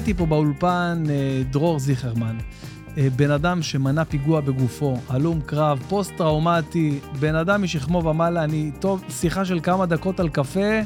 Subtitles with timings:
[0.00, 2.38] איתי פה באולפן אה, דרור זיכרמן.
[2.98, 9.04] אה, בן אדם שמנע פיגוע בגופו, הלום קרב, פוסט-טראומטי, בן אדם משכמו ומעלה, אני, טוב,
[9.08, 10.80] שיחה של כמה דקות על קפה,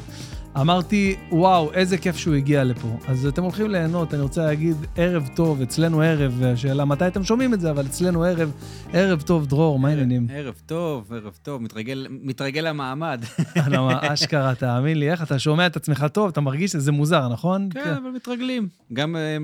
[0.61, 2.97] אמרתי, וואו, איזה כיף שהוא הגיע לפה.
[3.07, 7.53] אז אתם הולכים ליהנות, אני רוצה להגיד ערב טוב, אצלנו ערב, השאלה מתי אתם שומעים
[7.53, 8.51] את זה, אבל אצלנו ערב,
[8.93, 10.27] ערב טוב, דרור, מה העניינים?
[10.33, 13.23] ערב טוב, ערב טוב, מתרגל, מתרגל למעמד.
[14.13, 17.69] אשכרה, תאמין לי, איך אתה שומע את עצמך טוב, אתה מרגיש שזה מוזר, נכון?
[17.73, 18.67] כן, אבל מתרגלים.
[18.93, 19.37] גם אה,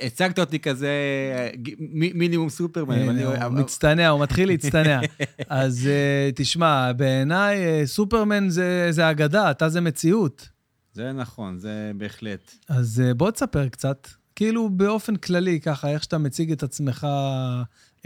[0.00, 0.90] הצגת אותי כזה
[2.14, 3.18] מינימום סופרמן.
[3.18, 5.00] הוא מצטנע, הוא מתחיל להצטנע.
[5.48, 8.48] אז אה, תשמע, בעיניי אה, סופרמן
[8.90, 10.53] זה אגדה, אתה זה מציאות.
[10.94, 12.54] זה נכון, זה בהחלט.
[12.68, 17.06] אז אה, בוא תספר קצת, כאילו באופן כללי, ככה, איך שאתה מציג את עצמך,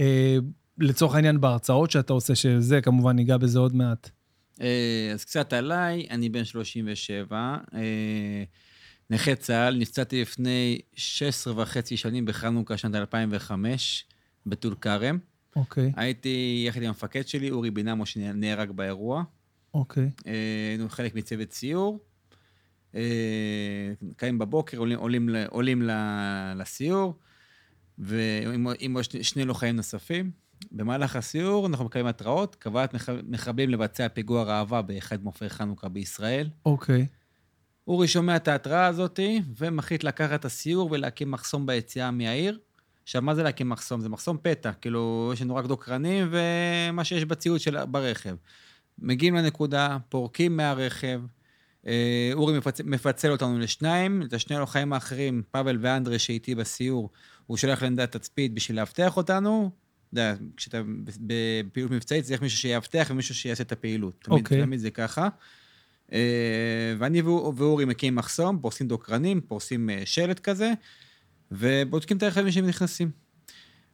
[0.01, 0.37] אה,
[0.79, 4.11] לצורך העניין בהרצאות שאתה עושה, שזה, כמובן, ניגע בזה עוד מעט.
[4.61, 7.81] אה, אז קצת עליי, אני בן 37, אה,
[9.11, 14.05] נכה צה"ל, נפצעתי לפני 16 וחצי שנים בחנוכה שנת 2005,
[14.47, 15.19] בטול כרם.
[15.57, 15.93] אוקיי.
[15.97, 19.23] הייתי יחד עם המפקד שלי, אורי בינמו, שנהרג באירוע.
[19.75, 20.11] אוקיי.
[20.27, 20.33] אה,
[20.71, 21.99] היינו חלק מצוות סיור.
[22.95, 25.83] אה, קמים בבוקר, עולים, עולים, עולים
[26.57, 27.15] לסיור,
[27.99, 30.31] ועם עוד שני לוחמים נוספים.
[30.73, 32.95] במהלך הסיור אנחנו מקבלים התראות, קבלת
[33.29, 36.51] מחבלים לבצע פיגוע ראווה באחד מופעי חנוכה בישראל.
[36.67, 37.07] אוקיי.
[37.11, 37.19] Okay.
[37.89, 39.21] אורי שומע את ההתראה הזאת,
[39.57, 42.59] ומחליט לקחת את הסיור ולהקים מחסום ביציאה מהעיר.
[43.03, 44.01] עכשיו, מה זה להקים מחסום?
[44.01, 48.37] זה מחסום פתע, כאילו, יש לנו רק דוקרנים ומה שיש בציוד של, ברכב.
[48.99, 51.21] מגיעים לנקודה, פורקים מהרכב,
[52.35, 57.11] אורי מפצל, מפצל אותנו לשניים, את השני הלוחמים האחרים, פאבל ואנדרה שאיתי בסיור,
[57.47, 59.71] הוא שולח לעמדת תצפית בשביל לאבטח אותנו.
[60.09, 60.83] אתה יודע, כשאתה
[61.21, 64.15] בפעילות מבצעית צריך מישהו שיאבטח ומישהו שיעשה את הפעילות.
[64.21, 64.41] תמיד, okay.
[64.41, 64.63] אוקיי.
[64.63, 65.29] תמיד זה ככה.
[66.13, 70.73] אה, ואני ואורי מקימים מחסום, פורסים דוקרנים, פורסים אה, שלט כזה,
[71.51, 73.11] ובודקים את הרכבים שהם נכנסים.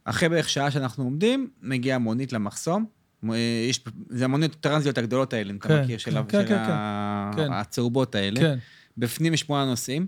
[0.05, 2.87] אחרי בערך שעה שאנחנו עומדים, מגיעה מונית למחסום, אה,
[3.69, 6.55] יש, זה המוניות טרנזיות הגדולות האלה, אם אתה כן, מכיר, של, כן, של
[7.35, 8.39] כן, הצהובות האלה.
[8.39, 8.57] כן.
[8.97, 10.07] בפנים יש שמונה נוסעים,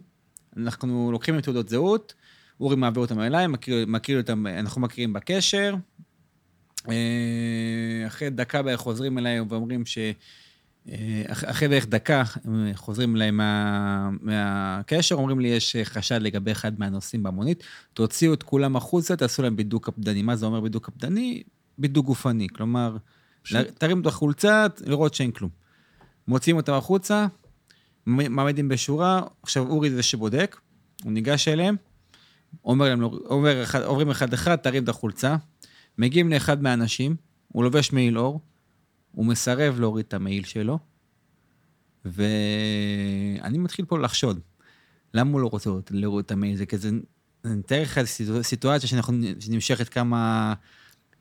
[0.58, 2.14] אנחנו לוקחים עם תעודות זהות,
[2.60, 5.76] אורי מעביר אותם אליי, מכיר, מכיר אותם, אנחנו מכירים בקשר.
[6.90, 9.98] אה, אחרי דקה בערך חוזרים אליי ואומרים ש...
[10.90, 12.24] אה, אחרי בערך דקה
[12.76, 17.64] חוזרים אליי מה, מהקשר, אומרים לי, יש חשד לגבי אחד מהנוסעים במונית,
[17.94, 20.22] תוציאו את כולם החוצה, תעשו להם בידוק קפדני.
[20.22, 21.44] מה זה אומר בידוק קפדני?
[21.78, 22.98] בידוק גופני, כלומר,
[23.44, 23.56] ש...
[23.56, 25.50] תרים את החולצה, לראות שאין כלום.
[26.28, 27.28] מוציאים אותם החוצה,
[28.06, 30.58] מעמדים בשורה, עכשיו אורי זה שבודק,
[31.04, 31.76] הוא ניגש אליהם,
[32.66, 35.36] אומר להם, אומר אחד, עוברים אחד-אחד, תרים את החולצה,
[35.98, 37.16] מגיעים לאחד מהאנשים,
[37.48, 38.42] הוא לובש מעיל אור,
[39.12, 40.80] הוא מסרב להוריד את המעיל שלו,
[42.06, 44.40] ואני מתחיל פה לחשוד.
[45.14, 46.58] למה הוא לא רוצה להוריד את המעיל?
[46.58, 46.90] זה כזה,
[47.46, 48.00] אני אתאר לך
[48.42, 48.90] סיטואציה
[49.40, 50.54] שנמשכת כמה...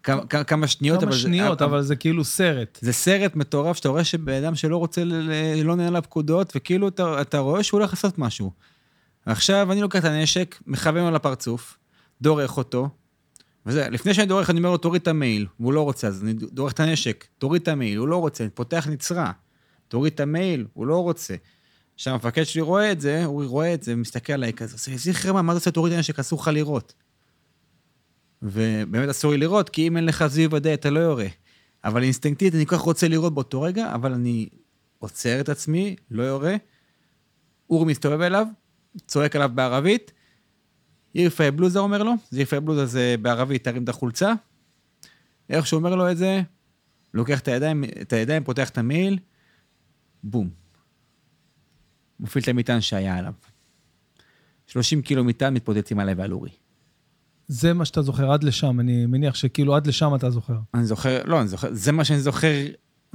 [0.06, 1.18] כמה, כמה שניות, כמה אבל...
[1.18, 2.78] שניות, אבל, אבל זה כאילו סרט.
[2.82, 5.30] זה סרט מטורף, שאתה רואה שבן אדם שלא רוצה, ל...
[5.64, 8.50] לא נהנה לפקודות, וכאילו אתה, אתה רואה שהוא הולך לעשות משהו.
[9.26, 11.78] עכשיו אני לוקח את הנשק, מכוון לו לפרצוף,
[12.22, 12.88] דורך אותו,
[13.66, 16.32] וזה, לפני שאני דורך, אני אומר לו, תוריד את המעיל, והוא לא רוצה, אז אני
[16.32, 19.32] דורך את הנשק, תוריד את המעיל, הוא לא רוצה, אני פותח נצרה,
[19.88, 21.34] תוריד את המעיל, הוא לא רוצה.
[21.94, 25.52] עכשיו, המפקד שלי רואה את זה, הוא רואה את זה, מסתכל עליי כזה, זכרמה, מה
[25.52, 26.94] אתה עושה, תוריד את הנשק, אסור לך לראות.
[28.46, 31.26] ובאמת אסור לי לראות, כי אם אין לך זיהוי ודאי, אתה לא יורה.
[31.84, 34.48] אבל אינסטינקטית, אני כל כך רוצה לראות באותו רגע, אבל אני
[34.98, 36.56] עוצר את עצמי, לא יורה.
[37.70, 38.46] אורי מסתובב אליו,
[39.06, 40.12] צועק עליו בערבית,
[41.14, 44.32] ירפה בלוזה אומר לו, זה ירפה בלוזה זה בערבית, תרים את החולצה.
[45.50, 46.42] איך שהוא אומר לו את זה,
[47.14, 49.18] לוקח את הידיים, את הידיים פותח את המעיל,
[50.22, 50.50] בום.
[52.20, 53.32] מפעיל את המטען שהיה עליו.
[54.66, 56.65] 30 קילו מטען מתפוצצים עליי ועל אורי.
[57.48, 60.56] זה מה שאתה זוכר עד לשם, אני מניח שכאילו עד לשם אתה זוכר.
[60.74, 62.48] אני זוכר, לא, אני זוכר, זה מה שאני זוכר,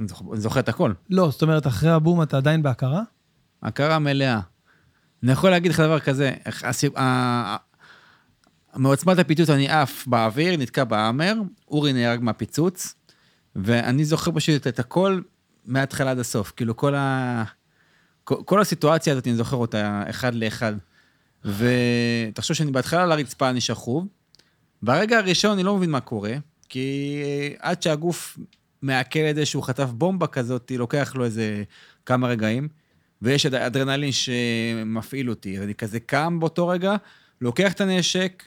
[0.00, 0.92] אני זוכר, אני זוכר את הכל.
[1.10, 3.02] לא, זאת אומרת, אחרי הבום אתה עדיין בהכרה?
[3.62, 4.40] הכרה מלאה.
[5.22, 6.32] אני יכול להגיד לך דבר כזה,
[8.76, 11.34] מעוצמת הפיצוץ אני עף באוויר, נתקע בהאמר,
[11.68, 12.94] אורי נהרג מהפיצוץ,
[13.56, 15.20] ואני זוכר פשוט את הכל
[15.66, 16.52] מההתחלה עד הסוף.
[16.56, 17.44] כאילו, כל, ה...
[18.24, 20.72] כל הסיטואציה הזאת, אני זוכר אותה אחד לאחד.
[21.44, 24.06] ותחשוב שאני בהתחלה על הרצפה אני שכוב,
[24.82, 26.34] ברגע הראשון אני לא מבין מה קורה,
[26.68, 27.22] כי
[27.58, 28.38] עד שהגוף
[28.82, 31.62] מעכל את זה שהוא חטף בומבה כזאת, לוקח לו איזה
[32.06, 32.68] כמה רגעים,
[33.22, 35.58] ויש אדרנלין שמפעיל אותי.
[35.58, 36.96] אני כזה קם באותו רגע,
[37.40, 38.42] לוקח את הנשק,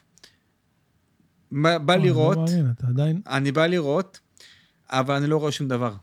[1.52, 2.38] בא לראות,
[3.28, 4.20] אני בא לראות,
[4.90, 5.94] אבל אני לא רואה שום דבר.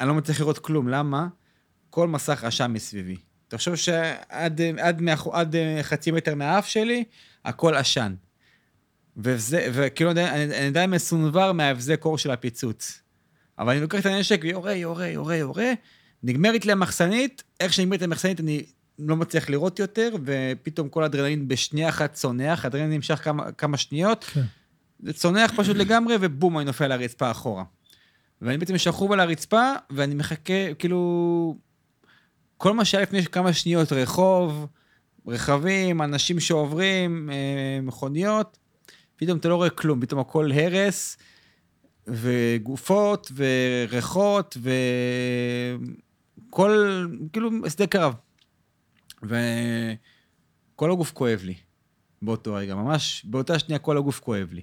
[0.00, 1.26] אני לא מצליח לראות כלום, למה?
[1.90, 3.16] כל מסך רשם מסביבי.
[3.48, 7.04] תחשוב שעד עד, מאח- עד אה, חצי מטר מהאף שלי,
[7.44, 8.14] הכל עשן.
[9.16, 13.00] וזה, וכאילו אני, אני, אני עדיין מסונבר מההבזק קור של הפיצוץ.
[13.58, 15.72] אבל אני לוקח את הנשק ויורה, יורה, יורה, יורה,
[16.22, 18.62] נגמרת לי המחסנית, איך שנגמרת לי המחסנית אני
[18.98, 24.24] לא מצליח לראות יותר, ופתאום כל האדרנלין בשנייה אחת צונח, האדרנלין נמשך כמה, כמה שניות,
[24.24, 24.42] כן.
[25.02, 27.64] זה צונח פשוט לגמרי, ובום, אני נופל על הרצפה אחורה.
[28.42, 31.56] ואני בעצם שכוב על הרצפה, ואני מחכה, כאילו...
[32.56, 34.66] כל מה שהיה לפני כמה שניות, רחוב,
[35.26, 38.58] רכבים, אנשים שעוברים, אה, מכוניות,
[39.16, 41.16] פתאום אתה לא רואה כלום, פתאום הכל הרס,
[42.06, 44.56] וגופות, וריחות,
[46.48, 48.14] וכל, כאילו, שדה קרב.
[49.22, 51.54] וכל הגוף כואב לי
[52.22, 54.62] באותו רגע, ממש באותה שנייה כל הגוף כואב לי.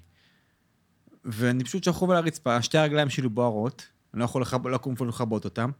[1.25, 5.45] ואני פשוט שכוב על הרצפה, שתי הרגליים שלי בוערות, אני לא יכול לכב- לקום ולכבות
[5.45, 5.71] אותם,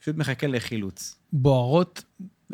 [0.00, 1.16] פשוט מחכה לחילוץ.
[1.32, 2.04] בוערות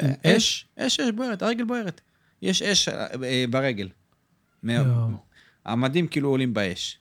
[0.01, 0.67] אה, אש?
[0.79, 2.01] אש, אש בוערת, הרגל בוערת.
[2.43, 3.89] יש אש אה, אה, ברגל.
[4.63, 5.09] מה-.
[5.65, 6.99] המדים כאילו עולים באש.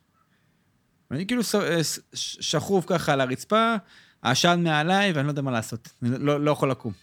[1.11, 1.81] ואני כאילו אה,
[2.13, 3.75] שכוב ככה על הרצפה,
[4.23, 5.89] העשן מעליי, ואני לא יודע מה לעשות.
[6.03, 6.93] אני לא, לא יכול לקום.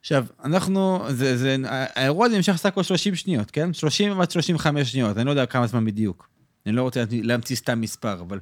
[0.00, 3.72] עכשיו, אנחנו, זה, זה, האירוע הזה נמשך סך הכל 30 שניות, כן?
[3.72, 6.28] 30 עד 35 שניות, אני לא יודע כמה זמן בדיוק.
[6.66, 8.38] אני לא רוצה להמציא סתם מספר, אבל...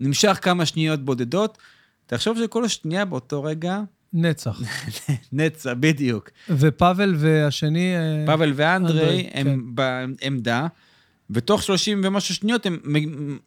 [0.00, 1.58] נמשך כמה שניות בודדות.
[2.06, 3.80] תחשוב שכל שנייה באותו רגע,
[4.14, 4.60] נצח.
[5.32, 6.30] נצע, בדיוק.
[6.48, 7.96] ופאבל והשני...
[7.96, 10.66] אה, פאבל ואנדרי אנדרי, הם בעמדה,
[11.30, 12.78] ותוך 30 ומשהו שניות הם,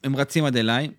[0.03, 0.89] הם רצים עד אליי.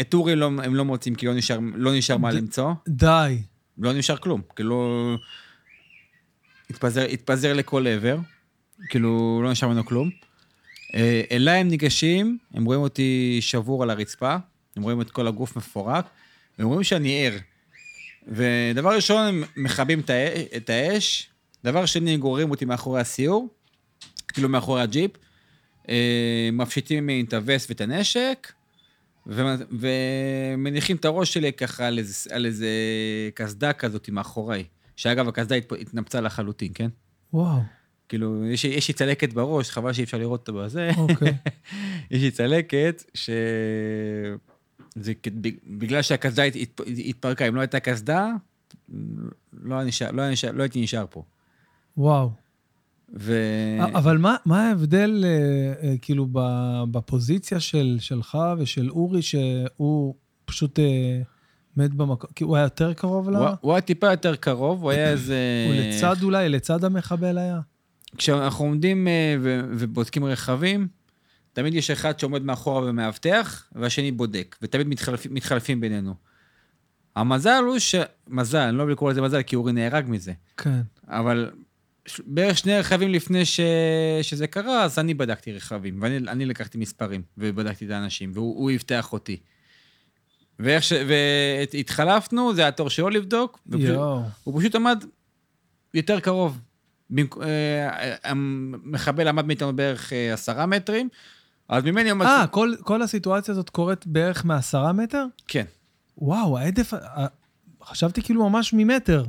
[0.00, 2.72] את אורי לא, הם לא מוצאים, כי לא נשאר, לא נשאר מה ד- למצוא.
[2.88, 3.38] די.
[3.78, 4.40] לא נשאר כלום.
[4.56, 5.16] כאילו...
[6.70, 8.16] התפזר, התפזר לכל עבר.
[8.88, 10.10] כאילו, לא נשאר ממנו כלום.
[10.94, 14.36] אה, אליי הם ניגשים, הם רואים אותי שבור על הרצפה,
[14.76, 16.06] הם רואים את כל הגוף מפורק,
[16.58, 17.36] והם רואים שאני ער.
[18.28, 20.00] ודבר ראשון, הם מכבים
[20.56, 21.30] את האש.
[21.64, 23.48] דבר שני, גוררים אותי מאחורי הסיור,
[24.28, 25.10] כאילו מאחורי הג'יפ.
[25.88, 28.52] אה, מפשיטים ממני את הווסט ואת הנשק,
[29.26, 32.68] ומניחים את הראש שלי ככה על איזה, על איזה
[33.34, 34.64] קסדה כזאת מאחוריי.
[34.96, 36.88] שאגב, הקסדה התנפצה לחלוטין, כן?
[37.32, 37.60] וואו,
[38.08, 40.90] כאילו, יש, יש לי צלקת בראש, חבל שאי אפשר לראות אותה בזה.
[40.96, 41.34] אוקיי.
[42.10, 43.30] יש לי צלקת ש...
[44.94, 45.12] זה
[45.78, 48.30] בגלל שהקסדה הת- הת- התפרקה, אם לא הייתה קסדה,
[49.62, 51.22] לא, נשאר, לא, נשאר, לא הייתי נשאר פה.
[51.96, 52.30] וואו.
[53.16, 53.38] ו...
[53.94, 56.26] אבל מה, מה ההבדל, אה, אה, כאילו,
[56.90, 60.14] בפוזיציה של, שלך ושל אורי, שהוא
[60.44, 61.20] פשוט אה,
[61.76, 62.30] מת במקום?
[62.34, 63.36] כי הוא היה יותר קרוב ל...
[63.36, 65.36] הוא, הוא היה טיפה יותר קרוב, הוא היה איזה...
[65.68, 67.60] הוא לצד אולי, לצד המחבל היה?
[68.16, 69.08] כשאנחנו עומדים
[69.70, 70.88] ובודקים רכבים,
[71.54, 76.14] תמיד יש אחד שעומד מאחורה ומאבטח, והשני בודק, ותמיד מתחלפים, מתחלפים בינינו.
[77.16, 77.94] המזל הוא ש...
[78.28, 80.32] מזל, אני לא אוהב לקרוא לזה מזל, כי אורי נהרג מזה.
[80.56, 80.80] כן.
[81.08, 81.50] אבל
[82.06, 83.60] ש- בערך שני רכבים לפני ש...
[84.22, 88.70] שזה קרה, אז אני בדקתי רכבים, ואני אני לקחתי מספרים, ובדקתי את האנשים, והוא הוא
[88.74, 89.36] אבטח אותי.
[90.58, 90.92] ואיך ש...
[91.08, 94.22] והתחלפנו, זה היה התור שלו לבדוק, ופשוט- יואו.
[94.44, 95.04] הוא פשוט עמד
[95.94, 96.60] יותר קרוב.
[97.10, 97.36] במק...
[97.38, 101.08] אה, המחבל עמד מאיתנו בערך אה, עשרה מטרים,
[101.76, 102.10] אז ממני.
[102.12, 105.24] אה, כל, כל הסיטואציה הזאת קורית בערך מעשרה מטר?
[105.48, 105.64] כן.
[106.18, 106.94] וואו, ההדף...
[106.94, 107.26] ה-
[107.82, 109.24] חשבתי כאילו ממש ממטר.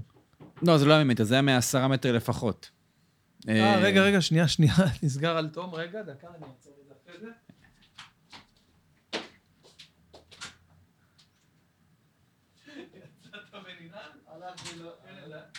[0.62, 2.70] לא, זה לא היה ממטר, זה היה מעשרה מטר לפחות.
[3.50, 4.74] אה, רגע, רגע, שנייה, שנייה,
[5.04, 7.32] נסגר על תום, רגע, דקה, אני אעצור את זה אחרי זה.
[14.28, 14.86] הלכתי ל...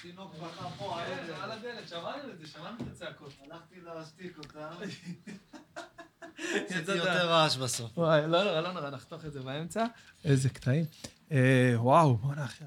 [0.02, 1.43] תינוק בכה פה, העדר.
[1.43, 3.33] על הדלת, שמענו את זה, שמענו את הצעקות.
[3.45, 4.71] הלכתי להשתיק אותה.
[6.57, 7.99] יצאת- עשיתי יותר רעש בסוף.
[7.99, 9.85] וואי, לא נורא, לא נורא, נחתוך את זה באמצע.
[10.25, 10.85] איזה קטעים.
[11.33, 12.64] אה, וואו, בוא'נה, אחי.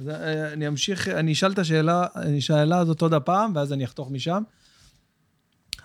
[0.00, 3.84] אז, אה, אני אמשיך, אני אשאל את השאלה, אני אשאלה הזאת עוד הפעם, ואז אני
[3.84, 4.42] אחתוך משם.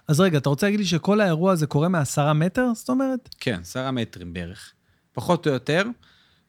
[0.07, 3.29] אז רגע, אתה רוצה להגיד לי שכל האירוע הזה קורה מעשרה מטר, זאת אומרת?
[3.39, 4.73] כן, עשרה מטרים בערך.
[5.13, 5.83] פחות או יותר.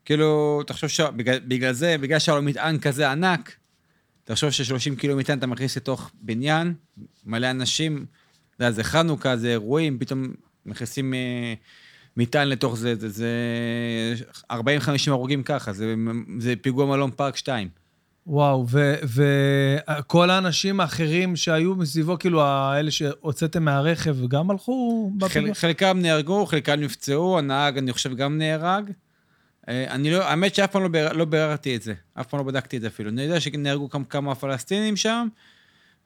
[0.05, 3.57] כאילו, תחשוב שבגלל בגלל זה, בגלל שהיה לו מטען כזה ענק,
[4.25, 6.75] תחשוב ש-30 קילו מטען אתה מכניס לתוך בניין,
[7.25, 8.07] מלא אנשים,
[8.57, 10.35] אתה יודע, זה חנוכה, זה אירועים, פתאום
[10.67, 11.55] מכניסים אה,
[12.17, 13.31] מטען לתוך זה, זה, זה
[14.53, 14.55] 40-50
[15.07, 15.95] הרוגים ככה, זה,
[16.39, 17.69] זה פיגוע מלון פארק 2.
[18.27, 18.67] וואו,
[19.99, 25.55] וכל האנשים האחרים שהיו מסביבו, כאילו, האלה שהוצאתם מהרכב, גם הלכו בפיגוע?
[25.55, 28.91] חל, חלקם נהרגו, חלקם נפצעו, הנהג, אני חושב, גם נהרג.
[29.69, 32.47] אה, אני לא, האמת שאף פעם לא, בירר, לא ביררתי את זה, אף פעם לא
[32.47, 33.11] בדקתי את זה אפילו.
[33.11, 35.29] אני יודע שנהרגו כמה פלסטינים שם,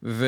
[0.03, 0.25] ו...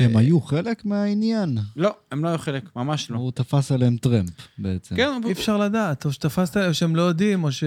[0.00, 1.58] הם היו חלק מהעניין.
[1.76, 3.16] לא, הם לא היו חלק, ממש לא.
[3.16, 4.96] הוא תפס עליהם טרמפ בעצם.
[4.96, 7.64] כן, אי אפשר לדעת, או שתפסת, או שהם לא יודעים, או ש...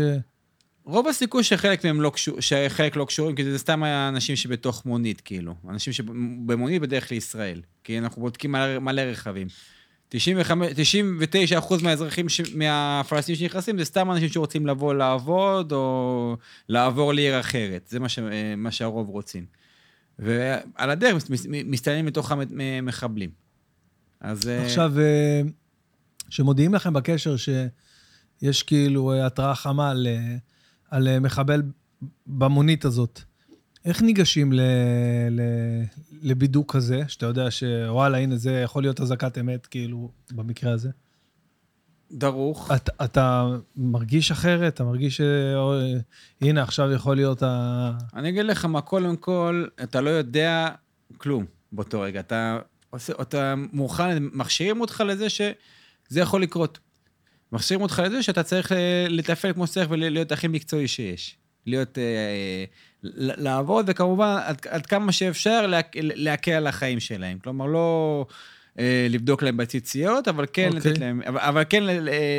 [0.85, 5.21] רוב הסיכוי שחלק מהם לא, קשור, שחלק לא קשורים, כי זה סתם אנשים שבתוך מונית,
[5.21, 5.55] כאילו.
[5.69, 7.61] אנשים שבמונית בדרך לישראל.
[7.83, 9.47] כי אנחנו בודקים מלא, מלא רכבים.
[10.09, 10.71] 95,
[11.79, 16.37] 99% מהאזרחים, ש, מהפלסטינים שנכנסים, זה סתם אנשים שרוצים לבוא לעבוד, או
[16.69, 17.87] לעבור לעיר אחרת.
[17.89, 18.19] זה מה, ש,
[18.57, 19.45] מה שהרוב רוצים.
[20.19, 21.23] ועל הדרך
[21.65, 23.29] מסתננים מתוך המחבלים.
[24.19, 24.47] אז...
[24.47, 24.93] אה, עכשיו,
[26.29, 30.07] שמודיעים לכם בקשר שיש כאילו התראה חמה על,
[30.89, 31.61] על מחבל
[32.27, 33.21] במונית הזאת,
[33.85, 34.61] איך ניגשים ל,
[35.31, 35.41] ל,
[36.21, 40.89] לבידוק כזה, שאתה יודע שוואלה, הנה, זה יכול להיות אזעקת אמת, כאילו, במקרה הזה?
[42.11, 42.71] דרוך.
[42.75, 44.73] אתה, אתה מרגיש אחרת?
[44.73, 45.21] אתה מרגיש ש...
[46.41, 47.91] הנה, עכשיו יכול להיות ה...
[48.15, 50.69] אני אגיד לך מה, קודם כל, אתה לא יודע
[51.17, 52.19] כלום באותו רגע.
[52.19, 52.59] אתה,
[52.89, 56.79] עושה, אתה מוכן, מכשירים אותך לזה שזה יכול לקרות.
[57.51, 58.71] מכשירים אותך לזה שאתה צריך
[59.09, 61.37] לתפעל כמו שצריך ולהיות הכי מקצועי שיש.
[61.65, 62.65] להיות, אה,
[63.37, 67.39] לעבוד, וכמובן, עד, עד כמה שאפשר, להקל על החיים שלהם.
[67.39, 68.25] כלומר, לא...
[68.79, 70.75] אה, לבדוק להם בציציות, אבל כן okay.
[70.75, 70.91] אוקיי.
[70.91, 71.83] לתת להם, אבל, אבל כן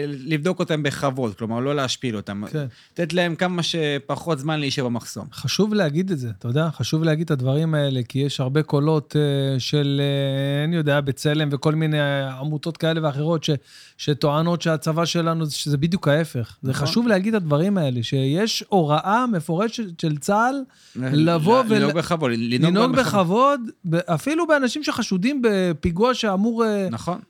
[0.06, 2.42] לבדוק אותם בכבוד, כלומר, לא להשפיל אותם.
[2.46, 2.66] כן.
[2.92, 5.26] לתת להם כמה שפחות זמן להישאר במחסום.
[5.32, 9.16] חשוב להגיד את זה, אתה יודע, חשוב להגיד את הדברים האלה, כי יש הרבה קולות
[9.16, 11.98] uh, של, uh, אני יודע, בצלם וכל מיני
[12.40, 13.50] עמותות כאלה ואחרות, ש,
[13.96, 16.56] שטוענות שהצבא שלנו, שזה בדיוק ההפך.
[16.62, 16.86] זה נכון.
[16.86, 20.54] חשוב להגיד את הדברים האלה, שיש הוראה מפורשת של צה"ל
[20.96, 21.76] לבוא ול...
[21.76, 23.60] לנהוג בכבוד, לנהוג בכבוד,
[24.06, 26.25] אפילו באנשים שחשודים בפיגוע ש...
[26.26, 26.64] שאמור...
[26.64, 27.20] אה, נכון.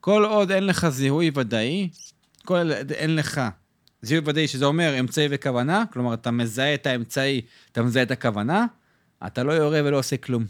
[0.00, 1.88] כל עוד אין לך זיהוי ודאי,
[2.44, 3.40] כל עוד אין לך
[4.02, 7.40] זיהוי ודאי, שזה אומר אמצעי וכוונה, כלומר, אתה מזהה את האמצעי,
[7.72, 8.66] אתה מזהה את הכוונה,
[9.26, 10.44] אתה לא יורה ולא עושה כלום.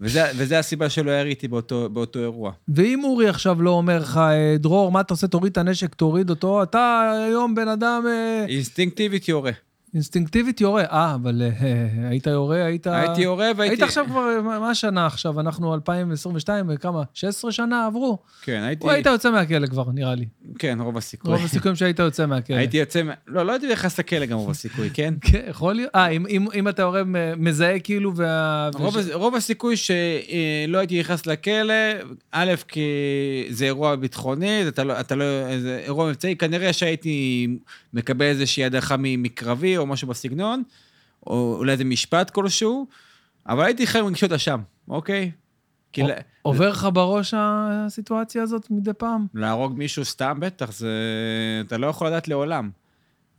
[0.00, 2.52] וזה, וזה הסיבה שלא יריתי באותו, באותו אירוע.
[2.68, 5.26] ואם אורי עכשיו לא אומר לך, אה, דרור, מה אתה עושה?
[5.28, 8.04] תוריד את הנשק, תוריד אותו, אתה היום בן אדם...
[8.08, 9.52] אה, אינסטינקטיבית יורה.
[9.94, 10.84] אינסטינקטיבית יורה.
[10.84, 12.86] אה, אבל אה, היית יורה, היית...
[12.86, 13.74] הייתי יורה והייתי...
[13.74, 15.40] היית עכשיו כבר, מה השנה עכשיו?
[15.40, 17.02] אנחנו 2022, כמה?
[17.14, 18.18] 16 שנה עברו?
[18.42, 18.86] כן, הייתי...
[18.86, 20.24] או היית יוצא מהכלא כבר, נראה לי.
[20.58, 21.32] כן, רוב הסיכוי.
[21.32, 22.56] רוב הסיכויים שהיית יוצא מהכלא.
[22.56, 23.02] הייתי יוצא...
[23.26, 25.14] לא, לא הייתי נכנס לכלא גם רוב הסיכוי, כן?
[25.30, 25.90] כן, יכול להיות.
[25.94, 27.02] אה, אם, אם, אם אתה יורה
[27.36, 28.70] מזהה כאילו וה...
[28.74, 29.04] רוב, וש...
[29.12, 31.74] רוב הסיכוי שלא הייתי נכנס לכלא,
[32.32, 32.80] א', כי
[33.50, 35.00] זה אירוע ביטחוני, אתה לא...
[35.00, 35.24] אתה לא
[35.58, 37.46] זה אירוע מבצעי, כנראה שהייתי
[37.94, 40.62] מקבל איזושהי הדרכה מקרבי או משהו בסגנון,
[41.26, 42.86] או אולי איזה משפט כלשהו,
[43.48, 45.30] אבל הייתי חי מרגישות אשם, אוקיי?
[46.42, 49.26] עובר לך בראש הסיטואציה הזאת מדי פעם?
[49.34, 50.92] להרוג מישהו סתם, בטח, זה...
[51.66, 52.70] אתה לא יכול לדעת לעולם.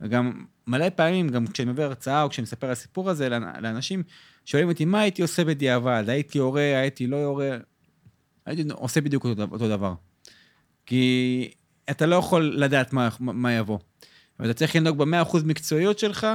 [0.00, 3.28] וגם מלא פעמים, גם כשאני עובר הרצאה או כשאני מספר על הסיפור הזה
[3.60, 4.02] לאנשים,
[4.44, 6.04] שואלים אותי, מה הייתי עושה בדיעבד?
[6.08, 7.56] הייתי יורה, הייתי לא יורה?
[8.46, 9.94] הייתי עושה בדיוק אותו, אותו דבר.
[10.86, 11.50] כי
[11.90, 13.78] אתה לא יכול לדעת מה, מה יבוא.
[14.40, 16.26] ואתה צריך לנהוג ב-100% מקצועיות שלך,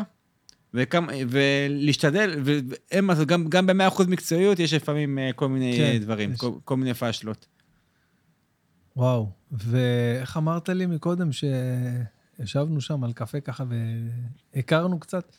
[0.74, 6.40] וכמה, ולהשתדל, והם, גם, גם ב-100% מקצועיות יש לפעמים אה, כל מיני כן, דברים, יש...
[6.40, 7.48] כל, כל מיני פאשלות.
[8.96, 13.64] וואו, ואיך אמרת לי מקודם שישבנו שם על קפה ככה
[14.54, 15.36] והכרנו קצת?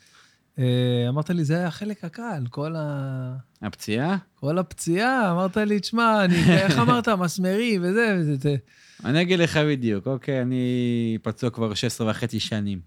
[0.58, 3.36] אה, אמרת לי, זה היה החלק הקל, כל ה...
[3.62, 4.16] הפציעה?
[4.34, 8.56] כל הפציעה, אמרת לי, תשמע, אני, איך אמרת, מסמרי וזה, וזה.
[9.04, 12.80] אני אגיד לך בדיוק, אוקיי, אני פצוע כבר 16 וחצי שנים.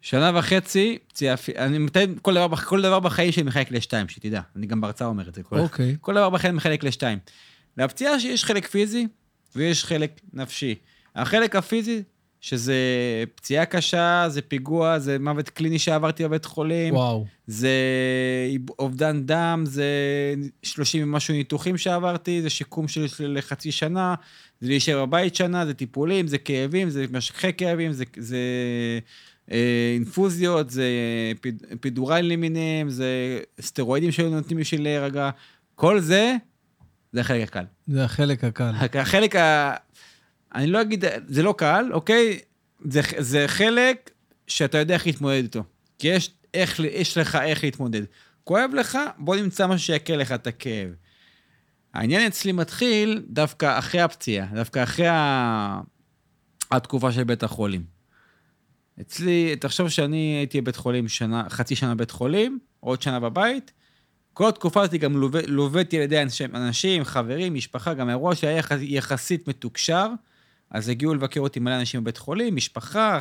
[0.00, 4.40] שנה וחצי, פציעה, אני מתאר, כל דבר, כל דבר בחיים שלי מחלק לשתיים, שתדע.
[4.56, 5.42] אני גם בהרצאה אומר את זה.
[5.42, 5.96] כל, אוקיי.
[6.00, 7.18] כל דבר בחיים מחלק לשתיים.
[7.76, 9.06] לפציעה יש חלק פיזי
[9.56, 10.74] ויש חלק נפשי.
[11.16, 12.02] החלק הפיזי,
[12.40, 12.74] שזה
[13.34, 16.94] פציעה קשה, זה פיגוע, זה מוות קליני שעברתי בבית חולים.
[16.94, 17.26] וואו.
[17.46, 17.70] זה
[18.78, 19.84] אובדן דם, זה
[20.62, 24.14] 30 ומשהו ניתוחים שעברתי, זה שיקום של לחצי שנה,
[24.60, 28.38] זה להישאר בבית שנה, זה טיפולים, זה כאבים, זה משככי כאבים, זה, זה
[29.50, 30.88] אה, אינפוזיות, זה
[31.40, 35.30] פיד, פידורלים למיניהם, זה סטרואידים שהיו נותנים בשביל להירגע.
[35.74, 36.36] כל זה,
[37.12, 37.64] זה החלק הקל.
[37.86, 38.70] זה החלק הקל.
[38.94, 39.74] החלק ה...
[40.54, 42.38] אני לא אגיד, זה לא קל, אוקיי?
[42.84, 44.10] זה, זה חלק
[44.46, 45.62] שאתה יודע איך להתמודד איתו.
[45.98, 48.02] כי יש, איך, יש לך איך להתמודד.
[48.44, 50.88] כואב לך, בוא נמצא משהו שיקל לך את הכאב.
[51.94, 55.80] העניין אצלי מתחיל דווקא אחרי הפציעה, דווקא אחרי ה...
[56.70, 57.84] התקופה של בית החולים.
[59.00, 63.72] אצלי, תחשוב שאני הייתי בבית חולים שנה, חצי שנה בבית חולים, עוד שנה בבית.
[64.32, 65.16] כל התקופה הזאת גם
[65.46, 66.22] לוויתי על ידי
[66.54, 70.08] אנשים, חברים, משפחה, גם אירוע שהיה יחסית מתוקשר,
[70.70, 73.18] אז הגיעו לבקר אותי מלא אנשים בבית חולים, משפחה,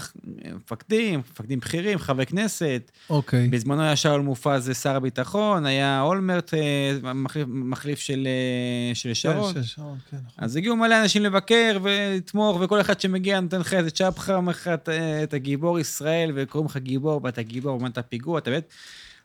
[0.55, 2.91] מפקדים, מפקדים בכירים, חברי כנסת.
[3.09, 3.47] אוקיי.
[3.47, 9.53] בזמנו היה שאול מופז שר הביטחון, היה אולמרט אה, מחליף, מחליף של, אה, של שרון.
[9.53, 10.43] כן, של שרון, כן, נכון.
[10.43, 14.67] אז הגיעו מלא אנשים לבקר ולתמוך, וכל אחד שמגיע נותן לך איזה צ'פחה, אומר לך
[14.67, 14.91] "אתה-
[15.23, 18.69] אתה גיבור ישראל, וקוראים לך גיבור, ואתה גיבור, ומה אתה פיגוע, אתה באמת,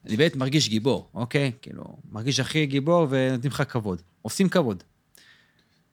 [0.06, 1.52] אני באמת מרגיש גיבור, אוקיי?
[1.62, 4.02] כאילו, מרגיש הכי גיבור ונותנים לך כבוד.
[4.22, 4.82] עושים כבוד.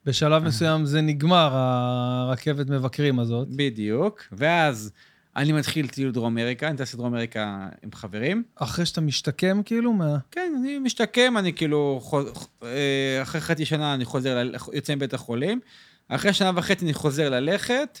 [0.06, 3.48] בשלב מסוים זה נגמר, הרכבת מבקרים הזאת.
[3.48, 4.22] בדיוק.
[4.32, 4.92] ואז
[5.36, 8.42] אני מתחיל טיול דרום אמריקה, אני טס לדרום אמריקה עם חברים.
[8.54, 10.16] אחרי שאתה משתקם, כאילו, מה...
[10.30, 12.00] כן, אני משתקם, אני כאילו,
[12.62, 14.42] אה, אחרי חצי שנה אני חוזר,
[14.72, 15.60] יוצא מבית החולים.
[16.08, 18.00] אחרי שנה וחצי אני חוזר ללכת,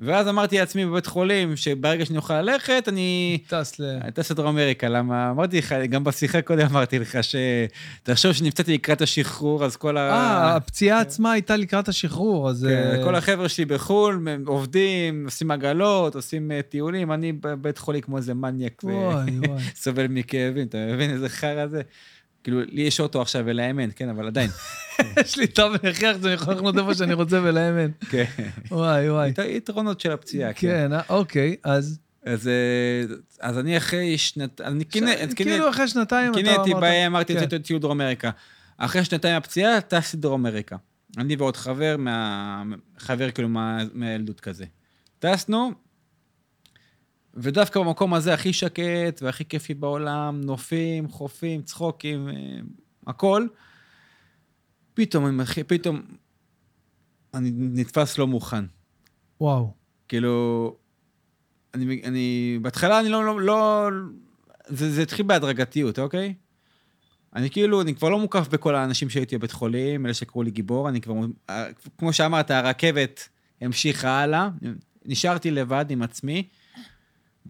[0.00, 3.38] ואז אמרתי לעצמי בבית חולים, שברגע שאני אוכל ללכת, אני...
[3.48, 3.98] טס ל...
[4.02, 5.30] אני טס לדרום אמריקה, למה?
[5.30, 7.36] אמרתי לך, גם בשיחה קודם אמרתי לך ש...
[8.02, 10.10] תחשוב שנפצעתי לקראת השחרור, אז כל ה...
[10.10, 12.66] אה, הפציעה עצמה הייתה לקראת השחרור, אז...
[12.70, 17.78] כן, אה, כל החבר'ה שלי בחו"ל, הם עובדים, עושים עגלות, עושים אה, טיולים, אני בבית
[17.78, 18.82] חולים כמו איזה מניאק.
[19.74, 21.82] וסובל מכאבים, אתה מבין איזה חרא זה?
[22.44, 24.50] כאילו, לי יש אוטו עכשיו ולהם אין, כן, אבל עדיין.
[25.24, 27.90] יש לי תו הכרח שאני יכול לחנות איפה שאני רוצה ולהם אין.
[28.10, 28.24] כן.
[28.70, 29.28] וואי, וואי.
[29.28, 30.60] ית- יתרונות של הפציעה, כן.
[30.68, 31.98] כן, אה, אוקיי, אז...
[32.26, 34.60] אז, אה, אז אני אחרי שנת...
[34.60, 36.80] אני ש- כאילו אחרי שנתיים אתה קינאתי אמרת...
[36.80, 37.58] בהם, אמרתי, כן.
[37.58, 38.30] טיול דרום אמריקה.
[38.76, 40.76] אחרי שנתיים הפציעה, טסתי דרום אמריקה.
[41.18, 42.62] אני ועוד חבר, מה...
[42.98, 44.64] חבר כאילו מה- מהילדות כזה.
[45.18, 45.72] טסנו,
[47.36, 52.34] ודווקא במקום הזה הכי שקט והכי כיפי בעולם, נופים, חופים, צחוקים, אה,
[53.06, 53.46] הכל.
[54.94, 56.02] פתאום אני מתחיל, פתאום
[57.34, 58.64] אני נתפס לא מוכן.
[59.40, 59.72] וואו.
[60.08, 60.76] כאילו,
[61.74, 63.88] אני, אני, בהתחלה אני לא, לא, לא
[64.66, 66.34] זה, זה התחיל בהדרגתיות, אוקיי?
[67.36, 70.88] אני כאילו, אני כבר לא מוקף בכל האנשים שהייתי בבית חולים, אלה שקראו לי גיבור,
[70.88, 71.14] אני כבר,
[71.98, 73.28] כמו שאמרת, הרכבת
[73.60, 74.48] המשיכה הלאה,
[75.04, 76.48] נשארתי לבד עם עצמי.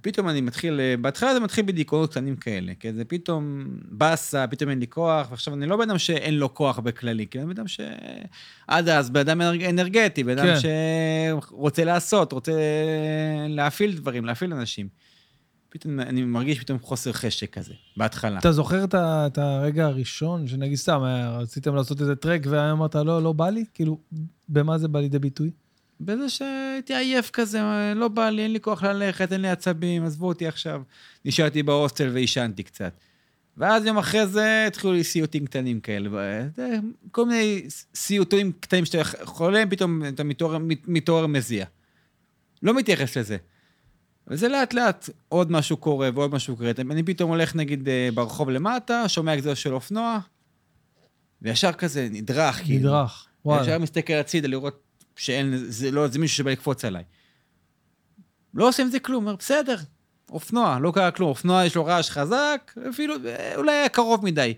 [0.02, 4.78] פתאום אני מתחיל, בהתחלה זה מתחיל בדיכאונות קטנים כאלה, כי זה פתאום באסה, פתאום אין
[4.78, 7.68] לי כוח, ועכשיו אני לא בן אדם שאין לו כוח בכללי, כי אני בן אדם
[7.68, 7.80] ש...
[8.68, 10.68] עד אז בן אדם אנרג- אנרגטי, בן אדם כן.
[11.50, 12.52] שרוצה לעשות, רוצה
[13.48, 14.88] להפעיל דברים, להפעיל אנשים.
[15.68, 18.38] פתאום אני מרגיש פתאום חוסר חשק כזה, בהתחלה.
[18.38, 23.22] אתה זוכר את את הרגע הראשון, שנגיד סתם, היה- רציתם לעשות איזה טרק ואמרת, לא,
[23.22, 23.64] לא בא לי?
[23.74, 23.98] כאילו,
[24.48, 25.50] במה זה בא לידי ביטוי?
[26.00, 27.60] בזה שהייתי עייף כזה,
[27.96, 30.82] לא בא לי, אין לי כוח ללכת, אין לי עצבים, עזבו אותי עכשיו.
[31.24, 32.92] נשארתי בהוסטל ועישנתי קצת.
[33.56, 36.08] ואז יום אחרי זה התחילו לי סיוטים קטנים כאלה.
[36.56, 36.78] זה,
[37.10, 41.66] כל מיני סיוטים קטנים שאתה חולם, פתאום אתה מתעורר, מתעורר מזיע.
[42.62, 43.36] לא מתייחס לזה.
[44.28, 46.70] וזה לאט לאט עוד משהו קורה ועוד משהו קורה.
[46.90, 50.18] אני פתאום הולך נגיד אה, ברחוב למטה, שומע גזר של אופנוע,
[51.42, 52.62] וישר כזה נדרך.
[52.64, 52.90] כאילו.
[52.90, 53.26] נדרך.
[53.44, 53.62] וואלה.
[53.62, 54.83] ישר מסתכל הצידה לראות
[55.16, 57.04] שאין, זה לא, זה מישהו שבא לקפוץ עליי.
[58.54, 59.76] לא עושה עם זה כלום, אומר, בסדר,
[60.30, 64.54] אופנוע, לא קרה כלום, אופנוע יש לו רעש חזק, אפילו, אה, אולי היה קרוב מדי.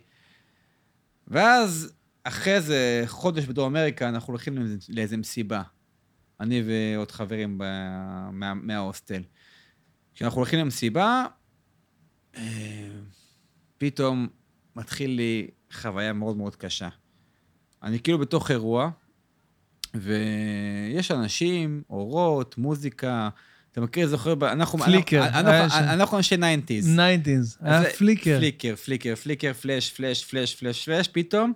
[1.29, 1.92] ואז,
[2.25, 5.62] אחרי איזה חודש בדרום אמריקה, אנחנו הולכים לאיזה מסיבה.
[6.40, 7.64] אני ועוד חברים ב,
[8.33, 9.23] מה, מההוסטל.
[10.14, 11.27] כשאנחנו הולכים למסיבה,
[12.37, 12.88] אה,
[13.79, 14.29] פתאום
[14.77, 16.88] מתחיל לי חוויה מאוד מאוד קשה.
[17.83, 18.90] אני כאילו בתוך אירוע,
[20.00, 23.28] ויש אנשים, אורות, מוזיקה,
[23.72, 24.78] אתה מכיר, זוכר, אנחנו...
[24.78, 26.85] פליקר, אנחנו- אנשי 90's.
[26.87, 28.38] 90's, היה פליקר.
[28.38, 31.52] פליקר, פליקר, פליקר, פלאש, פלאש, פלאש, פלאש, פלאש, פתאום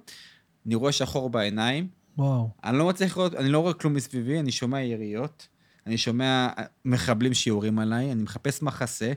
[0.66, 2.50] אני רואה שחור בעיניים, וואו.
[2.64, 5.48] אני לא מצליח לראות, אני לא רואה כלום מסביבי, אני שומע יריות,
[5.86, 6.48] אני שומע
[6.84, 9.12] מחבלים שיורים עליי, אני מחפש מחסה,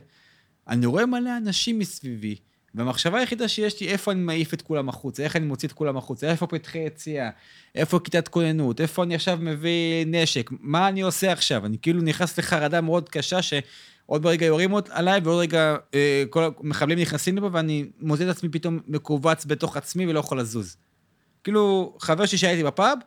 [0.68, 2.36] אני רואה מלא אנשים מסביבי,
[2.74, 5.96] והמחשבה היחידה שיש לי, איפה אני מעיף את כולם החוצה, איך אני מוציא את כולם
[5.96, 7.30] החוצה, איפה פתחי יציאה,
[7.74, 11.66] איפה כיתת כוננות, איפה אני עכשיו מביא נשק, מה אני עושה עכשיו?
[11.66, 16.98] אני כאילו נכנס לחרדה מאוד קשה, שעוד ברגע יורים עליי, ועוד רגע אה, כל המחבלים
[16.98, 20.76] נכנסים לפה, ואני מוצא את עצמי פתאום מכווץ בתוך עצמי ולא יכול לזוז.
[21.44, 22.98] כאילו, חבר שלי שהייתי בפאב,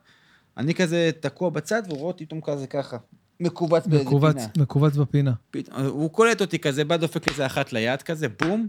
[0.56, 2.96] אני כזה תקוע בצד, והוא רואה אותי פתאום כזה ככה,
[3.40, 4.62] מכווץ באיזה פינה.
[4.62, 5.32] מכווץ בפינה.
[5.50, 8.68] פתאום, הוא קולט אותי כזה, בא דופק איזה אחת ליד כזה, בום.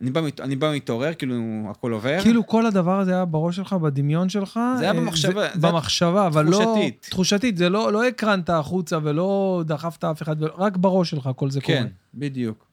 [0.00, 1.34] אני בא, אני בא מתעורר, כאילו
[1.70, 2.18] הכל עובר.
[2.22, 4.60] כאילו כל הדבר הזה היה בראש שלך, בדמיון שלך.
[4.78, 6.50] זה היה אה, במחשבה, זה- זה במחשבה, אבל לא...
[6.58, 7.06] תחושתית.
[7.10, 7.56] תחושתית.
[7.56, 11.78] זה לא לא הקרנת החוצה ולא דחפת אף אחד, רק בראש שלך כל זה קורה.
[11.78, 12.66] כן, בדיוק.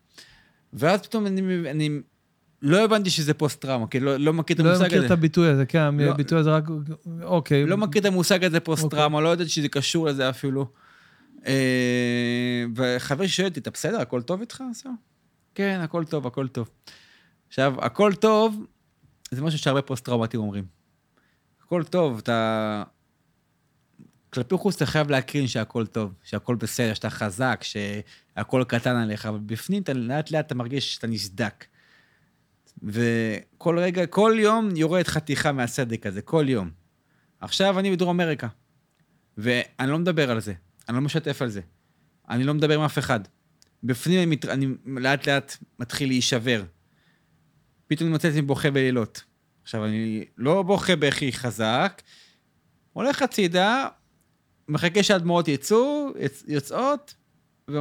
[0.73, 1.89] ואז פתאום אני, אני
[2.61, 5.05] לא הבנתי שזה פוסט-טראומה, כי לא, לא מכיר את לא המושג מכיר הזה.
[5.07, 6.11] את הביטוי הזה, כן, לא.
[6.11, 6.63] הביטוי הזה רק...
[7.23, 7.65] אוקיי.
[7.65, 10.65] לא מכיר את המושג הזה פוסט-טראומה, לא ידעתי שזה קשור לזה אפילו.
[11.47, 11.53] אה,
[12.75, 13.99] וחבר שואל אותי, אתה בסדר?
[14.01, 14.63] הכל טוב איתך?
[15.55, 16.69] כן, הכל טוב, הכל טוב.
[17.53, 18.65] עכשיו, הכל טוב,
[19.31, 20.65] זה משהו שהרבה פוסט-טראומטים אומרים.
[21.61, 22.83] הכל טוב, אתה...
[24.29, 29.39] כלפי חוץ אתה חייב להקרין שהכל טוב, שהכל בסדר, שאתה חזק, שהכל קטן עליך, אבל
[29.39, 31.65] בפנים אתה לאט לאט אתה מרגיש שאתה נסדק.
[32.83, 36.69] וכל רגע, כל יום יורד חתיכה מהסדק הזה, כל יום.
[37.39, 38.47] עכשיו אני בדרום אמריקה,
[39.37, 40.53] ואני לא מדבר על זה,
[40.89, 41.61] אני לא משתף על זה.
[42.29, 43.19] אני לא מדבר עם אף אחד.
[43.83, 44.45] בפנים אני, מת...
[44.45, 46.63] אני לאט לאט מתחיל להישבר.
[47.95, 49.23] פתאום אני מוצא את עצמי בוכה בלילות.
[49.63, 52.01] עכשיו, אני לא בוכה בכי חזק,
[52.93, 53.87] הולך הצידה,
[54.67, 56.43] מחכה שהדמעות יצאו, יצ...
[56.47, 57.13] יוצאות,
[57.69, 57.77] ו...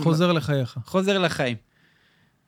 [0.00, 0.78] חוזר לחייך.
[0.84, 1.56] חוזר לחיים.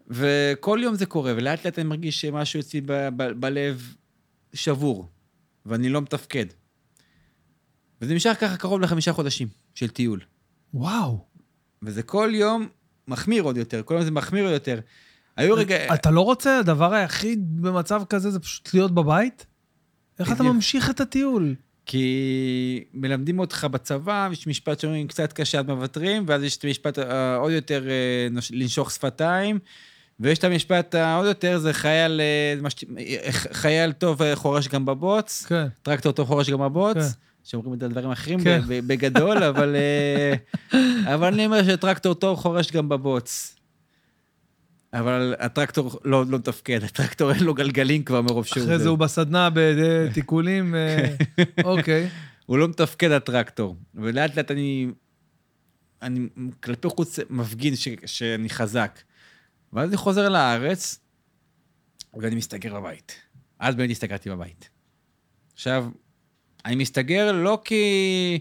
[0.08, 3.94] וכל יום זה קורה, ולאט לאט אני מרגיש שמשהו אצלי ב- ב- בלב
[4.54, 5.08] שבור,
[5.66, 6.46] ואני לא מתפקד.
[8.00, 10.20] וזה נמשך ככה קרוב לחמישה חודשים של טיול.
[10.74, 11.24] וואו.
[11.82, 12.68] וזה כל יום
[13.08, 14.80] מחמיר עוד יותר, כל יום זה מחמיר עוד יותר.
[15.40, 15.94] היו רגע...
[15.94, 19.46] אתה לא רוצה, הדבר היחיד במצב כזה זה פשוט להיות בבית?
[20.18, 20.42] איך אתה.
[20.42, 21.54] ממשיך את הטיול?
[21.86, 26.98] כי מלמדים אותך בצבא, יש משפט שאומרים קצת קשה עד מוותרים, ואז יש את המשפט
[26.98, 29.58] אה, עוד יותר אה, לנשוך שפתיים,
[30.20, 35.44] ויש את המשפט העוד יותר, זה חייל, אה, אה, חייל טוב אה, חורש גם בבוץ,
[35.48, 35.66] כן.
[35.82, 37.02] טרקטור טוב חורש גם בבוץ, כן.
[37.44, 38.60] שאומרים את זה על דברים אחרים כן.
[38.68, 40.34] בגדול, אבל, אה,
[41.14, 43.59] אבל אני אומר שטרקטור טוב חורש גם בבוץ.
[44.92, 48.64] אבל הטרקטור לא, לא מתפקד, הטרקטור אין לו גלגלים כבר מרוב שהוא...
[48.64, 51.14] אחרי זה הוא בסדנה בתיקולים, אה,
[51.64, 52.08] אוקיי.
[52.46, 53.76] הוא לא מתפקד הטרקטור.
[53.94, 54.86] ולאט לאט אני,
[56.02, 56.28] אני
[56.60, 59.00] כלפי חוץ מפגין ש, שאני חזק.
[59.72, 61.00] ואז אני חוזר לארץ,
[62.14, 63.20] ואני מסתגר בבית.
[63.58, 64.70] אז באמת הסתגרתי בבית.
[65.54, 65.86] עכשיו,
[66.64, 68.38] אני מסתגר לא כי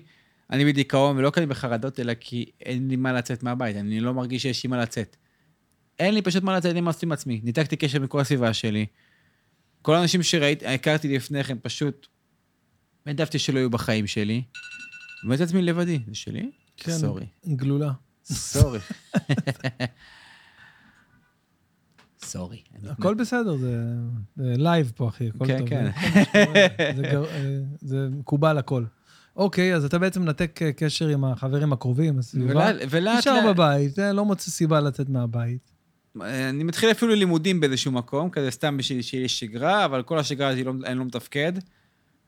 [0.49, 3.75] אני בדיכאון ולא כי אני בחרדות, אלא כי אין לי מה לצאת מהבית.
[3.75, 5.17] אני לא מרגיש שיש לי מה לצאת.
[5.99, 7.41] אין לי פשוט מה לצאת, עם עצמי.
[7.43, 8.85] ניתקתי קשר מכל הסביבה שלי.
[9.81, 12.07] כל האנשים שהכרתי לפני כן פשוט
[13.05, 14.43] העדפתי שלא יהיו בחיים שלי.
[15.23, 15.99] ומצאתי עצמי לבדי.
[16.07, 16.51] זה שלי?
[16.77, 16.91] כן.
[16.91, 17.25] sorry.
[17.47, 17.91] גלולה.
[18.23, 18.79] sorry.
[22.23, 22.61] sorry.
[22.89, 23.73] הכל בסדר, זה
[24.35, 25.69] live פה, אחי, הכל כן, טוב.
[25.69, 25.91] כן.
[26.35, 27.27] אה,
[27.81, 28.83] זה מקובל הכל.
[29.35, 32.51] אוקיי, אז אתה בעצם מנתק אה, קשר עם החברים הקרובים, הסביבה.
[32.51, 33.17] ולאט ולאט...
[33.17, 35.71] נשאר לאט- בבית, אה, לא מוצא סיבה לצאת מהבית.
[36.21, 40.47] אני מתחיל אפילו לימודים באיזשהו מקום, כזה סתם בשביל שיהיה לי שגרה, אבל כל השגרה
[40.47, 41.53] הזאת לא- אני לא מתפקד.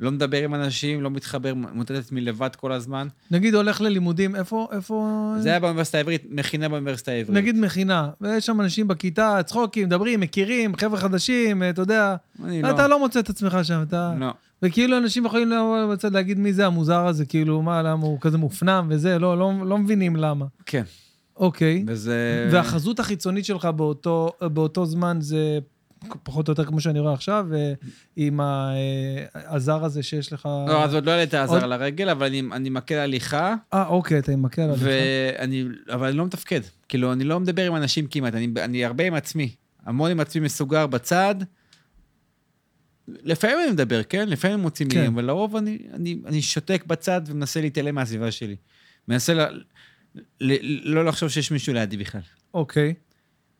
[0.02, 3.08] לא מדבר עם אנשים, לא מתחבר, מוטט את עצמי לבד כל הזמן.
[3.32, 5.34] נגיד הולך ללימודים, איפה, איפה...
[5.40, 7.38] זה היה באוניברסיטה העברית, מכינה באוניברסיטה העברית.
[7.38, 12.62] נגיד מכינה, ויש שם אנשים בכיתה, צחוקים, מדברים, מכירים, חבר'ה חדשים, אה, אתה יודע, אני
[12.62, 12.70] לא.
[12.70, 14.14] אתה לא מוצא את עצמך שם, אתה...
[14.20, 14.34] לא.
[14.64, 18.38] וכאילו אנשים יכולים לבוא בצד להגיד מי זה המוזר הזה, כאילו, מה, למה הוא כזה
[18.38, 20.46] מופנם וזה, לא, לא, לא מבינים למה.
[20.66, 20.84] כן.
[21.36, 21.84] אוקיי.
[21.88, 22.50] וזה...
[22.52, 25.60] והחזות החיצונית שלך באותו, באותו זמן זה
[26.24, 27.48] פחות או יותר כמו שאני רואה עכשיו,
[28.16, 28.74] עם אה,
[29.36, 30.46] הזר הזה שיש לך...
[30.68, 34.20] לא, אז עוד לא העלית עוד- עזר לרגל, אבל אני, אני מקל הליכה, אה, אוקיי,
[34.20, 34.82] אתה מקל עליך.
[34.84, 36.62] ואני, אבל אני לא מתפקד.
[36.90, 39.56] כאילו, אני לא מדבר עם אנשים כמעט, אני, אני הרבה עם עצמי.
[39.86, 41.36] המון עם עצמי מסוגר בצד.
[43.08, 44.30] לפעמים אני מדבר, כן?
[44.30, 44.98] לפעמים מוצאים כן.
[44.98, 48.56] מילים, אבל לרוב אני, אני, אני שותק בצד ומנסה להתעלם מהסביבה שלי.
[49.08, 49.48] מנסה
[50.84, 52.22] לא לחשוב שיש מישהו לידי בכלל.
[52.54, 52.94] אוקיי.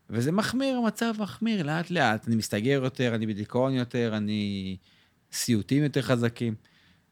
[0.10, 2.28] וזה מחמיר, המצב מחמיר לאט-לאט.
[2.28, 4.78] אני מסתגר יותר, אני בדיכאון יותר, אני...
[5.34, 6.56] סיוטים יותר חזקים.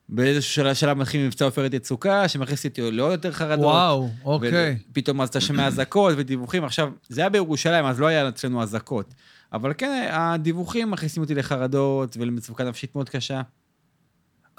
[0.10, 3.66] באיזשהו שלב, שלב מתחיל מבצע עופרת יצוקה, שמכניס אותי לעוד יותר חרדות.
[3.66, 4.78] וואו, אוקיי.
[4.94, 6.64] פתאום אז אתה שומע אזעקות ודיווחים.
[6.64, 9.14] עכשיו, זה היה בירושלים, אז לא היה אצלנו אזעקות.
[9.54, 13.42] אבל כן, הדיווחים מכניסים אותי לחרדות ולמצוקה נפשית מאוד קשה.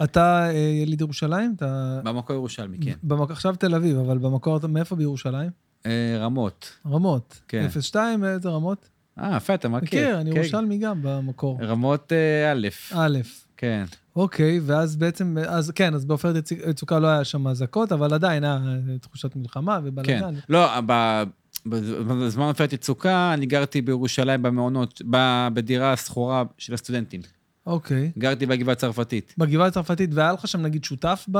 [0.04, 1.54] אתה אה, יליד ירושלים?
[1.56, 2.00] אתה...
[2.04, 2.92] במקור ירושלמי, כן.
[3.02, 3.30] במק...
[3.30, 5.50] עכשיו תל אביב, אבל במקור אתה מאיפה בירושלים?
[5.86, 6.70] אה, רמות.
[6.86, 7.40] רמות.
[7.48, 7.66] כן.
[7.80, 8.88] 02, איזה רמות?
[9.18, 9.86] אה, יפה, אתה מכיר.
[9.86, 10.36] מכיר, אני כן.
[10.36, 11.58] ירושלמי גם במקור.
[11.62, 13.18] רמות אה, א', א',
[13.56, 13.84] כן.
[14.16, 18.44] אוקיי, ואז בעצם, אז כן, אז בעופרת יצ- יצוקה לא היה שם אזעקות, אבל עדיין
[18.44, 18.58] היה
[18.92, 19.88] אה, תחושת מלחמה כן.
[19.88, 20.34] ובלאגן.
[20.48, 21.22] לא, ב-
[21.68, 27.20] בזמן עופרת יצוקה, אני גרתי בירושלים במעונות, ב- בדירה שכורה של הסטודנטים.
[27.66, 28.10] אוקיי.
[28.18, 29.34] גרתי בגבעה הצרפתית.
[29.38, 31.38] בגבעה הצרפתית, והיה לך שם נגיד שותף ב...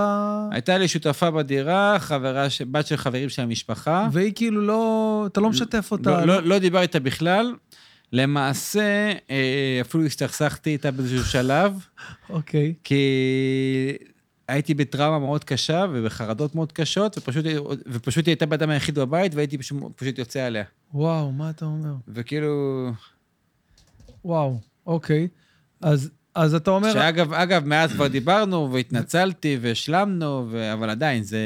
[0.52, 4.09] הייתה לי שותפה בדירה, חברה, ש- בת של חברים של המשפחה.
[4.12, 6.11] והיא כאילו לא, אתה לא משתף אותה.
[6.11, 7.54] לא, לא, לא דיבר איתה בכלל.
[8.12, 11.87] למעשה, אה, אפילו הסתכסכתי איתה באיזשהו שלב,
[12.30, 12.74] אוקיי.
[12.85, 13.04] כי
[14.48, 17.44] הייתי בטראומה מאוד קשה ובחרדות מאוד קשות, ופשוט,
[17.87, 20.64] ופשוט היא הייתה באדם היחיד בבית, והייתי פשוט, פשוט יוצא עליה.
[20.94, 21.92] וואו, מה אתה אומר?
[22.09, 22.90] וכאילו...
[24.24, 25.28] וואו, אוקיי.
[25.80, 26.92] אז, אז אתה אומר...
[26.92, 30.72] שאגב, אגב, מאז כבר דיברנו והתנצלתי והשלמנו, ו...
[30.72, 31.38] אבל עדיין, זה...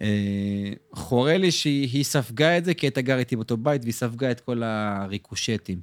[0.00, 3.92] אה, חורה לי שהיא היא ספגה את זה, כי הייתה גר איתי באותו בית, והיא
[3.92, 5.80] ספגה את כל הריקושטים.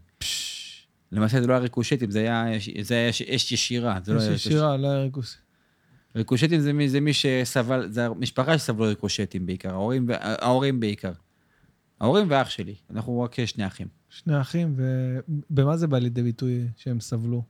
[1.11, 2.45] למעשה זה לא היה ריקושטים, זה היה,
[2.81, 3.99] זה היה אש ישירה.
[4.03, 4.33] זה לא יש היה...
[4.33, 5.37] ישירה, לא היה ריכוס.
[6.15, 11.11] ריקושטים זה מי, זה מי שסבל, זה המשפחה שסבלו ריקושטים בעיקר, ההורים, ההורים בעיקר.
[11.99, 14.00] ההורים ואח שלי, אנחנו רק שני אחים.
[14.11, 14.75] שני אחים,
[15.49, 17.43] ובמה זה בא לידי ביטוי שהם סבלו?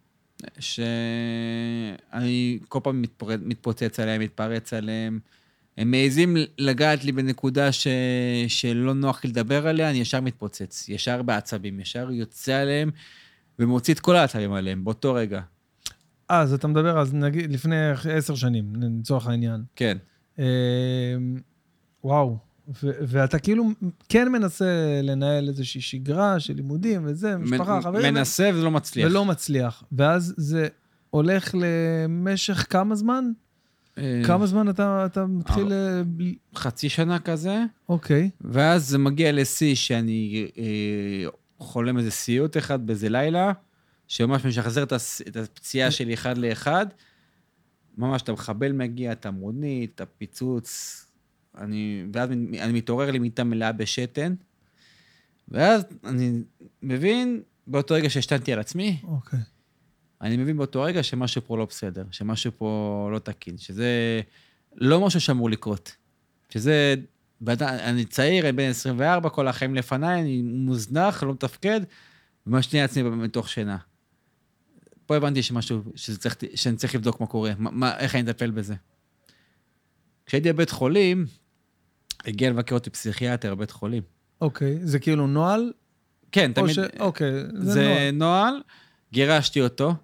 [0.60, 5.20] שאני כל פעם מתפרץ, מתפוצץ עליהם, מתפרץ עליהם.
[5.78, 7.88] הם מעזים לגעת לי בנקודה ש...
[8.48, 12.92] שלא נוח לי לדבר עליה, אני ישר מתפוצץ, ישר בעצבים, ישר יוצא עליהם
[13.60, 15.42] ומוציא את כל העצבים עליהם באותו רגע.
[16.32, 17.76] אה, אז אתה מדבר, אז נגיד, לפני
[18.18, 19.64] עשר שנים, לצורך העניין.
[19.76, 19.98] כן.
[20.40, 20.46] אה,
[22.04, 23.70] וואו, ו- ואתה כאילו
[24.10, 29.06] כן מנסה לנהל איזושהי שגרה של לימודים וזה, משפחה, מ- חברים, מנסה וזה לא מצליח.
[29.06, 29.84] ולא מצליח.
[29.92, 30.68] ואז זה
[31.10, 33.26] הולך למשך כמה זמן?
[33.98, 35.74] אה, כמה זמן אתה, אתה מתחיל...
[35.74, 36.02] אה,
[36.56, 43.10] חצי שנה כזה, אוקיי, ואז זה מגיע לשיא שאני אה, חולם איזה סיוט אחד באיזה
[43.10, 43.52] לילה,
[44.08, 44.94] שממש משחזר את,
[45.36, 46.86] הפציעה שלי אחד לאחד.
[47.98, 51.06] ממש, אתה מחבל מגיע, את המונית, את הפיצוץ,
[51.58, 54.36] אני, ואז אני מתעורר למיטה מלאה בשתן,
[55.48, 56.44] ואז אני
[56.82, 59.40] מבין באותו רגע שהשתנתי על עצמי, אוקיי.
[60.22, 64.22] אני מבין באותו רגע שמשהו פה לא בסדר, שמשהו פה לא תקין, שזה
[64.76, 65.96] לא משהו שאמור לקרות.
[66.50, 66.96] שזה,
[67.48, 71.82] אני צעיר, אני בן 24, כל החיים לפניי, אני מוזנח, לא מתפקד,
[72.48, 73.78] ומשניע עצמי מתוך שינה.
[75.06, 75.82] פה הבנתי שמשהו,
[76.20, 78.76] צריך, שאני צריך לבדוק מה קורה, מה, איך אני אטפל בזה.
[80.26, 81.26] כשהייתי בבית חולים,
[82.26, 84.04] הגיע לבקר אותי פסיכיאטר בבית חולים.
[84.42, 85.74] אוקיי, זה כאילו נוהל?
[86.32, 86.74] כן, תמיד...
[86.74, 86.80] ש...
[87.00, 88.12] אוקיי, זה, זה נוהל.
[88.12, 88.62] נוהל,
[89.14, 89.96] גירשתי אותו,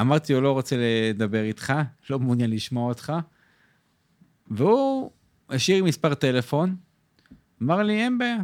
[0.00, 1.72] אמרתי לו, לא רוצה לדבר איתך,
[2.10, 3.12] לא מעוניין לשמוע אותך,
[4.50, 5.10] והוא
[5.50, 6.76] השאיר מספר טלפון,
[7.62, 8.36] אמר לי, אין בעיה,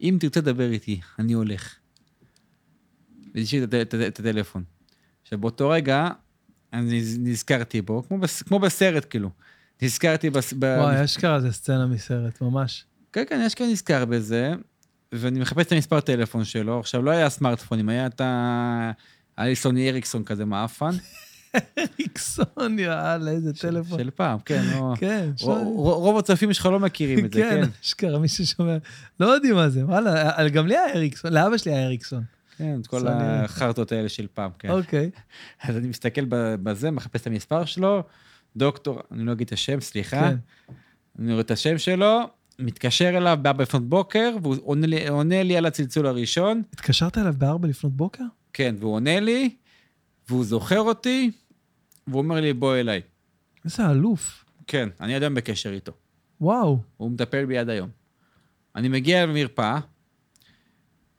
[0.00, 1.74] אם תרצה לדבר איתי, אני הולך.
[3.34, 4.64] והשאיר את, הט- את, את הטלפון.
[5.22, 6.08] עכשיו, באותו רגע,
[6.72, 9.30] אני נזכרתי בו, כמו, בס, כמו בסרט, כאילו.
[9.82, 10.52] נזכרתי בס...
[10.52, 12.84] וואי, אשכרה זה סצנה מסרט, ממש.
[13.12, 14.52] כן, כן, כאן נזכר בזה,
[15.12, 16.80] ואני מחפש את המספר טלפון שלו.
[16.80, 18.92] עכשיו, לא היה סמארטפונים, היה את ה...
[19.36, 20.90] היה לי סוני אריקסון כזה מעפן.
[21.98, 23.98] איקסון, יאללה, איזה טלפון.
[23.98, 24.94] של פעם, כן, לא...
[25.00, 27.70] כן, רוב הצופים שלך לא מכירים את זה, כן, כן?
[27.84, 28.76] אשכרה, מי ששומע.
[29.20, 32.22] לא יודעים מה זה, וואלה, גם לי היה אריקסון, לאבא שלי היה אריקסון.
[32.56, 33.44] כן, את כל אריקסון.
[33.44, 34.70] החרטות האלה של פעם, כן.
[34.70, 35.10] אוקיי.
[35.62, 36.24] אז אני מסתכל
[36.62, 38.02] בזה, מחפש את המספר שלו,
[38.56, 40.30] דוקטור, אני לא אגיד את השם, סליחה.
[40.30, 40.36] כן.
[41.18, 42.20] אני רואה את השם שלו,
[42.58, 46.62] מתקשר אליו בארבע לפנות בוקר, והוא עונה לי- עונה לי על הצלצול הראשון.
[46.72, 48.24] התקשרת אליו בארבע לפנות בוקר?
[48.52, 49.50] כן, והוא עונה לי,
[50.28, 51.30] והוא זוכר אותי,
[52.06, 53.00] והוא אומר לי, בוא אליי.
[53.64, 54.44] איזה אלוף.
[54.66, 55.92] כן, אני עד היום בקשר איתו.
[56.40, 56.78] וואו.
[56.96, 57.88] הוא מטפל בי עד היום.
[58.76, 59.80] אני מגיע למרפאה,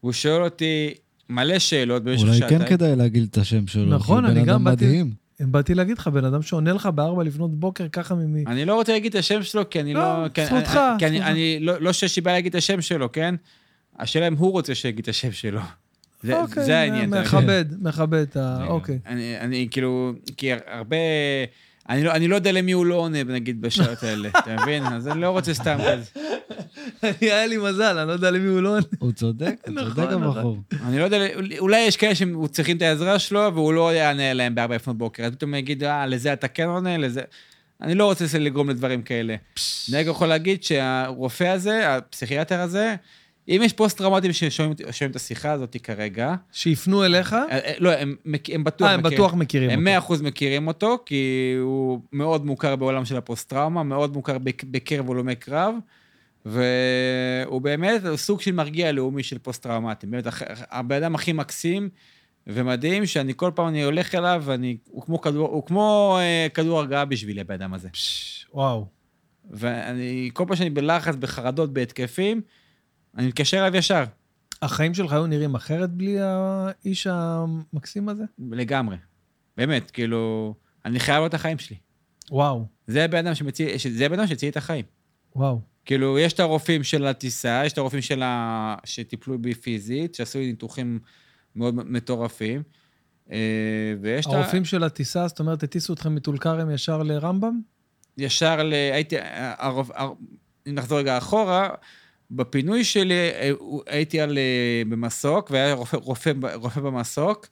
[0.02, 0.94] והוא שואל אותי
[1.28, 2.60] מלא שאלות במשך אולי שעתיים.
[2.60, 3.84] כן כדאי להגיד את השם שלו.
[3.94, 5.14] נכון, אני בן גם אדם באתי- מדהים.
[5.40, 8.44] באתי להגיד לך, בן אדם שעונה לך בארבע לפנות בוקר, ככה ממי...
[8.46, 10.44] אני לא רוצה להגיד את השם שלו, כי אני לא, לא...
[10.44, 11.22] זכותך, כי אני.
[11.22, 13.34] אני לא, לא שיש לי בעיה להגיד את השם שלו, כן?
[13.98, 15.60] השאלה אם הוא רוצה שיגיד את השם שלו.
[16.22, 17.10] זה, אוקיי, זה העניין.
[17.10, 18.64] מכבד, מכבד את ה...
[18.66, 18.98] אוקיי.
[19.06, 20.96] אני, אני כאילו, כי הרבה...
[21.88, 24.86] אני לא, אני לא יודע למי הוא לא עונה, נגיד, בשעות האלה, אתה מבין?
[24.86, 26.20] אז אני לא רוצה סתם כזה.
[27.20, 28.82] היה לי מזל, אני לא יודע למי הוא לא עונה.
[28.98, 30.22] הוא צודק, הוא נכון, צודק נכון.
[30.22, 30.58] הבחור.
[30.86, 31.26] אני לא יודע,
[31.58, 35.24] אולי יש כאלה שצריכים את העזרה שלו, והוא לא יענה להם בארבע לפנות בוקר.
[35.24, 37.20] אז פתאום יגיד, אה, לזה אתה כן עונה, לזה...
[37.82, 39.36] אני לא רוצה לגרום לדברים כאלה.
[39.88, 42.94] אני רק יכול להגיד שהרופא הזה, הפסיכיאטר הזה,
[43.48, 47.32] אם יש פוסט-טראומטיים ששומעים שומעים את השיחה הזאת כרגע, שיפנו אליך?
[47.32, 48.16] אה, אה, לא, הם,
[48.52, 50.14] הם בטוח אה, הם בטוח מכירים הם אותו.
[50.14, 55.36] 100% מכירים אותו, כי הוא מאוד מוכר בעולם של הפוסט-טראומה, מאוד מוכר בק- בקרב הלומי
[55.36, 55.74] קרב,
[56.46, 60.10] והוא באמת סוג של מרגיע לאומי של פוסט-טראומטים.
[60.10, 60.24] באמת,
[60.70, 61.88] הבן אדם הכי מקסים
[62.46, 66.78] ומדהים, שאני כל פעם אני הולך אליו, ואני, הוא כמו כדור, הוא כמו אה, כדור
[66.78, 67.88] הרגעה בשבילי, הבן אדם הזה.
[67.88, 68.86] פש, וואו.
[69.50, 72.40] ואני, כל פעם שאני בלחץ, בחרדות, בהתקפים,
[73.16, 74.04] אני מתקשר אליו ישר,
[74.62, 78.24] החיים שלך היו נראים אחרת בלי האיש המקסים הזה?
[78.50, 78.96] לגמרי.
[79.56, 81.76] באמת, כאילו, אני חייב לו את החיים שלי.
[82.30, 84.84] וואו, זה הבן אדם שמציל, זה הבן אדם שהציל את החיים.
[85.36, 85.60] וואו.
[85.84, 88.76] כאילו, יש את הרופאים של הטיסה, יש את הרופאים של ה...
[88.84, 90.98] שטיפלו בי פיזית, שעשו לי ניתוחים
[91.56, 92.62] מאוד מטורפים,
[93.32, 93.38] אה,
[94.00, 94.36] ויש את ה...
[94.36, 97.60] הרופאים של הטיסה, זאת אומרת, הטיסו אתכם מטול כרם ישר לרמב"ם?
[98.18, 98.72] ישר ל...
[98.72, 99.16] הייתי...
[99.58, 99.90] הרופ...
[99.94, 100.12] הר...
[100.66, 101.68] אם נחזור רגע אחורה,
[102.30, 103.50] בפינוי שלי אה,
[103.86, 104.38] הייתי על...
[104.38, 107.46] אה, במסוק, והיה רופא, רופא, רופא במסוק,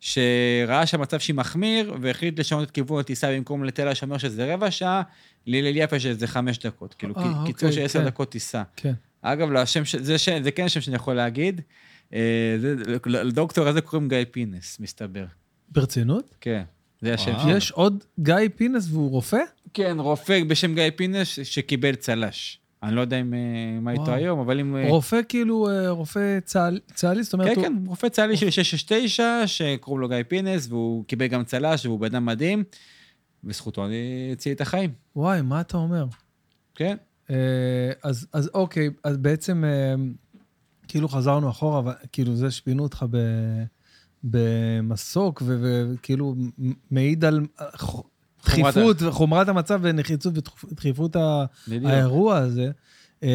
[0.00, 5.02] שראה שהמצב שהיא מחמיר, והחליט לשנות את כיוון הטיסה במקום לתל השומר שזה רבע שעה,
[5.46, 6.94] להלל יפה שזה חמש דקות.
[6.94, 8.06] כאילו, אה, אה, קיצור אוקיי, של עשר כן.
[8.06, 8.62] דקות טיסה.
[8.76, 8.92] כן.
[9.22, 9.96] אגב, לשם, ש...
[9.96, 10.28] זה, ש...
[10.28, 11.60] זה כן שם שאני יכול להגיד.
[12.10, 12.74] זה...
[13.06, 15.24] לדוקטור הזה קוראים גיא פינס, מסתבר.
[15.68, 16.34] ברצינות?
[16.40, 16.62] כן.
[17.00, 17.32] זה השם.
[17.42, 17.56] שלו.
[17.56, 19.40] יש עוד גיא פינס והוא רופא?
[19.74, 22.58] כן, רופא בשם גיא פינס שקיבל צל"ש.
[22.82, 23.38] אני לא יודע אם, אה,
[23.80, 24.12] מה איתו.
[24.12, 24.76] היום, אבל אם...
[24.76, 27.22] אה, רופא כאילו, אה, רופא צה"ל- צה"לי?
[27.22, 31.44] זאת אומרת, כן, כן, רופא צה"לי של 669, שקוראים לו גיא פינס, והוא קיבל גם
[31.44, 32.64] צל"ש, והוא בן אדם מדהים,
[33.44, 34.90] בזכותו אני הציל את החיים.
[35.16, 36.06] וואי, מה אתה אומר?
[36.74, 36.96] כן.
[38.02, 39.64] אז, אז אוקיי, אז בעצם
[40.88, 43.18] כאילו חזרנו אחורה, אבל כאילו זה שפינו אותך ב,
[44.24, 46.34] במסוק, וכאילו
[46.90, 47.40] מעיד על
[48.48, 50.34] אה, חומרת דחיפות וחומרת המצב ונחיצות
[50.70, 51.16] ודחיפות.
[51.84, 52.70] האירוע הזה.
[53.22, 53.28] אה,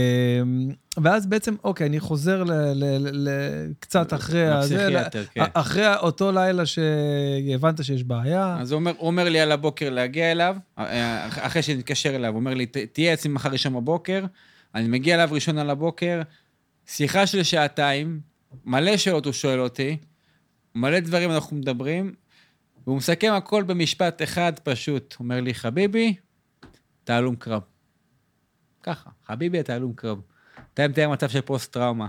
[1.04, 2.44] ואז בעצם, אוקיי, אני חוזר
[3.80, 4.90] קצת אחרי הזה,
[5.34, 5.44] כן.
[5.54, 8.58] אחרי אותו לילה שהבנת שיש בעיה.
[8.60, 12.66] אז הוא אומר, לי על הבוקר להגיע אליו, אה, אחרי שנתקשר אליו, הוא אומר לי,
[12.66, 14.26] "ת- תהיה אצלי מחר ראשון בבוקר,
[14.76, 16.22] אני מגיע אליו ראשון על הבוקר,
[16.88, 18.20] שיחה של שעתיים,
[18.66, 19.98] מלא שאלות הוא שואל אותי,
[20.76, 22.14] מלא דברים אנחנו מדברים,
[22.92, 25.16] והוא מסכם הכל במשפט אחד פשוט.
[25.20, 26.16] אומר לי, חביבי,
[27.04, 27.62] אתה הלום קרב.
[28.84, 30.22] ככה, חביבי, אתה הלום קרב.
[30.74, 32.08] אתה מתאר מצב של פוסט-טראומה.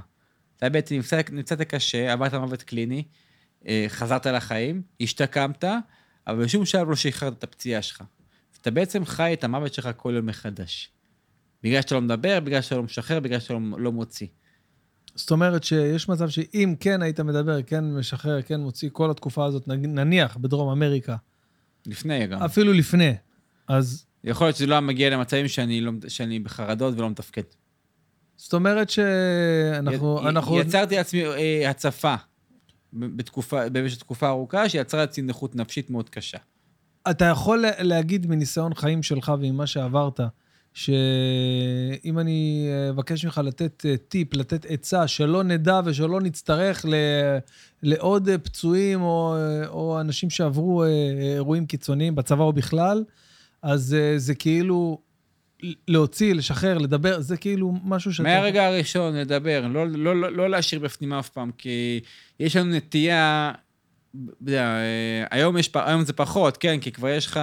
[0.56, 3.04] אתה בעצם נפצעת, נפצעת קשה, עברת מוות קליני,
[3.68, 5.64] אה, חזרת לחיים, השתקמת,
[6.26, 8.02] אבל בשום שלב לא שחררת את הפציעה שלך.
[8.60, 10.90] אתה בעצם חי את המוות שלך כל יום מחדש.
[11.62, 14.26] בגלל שאתה לא מדבר, בגלל שאתה לא משחרר, בגלל שאתה לא, לא מוציא.
[15.14, 19.68] זאת אומרת שיש מצב שאם כן היית מדבר, כן משחרר, כן מוציא כל התקופה הזאת,
[19.68, 21.16] נניח בדרום אמריקה,
[21.86, 22.42] לפני גם.
[22.42, 23.14] אפילו לפני,
[23.68, 27.42] אז יכול להיות שזה לא היה מגיע למצבים שאני, לא, שאני בחרדות ולא מתפקד.
[28.36, 30.20] זאת אומרת שאנחנו...
[30.24, 30.58] י- אנחנו...
[30.60, 32.14] יצרתי לעצמי אה, הצפה
[32.92, 36.38] בתקופה, במשך תקופה ארוכה, שיצרה לעצמי נכות נפשית מאוד קשה.
[37.10, 40.20] אתה יכול לה- להגיד מניסיון חיים שלך ועם מה שעברת,
[40.74, 46.94] שאם אני אה, אבקש ממך לתת אה, טיפ, לתת עצה, שלא נדע ושלא נצטרך ל...
[47.82, 49.36] לעוד אה, פצועים או,
[49.68, 50.84] או אנשים שעברו
[51.34, 53.04] אירועים קיצוניים בצבא או בכלל,
[53.62, 54.98] אז זה כאילו
[55.88, 58.28] להוציא, לשחרר, לדבר, זה כאילו משהו שאתה...
[58.28, 62.00] מהרגע הראשון לדבר, לא, לא, לא, לא להשאיר בפנים אף פעם, כי
[62.40, 63.52] יש לנו נטייה,
[64.40, 64.76] יודע,
[65.30, 67.40] היום, יש, היום זה פחות, כן, כי כבר יש לך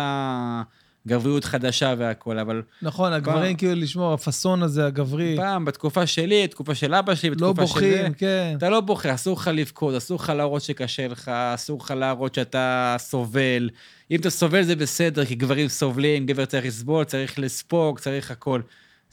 [1.08, 6.76] גבריות חדשה והכול, אבל נכון, הגברים כאילו לשמור, הפאסון הזה, הגברי, פעם, בתקופה שלי, תקופה
[6.76, 8.54] של אבא שלי, לא בתקופה של זה, בוכים, כן.
[8.58, 12.96] אתה לא בוכה, אסור לך לבכות, אסור לך להראות שקשה לך, אסור לך להראות שאתה
[13.00, 13.70] סובל.
[14.12, 18.62] אם אתה סובל זה בסדר, כי גברים סובלים, גבר צריך לסבול, צריך לספוג, צריך הכל.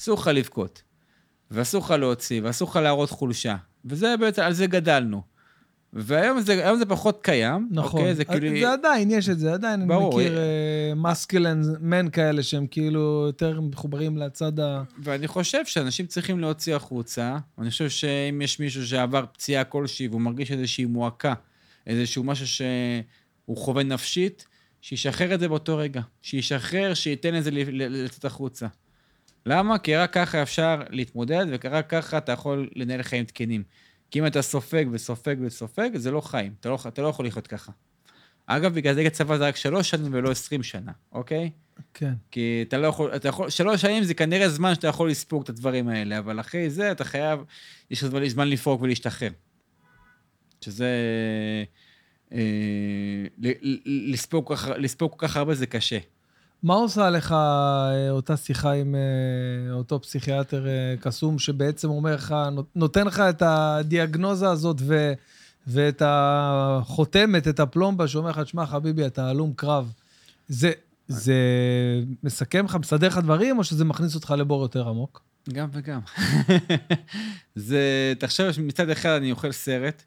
[0.00, 0.82] אסור לך לבכות.
[1.50, 3.56] ואסור לך להוציא, ואסור לך להראות חולשה.
[3.84, 5.35] וזה בעצם, על זה גדלנו.
[5.92, 8.00] והיום זה, זה פחות קיים, נכון.
[8.00, 8.14] אוקיי?
[8.14, 8.60] זה כאילו...
[8.60, 10.40] זה עדיין, יש את זה, עדיין ברור, אני מכיר
[10.96, 14.82] מסקלן מן כאלה שהם כאילו יותר מחוברים לצד ה...
[14.98, 17.38] ואני חושב שאנשים צריכים להוציא החוצה.
[17.58, 21.34] אני חושב שאם יש מישהו שעבר פציעה כלשהי והוא מרגיש איזושהי מועקה,
[21.86, 24.46] איזשהו משהו שהוא חווה נפשית,
[24.80, 26.00] שישחרר את זה באותו רגע.
[26.22, 28.66] שישחרר, שייתן ל- ל- לצאת החוצה.
[29.46, 29.78] למה?
[29.78, 33.62] כי רק ככה אפשר להתמודד, ורק ככה אתה יכול לנהל חיים תקינים.
[34.10, 36.54] כי אם אתה סופג וסופג וסופג, זה לא חיים.
[36.60, 37.72] אתה לא, אתה לא יכול לחיות ככה.
[38.46, 41.50] אגב, בגלל זה הצבא זה רק שלוש שנים ולא עשרים שנה, אוקיי?
[41.94, 42.12] כן.
[42.30, 45.48] כי אתה לא יכול, אתה יכול, שלוש שנים זה כנראה זמן שאתה יכול לספוג את
[45.48, 47.40] הדברים האלה, אבל אחרי זה אתה חייב,
[47.90, 49.30] יש לך זמן- לפרוק ולהשתחרר.
[50.60, 50.86] שזה...
[52.32, 52.38] אה,
[54.78, 55.98] לספוג כל כך הרבה זה קשה.
[56.62, 62.34] מה עושה לך אה, אותה שיחה עם אה, אותו פסיכיאטר אה, קסום, שבעצם אומר לך,
[62.52, 65.12] נות- נותן לך את הדיאגנוזה הזאת ו,
[65.66, 69.92] ואת החותמת, את הפלומבה, שאומר לך, שמע, חביבי, אתה הלום קרב.
[70.48, 70.72] זה,
[71.08, 71.34] זה
[72.22, 75.22] מסכם לך, מסדר לך דברים, או שזה מכניס אותך לבור יותר עמוק?
[75.52, 76.00] גם וגם.
[77.54, 80.02] זה, תחשוב שמצד אחד אני אוכל סרט,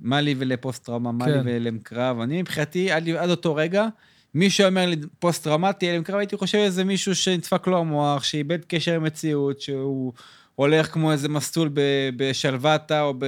[0.00, 1.40] מה לי ולפוסט-טראומה, מה לי כן.
[1.44, 2.20] ולהלם קרב.
[2.20, 3.86] אני מבחינתי, עד, עד אותו רגע,
[4.34, 8.94] מישהו אומר לי פוסט-טראומטי, הלם קרב, הייתי חושב איזה מישהו שנדפק לו המוח, שאיבד קשר
[8.94, 10.12] עם מציאות, שהוא
[10.54, 13.18] הולך כמו איזה מסלול ב- בשלוותה או כן.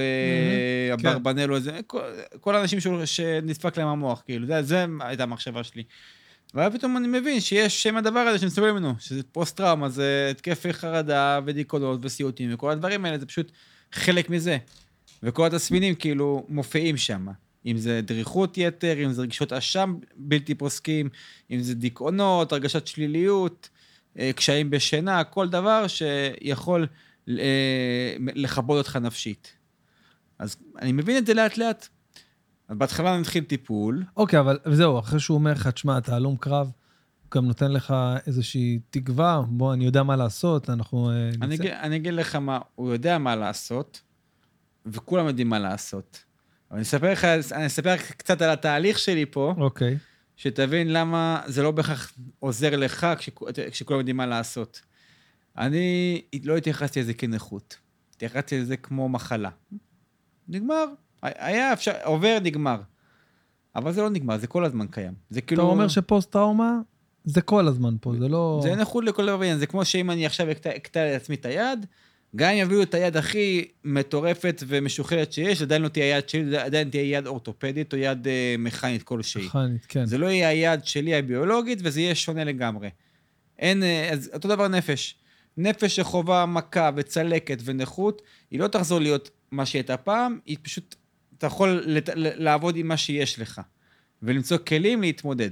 [1.03, 1.79] באברבנל או איזה,
[2.41, 5.83] כל, האנשים שנדפק להם המוח, כאילו, זה, זה הייתה המחשבה שלי.
[6.53, 10.73] ואז פתאום אני מבין שיש שם הדבר הזה שאני מסתובב ממנו, שזה פוסט-טראומה, זה התקפי
[10.73, 13.51] חרדה ודיכאונות וסיוטים, וכל הדברים האלה זה פשוט
[13.91, 14.57] חלק מזה.
[15.23, 17.27] וכל התסמינים כאילו מופיעים שם.
[17.65, 21.09] אם זה דריכות יתר, אם זה רגשות אשם בלתי פוסקים,
[21.51, 23.69] אם זה דיכאונות, הרגשת שליליות,
[24.19, 26.87] אה, קשיים בשינה, כל דבר שיכול
[27.29, 29.53] אה, לכבות אותך נפשית.
[30.39, 31.87] אז אני מבין את זה לאט לאט.
[32.67, 36.71] אז בהתחלה נתחיל טיפול, אוקיי, אבל זהו, אחרי שהוא אומר לך, תשמע, אתה הלום קרב,
[37.21, 37.93] הוא גם נותן לך
[38.27, 41.09] איזושהי תקווה, בוא, אני יודע מה לעשות, אנחנו...
[41.09, 41.79] אה, אני, נצא.
[41.81, 44.01] אני אגיד לך מה, הוא יודע מה לעשות,
[44.85, 46.24] וכולם יודעים מה לעשות.
[46.75, 49.97] אני אספר לך, אני אספר לך קצת על התהליך שלי פה, אוקיי.
[50.35, 54.81] שתבין למה זה לא בהכרח עוזר לך כשכ- כשכולם יודעים מה לעשות.
[55.57, 57.77] אני לא התייחסתי לזה כנכות,
[58.15, 59.49] התייחסתי לזה כמו מחלה.
[60.47, 60.85] נגמר,
[61.21, 62.81] היה אפשר, עובר, נגמר.
[63.75, 65.13] אבל זה לא נגמר, זה כל הזמן קיים.
[65.29, 65.63] זה אתה כאילו...
[65.63, 66.71] אומר שפוסט-טראומה
[67.25, 68.59] זה כל הזמן פה, זה לא...
[68.63, 71.85] זה נכות לכל דבר ועניין, זה כמו שאם אני עכשיו אקטע לעצמי את היד,
[72.35, 76.89] גם אם יביאו את היד הכי מטורפת ומשוכלת שיש, עדיין לא תהיה יד שלי, עדיין
[76.89, 79.45] תהיה יד אורתופדית או יד אה, מכנית כלשהי.
[79.45, 80.05] מכנית, כן.
[80.05, 82.89] זה לא יהיה היד שלי הביולוגית, וזה יהיה שונה לגמרי.
[83.59, 85.15] אין, אה, אז אותו דבר נפש.
[85.57, 88.21] נפש שחווה מכה וצלקת ונכות,
[88.51, 90.95] היא לא תחזור להיות מה שהיא הייתה פעם, היא פשוט,
[91.37, 93.61] אתה יכול לת, לעבוד עם מה שיש לך,
[94.23, 95.49] ולמצוא כלים להתמודד.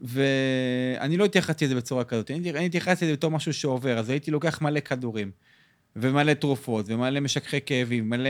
[0.00, 4.30] ואני לא התייחסתי לזה בצורה כזאת, אני, אני התייחסתי לזה בתור משהו שעובר, אז הייתי
[4.30, 5.30] לוקח מלא כדורים,
[5.96, 8.28] ומלא תרופות, ומלא משככי כאבים, מלא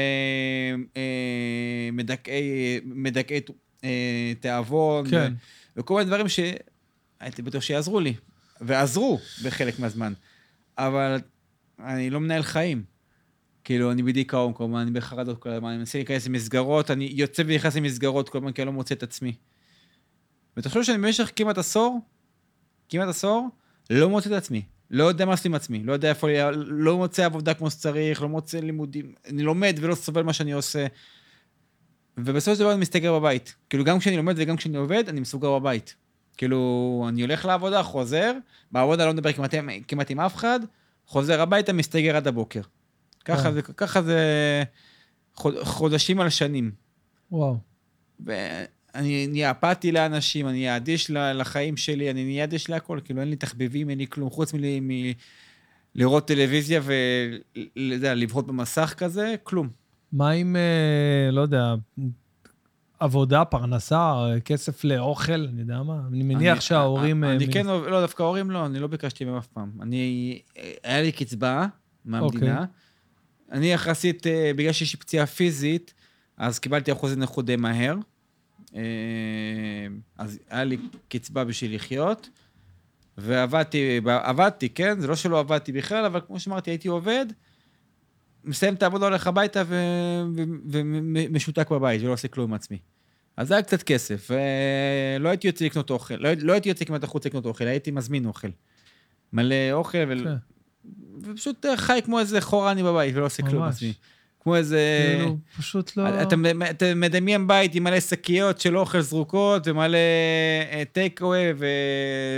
[0.96, 3.40] אה, מדכאי, מדכאי
[3.84, 5.32] אה, תיאבון, כן.
[5.76, 8.14] ו- וכל מיני דברים שהייתי בטוח שיעזרו לי,
[8.60, 10.12] ועזרו בחלק מהזמן,
[10.78, 11.20] אבל
[11.78, 12.84] אני לא מנהל חיים.
[13.64, 17.42] כאילו, אני בדיכאון כל הזמן, אני בחרדות כל הזמן, אני מנסה להיכנס למסגרות, אני יוצא
[17.46, 19.34] ונכנס למסגרות כל הזמן, כי אני לא מוצא את עצמי.
[20.56, 22.00] ותחשוב שאני במשך כמעט עשור,
[22.88, 23.48] כמעט עשור,
[23.90, 24.62] לא מוצא את עצמי.
[24.90, 28.28] לא יודע מה לעשות עם עצמי, לא יודע איפה, לא מוצא עבודה כמו שצריך, לא
[28.28, 30.86] מוצא לימודים, אני לומד ולא סובל מה שאני עושה.
[32.18, 33.54] ובסופו של דבר אני מסתגר בבית.
[33.70, 35.94] כאילו, גם כשאני לומד וגם כשאני עובד, אני מסוגר בבית.
[36.36, 38.32] כאילו, אני הולך לעבודה, חוזר,
[38.72, 39.54] בעבודה לא מדבר כמעט,
[39.88, 40.60] כמעט עם אף אחד,
[41.06, 42.60] חוזר הביתה, מסתגר עד הבוקר.
[43.24, 43.52] ככה אה.
[43.52, 44.18] זה, ככה זה
[45.34, 46.70] חוד- חודשים על שנים.
[47.30, 47.56] וואו.
[48.94, 53.30] ואני נהיה אפאתי לאנשים, אני נהיה אדיש לחיים שלי, אני נהיה אדיש להכל, כאילו אין
[53.30, 54.52] לי תחביבים, אין לי כלום, חוץ
[55.96, 56.80] מלראות טלוויזיה
[57.76, 59.68] ולבהות במסך כזה, כלום.
[60.12, 61.74] מה עם, אה, לא יודע,
[63.00, 66.00] עבודה, פרנסה, אה, כסף לאוכל, אני יודע מה?
[66.08, 67.24] אני מניח אני- שההורים...
[67.24, 69.70] אה, אני כן, לא, דווקא ההורים לא, אני לא ביקשתי מהם אף פעם.
[69.82, 70.38] אני,
[70.84, 71.66] היה לי קצבה
[72.04, 72.52] מהמדינה.
[72.60, 72.66] אוקיי.
[73.52, 75.94] אני יחסית, אה, בגלל שיש לי פציעה פיזית,
[76.36, 77.94] אז קיבלתי אחוזי נכות די מהר.
[78.74, 78.80] אה,
[80.18, 80.76] אז היה לי
[81.08, 82.28] קצבה בשביל לחיות,
[83.18, 85.00] ועבדתי, עבדתי, כן?
[85.00, 87.26] זה לא שלא עבדתי בכלל, אבל כמו שאמרתי, הייתי עובד,
[88.44, 89.62] מסיים את העבודה, הולך הביתה
[90.70, 92.78] ומשותק בבית, ולא עושה כלום עם עצמי.
[93.36, 97.28] אז היה קצת כסף, ולא הייתי יוצא לקנות אוכל, לא, לא הייתי יוצא כמעט החוצה
[97.28, 98.48] לקנות אוכל, הייתי מזמין אוכל.
[99.32, 100.24] מלא אוכל, ו...
[100.24, 100.34] כן.
[101.22, 103.76] ופשוט אה, חי כמו איזה חורני בבית, ולא עושה כלום עם ממש.
[103.76, 103.92] עצמי.
[104.44, 104.78] כמו איזה...
[105.18, 106.22] כאילו, פשוט לא...
[106.22, 106.34] אתה,
[106.70, 109.98] אתה מדמיין בית עם מלא שקיות של אוכל זרוקות ומלא
[110.92, 111.38] טייק אווי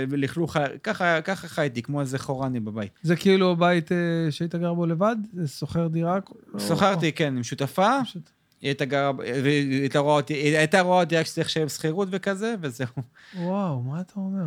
[0.09, 2.91] ולכלוך, ככה, ככה חייתי, כמו איזה חורני בבית.
[3.01, 3.97] זה כאילו בית אה,
[4.29, 5.15] שהיית גר בו לבד?
[5.33, 6.19] זה שוכר דירה?
[6.53, 8.29] או- שכרתי, כן, עם שותפה, פשוט-
[8.61, 12.07] היא הייתה גרה, והיא הייתה רואה אותי, היא הייתה רואה אותי רק שצריך לשלם שכירות
[12.11, 12.87] וכזה, וזהו.
[13.37, 14.45] וואו, מה אתה אומר?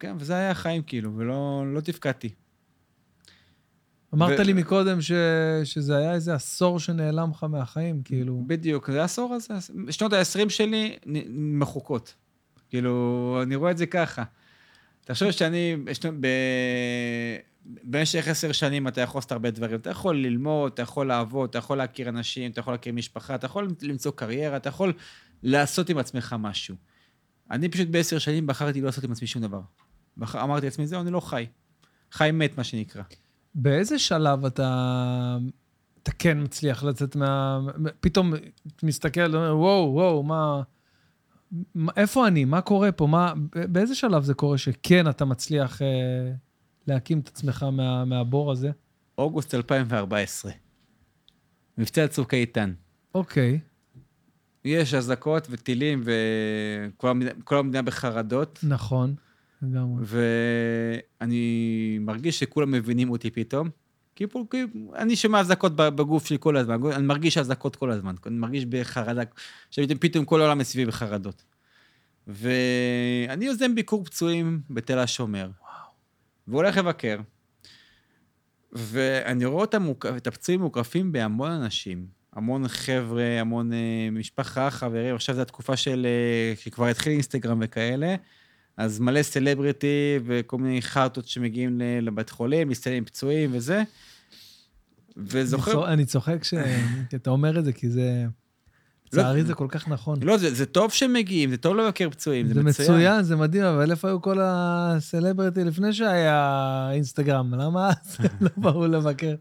[0.00, 2.28] כן, וזה היה החיים כאילו, ולא לא תפקדתי.
[4.14, 5.12] אמרת ו- לי מקודם ש...
[5.64, 8.42] שזה היה איזה עשור שנעלם לך מהחיים, כאילו.
[8.46, 9.54] בדיוק, זה העשור הזה,
[9.90, 10.96] שנות ה-20 שלי
[11.28, 12.14] מחוקות.
[12.70, 14.22] כאילו, אני רואה את זה ככה.
[15.04, 15.76] תחשוב שאני,
[16.20, 16.26] ב...
[17.84, 19.76] במשך עשר שנים אתה יכול לעשות הרבה דברים.
[19.76, 23.46] אתה יכול ללמוד, אתה יכול לעבוד, אתה יכול להכיר אנשים, אתה יכול להכיר משפחה, אתה
[23.46, 24.92] יכול למצוא קריירה, אתה יכול
[25.42, 26.74] לעשות עם עצמך משהו.
[27.50, 29.60] אני פשוט בעשר שנים בחרתי לא לעשות עם עצמי שום דבר.
[30.34, 31.46] אמרתי לעצמי, זהו, אני לא חי.
[32.12, 33.02] חי מת, מה שנקרא.
[33.54, 35.38] באיזה שלב אתה,
[36.02, 37.60] אתה כן מצליח לצאת מה...
[38.00, 38.32] פתאום
[38.82, 40.62] מסתכל, וואו, וואו, מה...
[41.96, 42.44] איפה אני?
[42.44, 43.06] מה קורה פה?
[43.06, 43.32] מה...
[43.54, 46.32] באיזה שלב זה קורה שכן אתה מצליח אה,
[46.86, 48.70] להקים את עצמך מה, מהבור הזה?
[49.18, 50.52] אוגוסט 2014.
[51.78, 52.72] מבצע צוק איתן.
[53.14, 53.60] אוקיי.
[54.64, 59.14] יש אזעקות וטילים וכל המדינה, כל המדינה בחרדות, נכון,
[59.70, 60.04] לגמרי.
[61.20, 63.68] ואני מרגיש שכולם מבינים אותי פתאום.
[64.16, 64.24] כי
[64.94, 69.22] אני שומע אזעקות בגוף שלי כל הזמן, אני מרגיש אזעקות כל הזמן, אני מרגיש בחרדה,
[69.70, 71.44] שפתאום פתאום כל העולם מסביבי בחרדות.
[72.26, 75.50] ואני יוזם ביקור פצועים בתל השומר,
[76.48, 77.18] והולך לבקר,
[78.72, 85.14] ואני רואה אותם, מוק- את הפצועים מוקפים בהמון אנשים, המון חבר'ה, המון אה, משפחה, חברים,
[85.14, 88.14] עכשיו זו התקופה של, אה, שכבר התחיל אינסטגרם וכאלה,
[88.76, 93.76] אז מלא סלבריטי וכל מיני חרטות שמגיעים לבית חולים, מסתיים עם פצועים וזה.
[93.76, 93.84] אני
[95.16, 95.92] וזוכר...
[95.92, 98.24] אני צוחק שאתה אומר את זה, כי זה...
[99.12, 100.18] לצערי זה כל כך נכון.
[100.22, 103.64] לא, זה, זה טוב שהם מגיעים, זה טוב לבקר פצועים, זה, זה מצוין, זה מדהים,
[103.64, 107.54] אבל איפה היו כל הסלבריטי לפני שהיה אינסטגרם?
[107.54, 109.34] למה אז לא באו לבקר?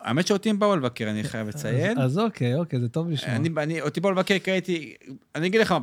[0.00, 1.98] האמת שאותי הם באו לבקר, אני חייב לציין.
[1.98, 3.36] אז אז אוקיי, אוקיי, זה טוב לשמוע.
[3.36, 4.94] אני, אני, אותי באו לבקר כי הייתי,
[5.34, 5.74] אני אגיד לך,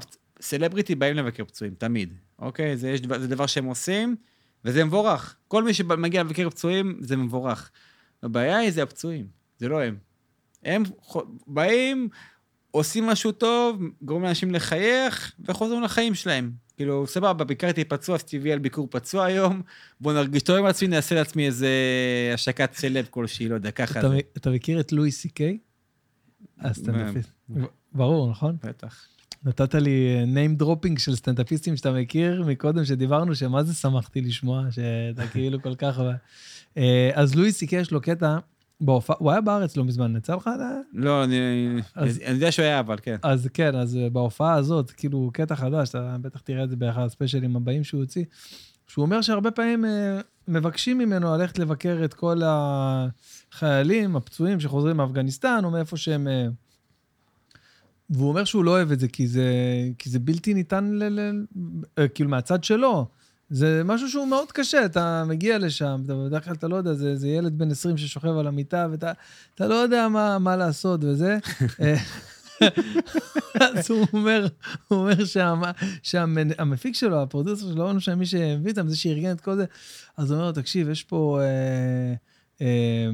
[0.41, 2.77] סלבריטי באים לבקר פצועים, תמיד, אוקיי?
[2.77, 4.15] זה, יש, זה דבר שהם עושים,
[4.65, 5.35] וזה מבורך.
[5.47, 7.71] כל מי שמגיע לבקר פצועים, זה מבורך.
[8.23, 9.27] הבעיה היא זה הפצועים,
[9.57, 9.97] זה לא הם.
[10.63, 12.09] הם חו- באים,
[12.71, 16.51] עושים משהו טוב, גורמים לאנשים לחייך, וחוזרים לחיים שלהם.
[16.77, 19.61] כאילו, סבבה, ביקרתי פצוע, אז טבעי על ביקור פצוע היום,
[20.01, 21.69] בוא נרגיש טוב עם עצמי, נעשה לעצמי איזה
[22.33, 25.57] השקת סלב כלשהי, לא יודע, ככה אתה אתה מכיר את לואי סי קיי?
[26.59, 27.29] הסטנדאפיסט.
[27.93, 28.57] ברור, נכון?
[28.63, 29.07] בטח.
[29.45, 34.63] נתת לי אה, name dropping של סטנדאפיסטים שאתה מכיר מקודם, שדיברנו, שמה זה שמחתי לשמוע,
[34.71, 35.99] שאתה כאילו כל כך...
[36.77, 38.37] אה, אז לואי סי קיי יש לו קטע
[38.81, 40.49] בהופעה, הוא היה בארץ לא מזמן, יצא לך?
[40.93, 41.37] לא, אני,
[41.95, 43.15] אז- אני יודע שהוא היה, אבל כן.
[43.23, 47.01] אז כן, אז אה, בהופעה הזאת, כאילו, קטע חדש, אתה בטח תראה את זה באחד
[47.05, 48.23] הספיישלים הבאים שהוא הוציא,
[48.87, 49.85] שהוא אומר שהרבה פעמים
[50.47, 56.27] מבקשים ממנו ללכת לבקר את כל החיילים, הפצועים שחוזרים מאפגניסטן, או מאיפה שהם...
[58.11, 59.45] והוא אומר שהוא לא אוהב את זה, כי זה,
[59.97, 61.45] כי זה בלתי ניתן, ל, ל,
[61.99, 63.07] אה, כאילו, מהצד שלו.
[63.49, 67.15] זה משהו שהוא מאוד קשה, אתה מגיע לשם, אתה בדרך כלל אתה לא יודע, זה,
[67.15, 69.11] זה ילד בן 20 ששוכב על המיטה, ואתה
[69.55, 71.37] אתה לא יודע מה, מה לעשות וזה.
[71.81, 71.95] אה,
[73.61, 74.47] אז הוא אומר,
[74.87, 79.41] הוא אומר שהמ- שהמפיק שלו, הפרודוסר שלו, לא משנה מי שהביא אותם, זה שארגן את
[79.41, 79.65] כל זה,
[80.17, 81.39] אז הוא אומר לו, תקשיב, יש פה...
[81.41, 82.13] אה,
[82.61, 83.09] אה,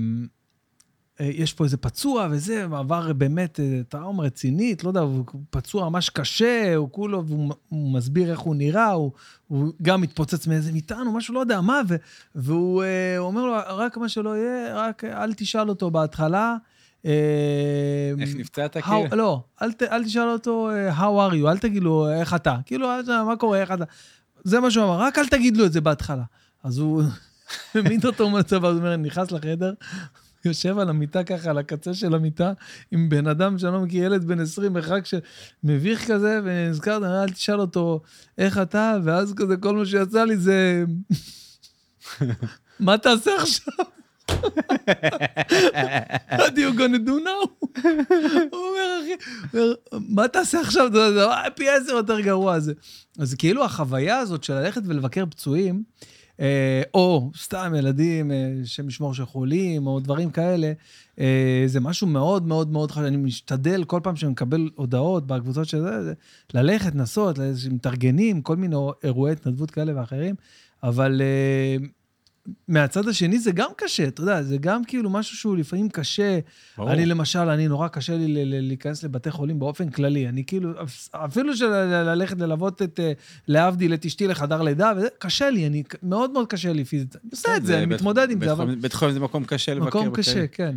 [1.20, 6.10] יש פה איזה פצוע וזה, עבר באמת אה, טראומה רצינית, לא יודע, הוא פצוע ממש
[6.10, 9.12] קשה, הוא כולו, והוא הוא מסביר איך הוא נראה, הוא,
[9.48, 11.96] הוא גם מתפוצץ מאיזה מטען או משהו, לא יודע מה, ו,
[12.36, 16.56] והוא אה, אומר לו, רק מה שלא יהיה, רק אל תשאל אותו בהתחלה.
[17.06, 17.12] אה,
[18.20, 18.78] איך נפצעת?
[18.78, 19.16] כאילו?
[19.16, 22.58] לא, אל, אל תשאל אותו אה, how are you, אל תגיד לו איך אתה.
[22.66, 22.88] כאילו,
[23.26, 23.84] מה קורה, איך אתה.
[24.44, 26.24] זה מה שהוא אמר, רק אל תגיד לו את זה בהתחלה.
[26.64, 27.04] אז הוא
[27.76, 29.74] העמיד אותו מצב, אז הוא אומר, נכנס לחדר,
[30.48, 32.54] יושב על המיטה ככה, על הקצה של המיטה,
[32.92, 35.20] עם בן אדם שאני לא מכיר, ילד בן 20, מרחק של
[35.64, 38.02] מביך כזה, ונזכרת, אל תשאל אותו
[38.38, 40.86] איך אתה, ואז כזה, כל מה שיצא לי זה...
[42.80, 43.74] מה תעשה עכשיו?
[46.32, 47.50] What are you gonna do now?
[48.52, 49.16] הוא אומר, אחי,
[49.92, 50.90] מה תעשה עכשיו?
[50.94, 51.26] זה
[51.56, 52.56] פי עשר יותר גרוע.
[53.20, 56.17] אז כאילו החוויה הזאת של ללכת ולבקר פצועים, אה,
[56.94, 60.74] או סתם ילדים אה, שמשמור של חולים, או דברים כאלה,
[61.20, 63.04] אה, זה משהו מאוד מאוד מאוד חשוב.
[63.04, 66.14] אני משתדל כל פעם שאני מקבל הודעות בקבוצות של זה,
[66.54, 67.40] ללכת, לנסות,
[67.72, 70.36] מתארגנים, כל מיני אירועי התנדבות כאלה ואחרים,
[70.84, 71.88] אבל אה,
[72.68, 76.40] מהצד השני זה גם קשה, אתה יודע, זה גם כאילו משהו שהוא לפעמים קשה.
[76.78, 76.92] ברור.
[76.92, 80.30] אני למשל, אני נורא קשה לי להיכנס לבתי חולים באופן כללי.
[80.30, 80.70] אני כאילו,
[81.12, 83.12] אפילו של ל- ללכת ללוות את, אה,
[83.48, 87.16] להבדיל, את אשתי לחדר לידה, וזה קשה לי, אני, מאוד מאוד קשה לי פיזית.
[87.16, 88.76] אני עושה את זה, אני מתמודד עם זה, אבל...
[88.76, 89.88] בית חולים זה מקום קשה לבקר.
[89.88, 90.16] מקום.
[90.16, 90.76] קשה, כן.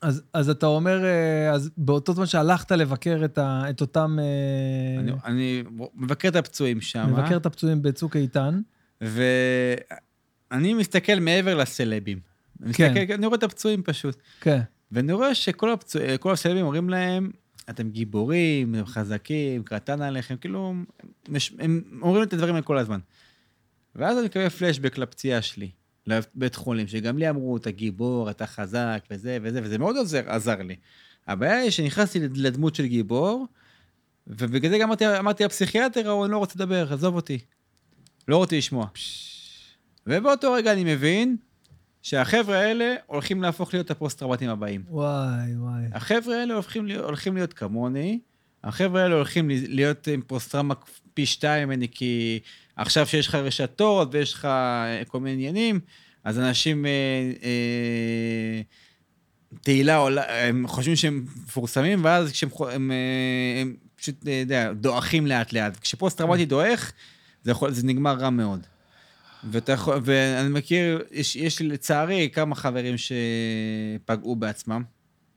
[0.00, 4.18] אז, אז אתה אומר, אה, אז באותו זמן שהלכת לבקר את, ה, את אותם...
[4.18, 5.62] אה, אני, אני
[5.94, 8.60] מבקר את הפצועים שם, מבקר את הפצועים בצוק איתן.
[10.50, 12.20] ואני מסתכל מעבר לסלבים.
[12.62, 12.94] אני כן.
[12.94, 14.16] מסתכל, אני רואה את הפצועים פשוט.
[14.40, 14.60] כן,
[14.92, 17.30] ואני רואה שכל הפצוע, הסלבים אומרים להם,
[17.70, 20.74] אתם גיבורים, אתם חזקים, קטן עליכם, כאילו,
[21.28, 22.98] הם, הם אומרים את הדברים האלה כל הזמן.
[23.94, 25.70] ואז אני מקבל פלשבק לפציעה שלי,
[26.06, 30.62] לבית חולים, שגם לי אמרו, אתה גיבור, אתה חזק, וזה וזה, וזה מאוד עזר, עזר
[30.62, 30.76] לי.
[31.26, 33.46] הבעיה היא שנכנסתי לדמות של גיבור,
[34.26, 37.38] ובגלל זה גם אמרתי, אמרתי לפסיכיאטר, הוא אני לא רוצה לדבר, עזוב אותי.
[38.28, 38.86] לא רוצה לשמוע.
[40.08, 41.36] ובאותו רגע אני מבין
[42.02, 44.84] שהחבר'ה האלה הולכים להפוך להיות הפוסט-טראומטים הבאים.
[44.90, 45.82] וואי, וואי.
[45.92, 48.18] החבר'ה האלה הולכים הולכים להיות כמוני,
[48.64, 50.74] החבר'ה האלה הולכים להיות עם פוסט-טראומה
[51.14, 52.40] פי שתיים ממני, כי
[52.76, 55.80] עכשיו שיש לך רשתות ויש לך אה, כל מיני עניינים,
[56.24, 56.90] אז אנשים, אה,
[57.42, 58.60] אה,
[59.60, 65.26] תהילה עולה, הם חושבים שהם מפורסמים, ואז כשהם הם, אה, הם פשוט, אה, יודע, דועכים
[65.26, 65.76] לאט-לאט.
[65.76, 66.92] כשפוסט-טראומטי דועך,
[67.42, 68.66] זה, יכול, זה נגמר רע מאוד.
[69.50, 74.82] ואתה יכול, ואני מכיר, יש, יש לי לצערי כמה חברים שפגעו בעצמם.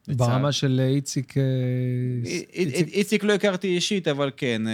[0.08, 1.38] ברמה של אה, איציק...
[1.38, 1.44] אה,
[2.26, 4.72] אי- איציק- אי- איציק לא הכרתי אישית, אבל כן, אה,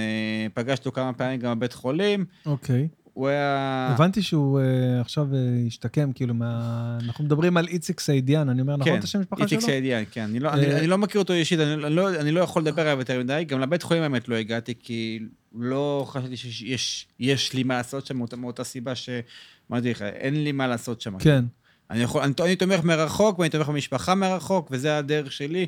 [0.54, 2.26] פגשתי אותו כמה פעמים גם בבית חולים.
[2.46, 2.88] אוקיי.
[3.18, 3.88] הוא היה...
[3.96, 6.98] הבנתי שהוא אה, עכשיו אה, השתקם, כאילו, מה...
[7.06, 9.46] אנחנו מדברים על איציק סעידיאן, אני אומר, נכון כן, את השם משפחה שלו?
[9.46, 10.22] איציק סעידיאן, כן.
[10.22, 12.62] אני לא, אני, אה, אני לא מכיר אותו אישית, אני, אני, לא, אני לא יכול
[12.62, 13.44] לדבר עליו יותר מדי.
[13.48, 15.20] גם לבית חולים האמת לא הגעתי, כי
[15.56, 20.44] לא חשבתי שיש יש, יש לי מה לעשות שם מאותה, מאותה סיבה שאמרתי לך, אין
[20.44, 21.20] לי מה לעשות שם.
[21.20, 21.46] כן.
[21.92, 25.68] אני, יכול, אני, אני תומך מרחוק, ואני תומך במשפחה מרחוק, וזה הדרך שלי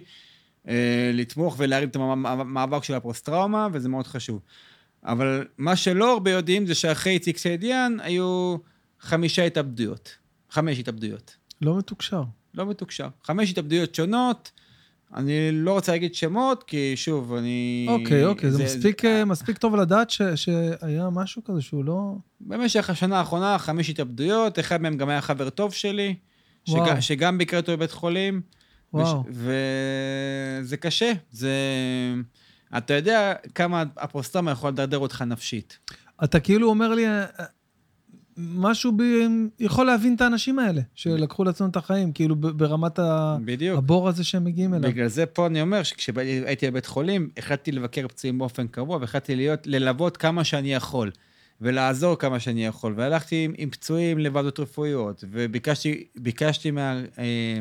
[0.68, 4.40] אה, לתמוך ולהרים את המ- המאבק של הפוסט-טראומה, וזה מאוד חשוב.
[5.04, 8.56] אבל מה שלא הרבה יודעים זה שאחרי איציק סעידיאן היו
[9.00, 10.16] חמישה התאבדויות.
[10.50, 11.36] חמש התאבדויות.
[11.62, 12.24] לא מתוקשר.
[12.54, 13.08] לא מתוקשר.
[13.24, 14.52] חמש התאבדויות שונות,
[15.16, 17.86] אני לא רוצה להגיד שמות, כי שוב, אני...
[17.90, 22.14] אוקיי, אוקיי, זה מספיק, אה, מספיק טוב לדעת ש- שהיה משהו כזה שהוא לא...
[22.42, 26.16] במשך השנה האחרונה, חמש התאבדויות, אחד מהם גם היה חבר טוב שלי,
[26.68, 26.86] וואו.
[26.88, 27.00] שג...
[27.00, 28.42] שגם ביקר אותו בבית חולים.
[28.94, 29.24] וואו.
[30.62, 31.54] וזה קשה, זה...
[32.78, 35.78] אתה יודע כמה הפוסט-טראומה יכול לדרדר אותך נפשית.
[36.24, 37.26] אתה כאילו אומר לי, אה,
[38.40, 39.02] משהו ב...
[39.60, 43.38] יכול להבין את האנשים האלה, שלקחו לעצמם את החיים, כאילו ברמת ה...
[43.46, 43.78] בדיוק.
[43.78, 44.90] הבור הזה שהם מגיעים אליו.
[44.90, 49.68] בגלל זה פה אני אומר שכשהייתי בבית חולים, החלטתי לבקר פצועים באופן קבוע, והחלטתי להיות,
[49.68, 51.12] ללוות כמה שאני יכול,
[51.62, 52.94] ולעזור כמה שאני יכול.
[52.98, 57.02] והלכתי עם, עם פצועים לוועדות רפואיות, וביקשתי, ביקשתי מה...
[57.20, 57.60] אה,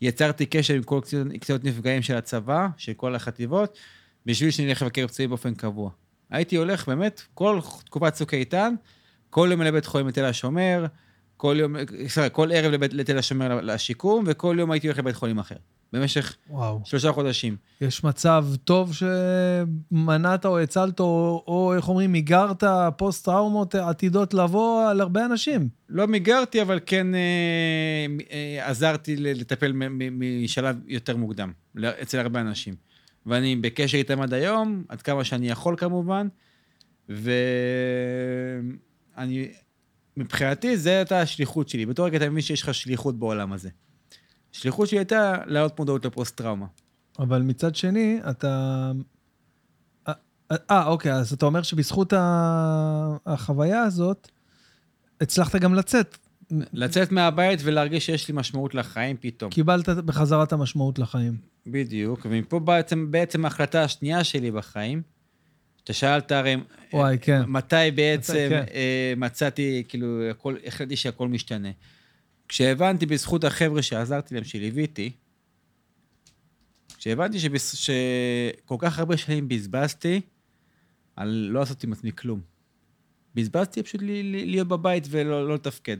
[0.00, 1.00] יצרתי קשר עם כל
[1.40, 3.78] קצינות נפגעים של הצבא, של כל החטיבות,
[4.26, 5.90] בשביל שנלך לבקר פצועים באופן קבוע.
[6.30, 8.74] הייתי הולך באמת, כל תקופת צוק איתן,
[9.30, 10.86] כל יום לבית חולים לתל השומר,
[11.36, 15.38] כל יום, סליחה, כל ערב לבית, לתל השומר לשיקום, וכל יום הייתי הולך לבית חולים
[15.38, 15.56] אחר.
[15.92, 16.80] במשך וואו.
[16.84, 17.56] שלושה חודשים.
[17.80, 18.92] יש מצב טוב
[19.92, 22.62] שמנעת או הצלת, או, או איך אומרים, מיגרת
[22.96, 25.68] פוסט-טראומות עתידות לבוא על הרבה אנשים.
[25.88, 27.20] לא מיגרתי, אבל כן אה,
[28.32, 29.72] אה, עזרתי ל- לטפל
[30.12, 31.52] משלב יותר מוקדם,
[32.02, 32.74] אצל הרבה אנשים.
[33.26, 36.28] ואני בקשר איתם עד היום, עד כמה שאני יכול כמובן,
[37.08, 37.28] ואני,
[40.16, 41.86] מבחינתי, זו הייתה השליחות שלי.
[41.86, 43.68] בתור רגע אתה מבין שיש לך שליחות בעולם הזה.
[44.54, 46.66] השליחות שלי הייתה להעלות מודעות לפוסט-טראומה.
[47.18, 48.92] אבל מצד שני, אתה...
[50.08, 50.12] אה,
[50.70, 52.12] אה, אוקיי, אז אתה אומר שבזכות
[53.26, 54.28] החוויה הזאת,
[55.20, 56.18] הצלחת גם לצאת.
[56.50, 59.50] לצאת מהבית ולהרגיש שיש לי משמעות לחיים פתאום.
[59.50, 61.55] קיבלת בחזרה את המשמעות לחיים.
[61.66, 65.02] בדיוק, ומפה בעצם, בעצם ההחלטה השנייה שלי בחיים,
[65.84, 66.56] אתה שאלת הרי,
[66.92, 67.42] וואי, כן.
[67.46, 68.64] מתי בעצם כן.
[68.74, 71.68] אה, מצאתי, כאילו, הכל, החלטתי שהכל משתנה.
[72.48, 75.12] כשהבנתי בזכות החבר'ה שעזרתי להם, שליוויתי,
[76.98, 77.74] כשהבנתי שבס...
[77.74, 80.20] שכל כך הרבה שנים בזבזתי
[81.16, 82.40] על לא לעשות עם עצמי כלום.
[83.34, 85.96] בזבזתי פשוט להיות בבית ולא לא לתפקד.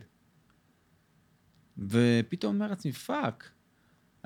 [1.79, 3.51] ופתאום אומר לעצמי, fuck,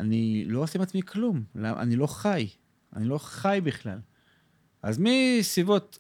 [0.00, 2.48] אני לא עושה עם עצמי כלום, אני לא חי,
[2.96, 3.98] אני לא חי בכלל.
[4.82, 5.98] אז מסביבות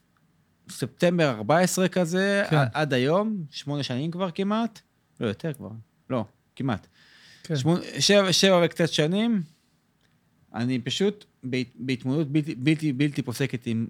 [0.70, 2.56] ספטמבר 14 כזה, כן.
[2.72, 4.80] עד היום, שמונה שנים כבר כמעט,
[5.20, 5.70] לא יותר כבר,
[6.10, 6.24] לא,
[6.56, 6.86] כמעט.
[7.42, 7.56] כן.
[7.56, 9.42] שמונה, שבע, שבע וקצת שנים,
[10.54, 13.86] אני פשוט בהת, בהתמודדות בלתי, בלתי, בלתי פוסקת עם,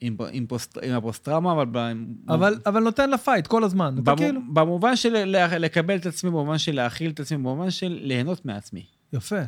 [0.00, 1.94] עם, עם, פוסט, עם הפוסט-טראומה, אבל...
[2.28, 3.94] אבל, אבל נותן לה fight כל הזמן.
[4.02, 4.40] אתה כאילו...
[4.52, 8.86] במובן של לקבל את עצמי, במובן של להכיל את עצמי, במובן של ליהנות מעצמי.
[9.14, 9.40] יפה.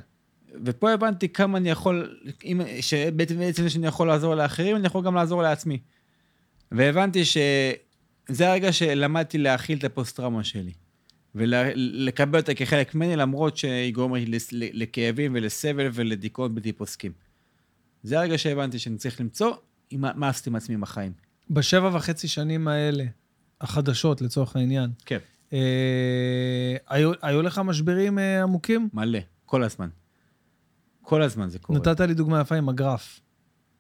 [0.64, 5.14] ופה הבנתי כמה אני יכול, אם, שבעצם בעצם שאני יכול לעזור לאחרים, אני יכול גם
[5.14, 5.79] לעזור לעצמי.
[6.73, 10.73] והבנתי שזה הרגע שלמדתי להכיל את הפוסט-טראומה שלי.
[11.35, 17.12] ולקבל אותה כחלק ממני, למרות שהיא גורמת לכאבים ולסבל ולדיכאון בלתי פוסקים.
[18.03, 19.55] זה הרגע שהבנתי שאני צריך למצוא
[19.93, 21.12] מה עשיתי עם עצמי עם החיים.
[21.51, 23.05] בשבע וחצי שנים האלה,
[23.61, 25.19] החדשות לצורך העניין, כן.
[25.53, 28.89] אה, היו, היו לך משברים אה, עמוקים?
[28.93, 29.88] מלא, כל הזמן.
[31.03, 31.78] כל הזמן זה קורה.
[31.78, 33.20] נתת לי דוגמה יפה עם הגרף.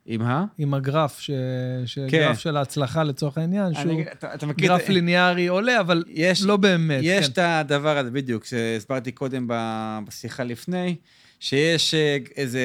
[0.08, 0.44] עם ה?
[0.58, 1.30] עם הגרף, ש...
[1.30, 1.86] כן.
[1.86, 4.74] שגרף של ההצלחה לצורך העניין, שהוא אני- אתה אתה מכיר...
[4.74, 7.00] את- גרף ליניארי עולה, אבל יש, לא באמת.
[7.02, 7.32] יש כן.
[7.32, 10.96] את הדבר הזה, בדיוק, שהסברתי קודם ב- בשיחה לפני,
[11.40, 12.60] שיש אה, איזה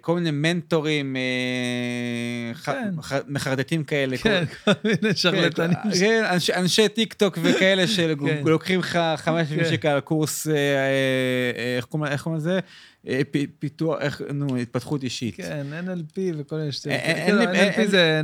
[0.00, 2.88] כל מיני מנטורים אה, כן.
[3.02, 4.16] ח- מחרטטים כאלה.
[4.16, 5.76] כן, כל- כל מיני שרלטנים.
[5.82, 7.92] כן, כן, אנשי- אנשי טיק טוק וכאלה כן.
[8.44, 9.70] שלוקחים לך 5,000 כן.
[9.70, 10.54] שקל על קורס, אה,
[11.76, 12.58] איך קוראים לזה?
[13.08, 13.20] אה,
[13.58, 15.36] פיתוח, איך, נו, התפתחות אישית.
[15.36, 17.00] כן, NLP וכל מיני שטויות.
[17.02, 18.20] כאילו, אין לי- אין- NLP זה...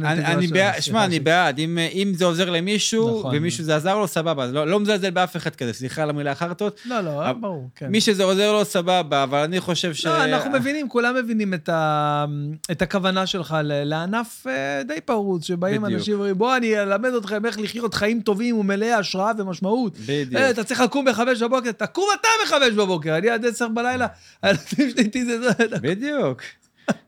[0.81, 1.59] שמע, אני בעד,
[1.93, 3.35] אם זה עוזר למישהו, נכון.
[3.37, 6.81] ומישהו זה עזר לו, סבבה, לא לא מזלזל באף אחד כזה, סליחה על המילה חרטות.
[6.85, 7.87] לא, לא, ברור, כן.
[7.89, 10.07] מי שזה עוזר לו, סבבה, אבל אני חושב ש...
[10.07, 15.85] לא, אנחנו מבינים, כולם מבינים את, הכוונה שלך לענף אה, די פרוץ, שבאים.
[15.85, 19.99] אנשים ואומרים, בוא, אני אלמד אתכם איך לחיות חיים טובים ומלאי השראה ומשמעות.
[19.99, 20.35] בדיוק.
[20.35, 24.07] אה, אתה צריך לקום בחמש בבוקר, תקום אתה בחמש בבוקר, אני עד עשר בלילה,
[24.71, 25.51] הילדים שלי איתי זה זה.
[25.81, 26.43] בדיוק.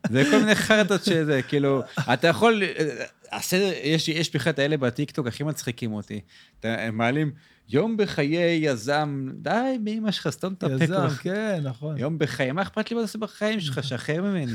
[0.09, 1.81] זה כל מיני חרטות שזה, כאילו,
[2.13, 2.63] אתה יכול...
[3.31, 6.19] הסדר, יש, יש בכלל את האלה בטיקטוק הכי מצחיקים אותי.
[6.59, 7.31] אתה- הם מעלים,
[7.69, 8.35] יום בחיי
[8.65, 11.07] יזם, די, באמא שלך, סתום את הפה יזם.
[11.21, 11.97] כן, נכון.
[11.97, 14.53] יום בחיי, מה אכפת לי מה אתה עושה בחיים שלך, שחרר ממני.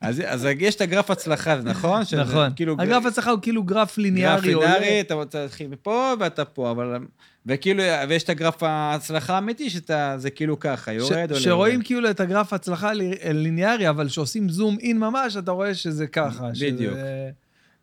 [0.00, 2.04] אז, אז יש את הגרף הצלחה, הזה, נכון?
[2.04, 2.50] שזה נכון.
[2.56, 4.52] כאילו, הגרף הצלחה הוא כאילו גרף ליניארי.
[4.52, 4.62] גרף.
[4.62, 6.98] ליניארי, אתה להתחיל מפה ואתה פה, אבל...
[7.46, 11.40] וכאילו, ויש את הגרף ההצלחה האמיתי, שאתה, זה כאילו ככה, ש- יורד עולה.
[11.42, 11.86] שרואים יורד.
[11.86, 16.48] כאילו את הגרף הצלחה לי- ליניארי, אבל כשעושים זום אין ממש, אתה רואה שזה ככה.
[16.60, 16.94] בדיוק.
[16.94, 17.30] שזה,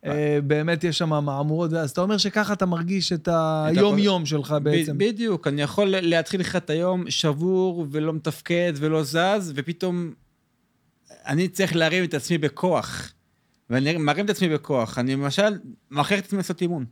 [0.05, 3.28] אה, באמת יש שם מהמורות, אז אתה אומר שככה אתה מרגיש את
[3.66, 4.97] היום-יום שלך בעצם.
[4.97, 10.14] ב- בדיוק, אני יכול להתחיל לך את היום שבור ולא מתפקד ולא זז, ופתאום
[11.26, 13.14] אני צריך להרים את עצמי בכוח.
[13.70, 14.97] ואני מרים את עצמי בכוח.
[14.99, 15.57] אני למשל,
[15.91, 16.86] מכריח את עצמי לעשות אימון.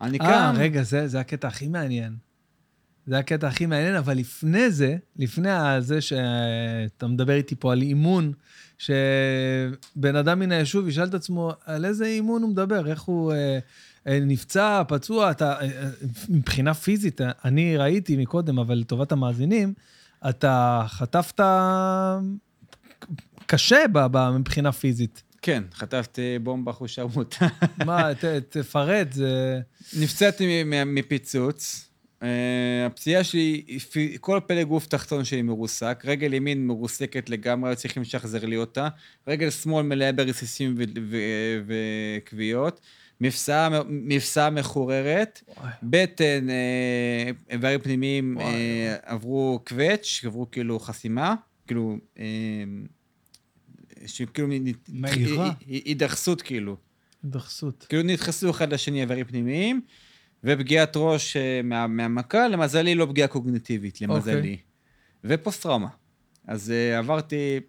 [0.00, 0.54] אני אה, קם...
[0.58, 2.16] רגע, זה, זה הקטע הכי מעניין.
[3.06, 5.48] זה הקטע הכי מעניין, אבל לפני זה, לפני
[5.78, 8.32] זה שאתה מדבר איתי פה על אימון,
[8.78, 13.58] שבן אדם מן היישוב ישאל את עצמו על איזה אימון הוא מדבר, איך הוא אה,
[14.06, 15.90] אה, נפצע, פצוע, אתה, אה, אה,
[16.28, 19.74] מבחינה פיזית, אה, אני ראיתי מקודם, אבל לטובת המאזינים,
[20.28, 21.40] אתה חטפת
[23.46, 25.22] קשה ב, ב, מבחינה פיזית.
[25.42, 27.48] כן, חטפתי בומבה חושרמוטה.
[27.86, 29.60] מה, ת, תפרט, זה...
[30.00, 31.86] נפצעתי מפיצוץ.
[32.20, 32.22] Uh,
[32.86, 33.64] הפציעה שלי,
[34.20, 38.88] כל פלג גוף תחתון שלי מרוסק, רגל ימין מרוסקת לגמרי, צריכים לשחזר לי אותה,
[39.28, 40.74] רגל שמאל מלאה ברסיסים
[41.66, 42.80] וכוויות,
[43.90, 45.70] מפסעה מחוררת, וואי.
[45.82, 51.34] בטן, אה, איברים פנימיים אה, עברו קווץ', עברו כאילו חסימה,
[51.66, 52.24] כאילו, אה,
[54.06, 54.48] שכאילו,
[54.88, 55.52] מהירה.
[55.66, 56.76] הידחסות כאילו.
[57.24, 57.86] דחסות.
[57.88, 59.80] כאילו נדחסו אחד לשני איברים פנימיים,
[60.44, 64.36] ופגיעת ראש אה, מה, מהמכה, למזלי לא פגיעה קוגניטיבית, למזלי.
[64.36, 64.56] אוקיי.
[65.24, 65.88] ופוסט-טראומה.
[66.46, 67.60] אז uh, עברתי,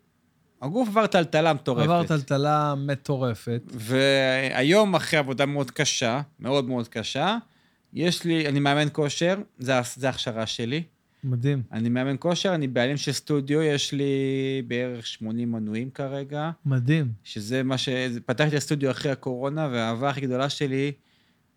[0.62, 1.84] הגוף עבר טלטלה מטורפת.
[1.84, 3.62] עברת טלטלה מטורפת.
[3.68, 7.38] והיום, אחרי עבודה מאוד קשה, מאוד מאוד קשה,
[7.94, 9.76] יש לי, אני מאמן כושר, זה
[10.06, 10.84] ההכשרה שלי.
[11.24, 14.14] מדהים, אני מאמן כושר, אני בעלים של סטודיו, יש לי
[14.68, 16.52] בערך 80 מנויים כרגע.
[16.66, 17.12] מדהים.
[17.24, 17.90] שזה מה ש...
[18.26, 20.92] פתחתי הסטודיו אחרי הקורונה, והאהבה הכי גדולה שלי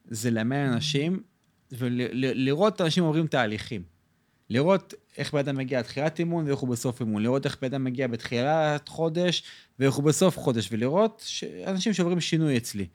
[0.08, 1.22] זה לאמן אנשים,
[1.72, 3.82] ולראות אנשים עוברים תהליכים.
[4.50, 7.22] לראות איך בן אדם מגיע לתחילת אימון ואיך הוא בסוף אימון.
[7.22, 9.42] לראות איך בן אדם מגיע בתחילת חודש
[9.78, 11.44] ואיך הוא בסוף חודש, ולראות ש...
[11.66, 12.86] אנשים שעוברים שינוי אצלי.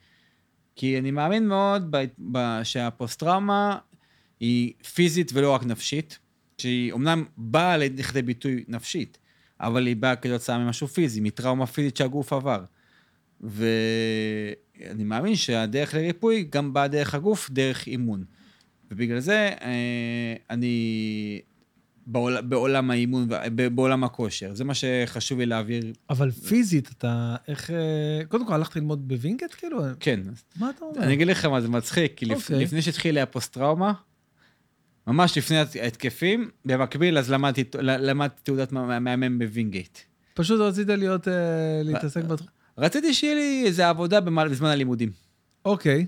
[0.76, 2.04] כי אני מאמין מאוד ב...
[2.32, 2.60] ב...
[2.62, 3.78] שהפוסט-טראומה
[4.40, 6.18] היא פיזית ולא רק נפשית,
[6.60, 9.18] שהיא אומנם באה לכדי ביטוי נפשית,
[9.60, 12.64] אבל היא באה כתוצאה ממשהו פיזי, מטראומה פיזית שהגוף עבר.
[13.40, 18.24] ואני מאמין שהדרך לריפוי גם באה דרך הגוף, דרך אימון.
[18.90, 21.40] ובגלל זה אה, אני
[22.06, 23.28] בעול, בעולם האימון,
[23.74, 24.54] בעולם הכושר.
[24.54, 25.92] זה מה שחשוב לי להעביר.
[26.10, 27.70] אבל פיזית, אתה, איך...
[27.70, 29.82] אה, קודם כל, הלכת ללמוד בווינגייט, כאילו?
[30.00, 30.20] כן,
[30.56, 31.02] מה אתה אומר?
[31.02, 32.64] אני אגיד לך מה זה מצחיק, כי לפ, אוקיי.
[32.64, 33.92] לפני שהתחיל לי הפוסט-טראומה,
[35.06, 39.98] ממש לפני ההתקפים, במקביל אז למדתי, למדתי תעודת מאמן בווינגייט.
[40.34, 41.34] פשוט רצית להיות, אה,
[41.84, 42.48] להתעסק בתחום.
[42.78, 45.10] רציתי שיהיה לי איזה עבודה בזמן הלימודים.
[45.64, 46.06] אוקיי.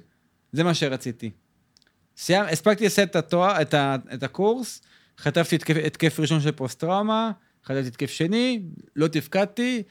[0.52, 1.30] זה מה שרציתי.
[2.16, 4.82] סיימ, הספקתי לסיים את התואר, את, ה, את הקורס,
[5.18, 7.30] חטפתי התקף, התקף ראשון של פוסט-טראומה,
[7.64, 8.62] חטפתי התקף שני,
[8.96, 9.82] לא תפקדתי,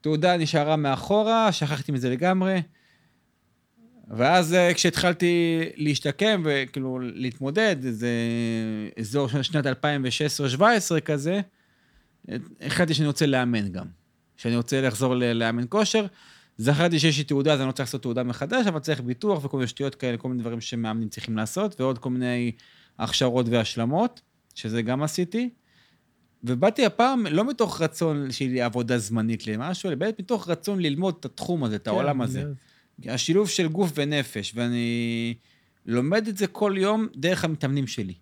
[0.00, 2.60] תעודה נשארה מאחורה, שכחתי מזה לגמרי.
[4.10, 8.10] ואז אה, כשהתחלתי להשתקם וכאילו להתמודד, זה
[9.00, 11.40] אזור של שנת 2016-2017 כזה,
[12.60, 13.86] החלטתי שאני רוצה לאמן גם.
[14.36, 16.06] שאני רוצה לחזור לאמן כושר.
[16.58, 19.56] זכרתי שיש לי תעודה, אז אני לא צריך לעשות תעודה מחדש, אבל צריך ביטוח וכל
[19.56, 22.52] מיני שטויות כאלה, כל מיני דברים שמאמנים צריכים לעשות, ועוד כל מיני
[22.98, 24.20] הכשרות והשלמות,
[24.54, 25.50] שזה גם עשיתי.
[26.44, 31.24] ובאתי הפעם לא מתוך רצון לי עבודה זמנית למשהו, אלא באמת מתוך רצון ללמוד את
[31.24, 32.40] התחום הזה, את העולם כן, הזה.
[32.42, 32.52] זה-
[33.04, 35.34] השילוב של גוף ונפש, ואני
[35.86, 38.14] לומד את זה כל יום דרך המתאמנים שלי.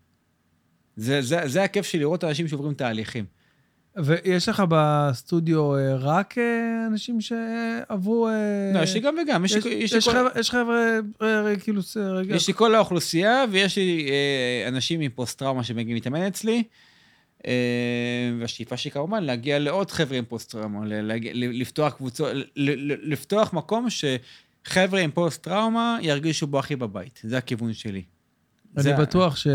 [0.96, 3.24] זה, זה, זה הכיף של לראות אנשים שעוברים תהליכים.
[3.96, 6.44] ויש לך בסטודיו אה, רק אה,
[6.86, 8.28] אנשים שעברו...
[8.28, 8.32] אה,
[8.74, 10.98] לא, יש לי גם וגם, יש יש- יש יש כל- חבר'ה- יש חבר'ה,
[11.62, 11.80] כאילו,
[12.14, 12.34] רגע.
[12.36, 14.08] יש לי כל האוכלוסייה, ויש לי
[14.68, 16.62] אנשים עם פוסט-טראומה שמגיעים להתאמן אצלי.
[18.40, 20.80] והשאיפה שלי כמובן להגיע לעוד חבר'ה עם פוסט-טראומה,
[21.34, 22.28] לפתוח קבוצות,
[23.02, 23.86] לפתוח מקום
[24.68, 27.20] שחבר'ה עם פוסט-טראומה ירגישו בו הכי בבית.
[27.24, 28.02] זה הכיוון שלי.
[28.76, 29.46] אני זה- בטוח ש...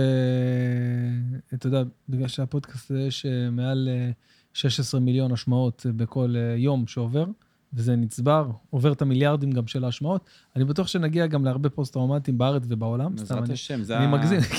[1.54, 4.10] אתה יודע, בגלל שהפודקאסט הזה יש אה, מעל אה,
[4.54, 7.26] 16 מיליון השמעות אה, בכל אה, יום שעובר,
[7.74, 12.64] וזה נצבר, עובר את המיליארדים גם של ההשמעות, אני בטוח שנגיע גם להרבה פוסט-טראומטיים בארץ
[12.68, 13.16] ובעולם.
[13.16, 14.40] בעזרת אני- השם, זה אני ה- מגזים,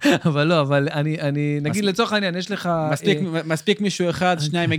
[0.00, 2.68] כן, אבל לא, אבל אני, אני, נגיד מס- לצורך העניין, יש לך...
[2.92, 4.72] מספיק, אה, מספיק מישהו אחד, שניים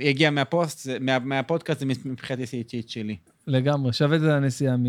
[0.00, 3.16] יגיע, מהפוסט, מה- מהפודקאסט, זה מבחינתי אישית שלי.
[3.46, 4.84] לגמרי, שווה את הנסיעה מ...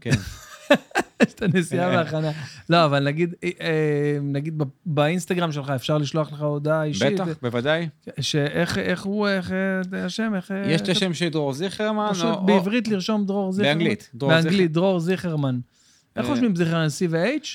[0.00, 0.10] כן.
[1.22, 2.30] יש את הנסיעה וההכנה.
[2.70, 7.20] לא, אבל נגיד, אה, אה, נגיד באינסטגרם שלך אפשר לשלוח לך הודעה אישית.
[7.20, 7.88] בטח, בוודאי.
[8.20, 10.50] שאיך איך הוא, איך אה, השם, איך...
[10.50, 13.78] אה, יש את השם של דרור זיכרמן, פשוט בעברית לרשום דרור זיכרמן.
[13.78, 15.58] באנגלית, באנגלית, דרור זיכרמן.
[16.16, 16.86] איך אה, חושבים זיכרמן?
[16.86, 17.46] C ו-H?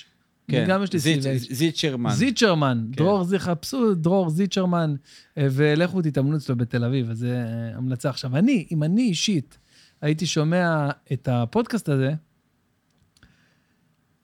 [0.51, 1.53] כן, גם יש לי C ו-H.
[1.53, 2.11] זיטשרמן.
[2.11, 3.03] זיצ'רמן, כן.
[3.03, 4.95] דרור זיכר, חפשו דרור זיצ'רמן,
[5.37, 8.09] אה, ולכו תתאמנו אצלו בתל אביב, אז זה אה, המלצה.
[8.09, 9.57] עכשיו, אני, אם אני אישית
[10.01, 12.13] הייתי שומע את הפודקאסט הזה,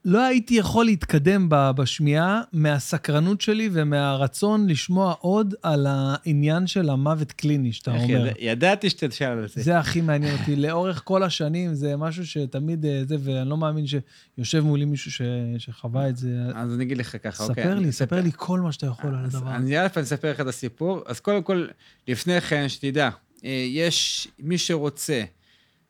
[0.06, 7.74] לא הייתי יכול להתקדם בשמיעה מהסקרנות שלי ומהרצון לשמוע עוד על העניין של המוות קליני,
[7.74, 8.26] שאתה איך אומר.
[8.28, 9.62] ידע- ידעתי שתשאל על זה.
[9.62, 10.56] זה הכי מעניין אותי.
[10.56, 15.22] לאורך כל השנים זה משהו שתמיד אה, זה, ואני לא מאמין שיושב מולי מישהו ש...
[15.58, 16.28] שחווה את זה.
[16.56, 17.64] אז אני אגיד לך ככה, אוקיי?
[17.64, 19.56] ספר לי, ספר לי כל מה שאתה יכול על הדבר הזה.
[19.56, 21.02] אני א', אני אספר לך את הסיפור.
[21.06, 21.68] אז קודם כל,
[22.08, 23.10] לפני כן, שתדע,
[23.46, 25.24] אה, יש מי שרוצה,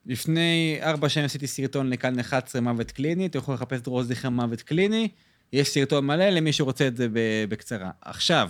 [0.06, 4.62] לפני ארבע שנים עשיתי סרטון לכאן 11 מוות קליני, אתם יכולים לחפש דרור זיכר מוות
[4.62, 5.10] קליני,
[5.54, 7.08] יש סרטון מלא למי שרוצה את זה
[7.50, 7.92] בקצרה.
[8.02, 8.50] עכשיו,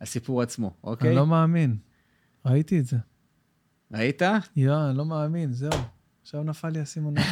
[0.00, 1.08] הסיפור עצמו, אוקיי?
[1.08, 1.76] אני לא מאמין.
[2.46, 2.96] ראיתי את זה.
[3.92, 4.22] ראית?
[4.56, 5.70] יא, אני לא מאמין, זהו.
[6.22, 7.14] עכשיו נפל לי האסימון.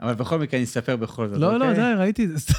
[0.00, 1.94] אבל בכל מקרה אני אספר בכל זאת, לא, לא, אוקיי?
[1.94, 2.54] די, ראיתי את זה.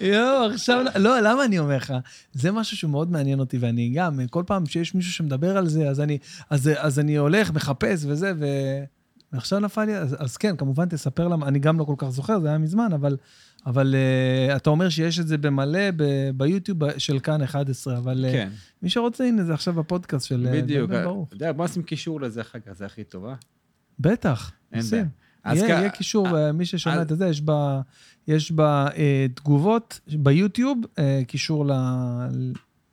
[0.00, 0.84] יואו, עכשיו...
[0.96, 1.94] לא, למה אני אומר לך?
[2.32, 6.00] זה משהו שמאוד מעניין אותי, ואני גם, כל פעם שיש מישהו שמדבר על זה, אז
[6.00, 6.18] אני,
[6.50, 8.46] אז, אז אני הולך, מחפש וזה, ו...
[9.32, 12.40] ועכשיו נפל לי, אז, אז כן, כמובן תספר למה, אני גם לא כל כך זוכר,
[12.40, 13.16] זה היה מזמן, אבל,
[13.66, 13.94] אבל
[14.52, 18.48] uh, אתה אומר שיש את זה במלא ב- ביוטיוב של כאן 11, אבל uh, כן,
[18.82, 20.46] מי שרוצה, הנה, זה עכשיו בפודקאסט של...
[20.46, 20.90] אה, בדיוק.
[20.90, 23.34] אתה יודע, בוא נשים קישור לזה אחר כך, זה הכי טוב, אה?
[23.98, 25.25] בטח, עושים.
[25.54, 27.80] יהיה, כ- יהיה קישור, אה, אה, מי ששומע את זה, יש בה,
[28.28, 31.72] יש בה אה, תגובות ביוטיוב, אה, קישור ל,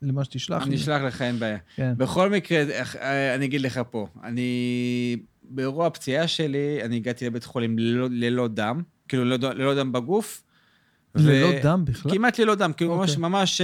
[0.02, 0.76] למה שתשלח אני.
[0.76, 1.58] אשלח לך, אין בעיה.
[1.76, 1.94] כן.
[1.98, 2.64] בכל מקרה,
[3.02, 5.18] אה, אני אגיד לך פה, אני...
[5.50, 10.44] באירוע הפציעה שלי, אני הגעתי לבית חולים ללא, ללא דם, כאילו ללא, ללא דם בגוף.
[11.16, 12.12] ללא ו- דם בכלל?
[12.12, 13.22] כמעט ללא דם, כאילו ממש, אוקיי.
[13.30, 13.62] ממש...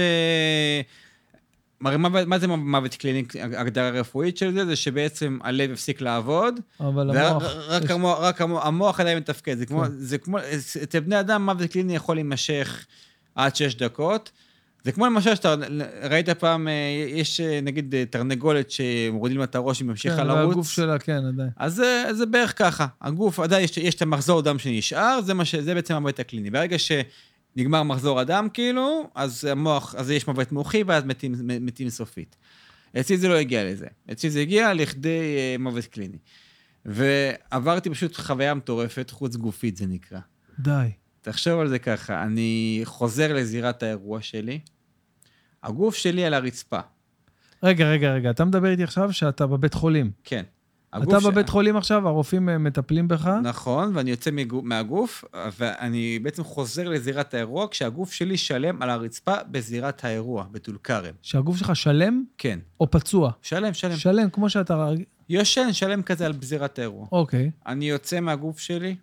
[1.84, 3.24] הרי מה, מה זה מוות קליני?
[3.42, 7.42] הגדרה רפואית של זה, זה שבעצם הלב הפסיק לעבוד, אבל המוח...
[7.68, 9.58] רק יש- המוח, רק המוח, המוח עדיין מתפקד.
[9.58, 9.90] זה כמו, כן.
[9.98, 10.38] זה כמו,
[10.82, 12.86] אצל בני אדם מוות קליני יכול להימשך
[13.34, 14.30] עד שש דקות.
[14.84, 15.54] זה כמו למשל שאתה
[16.10, 16.72] ראית פעם, אה,
[17.08, 20.48] יש אה, נגיד אה, תרנגולת שמורידים לה את הראש, היא ממשיכה כן, לרוץ.
[20.48, 21.48] והגוף שלה, כן, עדיין.
[21.56, 22.86] אז זה, זה בערך ככה.
[23.02, 26.50] הגוף, עדיין יש, יש את המחזור דם שנשאר, זה, מה ש, זה בעצם המוות הקליני.
[26.50, 26.76] ברגע
[27.54, 32.36] שנגמר מחזור הדם, כאילו, אז המוח, אז יש מוות מוחי, ואז מתים, מתים סופית.
[33.00, 33.86] אצלי זה לא הגיע לזה.
[34.12, 36.18] אצלי זה הגיע לכדי אה, מוות קליני.
[36.84, 40.20] ועברתי פשוט חוויה מטורפת, חוץ גופית זה נקרא.
[40.58, 40.90] די.
[41.22, 44.60] תחשוב על זה ככה, אני חוזר לזירת האירוע שלי,
[45.62, 46.80] הגוף שלי על הרצפה,
[47.62, 50.10] רגע, רגע, רגע, אתה מדבר איתי עכשיו שאתה בבית חולים.
[50.24, 50.42] כן.
[50.96, 53.26] אתה ש- בבית חולים עכשיו, הרופאים אה, מטפלים בך?
[53.42, 55.24] נכון, ואני יוצא מגו- מהגוף,
[55.58, 61.14] ואני בעצם חוזר לזירת האירוע, כשהגוף שלי שלם על הרצפה בזירת האירוע, בטול כרם.
[61.22, 63.30] שהגוף שלך שלם כן, או פצוע?
[63.42, 63.96] שלם, שלם.
[63.96, 64.88] שלם, כמו שאתה...
[65.28, 67.06] יושן, שלם כזה על זירת האירוע.
[67.12, 67.50] אוקיי.
[67.66, 68.96] אני יוצא מהגוף שלי,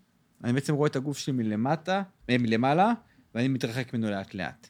[0.43, 2.91] אני בעצם רואה את הגוף שלי מלמטה, אה, מלמעלה,
[3.35, 4.67] ואני מתרחק ממנו לאט-לאט.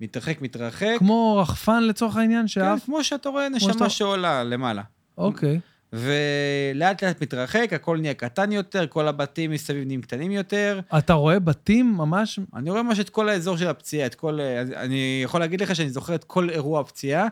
[0.00, 0.94] מתרחק, מתרחק.
[0.98, 2.84] כמו רחפן לצורך העניין, כן, שאף...
[2.84, 4.82] כמו שאתה רואה שאתה- נשמה שעולה למעלה.
[5.18, 5.60] אוקיי.
[5.92, 10.80] ולאט לאט מתרחק, הכל נהיה קטן יותר, כל הבתים מסביב נהיים קטנים יותר.
[10.98, 12.38] אתה רואה בתים ממש...
[12.54, 14.40] אני רואה ממש את כל האזור של הפציעה, את כל...
[14.76, 17.26] אני יכול להגיד לך שאני זוכר את כל אירוע הפציעה,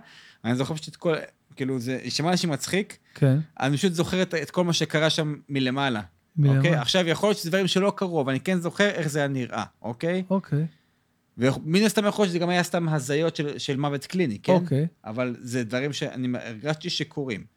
[0.44, 1.14] אני זוכר פשוט את כל...
[1.56, 3.38] כאילו, זה יישמע לי מצחיק, כן.
[3.60, 6.00] אני פשוט זוכר את, את כל מה שקרה שם מלמעלה.
[6.36, 6.58] מלמעלה.
[6.58, 6.74] אוקיי?
[6.74, 9.64] עכשיו, יכול להיות שזה דברים שלא קרו, אבל אני כן זוכר איך זה היה נראה,
[9.82, 10.22] אוקיי?
[10.30, 10.66] אוקיי.
[11.38, 14.52] ומן הסתם יכול להיות שזה גם היה סתם הזיות של, של מוות קליני, כן?
[14.52, 14.86] אוקיי.
[15.04, 17.55] אבל זה דברים שאני הרגשתי שקורים.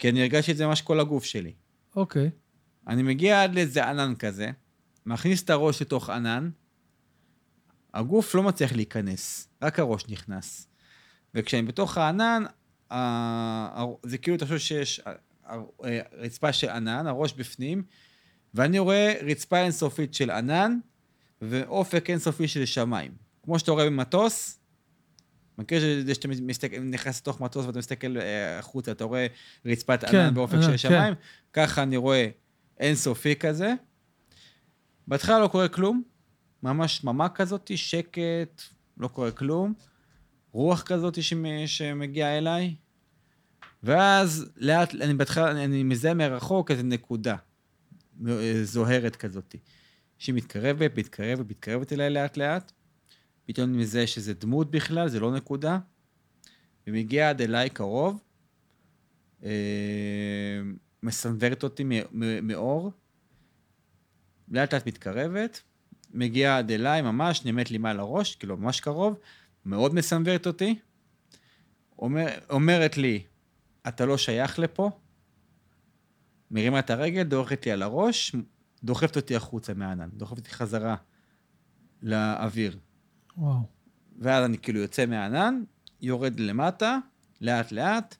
[0.00, 1.52] כי אני הרגשתי את זה ממש כל הגוף שלי.
[1.96, 2.30] אוקיי.
[2.88, 4.50] אני מגיע עד לאיזה ענן כזה,
[5.06, 6.50] מכניס את הראש לתוך ענן,
[7.94, 10.68] הגוף לא מצליח להיכנס, רק הראש נכנס.
[11.34, 12.44] וכשאני בתוך הענן,
[14.02, 15.00] זה כאילו, אתה חושב שיש
[16.12, 17.82] רצפה של ענן, הראש בפנים,
[18.54, 20.78] ואני רואה רצפה אינסופית של ענן,
[21.42, 23.12] ואופק אינסופי של שמיים.
[23.42, 24.59] כמו שאתה רואה במטוס,
[25.60, 29.26] מכיר שזה שאתה מסתכל, נכנס לתוך מטוס ואתה מסתכל אה, החוצה, אתה רואה
[29.66, 30.76] רצפת כן, ענן באופק של כן.
[30.76, 31.14] שמיים,
[31.52, 32.28] ככה אני רואה
[32.80, 33.74] אינסופי כזה.
[35.06, 36.02] בהתחלה לא קורה כלום,
[36.62, 38.62] ממש שממה כזאת, שקט,
[38.98, 39.74] לא קורה כלום.
[40.52, 42.74] רוח כזאת שמ- שמגיעה אליי.
[43.82, 47.36] ואז לאט, אני בהתחלה, אני, מזהה מרחוק איזה נקודה
[48.28, 49.54] אה, זוהרת כזאת,
[50.18, 52.72] שהיא מתקרבת, מתקרבת, מתקרבת אליי לאט לאט.
[53.50, 55.78] פתאום מזהה שזה דמות בכלל, זה לא נקודה.
[56.86, 58.20] ומגיעה עד אליי קרוב,
[59.44, 59.50] אה,
[61.02, 61.84] מסנוורת אותי
[62.42, 62.92] מאור,
[64.48, 65.62] לאט לאט מתקרבת,
[66.14, 69.18] מגיעה עד אליי ממש, נעמדת לי מעל הראש, כאילו ממש קרוב,
[69.64, 70.78] מאוד מסנוורת אותי,
[71.98, 73.22] אומר, אומרת לי,
[73.88, 74.90] אתה לא שייך לפה,
[76.50, 78.36] מרימה את הרגל, דורכת לי על הראש,
[78.84, 80.96] דוחפת אותי החוצה מהענן, דוחפת אותי חזרה
[82.02, 82.78] לאוויר.
[83.36, 83.66] וואו.
[84.18, 85.62] ואז אני כאילו יוצא מהענן,
[86.00, 86.98] יורד למטה,
[87.40, 88.16] לאט לאט,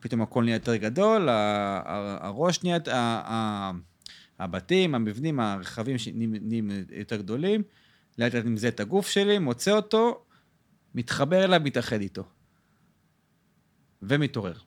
[0.00, 2.78] פתאום הכל נהיה יותר גדול, הראש נהיה,
[4.38, 7.62] הבתים, המבנים, הרכבים נהיים יותר גדולים,
[8.18, 10.24] לאט לאט אני מזהה את הגוף שלי, מוצא אותו,
[10.94, 12.24] מתחבר אליו, מתאחד איתו.
[14.02, 14.58] ומתעורר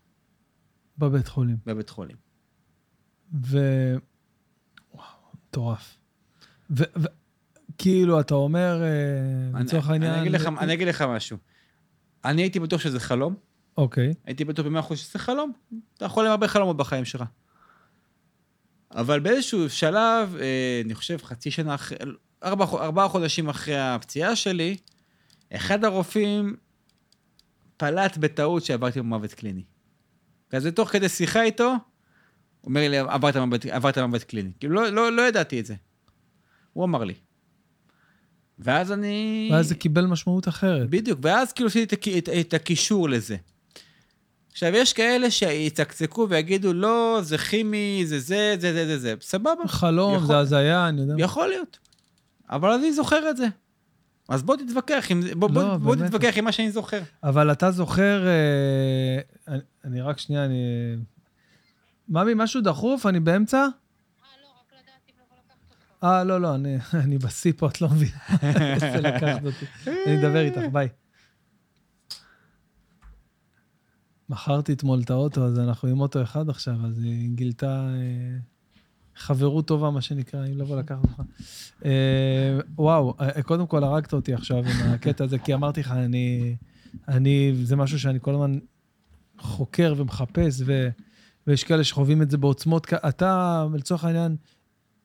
[0.97, 1.57] בבית חולים.
[1.65, 2.17] בבית חולים.
[3.33, 3.57] ו...
[4.93, 5.97] וואו, מטורף.
[7.81, 10.11] וכאילו, אתה אומר, אה, לצורך העניין...
[10.11, 11.37] אני אגיד לך- אני אגיד לך משהו.
[12.25, 13.35] אני הייתי בטוח שזה חלום,
[13.77, 14.13] אוקיי.
[14.25, 15.51] הייתי בטוח במאה אחוז שזה חלום.
[15.97, 17.23] אתה יכול עם הרבה חלומות בחיים שלך.
[18.91, 21.97] אבל באיזשהו שלב, אה, אני חושב חצי שנה אחרי,
[22.43, 24.77] ארבע, ארבעה חודשים אחרי הפציעה שלי,
[25.53, 26.55] אחד הרופאים
[27.77, 29.63] פלט בטעות שעברתי במוות קליני.
[30.49, 31.77] כזה תוך כדי שיחה איתו, הוא
[32.65, 34.51] אומר לי, עברת מוות, עברת מוות קליני.
[34.59, 35.75] כאילו, לא, לא, לא ידעתי את זה.
[36.73, 37.13] הוא אמר לי.
[38.59, 39.49] ואז אני...
[39.53, 40.89] ואז זה קיבל משמעות אחרת.
[40.89, 43.35] בדיוק, ואז כאילו עשיתי את, את, את הקישור לזה.
[44.51, 49.13] עכשיו, יש כאלה שיצקצקו ויגידו, לא, זה כימי, זה זה, זה זה זה זה.
[49.21, 51.15] סבבה, חלום, יכול- זה הזיה, אני יודע.
[51.17, 51.79] יכול להיות.
[52.49, 53.47] אבל אני זוכר את זה.
[54.29, 56.05] אז בוא תתווכח עם זה, בוא, לא, בוא, בוא.
[56.07, 56.99] תתווכח עם מה שאני זוכר.
[57.23, 59.19] אבל אתה זוכר, אה,
[59.53, 60.55] אני, אני רק שנייה, אני...
[62.09, 63.05] ממי, משהו דחוף?
[63.05, 63.67] אני באמצע?
[66.03, 68.19] אה, לא, לא, אני, אני בשיא פה, את לא מבינה
[68.73, 69.65] איזה לקחת אותי.
[70.05, 70.87] אני אדבר איתך, ביי.
[74.29, 78.37] מכרתי אתמול את האוטו, אז אנחנו עם אוטו אחד עכשיו, אז היא גילתה אה,
[79.15, 81.21] חברות טובה, מה שנקרא, אם לבוא לקחת אותך.
[81.85, 86.55] אה, וואו, אה, קודם כל הרגת אותי עכשיו עם הקטע הזה, כי אמרתי לך, אני,
[87.07, 88.59] אני, זה משהו שאני כל הזמן
[89.39, 90.89] חוקר ומחפש, ו,
[91.47, 92.93] ויש כאלה שחווים את זה בעוצמות.
[92.93, 94.35] אתה, לצורך העניין,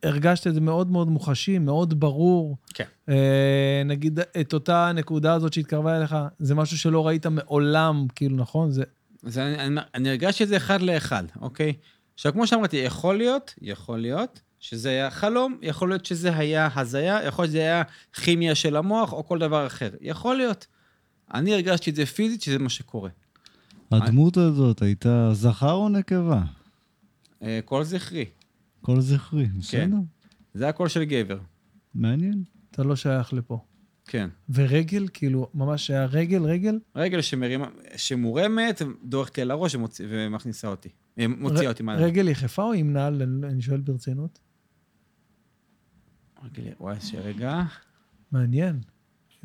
[0.03, 2.57] הרגשת את זה מאוד מאוד מוחשי, מאוד ברור.
[2.75, 2.85] כן.
[3.09, 8.71] אה, נגיד, את אותה נקודה הזאת שהתקרבה אליך, זה משהו שלא ראית מעולם, כאילו, נכון?
[8.71, 8.83] זה...
[9.27, 11.73] אז אני, אני, אני הרגשתי את זה אחד לאחד, אוקיי?
[12.15, 17.21] עכשיו, כמו שאמרתי, יכול להיות, יכול להיות, שזה היה חלום, יכול להיות שזה היה הזיה,
[17.27, 17.83] יכול להיות שזה היה
[18.13, 19.91] כימיה של המוח, או כל דבר אחר.
[20.01, 20.67] יכול להיות.
[21.35, 23.11] אני הרגשתי את זה פיזית, שזה מה שקורה.
[23.91, 26.43] הדמות הזאת הייתה זכר או נקבה?
[27.43, 28.25] אה, כל זכרי.
[28.83, 29.97] כל זכרי, בסדר?
[30.55, 31.39] זה הקול של גבר.
[31.95, 32.45] מעניין.
[32.71, 33.59] אתה לא שייך לפה.
[34.07, 34.29] כן.
[34.55, 36.79] ורגל, כאילו, ממש היה רגל, רגל?
[36.97, 37.67] רגל שמרימה,
[37.97, 40.89] שמורמת, דורכת לי על הראש ומוציא, ומכניסה אותי.
[41.19, 41.95] אה, מוציאה אותי מה...
[41.97, 43.23] רגל יחפה או עם נעל?
[43.45, 44.39] אני- שואל ברצינות.
[46.45, 47.63] רגל, וואי, שרגע.
[48.33, 48.81] מעניין.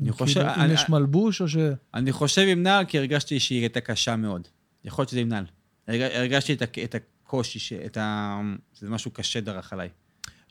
[0.00, 1.56] אני אם חושב- כאילו, אם אני- יש מלבוש או ש...
[1.94, 4.48] אני חושב עם נעל, כי הרגשתי שהיא הייתה קשה מאוד.
[4.84, 5.44] יכול להיות שזה עם נעל.
[5.88, 6.94] הרג, הרגשתי את, ה- את
[7.28, 8.40] הקושי, ש- את ה...
[8.78, 9.88] זה משהו קשה דרך עליי.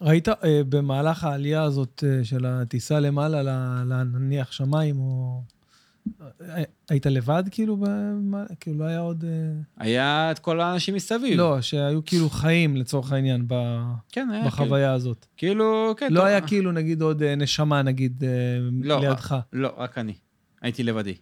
[0.01, 0.33] ראית אה,
[0.69, 3.41] במהלך העלייה הזאת אה, של הטיסה למעלה,
[3.85, 5.41] לנניח שמיים, או...
[6.41, 7.77] אה, היית לבד, כאילו?
[7.77, 9.23] במה- כאילו, לא היה עוד...
[9.77, 11.37] היה את כל האנשים מסביב.
[11.37, 15.25] לא, שהיו כאילו חיים, לצורך העניין, ב- כן, היה בחוויה הזאת.
[15.37, 16.13] כאילו, כן.
[16.13, 18.23] לא טוב, היה כאילו, נגיד, עוד נשמה, נגיד,
[18.71, 19.35] לא, לידך.
[19.53, 20.13] לא, רק אני.
[20.61, 21.15] הייתי לבדי.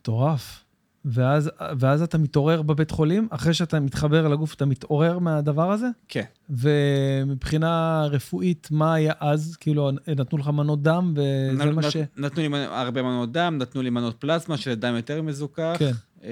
[0.00, 0.63] מטורף.
[1.04, 5.86] ואז, ואז אתה מתעורר בבית חולים, אחרי שאתה מתחבר לגוף, אתה מתעורר מהדבר הזה?
[6.08, 6.24] כן.
[6.50, 9.56] ומבחינה רפואית, מה היה אז?
[9.60, 11.96] כאילו, נתנו לך מנות דם, וזה נת- מה נת- ש...
[12.16, 15.76] נתנו לי מנ- הרבה מנות דם, נתנו לי מנות פלזמה, שזה דם יותר מזוכח.
[15.78, 15.90] כן.
[16.24, 16.30] אה,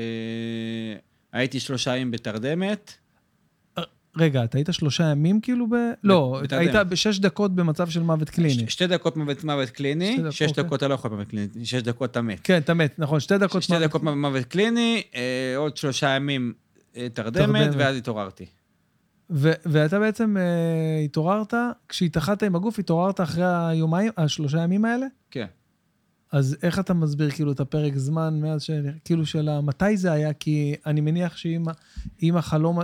[1.32, 2.92] הייתי שלושה ימים בתרדמת.
[4.16, 5.74] רגע, אתה היית שלושה ימים כאילו ב...
[6.04, 6.40] לא.
[6.50, 8.68] היית בשש דקות במצב של מוות קליני.
[8.70, 10.64] שתי דקות מוות, קליני, שתי שש אוקיי.
[10.64, 12.40] דקות אתה לא יכול מוות קליני, שש דקות אתה מת.
[12.44, 15.20] כן, אתה מת, נכון, שתי דקות שתי מוות- דקות מוות- קליני, אה,
[15.56, 16.52] עוד שלושה ימים
[16.96, 17.70] אה, תרדמת.
[17.76, 18.46] ואז התעוררתי.
[19.30, 20.42] ו- ואתה בעצם אה,
[21.04, 21.54] התעוררת,
[21.88, 25.06] כשהתאחדת עם הגוף, התעוררת אחרי היומיים, השלושה ימים האלה?
[25.30, 25.46] כן.
[26.33, 28.70] אז איך אתה מסביר כאילו את הפרק זמן מאז ש...
[29.05, 30.33] כאילו של מתי זה היה?
[30.33, 32.78] כי אני מניח שאם החלום,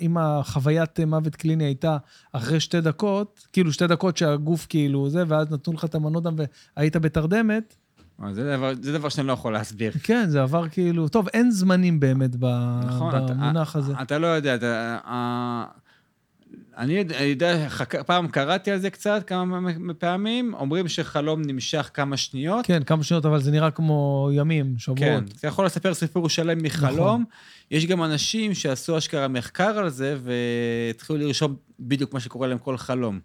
[0.00, 1.96] אם החוויית מוות קליני הייתה
[2.32, 6.36] אחרי שתי דקות, כאילו שתי דקות שהגוף כאילו זה, ואז נתנו לך את המנות דם
[6.76, 7.76] והיית בתרדמת,
[8.20, 9.92] אבל זה דבר, זה דבר שאני לא יכול להסביר.
[10.02, 11.08] כן, זה עבר כאילו...
[11.08, 13.92] טוב, אין זמנים באמת ב- נכון, אתה- במונח הזה.
[14.02, 15.64] אתה לא יודע, אתה...
[16.76, 19.60] אני יודע- אני יודע, חק- פעם קראתי על זה קצת, כמה
[19.98, 22.66] פעמים, אומרים שחלום נמשך כמה שניות.
[22.66, 25.24] כן, כמה שניות, אבל זה נראה כמו ימים, כן, שבועות.
[25.38, 26.92] אתה יכול לספר סיפור שלם מחלום.
[26.94, 27.24] נכון.
[27.70, 32.76] יש גם אנשים שעשו אשכרה מחקר על זה, והתחילו לרשום בדיוק מה שקורה להם כל
[32.76, 33.20] חלום.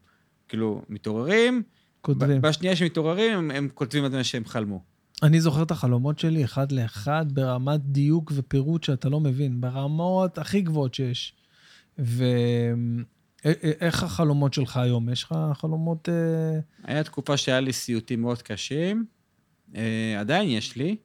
[0.47, 1.63] כאילו, מתעוררים,
[2.01, 2.41] כותבים.
[2.41, 4.81] בשנייה שמתעוררים, הם, הם כותבים את מה שהם חלמו.
[5.23, 10.61] אני זוכר את החלומות שלי אחד לאחד ברמת דיוק ופירוט שאתה לא מבין, ברמות הכי
[10.61, 11.33] גבוהות שיש.
[13.45, 15.09] ואיך החלומות שלך היום?
[15.09, 16.09] יש לך חלומות...
[16.09, 19.05] אה, היה תקופה שהיה לי סיוטים מאוד קשים,
[19.75, 20.97] אה, עדיין יש לי.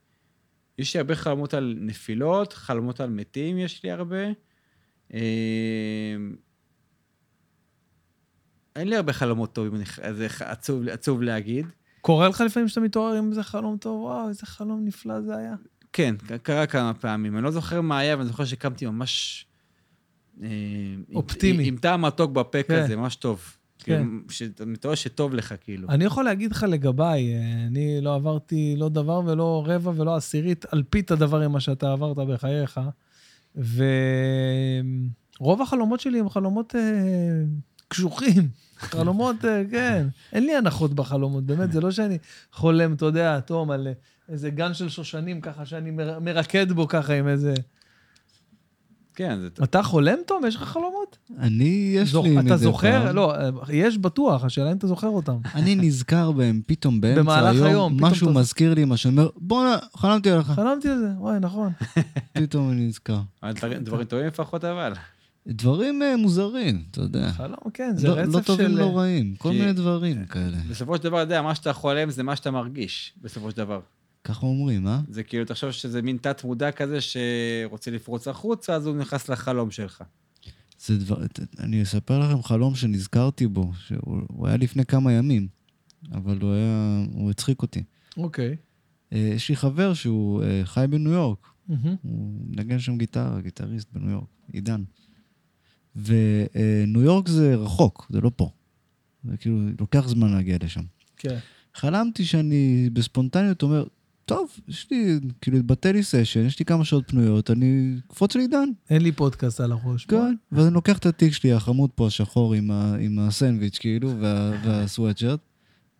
[0.79, 4.25] יש לי הרבה חלומות על נפילות, חלומות על מתים יש לי הרבה.
[5.15, 6.17] אה,
[8.77, 9.83] אין לי הרבה חלומות טובים,
[10.13, 11.67] זה עצוב, עצוב להגיד.
[12.01, 15.55] קורה לך לפעמים שאתה מתעורר עם איזה חלום טוב, וואו, איזה חלום נפלא זה היה.
[15.93, 17.37] כן, קרה כמה פעמים.
[17.37, 19.47] אני לא זוכר מה היה, אבל אני זוכר שקמתי ממש...
[20.43, 20.49] אה,
[21.09, 21.63] עם- אופטימי.
[21.63, 22.85] עם, עם טעם מתוק בפה כן.
[22.85, 23.41] כזה, ממש טוב.
[23.79, 23.97] כן.
[24.05, 25.89] כאילו, שאתה מתעורר שטוב לך, כאילו.
[25.89, 30.65] אני יכול להגיד לך לגביי, אה, אני לא עברתי לא דבר ולא רבע ולא עשירית,
[30.75, 32.81] אלפית הדבר עם מה שאתה עברת בחייך.
[35.41, 36.81] ורוב החלומות שלי הם חלומות אה,
[37.89, 38.49] קשוחים.
[38.79, 40.07] חלומות, אה, כן.
[40.33, 42.19] אין לי הנחות בחלומות, באמת, זה לא שאני
[42.53, 43.89] חולם, אתה יודע, תום, על
[44.29, 47.55] איזה גן של שושנים ככה, שאני מר- מרקד בו ככה עם איזה...
[49.17, 49.49] כן, זה.
[49.65, 50.47] אתה חולם, תום?
[50.47, 51.19] יש לך חלומות?
[51.39, 53.05] אני, יש זוכ- לי מדי אתה זוכר?
[53.07, 53.17] פעם.
[53.17, 53.35] לא,
[53.73, 55.37] יש בטוח, השאלה אם אתה זוכר אותם.
[55.55, 59.19] אני נזכר בהם פתאום באמצע במהלך היום, היום, פתאום משהו אתה- מזכיר לי משהו, אני
[59.19, 60.47] אומר, בואנה, חלמתי עליך.
[60.47, 61.73] חלמתי על זה, וואי, נכון.
[62.33, 63.21] פתאום אני נזכר.
[63.81, 64.93] דברים- טובים לפחות, אבל.
[65.49, 67.31] דברים אה, מוזרים, אתה יודע.
[67.33, 68.79] חלום, כן, זה לא- רצף לא טובים, של...
[68.79, 70.57] לא רעים, כל כי- מיני דברים כאלה.
[70.71, 73.81] בסופו של דבר, אתה יודע, מה שאתה חולם זה מה שאתה מרגיש, בסופו של דבר.
[74.27, 75.01] ככה אומרים, אה?
[75.09, 80.05] זה כאילו, תחשוב שזה מין תת-מודע כזה שרוצה לפרוץ החוצה, אז הוא נכנס לחלום שלך.
[80.87, 81.17] זה דבר,
[81.59, 85.49] אני אספר לכם חלום שנזכרתי בו, שהוא הוא היה לפני כמה ימים,
[86.13, 87.83] אבל הוא היה, הוא הצחיק אותי.
[88.17, 88.57] אוקיי.
[89.13, 91.97] אה, יש לי חבר שהוא אה, חי בניו יורק, מהמם.
[92.03, 94.83] הוא מנגן שם גיטרה, גיטריסט בניו יורק, עידן.
[95.97, 98.51] וניו יורק זה רחוק, זה לא פה.
[99.25, 100.85] זה כאילו, לוקח זמן להגיע לשם.
[101.17, 101.39] כן.
[101.75, 103.85] חלמתי שאני בספונטניות אומר,
[104.27, 108.69] טוב, יש לי, כאילו, התבטא לי סשן, יש לי כמה שעות פנויות, אני אקפוץ לעידן.
[108.91, 110.05] אין לי פודקאסט על הראש.
[110.05, 114.21] כן, ואז אני לוקח את התיק שלי, החמוד פה, השחור, עם, ה, עם הסנדוויץ', כאילו,
[114.21, 115.41] וה, והסוואטשרט,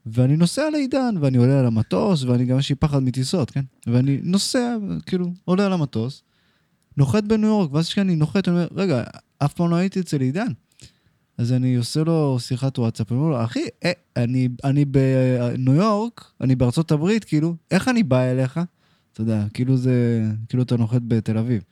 [0.07, 3.65] ואני נוסע לעידן, ואני עולה על המטוס, ואני גם יש לי פחד מטיסות, כן?
[3.87, 6.23] ואני נוסע, כאילו, עולה על המטוס,
[6.97, 9.03] נוחת בניו יורק, ואז כשאני נוחת, אני אומר, רגע,
[9.39, 10.53] אף פעם לא הייתי אצל עידן.
[11.39, 16.33] אז אני עושה לו שיחת וואטסאפ, אני אומר לו, אחי, אה, אני, אני בניו יורק,
[16.41, 18.61] אני בארצות הברית, כאילו, איך אני בא אליך?
[19.13, 21.63] אתה יודע, כאילו זה, כאילו אתה נוחת בתל אביב.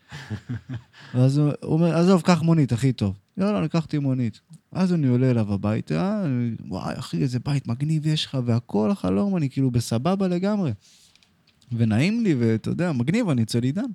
[1.14, 3.18] ואז הוא אומר, עזוב, קח מונית, הכי טוב.
[3.36, 4.40] לא, לא, לקחתי מונית.
[4.72, 6.24] אז אני עולה אליו הביתה,
[6.68, 10.72] וואי, אחי, איזה בית מגניב יש לך, והכל החלום, אני כאילו בסבבה לגמרי.
[11.72, 13.90] ונעים לי, ואתה יודע, מגניב, אני אצל עידן.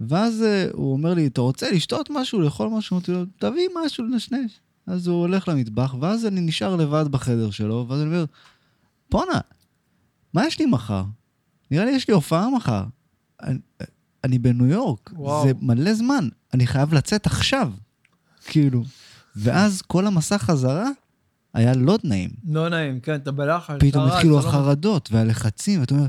[0.00, 2.94] ואז אה, הוא אומר לי, אתה רוצה לשתות משהו, לאכול משהו?
[2.94, 4.60] אמרתי לו, תביא משהו לנשנש.
[4.86, 8.24] אז הוא הולך למטבח, ואז אני נשאר לבד בחדר שלו, ואז אני אומר,
[9.10, 9.40] בואנה,
[10.34, 11.04] מה יש לי מחר?
[11.70, 12.84] נראה לי יש לי הופעה מחר.
[13.42, 13.58] אני,
[14.24, 15.46] אני בניו יורק, וואו.
[15.46, 17.72] זה מלא זמן, אני חייב לצאת עכשיו.
[18.44, 18.82] כאילו.
[19.36, 20.88] ואז כל המסע חזרה
[21.54, 22.30] היה לא נעים.
[22.48, 23.76] לא נעים, כן, אתה בלחץ.
[23.80, 26.06] פתאום התחילו לא- החרדות והלחצים, ואתה אומר,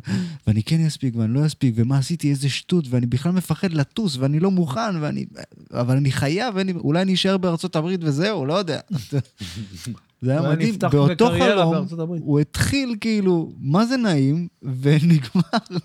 [0.47, 4.39] ואני כן אספיק ואני לא אספיק, ומה עשיתי, איזה שטות, ואני בכלל מפחד לטוס, ואני
[4.39, 5.25] לא מוכן, ואני...
[5.73, 6.71] אבל אני חייב, ואני...
[6.71, 8.79] אולי אני אשאר בארצות הברית וזהו, לא יודע.
[10.21, 10.75] זה היה מדהים.
[10.91, 11.87] באותו חלום.
[12.21, 14.47] הוא התחיל כאילו, מה זה נעים,
[14.81, 15.77] ונגמר.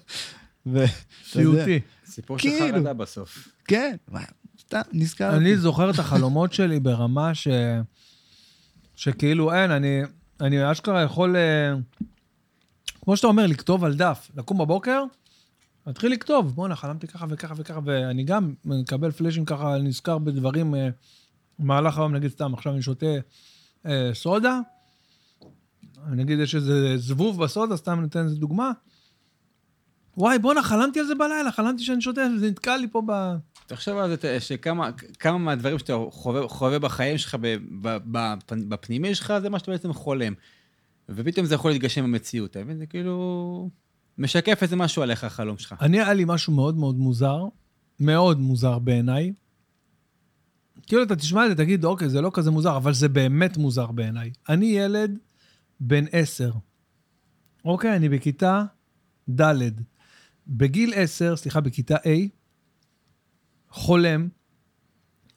[1.31, 1.81] סיוטי.
[2.07, 2.77] סיפור של כאילו.
[2.77, 3.49] חרדה בסוף.
[3.65, 3.97] כן,
[4.61, 5.37] סתם, נזכרתי.
[5.37, 7.49] אני זוכר את החלומות שלי ברמה ש...
[8.97, 10.03] שכאילו אין, אני,
[10.41, 11.75] אני אשכרה יכול, אה,
[13.01, 15.05] כמו שאתה אומר, לכתוב על דף, לקום בבוקר,
[15.87, 20.89] להתחיל לכתוב, בואנה, חלמתי ככה וככה וככה, ואני גם מקבל פלאשים ככה, נזכר בדברים אה,
[21.59, 23.07] במהלך היום, נגיד סתם, עכשיו אני שותה
[23.87, 24.61] אה, סודה,
[26.11, 28.71] נגיד יש איזה זבוב בסודה, סתם ניתן איזה דוגמה.
[30.17, 33.37] וואי, בואנה, חלמתי על זה בלילה, חלמתי שאני שותה, וזה נתקע לי פה ב...
[33.67, 37.37] תחשוב על זה, שכמה כמה מהדברים שאתה חווה, חווה בחיים שלך,
[38.49, 40.33] בפנימי שלך, זה מה שאתה בעצם חולם.
[41.09, 42.79] ופתאום זה יכול להתגשם במציאות, אתה מבין?
[42.79, 43.71] זה כאילו...
[44.19, 45.75] משקף איזה משהו עליך, החלום שלך.
[45.81, 47.45] אני, היה לי משהו מאוד מאוד מוזר,
[48.01, 49.33] מאוד מוזר בעיניי.
[50.87, 53.87] כאילו, אתה תשמע את זה, תגיד, אוקיי, זה לא כזה מוזר, אבל זה באמת מוזר
[53.87, 54.31] בעיניי.
[54.49, 55.19] אני ילד
[55.81, 56.53] בן עשר.
[57.65, 58.65] אוקיי, אני בכיתה
[59.41, 59.53] ד'.
[60.49, 62.29] בגיל עשר, סליחה, בכיתה A,
[63.71, 64.29] חולם,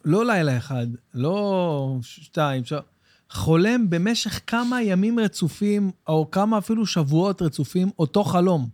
[0.06, 2.74] לא לילה אחד, לא שתיים, ש...
[3.30, 8.70] חולם במשך כמה ימים רצופים, או כמה אפילו שבועות רצופים, אותו חלום.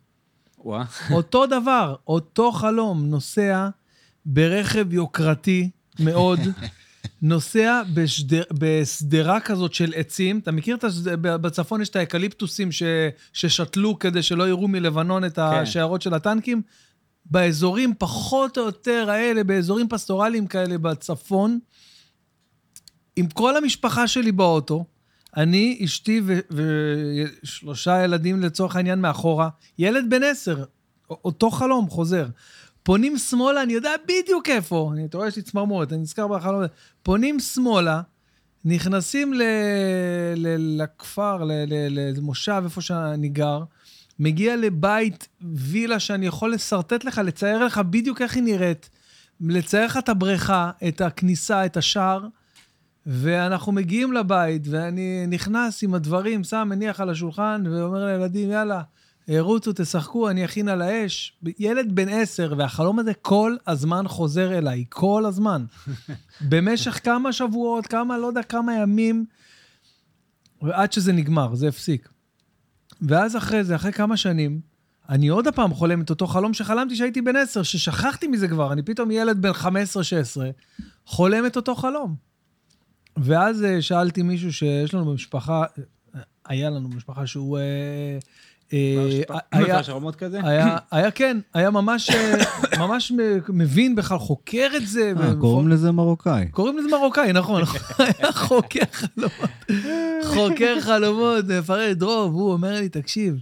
[0.59, 0.85] וואה.
[1.11, 3.69] אותו דבר, אותו חלום, נוסע
[4.25, 6.39] ברכב יוקרתי מאוד,
[7.21, 10.39] נוסע בשדר, בשדרה כזאת של עצים.
[10.39, 11.21] אתה מכיר את השד...
[11.21, 12.83] בצפון יש את האקליפטוסים ש...
[13.33, 16.61] ששתלו כדי שלא יראו מלבנון את השיירות של הטנקים?
[17.25, 21.59] באזורים פחות או יותר האלה, באזורים פסטורליים כאלה בצפון,
[23.15, 24.85] עם כל המשפחה שלי באוטו,
[25.37, 26.39] אני, אשתי ו-
[27.43, 30.63] ושלושה ילדים לצורך העניין מאחורה, ילד בן עשר,
[31.09, 32.25] אותו חלום חוזר.
[32.85, 36.55] פונים שמאלה, אני יודע בדיוק איפה, אני, אתה רואה, יש לי צמרמורת, אני נזכר בחלום
[36.55, 36.67] הזה.
[37.03, 38.01] פונים שמאלה,
[38.65, 39.41] נכנסים ל,
[40.35, 41.43] ל, לכפר,
[41.89, 43.63] למושב, איפה שאני גר,
[44.19, 48.89] מגיע לבית, וילה שאני יכול לשרטט לך, לצייר לך בדיוק איך היא נראית,
[49.41, 52.27] לצייר לך את הבריכה, את הכניסה, את השער,
[53.05, 58.81] ואנחנו מגיעים לבית, ואני נכנס עם הדברים, שם, מניח על השולחן, ואומר לילדים, יאללה,
[59.29, 61.37] רוצו, תשחקו, אני אכין על האש.
[61.59, 65.65] ילד בן עשר, והחלום הזה כל הזמן חוזר אליי, כל הזמן.
[66.49, 69.25] במשך כמה שבועות, כמה, לא יודע, כמה ימים,
[70.61, 72.09] ועד שזה נגמר, זה הפסיק.
[73.01, 74.61] ואז אחרי זה, אחרי כמה שנים,
[75.09, 78.81] אני עוד הפעם חולם את אותו חלום שחלמתי שהייתי בן עשר, ששכחתי מזה כבר, אני
[78.83, 79.65] פתאום ילד בן 15-16,
[81.05, 82.15] חולם את אותו חלום.
[83.17, 85.63] ואז אה, שאלתי מישהו שיש לנו במשפחה,
[86.15, 87.57] אה, היה לנו במשפחה שהוא...
[88.75, 90.39] אה, היה, שרמות כזה?
[90.91, 92.37] היה, כן, היה ממש, אה,
[92.87, 93.17] ממש מ-
[93.59, 95.13] מבין בכלל, חוקר את זה.
[95.21, 96.47] אה, קוראים לזה מרוקאי.
[96.51, 97.79] קוראים לזה מרוקאי, נכון, נכון.
[98.19, 99.49] היה חוקר חלומות.
[100.23, 103.35] חוקר חלומות, מפרט, דרוב, הוא אומר לי, תקשיב,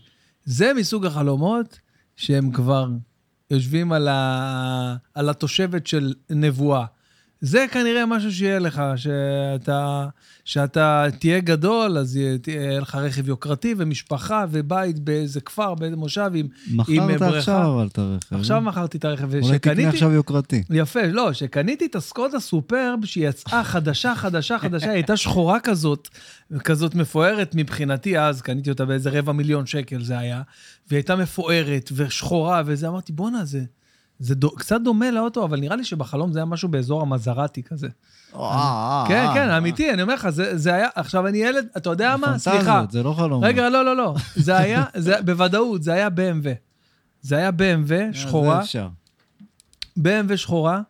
[0.45, 1.79] זה מסוג החלומות
[2.15, 2.87] שהם כבר
[3.51, 4.95] יושבים על, ה...
[5.13, 6.85] על התושבת של נבואה.
[7.45, 10.07] זה כנראה משהו שיהיה לך, שאתה,
[10.45, 16.31] שאתה תהיה גדול, אז יהיה יהיה לך רכב יוקרתי ומשפחה ובית באיזה כפר, באיזה מושב
[16.35, 16.47] עם...
[16.67, 17.37] עם מכרת בריכה.
[17.37, 18.35] עכשיו אבל את הרכב.
[18.35, 18.61] עכשיו לא?
[18.61, 19.87] מכרתי את הרכב, אולי תקנה ושקניתי...
[19.87, 20.63] עכשיו יוקרתי.
[20.69, 26.07] יפה, לא, שקניתי את הסקודה סופרב, שהיא יצאה חדשה, חדשה, חדשה, היא הייתה שחורה כזאת,
[26.63, 30.41] כזאת מפוארת מבחינתי אז, קניתי אותה באיזה רבע מיליון שקל זה היה,
[30.89, 33.63] והיא הייתה מפוארת ושחורה וזה, אמרתי, בואנה, זה,
[34.19, 37.87] זה דו, קצת דומה לאוטו, אבל נראה לי שבחלום זה היה משהו באזור המזרטי כזה.
[38.35, 42.39] אה, כן, כן, אמיתי, אני אומר לך, זה, היה, עכשיו אני ילד, אתה יודע מה?
[42.39, 42.85] סליחה.
[42.89, 43.43] זה לא חלום.
[43.43, 46.47] רגע, לא, לא, לא, זה היה, זה, בוודאות, זה היה BMW.
[47.21, 48.55] זה היה BMW, אה, שחורה.
[48.55, 48.87] זה אפשר.
[49.99, 50.81] BMW שחורה,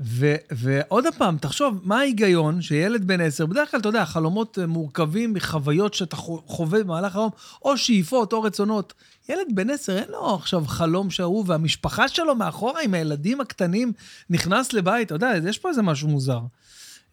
[0.00, 4.66] ו, ועוד פעם, תחשוב, מה ההיגיון שילד בן עשר, בדרך כלל, אתה יודע, חלומות אה,
[4.66, 7.30] מורכבים מחוויות שאתה חו- חווה במהלך היום,
[7.62, 8.94] או שאיפות או רצונות.
[9.28, 13.92] ילד בן עשר, אין לו עכשיו חלום שההוא, והמשפחה שלו מאחורה עם הילדים הקטנים
[14.30, 16.40] נכנס לבית, אתה יודע, יש פה איזה משהו מוזר.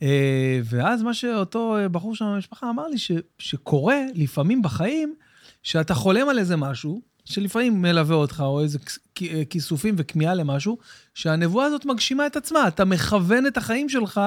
[0.02, 5.16] אה, ואז מה שאותו אה, בחור שם במשפחה אמר לי, ש, שקורה לפעמים בחיים,
[5.64, 8.80] שאתה חולם על איזה משהו, שלפעמים מלווה אותך, או איזה
[9.22, 10.78] אה, כיסופים וכמיהה למשהו,
[11.14, 12.68] שהנבואה הזאת מגשימה את עצמה.
[12.68, 14.22] אתה מכוון את החיים שלך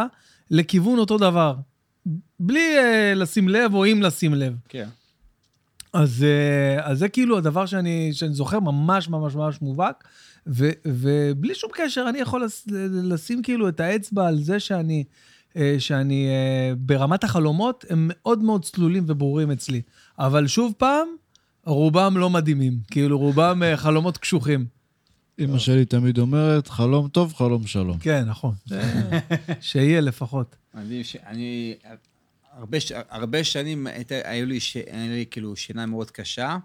[0.51, 1.55] לכיוון אותו דבר.
[2.41, 4.55] בלי אה, לשים לב או עם לשים לב.
[4.69, 4.89] כן.
[5.93, 10.05] אז, אה, אז זה כאילו הדבר שאני, שאני זוכר ממש ממש ממש מובהק,
[10.47, 12.67] ו, ובלי שום קשר, אני יכול לס,
[13.03, 15.05] לשים כאילו את האצבע על זה שאני,
[15.57, 19.83] אה, שאני אה, ברמת החלומות, הם מאוד מאוד צלולים וברורים אצלי.
[20.19, 21.09] אבל שוב פעם,
[21.67, 22.79] רובם לא מדהימים.
[22.91, 24.67] כאילו, רובם אה, חלומות קשוחים.
[25.39, 27.99] אמא שלי תמיד אומרת, חלום טוב, חלום שלום.
[27.99, 28.55] כן, נכון.
[29.61, 30.57] שיהיה לפחות.
[31.27, 31.75] אני,
[32.53, 32.93] הרבה, ש...
[33.09, 34.13] הרבה שנים היית...
[34.25, 34.77] היו לי, ש...
[34.77, 36.59] היה לי כאילו שינה מאוד קשה.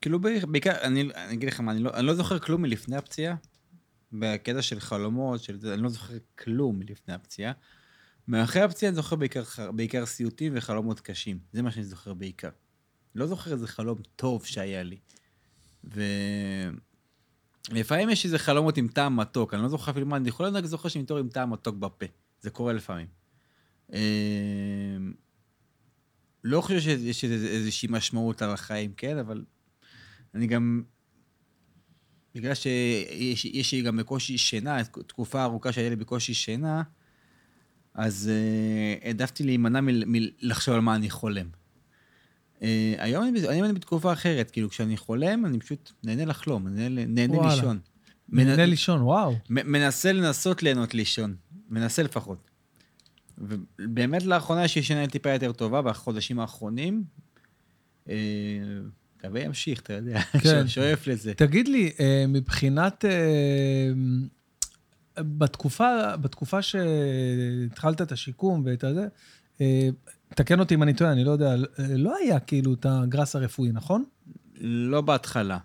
[0.00, 2.96] כאילו ב- בעיקר, אני, אני אגיד לך מה, אני לא, אני לא זוכר כלום מלפני
[2.96, 3.34] הפציעה.
[4.12, 7.52] בקטע של חלומות, של זה, אני לא זוכר כלום מלפני הפציעה.
[8.28, 9.42] מאחרי הפציעה אני זוכר בעיקר,
[9.74, 11.38] בעיקר סיוטים וחלומות קשים.
[11.52, 12.48] זה מה שאני זוכר בעיקר.
[13.14, 14.96] לא זוכר איזה חלום טוב שהיה לי.
[17.70, 20.64] ולפעמים יש איזה חלומות עם טעם מתוק, אני לא זוכר אפילו מה, אני יכול רק
[20.64, 22.06] זוכר שאני מתעורר עם טעם מתוק בפה.
[22.40, 23.06] זה קורה לפעמים.
[23.92, 23.98] אה,
[26.44, 29.44] לא חושב שיש איז- איזושהי משמעות על החיים, כן, אבל
[30.34, 30.82] אני גם...
[32.34, 36.82] בגלל שיש יש לי גם בקושי שינה, תקופה ארוכה שהיה לי בקושי שינה,
[37.94, 41.46] אז uh, העדפתי להימנע מל- מלחשוב על מה אני חולם.
[42.62, 42.64] Uh,
[42.98, 47.50] היום אני, בתקופה אחרת, כאילו כשאני חולם, אני פשוט נהנה לחלום, נהנה.
[47.50, 47.78] לישון.
[48.28, 49.34] נהנה לישון, וואו.
[49.50, 51.34] מנסה לנסות ליהנות לישון,
[51.70, 52.50] מנסה לפחות.
[53.38, 57.04] ובאמת לאחרונה יש לי שינה טיפה יותר טובה, בחודשים האחרונים.
[58.08, 58.14] אה,
[59.16, 60.68] מקווה ימשיך, אתה יודע, כן.
[60.68, 61.34] שואף לזה.
[61.34, 63.04] תגיד לי, אה, מבחינת...
[63.04, 63.92] אה,
[65.18, 69.06] בתקופה, בתקופה שהתחלת את השיקום ואת הזה,
[69.60, 69.88] אה,
[70.34, 74.04] תקן אותי אם אני טועה, אני לא יודע, לא היה כאילו את הגראס הרפואי, נכון?
[74.60, 75.58] לא בהתחלה.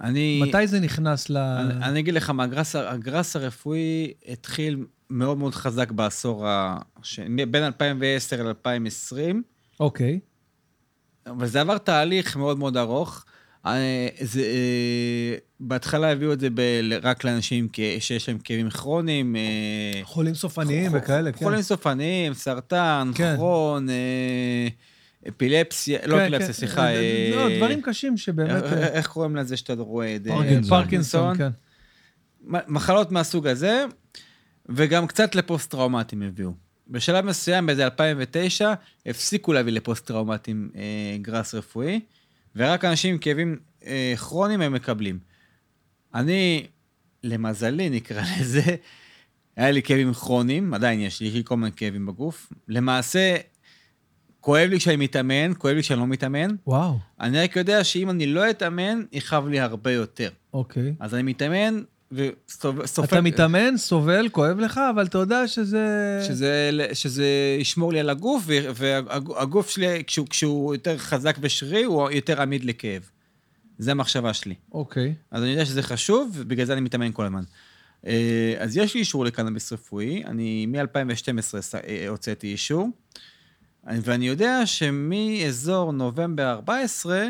[0.00, 0.42] אני...
[0.42, 1.36] מתי זה נכנס ל...
[1.36, 6.78] אני, אני אגיד לך מה, הגרס, הגרס הרפואי התחיל מאוד מאוד חזק בעשור ה...
[7.02, 7.20] ש...
[7.50, 9.36] בין 2010 ל-2020,
[9.80, 10.20] אוקיי.
[11.26, 13.24] אבל זה עבר תהליך מאוד מאוד ארוך.
[13.66, 16.60] אה, זה, אה, בהתחלה הביאו את זה ב...
[17.02, 17.68] רק לאנשים
[17.98, 19.36] שיש להם כאבים כרוניים.
[19.36, 19.40] אה,
[20.02, 21.38] חולים סופניים חו- וכאלה, כן.
[21.44, 23.34] חולים סופניים, סרטן, כן.
[23.36, 23.88] כרון,
[25.28, 26.52] אפילפסיה, לא כן, אפילפסיה, כן.
[26.52, 26.86] סליחה.
[27.34, 28.62] לא, דברים קשים שבאמת...
[28.62, 30.06] איך- איך קוראים לזה שאתה רואה?
[30.06, 30.82] אה, פרקינסון.
[30.82, 31.48] פרקינסון, כן.
[32.68, 33.84] מחלות מהסוג הזה,
[34.68, 36.50] וגם קצת לפוסט-טראומטיים הביאו.
[36.88, 38.74] בשלב מסוים, באיזה 2009,
[39.06, 40.82] הפסיקו להביא לפוסט-טראומטיים אה,
[41.22, 42.00] גראס רפואי,
[42.56, 45.18] ורק אנשים עם כאבים אה, כרוניים הם מקבלים.
[46.14, 46.66] אני,
[47.22, 48.76] למזלי נקרא לזה,
[49.56, 52.52] היה לי כאבים כרוניים, עדיין יש לי, יש לי כל מיני כאבים בגוף.
[52.68, 53.36] למעשה,
[54.40, 56.48] כואב לי כשאני מתאמן, כואב לי כשאני לא מתאמן.
[56.66, 60.30] וואו, אני רק יודע שאם אני לא אתאמן, יכאב לי הרבה יותר.
[60.52, 60.94] אוקיי.
[61.00, 63.04] אז אני מתאמן וסופג...
[63.04, 66.18] אתה מתאמן, סובל, כואב לך, אבל אתה יודע שזה...
[66.26, 72.42] שזה, שזה ישמור לי על הגוף, והגוף שלי, כשהוא, כשהוא יותר חזק ושרירי, הוא יותר
[72.42, 73.10] עמיד לכאב.
[73.78, 74.54] זה המחשבה שלי.
[74.72, 75.14] אוקיי.
[75.30, 77.42] אז אני יודע שזה חשוב, ובגלל זה אני מתאמן כל הזמן.
[78.06, 81.76] אה, אז יש לי אישור לקנאביס רפואי, אני מ-2012
[82.08, 82.88] הוצאתי אישור,
[83.84, 87.28] ואני יודע שמאזור נובמבר 14, אה,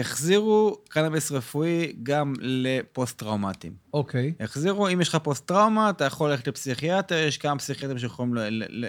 [0.00, 3.72] החזירו קנאביס רפואי גם לפוסט-טראומטיים.
[3.94, 4.32] אוקיי.
[4.40, 8.34] החזירו, אם יש לך פוסט-טראומה, אתה יכול ללכת לפסיכיאטר, יש כמה פסיכיאטרים שיכולים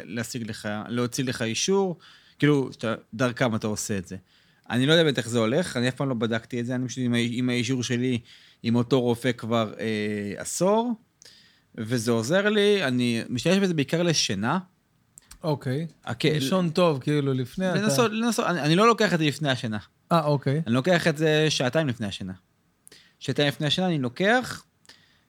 [0.05, 1.97] להשיג לך, להוציא לך אישור,
[2.39, 2.69] כאילו,
[3.13, 4.15] דרכם אתה עושה את זה.
[4.69, 6.87] אני לא יודע באמת איך זה הולך, אני אף פעם לא בדקתי את זה, אני
[6.87, 8.19] פשוט עם, עם האישור שלי,
[8.63, 10.93] עם אותו רופא כבר אה, עשור,
[11.77, 14.59] וזה עוזר לי, אני משתמש בזה בעיקר לשינה.
[15.43, 15.87] אוקיי.
[16.05, 17.81] הכ- לישון טוב, כאילו, לפני אתה...
[17.81, 19.77] לנסות, לנסות, אני, אני לא לוקח את זה לפני השינה.
[20.13, 20.61] אה, אוקיי.
[20.67, 22.33] אני לוקח את זה שעתיים לפני השינה.
[23.19, 24.65] שעתיים לפני השינה אני לוקח,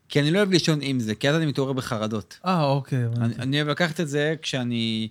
[0.08, 2.38] כי אני לא אוהב לישון עם זה, כי אז אני מתעורר בחרדות.
[2.46, 3.06] אה, אוקיי.
[3.16, 3.34] אני.
[3.38, 5.08] אני אוהב לקחת את זה כשאני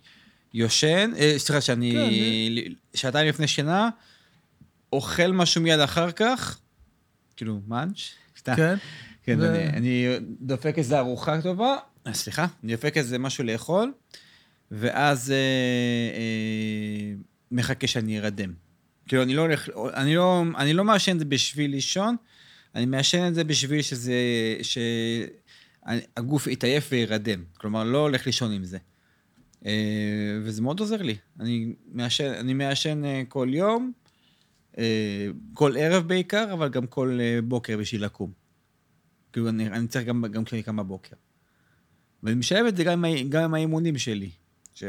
[0.54, 1.94] יושן, אה, סליחה, שאני...
[1.94, 3.90] כן, שעתיים לפני שינה,
[4.94, 6.60] אוכל משהו מיד אחר כך,
[7.36, 8.00] כאילו, מאנץ'.
[8.44, 8.76] כן?
[9.24, 11.76] כן, ו- אני, אני דופק איזה ארוחה טובה,
[12.08, 13.94] אה, סליחה, אני דופק איזה משהו לאכול,
[14.72, 15.36] ואז אה,
[16.18, 17.16] אה,
[17.52, 18.54] מחכה שאני ארדם.
[19.08, 22.16] כאילו, אני לא הולך, אני לא, אני לא מעשן את זה בשביל לישון,
[22.76, 24.14] אני מעשן את זה בשביל שזה,
[24.62, 27.44] שהגוף יתעייף וירדם.
[27.58, 28.78] כלומר, לא הולך לישון עם זה.
[29.66, 31.16] אה, וזה מאוד עוזר לי.
[31.40, 33.92] אני מעשן, אני מעשן אה, כל יום,
[34.78, 38.32] אה, כל ערב בעיקר, אבל גם כל בוקר בשביל לקום.
[39.34, 41.16] כאילו, אני, אני צריך גם, גם כשאני קם בבוקר.
[42.24, 44.30] ואני משלב את זה גם עם, גם עם האימונים שלי.
[44.74, 44.84] ש...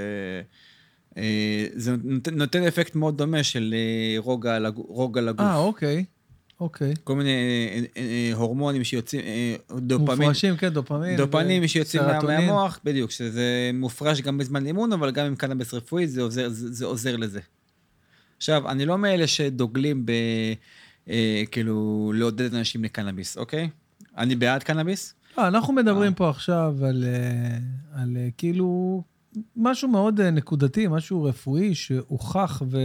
[1.18, 5.40] אה, זה נותן, נותן אפקט מאוד דומה של אה, רוגע על, רוגע לגוף.
[5.40, 6.04] אה, אוקיי.
[6.60, 6.94] אוקיי.
[7.04, 7.30] כל מיני
[7.96, 9.20] אה, הורמונים שיוצאים,
[9.78, 11.16] דופמין, מופרשים, כן, דופמין.
[11.16, 12.02] דופנים שיוצאים.
[12.26, 16.72] מהמוח, בדיוק, שזה מופרש גם בזמן אימון, אבל גם עם קנאביס רפואי, זה עוזר, זה,
[16.72, 17.40] זה עוזר לזה.
[18.36, 20.12] עכשיו, אני לא מאלה שדוגלים ב...
[21.10, 23.68] אה, כאילו, לעודד אנשים לקנאביס, אוקיי?
[24.18, 26.14] אני בעד קנאביס, לא, אנחנו מדברים.
[26.14, 27.04] פה עכשיו על,
[27.92, 29.02] על כאילו
[29.56, 32.78] משהו מאוד אה, נקודתי, משהו רפואי שהוכח ו,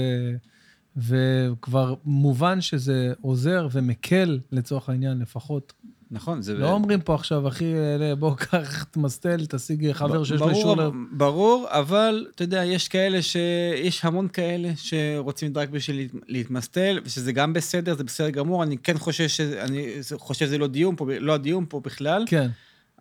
[0.97, 5.73] וכבר מובן שזה עוזר ומקל לצורך העניין לפחות.
[6.11, 6.41] נכון?
[6.41, 6.53] זה...
[6.53, 7.73] לא אומרים פה עכשיו, אחי,
[8.19, 10.75] בוא קח, תמסטל, תשיג חבר שיש לו אישור.
[10.77, 13.35] ל- ברור, אבל אתה יודע, יש כאלה ש...
[13.83, 18.63] יש המון כאלה שרוצים רק בשביל להת- להתמסטל, ושזה גם בסדר, זה בסדר גמור.
[18.63, 22.47] אני כן חושב שזה, אני חושב שזה לא דיון פה, לא הדיון פה בכלל, כן,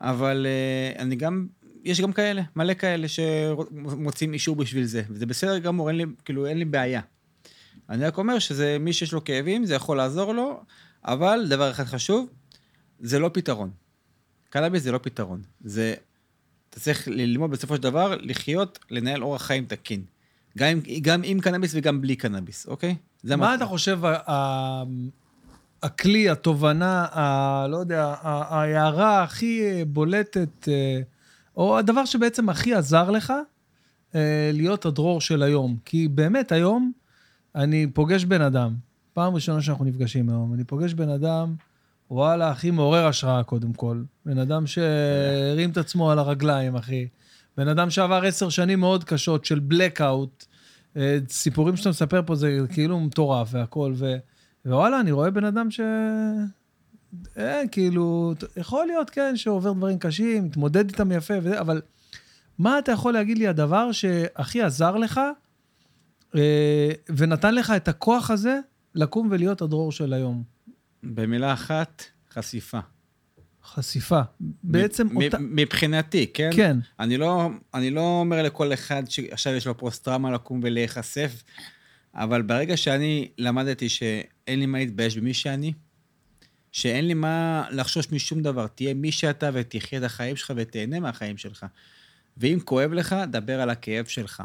[0.00, 0.46] אבל
[0.96, 1.46] uh, אני גם,
[1.88, 6.46] יש גם כאלה, מלא כאלה שמוצאים אישור בשביל זה, וזה בסדר גמור, אין לי, כאילו,
[6.46, 7.00] אין לי בעיה.
[7.88, 10.60] אני רק אומר שזה, מי שיש לו כאבים, זה יכול לעזור לו,
[11.04, 12.28] אבל דבר אחד חשוב,
[13.00, 13.70] זה לא פתרון.
[14.50, 15.42] קנאביס זה לא פתרון.
[15.64, 15.94] זה,
[16.70, 20.02] אתה צריך ללמוד בסופו של דבר לחיות, לנהל אורח חיים תקין.
[20.58, 22.96] גם גם עם קנאביס וגם בלי קנאביס, אוקיי?
[23.22, 24.82] זה מה אתה חושב, ה-
[25.82, 31.00] הכלי, התובנה, ה- לא יודע, ההערה הכי אה, בולטת, אה,
[31.58, 33.32] או הדבר שבעצם הכי עזר לך
[34.14, 35.76] אה, להיות הדרור של היום?
[35.84, 36.92] כי באמת, היום
[37.54, 38.74] אני פוגש בן אדם,
[39.12, 41.54] פעם ראשונה שאנחנו נפגשים היום, אני פוגש בן אדם,
[42.10, 44.02] וואלה, הכי מעורר השראה קודם כל.
[44.26, 47.08] בן אדם שהרים את עצמו על הרגליים, אחי.
[47.56, 50.46] בן אדם שעבר עשר שנים מאוד קשות של blackout.
[50.96, 54.16] אה, סיפורים שאתה מספר פה זה כאילו מטורף והכל, ו...
[54.66, 55.80] ווואלה, אני רואה בן אדם ש...
[57.38, 61.80] אה, כאילו, יכול להיות, כן, שעובר דברים קשים, מתמודד איתם יפה וזה, אבל
[62.58, 65.20] מה אתה יכול להגיד לי הדבר שהכי עזר לך
[66.36, 68.58] אה, ונתן לך את הכוח הזה
[68.94, 70.42] לקום ולהיות הדרור של היום?
[71.02, 72.80] במילה אחת, חשיפה.
[73.64, 74.20] חשיפה.
[74.62, 75.38] בעצם מ- אותה...
[75.40, 76.50] מבחינתי, כן?
[76.52, 81.42] כן, אני לא, אני לא אומר לכל אחד שעכשיו יש לו פוסט-טראומה לקום ולהיחשף,
[82.14, 85.72] אבל ברגע שאני למדתי שאין לי מה להתבייש במי שאני,
[86.78, 91.36] שאין לי מה לחשוש משום דבר, תהיה מי שאתה ותחיה את החיים שלך ותהנה מהחיים
[91.36, 91.66] שלך.
[92.36, 94.42] ואם כואב לך, דבר על הכאב שלך,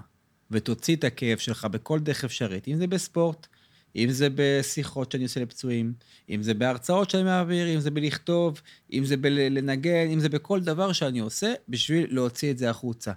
[0.52, 3.48] ותוציא את הכאב שלך בכל דרך אפשרית, אם זה בספורט,
[3.96, 5.94] אם זה בשיחות שאני עושה לפצועים,
[6.30, 8.62] אם זה בהרצאות שאני מעביר, אם זה בלכתוב,
[8.94, 13.12] אם זה בלנגן, אם זה בכל דבר שאני עושה, בשביל להוציא את זה החוצה.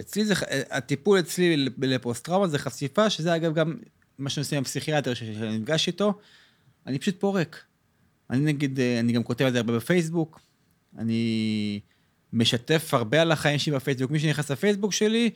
[0.00, 0.34] אצלי זה,
[0.70, 3.76] הטיפול אצלי לפוסט-טראומה זה חשיפה, שזה אגב גם
[4.18, 6.18] מה שעושים עם הפסיכיאטר שאני נפגש איתו,
[6.86, 7.64] אני פשוט פורק.
[8.30, 10.40] אני נגיד, אה, אני גם כותב על זה הרבה בפייסבוק,
[10.98, 11.80] אני
[12.32, 14.10] משתף הרבה על החיים שלי בפייסבוק.
[14.10, 15.30] מי שנכנס לפייסבוק שלי,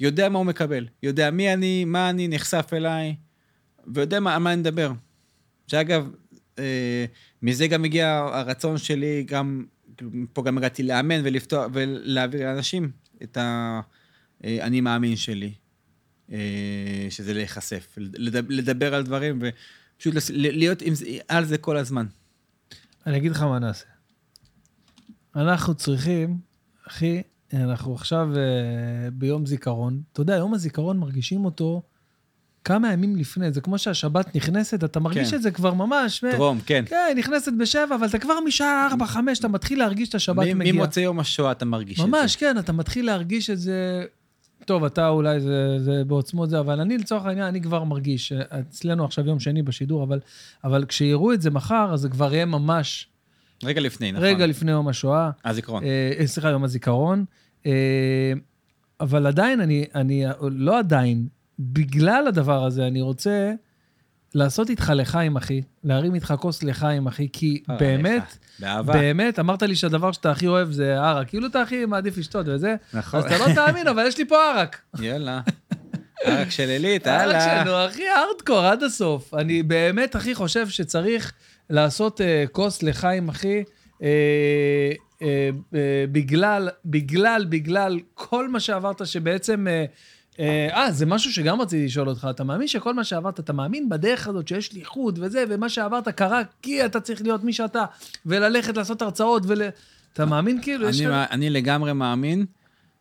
[0.00, 0.86] יודע מה הוא מקבל.
[1.02, 3.14] יודע מי אני, מה אני, נחשף אליי,
[3.86, 4.92] ויודע מה, על מה אני מדבר.
[5.66, 6.10] שאגב,
[6.58, 7.04] אה,
[7.42, 9.64] מזה גם הגיע הרצון שלי, גם,
[9.96, 12.90] כאילו, פה גם הגעתי לאמן ולפתוח, ולהעביר לאנשים
[13.22, 15.52] את האני מאמין שלי,
[16.32, 20.92] אה, שזה להיחשף, לדבר, לדבר על דברים ופשוט להיות עם,
[21.28, 22.06] על זה כל הזמן.
[23.06, 23.84] אני אגיד לך מה נעשה.
[25.36, 26.38] אנחנו צריכים,
[26.88, 27.22] אחי,
[27.52, 30.00] אנחנו עכשיו אה, ביום זיכרון.
[30.12, 31.82] אתה יודע, יום הזיכרון מרגישים אותו
[32.64, 33.52] כמה ימים לפני.
[33.52, 35.36] זה כמו שהשבת נכנסת, אתה מרגיש כן.
[35.36, 36.24] את זה כבר ממש.
[36.30, 36.84] טרום, כן.
[36.86, 40.74] כן, נכנסת בשבע, אבל אתה כבר משעה ארבע, חמש, אתה מתחיל להרגיש את השבת מגיעה.
[40.74, 42.10] ממוצאי יום השואה אתה מרגיש את זה.
[42.10, 44.04] ממש, כן, אתה מתחיל להרגיש את זה...
[44.66, 49.04] טוב, אתה אולי זה, זה בעוצמות זה, אבל אני לצורך העניין, אני כבר מרגיש, אצלנו
[49.04, 50.20] עכשיו יום שני בשידור, אבל,
[50.64, 53.08] אבל כשיראו את זה מחר, אז זה כבר יהיה ממש
[53.64, 54.24] רגע לפני, נכון.
[54.24, 55.30] רגע לפני יום השואה.
[55.44, 55.84] הזיכרון.
[55.84, 57.24] אה, אה, סליחה, יום הזיכרון.
[57.66, 58.32] אה,
[59.00, 61.26] אבל עדיין, אני, אני, לא עדיין,
[61.58, 63.52] בגלל הדבר הזה, אני רוצה
[64.34, 68.36] לעשות איתך לחיים, אחי, להרים איתך כוס לחיים, אחי, כי אה, באמת.
[68.58, 68.92] באהבה.
[68.92, 71.28] באמת, אמרת לי שהדבר שאתה הכי אוהב זה ערק.
[71.28, 73.20] כאילו אתה הכי מעדיף לשתות וזה, נכון.
[73.20, 74.80] אז אתה לא תאמין, אבל יש לי פה ערק.
[75.00, 75.40] יאללה.
[76.26, 77.40] רק של עילית, ערק הלאה.
[77.40, 79.34] שלנו, הכי ארדקור עד הסוף.
[79.34, 81.32] אני באמת, הכי חושב שצריך
[81.70, 83.62] לעשות אה, כוס לחיים, אחי,
[84.02, 84.90] אה,
[86.12, 89.66] בגלל, בגלל, בגלל כל מה שעברת, שבעצם...
[90.40, 92.26] אה, אה, זה משהו שגם רציתי לשאול אותך.
[92.30, 96.08] אתה מאמין שכל מה שעברת, אתה מאמין בדרך הזאת שיש לי איחוד וזה, ומה שעברת
[96.08, 97.84] קרה כי אתה צריך להיות מי שאתה,
[98.26, 99.62] וללכת לעשות הרצאות ול...
[100.12, 100.88] אתה מאמין כאילו?
[100.88, 102.46] יש אני, לך- מא- אני לגמרי מאמין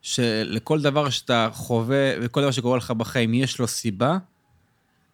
[0.02, 4.18] שלכל דבר שאתה חווה וכל דבר שקורה לך בחיים יש לו סיבה,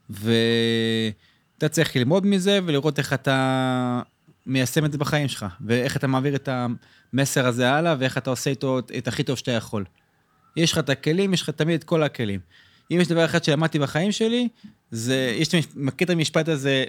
[0.10, 4.02] ואתה צריך ללמוד מזה ולראות איך אתה
[4.46, 6.50] מיישם את זה בחיים שלך, ואיך אתה מעביר את
[7.14, 9.86] המסר הזה הלאה, ואיך אתה עושה איתו את הכי טוב שאתה יכול.
[10.56, 12.40] יש לך את הכלים, יש לך תמיד את כל הכלים.
[12.92, 14.48] אם יש דבר אחד שלמדתי בחיים שלי,
[14.92, 16.84] זה, יש, מכיר את המשפט הזה,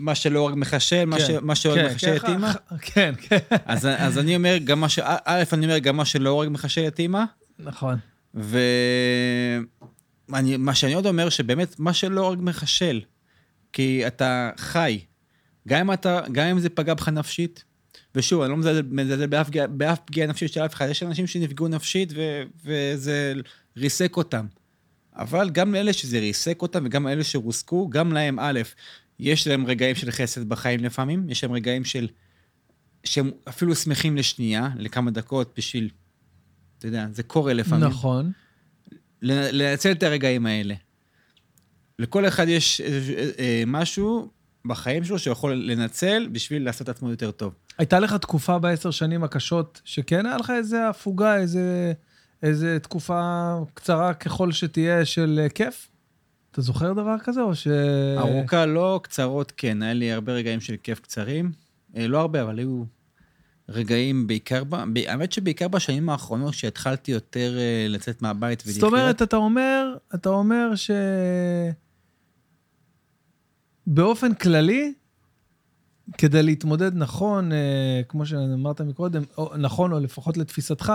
[0.00, 2.52] מה שלא הורג מחשל, מה, ש, כן, מה שהורג כן, מחשל את כן, אימא?
[2.92, 3.38] כן, כן.
[3.64, 4.98] אז, אז אני אומר, גם מה ש...
[5.04, 7.24] א', אני אומר, גם מה שלא הורג מחשל את אימא,
[7.58, 7.98] נכון.
[8.34, 8.54] ומה
[10.74, 13.00] שאני עוד אומר, שבאמת, מה שלא הורג מחשל,
[13.72, 15.00] כי אתה חי,
[15.68, 17.64] גם אם, אתה, גם אם זה פגע בך נפשית,
[18.14, 18.56] ושוב, אני לא
[18.90, 23.34] מזלזל באף, באף פגיעה נפשית של אף אחד, יש אנשים שנפגעו נפשית ו, וזה
[23.76, 24.46] ריסק אותם.
[25.16, 28.60] אבל גם לאלה שזה ריסק אותם וגם לאלה שרוסקו, גם להם, א',
[29.18, 32.08] יש להם רגעים של חסד בחיים לפעמים, יש להם רגעים של...
[33.04, 35.88] שהם אפילו שמחים לשנייה, לכמה דקות, בשביל,
[36.78, 37.84] אתה יודע, זה קורה לפעמים.
[37.84, 38.32] נכון.
[39.22, 40.74] לנ- לנצל את הרגעים האלה.
[41.98, 43.00] לכל אחד יש אה,
[43.38, 44.30] אה, משהו
[44.66, 47.54] בחיים שלו שיכול לנצל בשביל לעשות את עצמו יותר טוב.
[47.78, 51.92] הייתה לך תקופה בעשר שנים הקשות, שכן היה לך איזה הפוגה, איזה,
[52.42, 55.88] איזה תקופה קצרה ככל שתהיה של אה, כיף?
[56.50, 57.68] אתה זוכר דבר כזה, או ש...
[58.18, 59.82] ארוכה לא, קצרות כן.
[59.82, 61.52] היה לי הרבה רגעים של כיף קצרים.
[61.96, 62.84] אה, לא הרבה, אבל היו
[63.68, 64.74] רגעים בעיקר, ב...
[65.06, 68.80] האמת שבעיקר בשנים האחרונות, כשהתחלתי יותר אה, לצאת מהבית ולחיות.
[68.80, 70.90] זאת אומרת, אתה אומר, אתה אומר ש...
[73.86, 74.92] באופן כללי,
[76.18, 80.92] כדי להתמודד נכון, אה, כמו שאמרת מקודם, או, נכון, או לפחות לתפיסתך,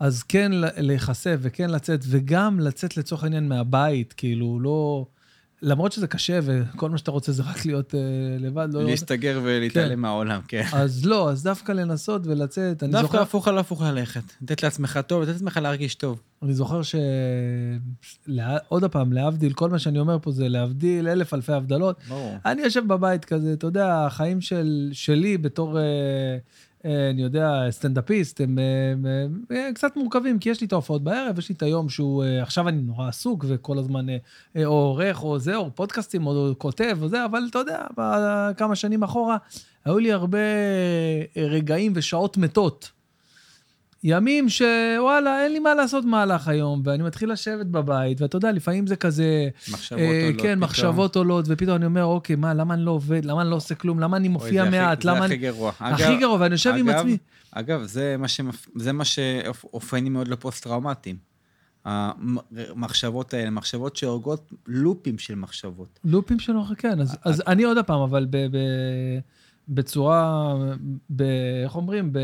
[0.00, 5.06] אז כן להיחשף וכן לצאת, וגם לצאת לצורך העניין מהבית, כאילו, לא...
[5.62, 8.00] למרות שזה קשה וכל מה שאתה רוצה זה רק להיות אה,
[8.38, 8.84] לבד, לא...
[8.84, 10.00] להסתגר ולהתעלם כן.
[10.00, 10.64] מהעולם, כן.
[10.72, 12.82] אז לא, אז דווקא לנסות ולצאת.
[12.82, 14.22] אני דווקא זוכר, הפוך על הפוך ללכת.
[14.42, 16.20] לתת לעצמך טוב, לתת לעצמך להרגיש טוב.
[16.42, 16.94] אני זוכר ש...
[18.26, 18.58] לה...
[18.68, 22.00] עוד פעם, להבדיל, כל מה שאני אומר פה זה להבדיל אלף אלפי הבדלות.
[22.08, 22.36] ברור.
[22.46, 25.82] אני יושב בבית כזה, אתה יודע, החיים של, שלי בתור, אה,
[26.84, 31.38] אני יודע, סטנדאפיסט, הם, אה, הם, אה, קצת מורכבים, כי יש לי את ההופעות בערב,
[31.38, 34.16] יש לי את היום שהוא, אה, עכשיו אני נורא עסוק וכל הזמן אה,
[34.56, 38.76] אה, או עורך או זה, או פודקאסטים, או כותב או זה, אבל אתה יודע, בכמה
[38.76, 39.36] שנים אחורה,
[39.84, 40.38] היו לי הרבה
[41.36, 42.90] אה, רגעים ושעות מתות.
[44.04, 48.86] ימים שוואלה, אין לי מה לעשות במהלך היום, ואני מתחיל לשבת בבית, ואתה יודע, לפעמים
[48.86, 49.48] זה כזה...
[49.72, 50.34] מחשבות אה, עולות.
[50.36, 50.60] כן, פתאום.
[50.60, 53.24] מחשבות עולות, ופתאום אני אומר, אוקיי, מה, למה אני לא עובד?
[53.24, 54.00] למה אני לא עושה כלום?
[54.00, 55.04] למה אני מופיע מעט?
[55.04, 55.34] למה זה אני...
[55.34, 55.72] הכי גרוע.
[55.80, 57.16] הכי גרוע, ואני יושב עם עצמי.
[57.52, 58.68] אגב, זה מה, שמפ...
[58.74, 61.16] זה מה שאופייני מאוד לפוסט-טראומטיים.
[61.84, 65.98] המחשבות האלה, מחשבות שהורגות לופים של מחשבות.
[66.04, 67.00] לופים של אוכל, כן.
[67.00, 68.58] אז, אז אני עוד פעם, אבל ב, ב,
[69.68, 70.54] בצורה,
[71.10, 71.22] ב,
[71.64, 72.12] איך אומרים?
[72.12, 72.18] ב,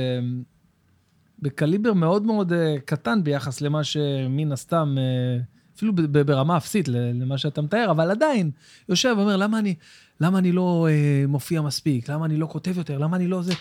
[1.42, 5.42] בקליבר מאוד מאוד אה, קטן ביחס למה שמן הסתם, אה,
[5.76, 5.92] אפילו
[6.26, 8.50] ברמה אפסית למה שאתה מתאר, אבל עדיין,
[8.88, 9.74] יושב ואומר, למה אני,
[10.20, 12.10] למה אני לא אה, מופיע מספיק?
[12.10, 12.98] למה אני לא כותב יותר?
[12.98, 13.52] למה אני לא זה?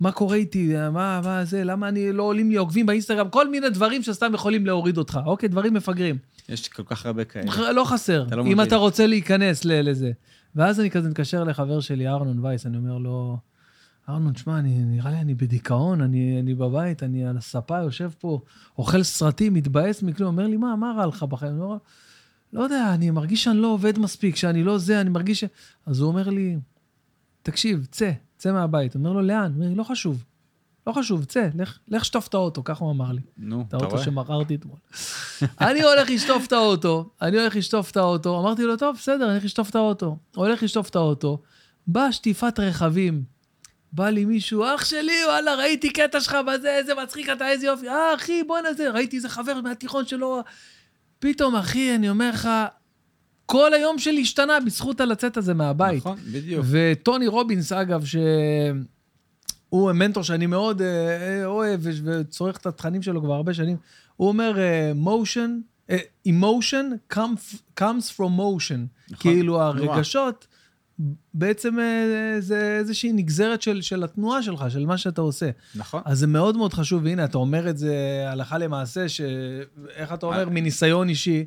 [0.00, 0.74] מה קורה איתי?
[0.92, 1.64] מה, מה זה?
[1.64, 3.28] למה אני לא עולים לי עוקבים באינסטגרם?
[3.28, 5.20] כל מיני דברים שסתם יכולים להוריד אותך.
[5.26, 6.18] אוקיי, דברים מפגרים.
[6.48, 7.72] יש כל כך הרבה כאלה.
[7.72, 8.60] לא חסר, אתה לא אם מבין.
[8.60, 10.12] אתה רוצה להיכנס לזה.
[10.56, 13.38] ואז אני כזה מתקשר לחבר שלי, ארנון וייס, אני אומר לו,
[14.08, 18.40] ארנון, שמע, אני, נראה לי אני בדיכאון, אני, אני בבית, אני על הספה, יושב פה,
[18.78, 20.28] אוכל סרטים, מתבאס מכלום.
[20.28, 21.52] אומר לי, מה, מה רע לך בחיים?
[21.52, 21.76] אני אומר
[22.52, 25.44] לא יודע, אני מרגיש שאני לא עובד מספיק, שאני לא זה, אני מרגיש ש...
[25.86, 26.56] אז הוא אומר לי,
[27.42, 28.94] תקשיב, צא, צא מהבית.
[28.94, 29.52] אומר לו, לאן?
[29.54, 30.24] אומר לי, לא חשוב,
[30.86, 33.20] לא חשוב, צא, לך, לך שטוף את האוטו, ככה הוא אמר לי.
[33.36, 34.04] נו, את אתה האוטו רואה?
[34.04, 34.78] שמכרתי אתמול.
[35.60, 39.32] אני הולך לשטוף את האוטו, אני הולך לשטוף את האוטו, אמרתי לו, טוב, בסדר, אני
[39.32, 40.16] הולך לשטוף את האוטו.
[40.34, 41.42] הולך לשטוף את האוטו,
[41.86, 43.35] בא שטיפת רכבים.
[43.92, 47.88] בא לי מישהו, אח שלי, וואלה, ראיתי קטע שלך בזה, איזה מצחיק אתה, איזה יופי.
[47.88, 50.42] אה, אחי, בוא נזה, ראיתי איזה חבר מהתיכון שלו.
[51.18, 52.48] פתאום, אחי, אני אומר לך,
[53.46, 55.96] כל היום שלי השתנה בזכות הלצאת הזה מהבית.
[55.98, 56.66] נכון, בדיוק.
[56.70, 63.34] וטוני רובינס, אגב, שהוא מנטור שאני מאוד אה, אוהב ו- וצורך את התכנים שלו כבר
[63.34, 63.76] הרבה שנים,
[64.16, 65.50] הוא אומר, אה, motion,
[65.90, 65.98] אה,
[66.28, 68.80] emotion comes, comes from motion.
[69.10, 69.62] נכון, כאילו.
[69.62, 70.46] הרגשות,
[71.34, 75.50] בעצם אה, זה איזושהי נגזרת של, של התנועה שלך, של מה שאתה עושה.
[75.74, 76.02] נכון.
[76.04, 79.20] אז זה מאוד מאוד חשוב, והנה, אתה אומר את זה הלכה למעשה, ש...
[79.94, 81.44] איך אתה אומר, מניסיון אישי.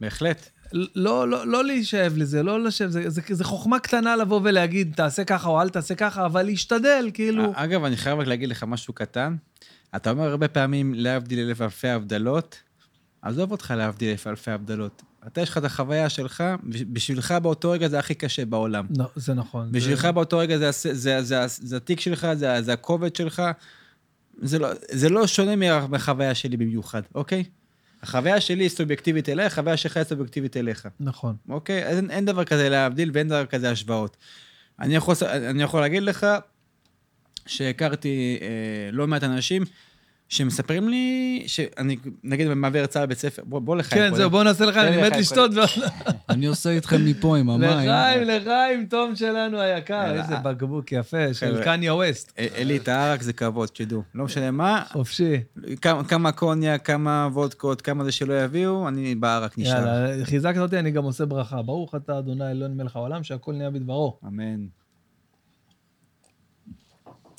[0.00, 0.48] בהחלט.
[0.72, 5.24] לא, לא, לא להישאב לזה, לא לשב, זה, זה, זה חוכמה קטנה לבוא ולהגיד, תעשה
[5.24, 7.52] ככה או אל תעשה ככה, אבל להשתדל, כאילו...
[7.54, 9.36] אגב, אני חייב רק להגיד לך משהו קטן.
[9.96, 12.56] אתה אומר הרבה פעמים, להבדיל אלף אלפי הבדלות,
[13.22, 15.02] עזוב אותך להבדיל אלף אלפי הבדלות.
[15.26, 16.44] אתה, יש לך את החוויה שלך,
[16.92, 18.86] בשבילך באותו רגע זה הכי קשה בעולם.
[18.98, 19.72] לא, זה נכון.
[19.72, 20.12] בשבילך זה...
[20.12, 23.42] באותו רגע זה, הס- זה, זה, זה, זה התיק שלך, זה, זה הכובד שלך.
[24.42, 27.44] זה לא, זה לא שונה מה- מהחוויה שלי במיוחד, אוקיי?
[28.02, 30.88] החוויה שלי היא סובייקטיבית אליי, החוויה שלך היא סובייקטיבית אליך.
[31.00, 31.36] נכון.
[31.48, 31.86] אוקיי?
[31.88, 34.16] אז אין, אין דבר כזה להבדיל ואין דבר כזה השוואות.
[34.80, 35.14] אני יכול,
[35.50, 36.26] אני יכול להגיד לך
[37.46, 38.46] שהכרתי אה,
[38.92, 39.62] לא מעט אנשים
[40.28, 44.02] שמספרים לי, שאני, נגיד, מעביר הרצאה לבית ספר, בוא, בוא לחיים.
[44.02, 45.50] כן, זהו, בוא נעשה לך, אני מת לשתות.
[46.30, 47.70] אני עושה איתכם מפה עם המים.
[47.70, 50.14] לחיים, לחיים, תום שלנו היקר.
[50.14, 51.62] איזה בקבוק יפה, של.
[51.64, 52.32] קניה ווסט.
[52.38, 54.02] אה, אלי, את הערק זה כבוד, שתדעו.
[54.14, 55.40] לא משנה מה, חופשי.
[55.82, 59.72] כמה, כמה קוניה, כמה וודקות, כמה זה שלא יביאו, אני בערק נשאר.
[59.72, 61.62] יאללה, חיזקת אותי, אני גם עושה ברכה.
[61.62, 64.18] ברוך אתה, אדוני אלוהים מלך העולם, שהכל נהיה בדברו.
[64.26, 64.66] אמן.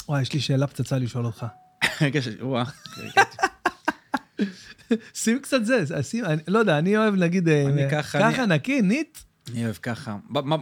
[0.10, 1.46] וואי, יש לי שאלה פצצה לשאול אותך.
[2.22, 2.64] ש- וואה.
[5.14, 8.82] שים קצת זה, שים, אני, לא יודע, אני אוהב נגיד, אה, ככה, ככה אני- נקי,
[8.82, 9.18] ניט.
[9.52, 10.16] אני אוהב ככה.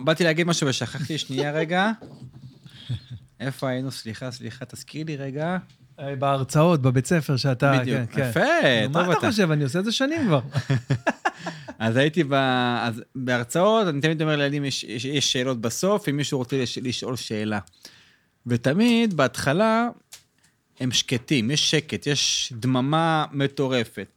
[0.03, 1.91] באתי להגיד משהו ושכחתי, שנייה רגע.
[3.39, 3.91] איפה היינו?
[3.91, 5.57] סליחה, סליחה, תזכיר לי רגע.
[5.99, 7.99] אה, בהרצאות, בבית ספר שאתה, בדיוק.
[8.11, 8.29] כן, כן.
[8.29, 8.41] יפה,
[8.83, 9.29] טוב מה אתה אתה.
[9.31, 9.51] חושב?
[9.51, 10.39] אני עושה את זה שנים כבר.
[11.79, 12.33] אז הייתי ב...
[12.81, 16.77] אז בהרצאות, אני תמיד אומר לילדים, יש, יש, יש שאלות בסוף, אם מישהו רוצה לש,
[16.77, 17.59] לשאול שאלה.
[18.47, 19.87] ותמיד, בהתחלה,
[20.80, 24.07] הם שקטים, יש שקט, יש דממה מטורפת.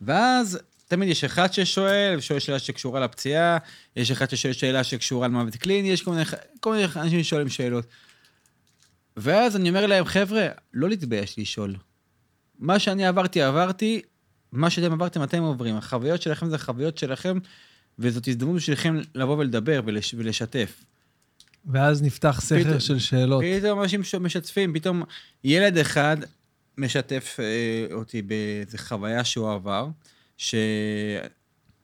[0.00, 0.58] ואז
[0.88, 3.58] תמיד יש אחד ששואל, ושואל שאלה שקשורה לפציעה,
[3.96, 6.24] יש אחד ששואל שאלה שקשורה למוות קליני, יש כל מיני,
[6.60, 7.86] כל מיני אנשים ששואלים שאלות.
[9.16, 11.76] ואז אני אומר להם, חבר'ה, לא להתבייש לשאול.
[12.58, 14.02] מה שאני עברתי, עברתי,
[14.52, 15.76] מה שאתם עברתם, אתם עוברים.
[15.76, 17.38] החוויות שלכם זה החוויות שלכם,
[17.98, 20.84] וזאת הזדמנות בשבילכם לבוא ולדבר ולש, ולשתף.
[21.66, 23.42] ואז נפתח סכר פתאום- של שאלות.
[23.60, 25.02] פתאום אנשים ש- משתפים, פתאום
[25.44, 26.16] ילד אחד
[26.78, 27.44] משתף אה,
[27.94, 29.88] אותי באיזו חוויה שהוא עבר,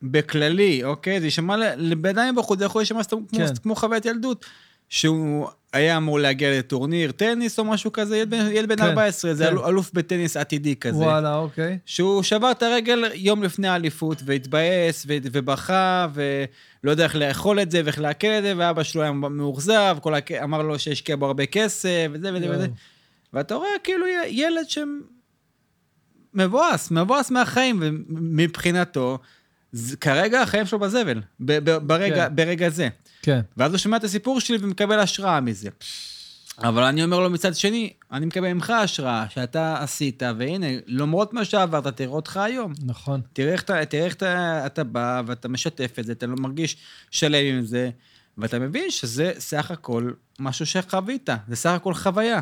[0.01, 3.55] שבכללי, אוקיי, זה יישמע לבן אדם בחוץ, זה יכול להישמע סתם כמו, כן.
[3.63, 4.45] כמו חוויית ילדות,
[4.89, 9.33] שהוא היה אמור להגיע לטורניר טניס או משהו כזה, ילד בן, ילד בן כן, 14,
[9.33, 9.49] זה כן.
[9.51, 10.97] אלו- אלוף בטניס עתידי כזה.
[10.97, 11.77] וואלה, אוקיי.
[11.85, 17.71] שהוא שבר את הרגל יום לפני האליפות, והתבאס, ו- ובכה, ולא יודע איך לאכול את
[17.71, 20.31] זה ואיך לעכל את זה, ואבא שלו היה מאוכזב, הכ...
[20.31, 22.63] אמר לו שהשקיע בו הרבה כסף, וזה וזה וזה.
[22.63, 22.73] יואו.
[23.33, 24.65] ואתה רואה כאילו ילד
[26.33, 29.17] שמבואס, מבואס מהחיים, ומבחינתו,
[29.71, 32.35] זה- כרגע החיים שלו בזבל, ב- ב- ברגע, כן.
[32.35, 32.87] ברגע זה.
[33.21, 33.41] כן.
[33.57, 35.69] ואז הוא שומע את הסיפור שלי ומקבל השראה מזה.
[36.59, 41.45] אבל אני אומר לו מצד שני, אני מקבל ממך השראה שאתה עשית, והנה, למרות מה
[41.45, 42.73] שעברת, תראה אותך היום.
[42.85, 43.21] נכון.
[43.33, 46.77] תראה איך אתה, תראה איך אתה, אתה בא ואתה משתף את זה, אתה לא מרגיש
[47.11, 47.89] שלם עם זה,
[48.37, 52.39] ואתה מבין שזה סך הכל משהו שחווית, זה סך הכל חוויה.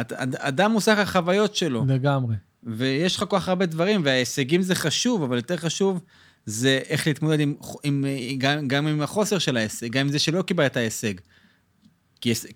[0.00, 2.34] את, אד- אדם הוא סך החוויות שלו, לגמרי.
[2.62, 6.00] ויש לך כל כך הרבה דברים, וההישגים זה חשוב, אבל יותר חשוב
[6.46, 8.04] זה איך להתמודד עם, עם,
[8.38, 11.14] גם, גם עם החוסר של ההישג, גם עם זה שלא קיבלת הישג.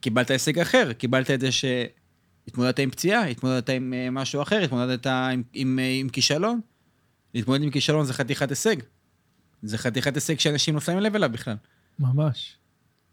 [0.01, 1.49] קיבלת הישג אחר, קיבלת את זה
[2.49, 6.61] התמודדת עם פציעה, התמודדת עם אה, משהו אחר, התמודדת עם, עם, אה, עם כישלון.
[7.35, 8.77] להתמודד עם כישלון זה חתיכת הישג.
[9.63, 11.57] זה חתיכת הישג שאנשים לא שמים לב אליו בכלל.
[11.99, 12.57] ממש.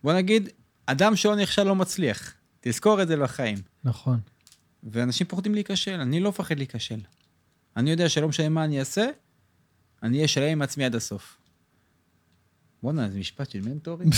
[0.03, 0.49] בוא נגיד,
[0.85, 2.33] אדם שלא נכשל לא מצליח.
[2.59, 3.57] תזכור את זה לחיים.
[3.83, 4.19] נכון.
[4.83, 6.99] ואנשים פוחדים להיכשל, אני לא מפחד להיכשל.
[7.77, 9.05] אני יודע שלא משנה מה אני אעשה,
[10.05, 11.37] אני אהיה שלם עם עצמי עד הסוף.
[12.83, 14.09] בואנה, זה משפט של מנטורים?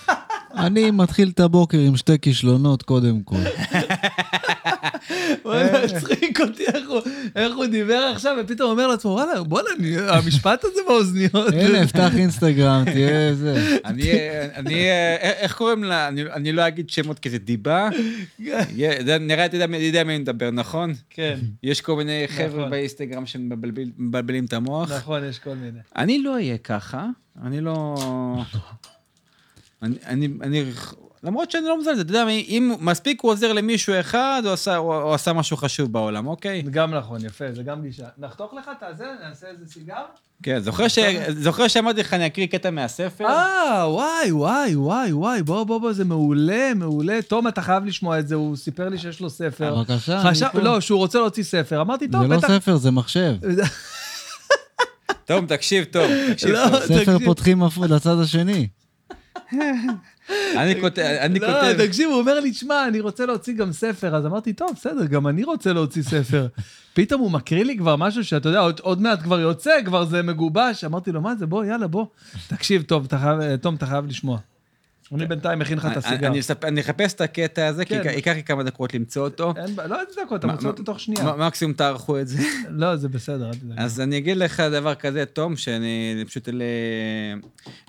[0.66, 3.36] אני מתחיל את הבוקר עם שתי כישלונות קודם כל.
[5.44, 7.00] וואלה, הצחיק אותי איך הוא-
[7.36, 9.68] איך הוא דיבר עכשיו, ופתאום אומר לעצמו, וואלה, בואנה,
[10.08, 11.54] המשפט הזה באוזניות.
[11.54, 13.78] הנה, פתח אינסטגרם, תהיה זה.
[13.84, 14.02] אני,
[14.54, 14.86] אני,
[15.22, 16.08] איך קוראים לה?
[16.08, 17.88] אני, לא אגיד שמות כי זה דיבה.
[19.20, 20.92] נראה, אתה יודע, מי- מדבר, נכון?
[21.10, 22.70] כן, יש כל מיני חבר'ה נכון.
[22.70, 24.92] באינסטגרם שמבלבלים את המוח.
[24.92, 25.78] נכון, יש כל מיני.
[25.96, 27.06] אני לא אהיה ככה,
[27.44, 27.96] אני לא...
[29.82, 30.64] אני, אני, אני,
[31.22, 34.94] למרות שאני לא מזלזל, אתה יודע, אם מספיק הוא עוזר למישהו אחד, הוא עשה, הוא,
[34.94, 36.62] הוא עשה משהו חשוב בעולם, אוקיי?
[36.64, 38.06] זה גם נכון, יפה, זה גם גישה.
[38.18, 40.02] נחתוך לך את הזה, נעשה איזה סיגר?
[40.42, 43.26] כן, זוכר, ש, זוכר שאמרתי לך, אני אקריא קטע מהספר?
[43.26, 47.22] אה, וואי, וואי, וואי, וואי, בוא, בוא, בוא, זה מעולה, מעולה.
[47.22, 49.74] תום, אתה חייב לשמוע את זה, הוא סיפר לי שיש לו ספר.
[49.74, 50.60] בבקשה, אני חשב, פה.
[50.60, 51.80] לא, שהוא רוצה להוציא ספר.
[51.80, 52.48] אמרתי, זה טוב, לא בטח...
[52.48, 53.34] ספר, זה מחשב.
[55.24, 56.80] טוב, תקשיב טוב, תקשיב לא, טוב.
[56.80, 57.24] ספר תקשיב.
[57.24, 58.68] פותחים הפוך לצד השני.
[60.56, 64.14] אני כותב, אני לא, כותב, תקשיב, הוא אומר לי, שמע, אני רוצה להוציא גם ספר.
[64.16, 66.46] אז אמרתי, טוב, בסדר, גם אני רוצה להוציא ספר.
[66.94, 70.22] פתאום הוא מקריא לי כבר משהו שאתה יודע, עוד, עוד מעט כבר יוצא, כבר זה
[70.22, 70.84] מגובש.
[70.84, 72.06] אמרתי לו, מה זה, בוא, יאללה, בוא.
[72.48, 74.38] תקשיב, טוב, חייב, תום, אתה חייב לשמוע.
[75.14, 76.32] אני בינתיים מכין לך את הסיגר.
[76.62, 78.10] אני אחפש את הקטע הזה, כי כן.
[78.10, 79.54] ייקח- לי כמה דקות למצוא אותו.
[79.88, 81.34] לא אין דקות, אתה מוצא אותו תוך שנייה.
[81.38, 82.38] מקסימום תערכו את זה.
[82.70, 83.78] לא, זה בסדר, אל תדאג.
[83.78, 86.62] אז אני אגיד לך דבר כזה, תום, שאני פשוט ל...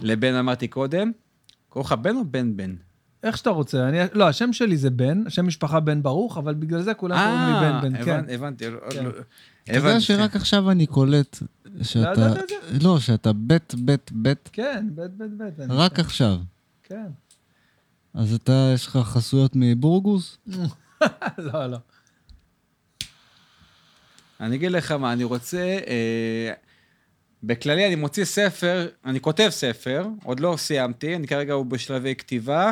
[0.01, 1.11] לבן אמרתי קודם.
[1.73, 2.75] קוראים לך בן או בן בן?
[3.23, 6.81] איך שאתה רוצה, אני, לא, השם שלי זה בן, השם משפחה בן ברוך, אבל בגלל
[6.81, 8.19] זה כולם קוראים לי אה, בן בן, כן.
[8.25, 8.69] הבנ- הבנתי.
[8.69, 9.03] לא- כן.
[9.05, 9.09] לא-
[9.63, 10.01] אתה יודע הבנתי.
[10.03, 12.33] שרק עכשיו אני קולט לא שאתה...
[12.75, 15.53] את לא, שאתה בית, בית, בית, כן, בית בית בית.
[15.69, 16.37] רק עכשיו.
[16.83, 17.05] כן.
[18.13, 20.37] אז אתה, יש לך חסויות מבורגוס?
[21.37, 21.77] לא, לא.
[24.39, 25.57] אני אגיד לך מה, אני רוצה...
[25.87, 26.53] אה,
[27.43, 32.71] בכללי אני מוציא ספר, אני כותב ספר, עוד לא סיימתי, אני כרגע הוא בשלבי כתיבה.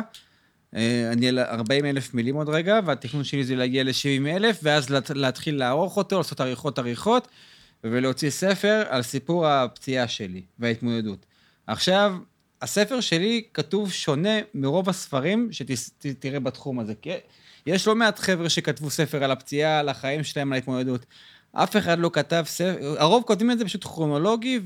[0.76, 4.86] אה, אני על 40 אלף מילים עוד רגע, והתכנון שלי זה להגיע ל-70 אלף, ואז
[5.14, 7.28] להתחיל לערוך אותו, לעשות עריכות עריכות,
[7.84, 11.26] ולהוציא ספר על סיפור הפציעה שלי וההתמודדות.
[11.66, 12.16] עכשיו,
[12.62, 16.94] הספר שלי כתוב שונה מרוב הספרים שתראה בתחום הזה.
[17.02, 17.10] כי
[17.66, 21.06] יש לא מעט חבר'ה שכתבו ספר על הפציעה, על החיים שלהם, על ההתמודדות.
[21.52, 24.60] אף אחד לא כתב ספר, הרוב כותבים את זה פשוט כרונולוגי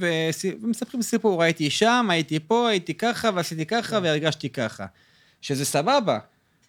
[0.61, 4.87] ומספרים סיפור, הייתי שם, הייתי פה, הייתי ככה, ועשיתי ככה, והרגשתי ככה.
[5.41, 6.19] שזה סבבה,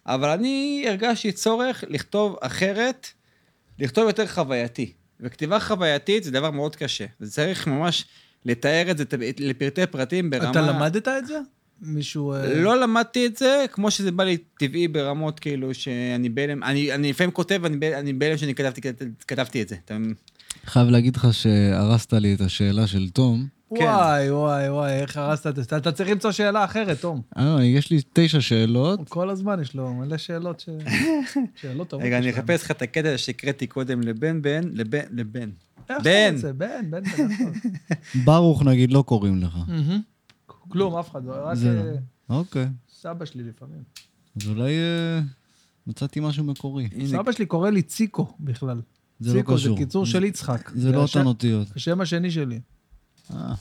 [0.06, 3.06] אבל אני הרגשתי צורך לכתוב אחרת,
[3.78, 4.92] לכתוב יותר חווייתי.
[5.20, 7.06] וכתיבה חווייתית זה דבר מאוד קשה.
[7.20, 8.04] זה צריך ממש
[8.44, 9.04] לתאר את זה
[9.38, 10.50] לפרטי פרטים ברמה...
[10.50, 11.38] אתה למדת את זה?
[11.82, 12.32] מישהו...
[12.32, 16.94] אה, לא למדתי את זה, כמו שזה בא לי טבעי ברמות כאילו שאני בהלם, אני,
[16.94, 18.80] אני לפעמים כותב, אני, ב- אני בהלם שאני כתבתי,
[19.28, 19.76] כתבתי את זה.
[19.84, 19.96] אתה,
[20.64, 23.46] חייב להגיד לך שהרסת לי את השאלה של תום.
[23.76, 23.84] כן.
[23.84, 25.76] וואי, וואי, וואי, איך הרסת את זה?
[25.76, 27.22] אתה צריך למצוא שאלה אחרת, תום.
[27.38, 29.08] אה, יש לי תשע שאלות.
[29.08, 30.68] כל הזמן יש לו מלא שאלות ש...
[31.60, 32.06] שאלות טובות.
[32.06, 32.30] רגע, אני.
[32.30, 35.50] אחפש לך את הקטע שהקראתי קודם לבן בן, לבן, לבן.
[35.90, 36.28] איך בן.
[36.30, 36.52] אתה רוצה?
[36.52, 37.28] בן, בן, בן.
[38.24, 39.58] ברוך נגיד לא קוראים לך.
[40.68, 41.32] כלום, אף אחד לא.
[41.32, 41.94] רק זה
[42.30, 42.36] אה.
[42.36, 42.66] אוקיי.
[43.00, 43.82] סבא שלי לפעמים.
[44.36, 45.20] אז אולי אה,
[45.86, 46.88] מצאתי משהו מקורי.
[47.06, 48.80] סבא שלי קורא לי ציקו בכלל.
[49.20, 49.76] זה לא ציקו זה קשור.
[49.76, 50.70] קיצור של יצחק.
[50.74, 51.68] זה לא אותן אותיות.
[51.76, 52.60] השם השני שלי.
[53.30, 53.54] אה.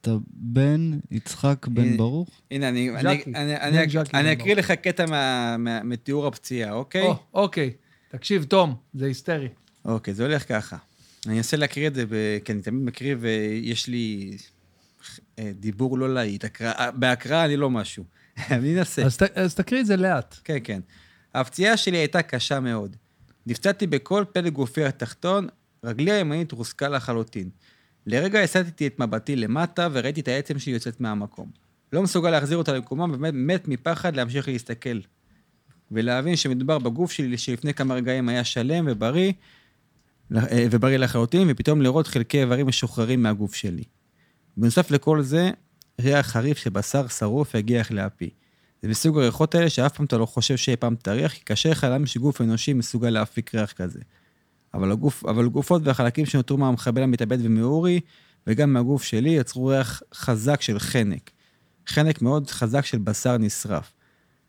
[0.00, 1.96] אתה בן יצחק בן.
[1.96, 2.28] ברוך?
[2.50, 5.04] הנה, אני, אקריא לך קטע
[5.84, 7.02] מתיאור הפציעה, אוקיי?
[7.02, 7.70] או, אוקיי.
[8.08, 9.48] תקשיב, תום, זה היסטרי.
[9.84, 10.76] אוקיי, זה הולך ככה.
[11.26, 12.38] אני אנסה להקריא את זה, ב...
[12.44, 14.36] כי אני תמיד מקריא ויש לי
[15.54, 16.44] דיבור לא להיט.
[16.44, 16.90] הקרא...
[16.90, 18.04] בהקראה אני לא משהו.
[18.50, 19.02] אני אנסה.
[19.04, 20.36] אז אז תקריא את זה לאט.
[20.44, 20.80] כן, כן.
[21.34, 22.96] הפציעה שלי הייתה קשה מאוד.
[23.46, 25.46] נפצעתי בכל פלג גופי התחתון,
[25.84, 27.50] רגלי הימנית רוסקה לחלוטין.
[28.06, 31.50] לרגע הסטתי את מבטי למטה וראיתי את העצם שלי יוצאת מהמקום.
[31.92, 34.98] לא מסוגל להחזיר אותה למקומה, ובאמת מת מפחד להמשיך להסתכל.
[35.90, 39.32] ולהבין שמדובר בגוף שלי שלפני כמה רגעים היה שלם ובריא,
[40.36, 43.84] אה, ובריא לחלוטין, ופתאום לראות חלקי איברים משוחררים מהגוף שלי.
[44.56, 45.50] בנוסף לכל זה,
[46.00, 48.30] ריח חריף של בשר שרוף יגיח לאפי.
[48.82, 51.84] זה מסוג הריחות האלה שאף פעם אתה לא חושב שאי פעם תריח, כי קשה לך
[51.84, 54.00] להאמין שגוף אנושי מסוגל להפיק ריח כזה.
[54.74, 58.00] אבל, הגוף, אבל גופות והחלקים שנותרו מהמחבל המתאבד ומאורי,
[58.46, 61.30] וגם מהגוף שלי, יצרו ריח חזק של חנק.
[61.88, 63.92] חנק מאוד חזק של בשר נשרף.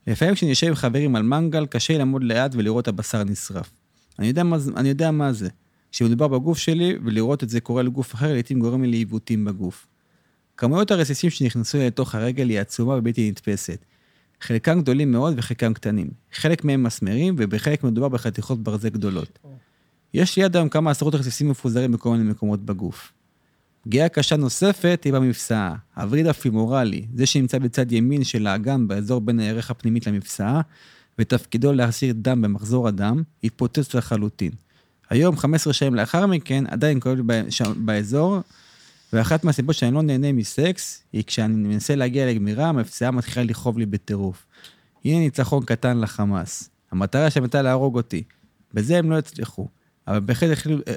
[0.07, 3.71] לפעמים כשאני יושב עם חברים על מנגל, קשה לי לעמוד ליד ולראות הבשר נשרף.
[4.19, 5.49] אני יודע מה, אני יודע מה זה.
[5.91, 9.87] כשמדובר בגוף שלי, ולראות את זה קורה לגוף אחר, לעיתים גורם לי לעיוותים בגוף.
[10.57, 13.85] כמויות הרסיסים שנכנסו לי לתוך הרגל היא עצומה ובלתי נתפסת.
[14.41, 16.09] חלקם גדולים מאוד וחלקם קטנים.
[16.33, 19.39] חלק מהם מסמרים, ובחלק מדובר בחתיכות ברזל גדולות.
[20.13, 23.11] יש ליד היום כמה עשרות רסיסים מפוזרים בכל מיני מקומות בגוף.
[23.81, 29.39] פגיעה קשה נוספת היא במפסעה, הווריד הפימורלי, זה שנמצא בצד ימין של האגן באזור בין
[29.39, 30.61] הירך הפנימית למפסעה,
[31.19, 34.51] ותפקידו להסיר דם במחזור הדם, התפוצץ לחלוטין.
[35.09, 37.23] היום, 15 שנים לאחר מכן, עדיין כואב לי
[37.75, 38.39] באזור,
[39.15, 43.85] ואחת מהסיבות שאני לא נהנה מסקס, היא כשאני מנסה להגיע לגמירה, המפסעה מתחילה לכאוב לי
[43.85, 44.45] בטירוף.
[45.05, 46.69] הנה ניצחון קטן לחמאס.
[46.91, 48.23] המטרה שלהם הייתה להרוג אותי.
[48.73, 49.67] בזה הם לא הצליחו,
[50.07, 50.19] אבל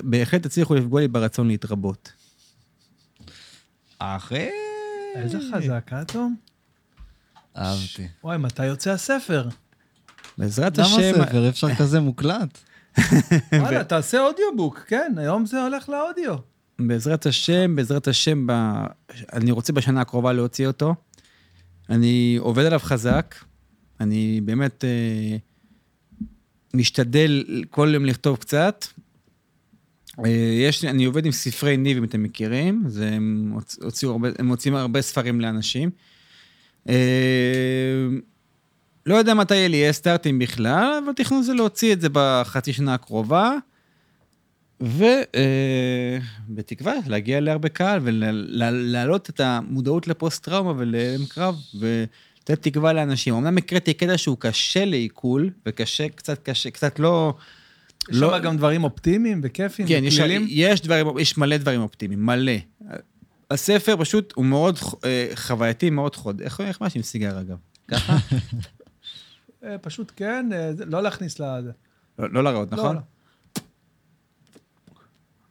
[0.03, 2.13] בהחלט, הצליחו לפגוע לי ברצון להתרבות.
[3.99, 4.49] אחי.
[5.15, 6.37] איזה חזק, אה, תום?
[7.57, 8.09] אהבתי.
[8.25, 9.49] וואי, מתי יוצא הספר?
[10.39, 11.25] בעזרת למה השם...
[11.25, 11.49] ספר?
[11.49, 12.59] אפשר כזה מוקלט?
[13.61, 16.37] וואלה, תעשה אודיובוק, כן, היום זה הולך לאודיו.
[16.81, 18.53] בעזרת השם, בעזרת השם, ב...
[19.33, 20.95] אני רוצה בשנה הקרובה להוציא אותו.
[21.91, 23.35] אני עובד עליו חזק,
[24.01, 25.37] אני באמת אה,
[26.75, 28.85] משתדל כל יום לכתוב קצת.
[30.25, 30.31] אה,
[30.69, 34.47] יש, אני עובד עם ספרי ניב, אם אתם מכירים, זה, הם, הוצ- הוציאו הרבה, הם
[34.47, 35.91] מוציאים הרבה ספרים לאנשים.
[36.89, 38.07] אה,
[39.07, 42.73] לא יודע מתי יהיה לי יהיה סטארטים בכלל, אבל תכנון זה להוציא את זה בחצי
[42.73, 43.57] שנה הקרובה.
[46.51, 53.35] ובתקווה להגיע להרבה קהל ולהעלות את המודעות לפוסט-טראומה ולהלם קרב ולתת תקווה לאנשים.
[53.35, 57.35] אמנם הקראתי קטע שהוא קשה לעיכול וקשה, קצת קשה, קצת לא...
[58.11, 60.47] יש לא- שם גם דברים אופטימיים וכיפים כן, יש, וכלילים.
[60.49, 62.53] יש דברים, יש מלא דברים אופטימיים, מלא.
[63.51, 66.41] הספר פשוט הוא מאוד אה, חווייתי, מאוד חוד.
[66.41, 67.57] איך איך מאשים סיגר אגב?
[67.89, 68.17] ככה?
[69.65, 71.71] אה, פשוט כן, אה, לא להכניס לזה.
[72.19, 72.97] לא, לא לראות, לא, נכון?
[72.97, 73.01] לא.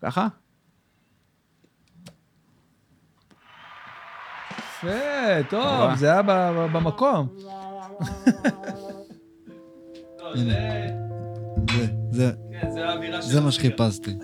[0.01, 0.27] ככה?
[4.77, 5.95] יפה, טוב.
[5.95, 6.21] זה היה
[6.73, 7.27] במקום.
[10.35, 14.15] זה, זה, כן, זה האווירה זה מה שחיפשתי.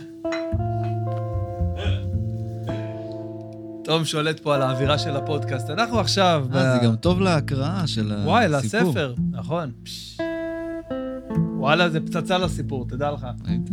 [3.83, 5.69] תום שולט פה על האווירה של הפודקאסט.
[5.69, 6.47] אנחנו עכשיו...
[6.53, 8.31] אה, זה גם טוב להקראה של הסיפור.
[8.31, 9.71] וואי, לספר, נכון.
[11.57, 13.27] וואלה, זה פצצה לסיפור, תדע לך.
[13.47, 13.69] ראית?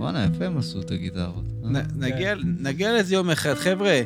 [0.00, 1.44] וואלה, יפה הם עשו את הגיטרות.
[1.62, 2.04] נ-
[2.66, 3.54] נגיע- לזה יום אחד.
[3.54, 4.00] חבר'ה,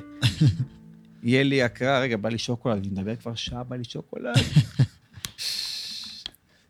[1.22, 4.34] יהיה לי הקראה, רגע, בא לי שוקולד, אני מדבר כבר שעה, בא לי שוקולד.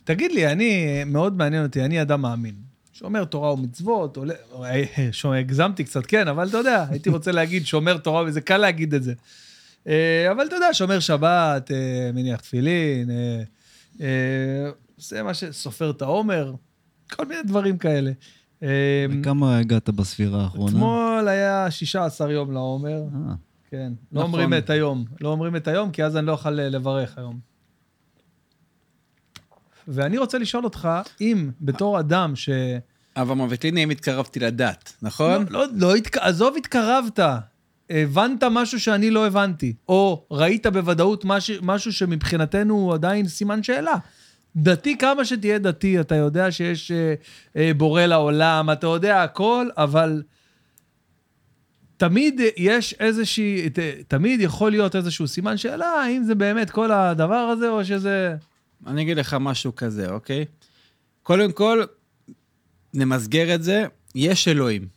[0.04, 2.54] תגיד לי, אני, מאוד מעניין אותי, אני אדם מאמין.
[2.92, 4.82] שומר תורה ומצוות, עולה, אה,
[5.40, 9.02] הגזמתי קצת, כן, אבל אתה יודע, הייתי רוצה להגיד שומר תורה, וזה קל להגיד את
[9.02, 9.14] זה.
[9.88, 13.10] אה, אבל אתה יודע, שומר שבת, אה, מניח תפילין,
[14.96, 15.44] עושה מה ש...
[15.44, 16.54] סופר את העומר,
[17.12, 18.12] כל מיני דברים כאלה.
[18.64, 20.70] אה, כמה הגעת בספירה האחרונה?
[20.70, 23.34] אתמול היה 16 יום לעומר, אה,
[23.70, 23.92] כן.
[24.12, 24.32] לא נכון.
[24.32, 27.38] אומרים את היום, לא אומרים את היום, כי אז אני לא אוכל אה, לברך היום.
[29.88, 30.88] ואני רוצה לשאול אותך,
[31.20, 32.48] אם בתור אדם ש...
[33.16, 33.34] אבל
[33.64, 35.46] לי אם התקרבתי לדת, נכון?
[35.50, 36.16] לא, לא, לא התק...
[36.16, 37.18] עזוב, התקרבת.
[37.90, 41.50] הבנת משהו שאני לא הבנתי, או ראית בוודאות מש...
[41.62, 43.94] משהו שמבחינתנו הוא עדיין סימן שאלה.
[44.56, 47.14] דתי כמה שתהיה דתי, אתה יודע שיש אה,
[47.56, 50.22] אה, בורא לעולם, אתה יודע הכל, אבל
[51.96, 53.78] תמיד יש איזושהי, ת,
[54.08, 58.36] תמיד יכול להיות איזשהו סימן שאלה, האם זה באמת כל הדבר הזה, או שזה...
[58.86, 60.44] אני אגיד לך משהו כזה, אוקיי?
[61.22, 61.82] קודם כל,
[62.94, 64.88] נמסגר את זה, יש אלוהים.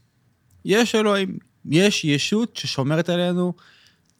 [0.65, 1.37] יש אלוהים.
[1.69, 3.53] יש ישות ששומרת עלינו.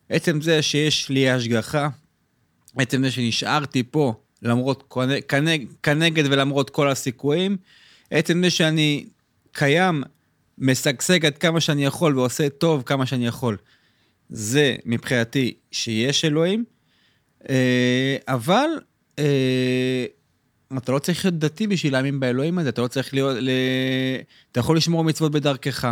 [0.10, 1.90] עצם זה שיש לי השגחה,
[2.78, 4.94] עצם זה שנשארתי פה, למרות,
[5.28, 7.58] כנג, כנגד ולמרות כל הסיכויים,
[8.12, 9.06] עצם זה שאני
[9.52, 10.04] קיים,
[10.58, 13.58] משגשג עד כמה שאני יכול ועושה טוב כמה שאני יכול.
[14.30, 16.64] זה מבחינתי שיש אלוהים,
[17.50, 18.70] אה, אבל
[19.20, 20.06] אה,
[20.78, 23.38] אתה לא צריך להיות דתי בשביל להאמין באלוהים הזה, אתה לא צריך להיות.
[24.52, 25.92] אתה יכול לשמור מצוות בדרכך.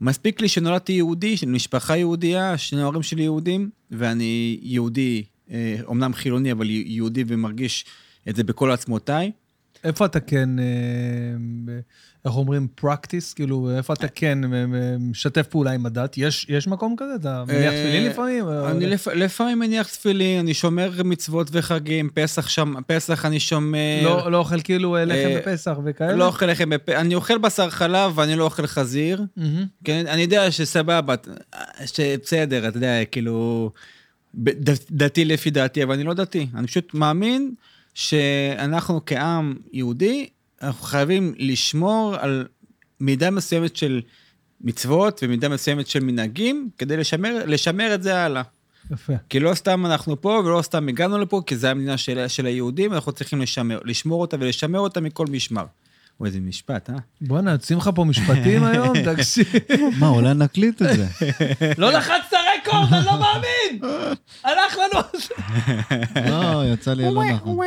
[0.00, 5.24] מספיק לי שנולדתי יהודי, משפחה יהודייה, שני ההורים שלי יהודים, ואני יהודי,
[5.84, 7.84] אומנם חילוני, אבל יהודי ומרגיש
[8.28, 9.32] את זה בכל עצמותיי.
[9.84, 10.64] איפה אתה כן, אה,
[11.64, 11.80] ב-
[12.24, 13.34] איך אומרים, practice?
[13.34, 16.18] כאילו, איפה אתה כן אה, אה, משתף פעולה עם הדת?
[16.18, 17.14] יש, יש מקום כזה?
[17.14, 18.48] אתה מניח אה, תפילין לפעמים?
[18.48, 19.08] אני לפ...
[19.08, 24.00] לפעמים מניח תפילין, אני שומר מצוות וחגים, פסח שם, פסח אני שומר.
[24.02, 26.12] לא, לא אוכל כאילו אה, לחם אה, בפסח וכאלה?
[26.16, 26.88] לא אוכל לחם, בפ...
[26.88, 29.24] אני אוכל בשר חלב ואני לא אוכל חזיר.
[29.84, 31.14] כן, אני יודע שסבבה,
[31.86, 33.70] שבסדר, אתה יודע, כאילו,
[34.90, 36.46] דתי לפי דעתי, אבל אני לא דתי.
[36.54, 37.54] אני פשוט מאמין
[37.94, 40.28] שאנחנו כעם יהודי,
[40.62, 42.46] אנחנו חייבים לשמור על
[43.00, 44.00] מידה מסוימת של
[44.60, 48.42] מצוות ומידה מסוימת של מנהגים, כדי לשמר, לשמר את זה הלאה.
[48.90, 49.12] יפה.
[49.28, 52.92] כי לא סתם אנחנו פה ולא סתם הגענו לפה, כי זו המדינה של, של היהודים,
[52.92, 55.64] אנחנו צריכים לשמר, לשמור אותה ולשמר אותה מכל משמר.
[56.20, 56.94] או איזה משפט, אה?
[57.20, 58.92] בואנה, יוצאים לך פה משפטים היום?
[59.14, 59.46] תקשיב.
[59.98, 61.06] מה, אולי נקליט את זה.
[61.78, 62.36] לא לחצת
[62.72, 63.80] רקורד, אני לא מאמין!
[64.44, 65.00] הלך לנו...
[66.30, 67.58] לא, יצא לי לא נכון.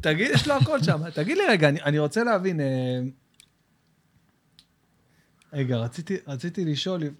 [0.00, 1.10] תגיד, יש לו הכל שם.
[1.14, 2.60] תגיד לי רגע, אני, רוצה להבין...
[2.60, 3.00] אה,
[5.52, 6.16] רגע, רציתי,
[6.64, 7.02] לשאול...
[7.04, 7.10] אם-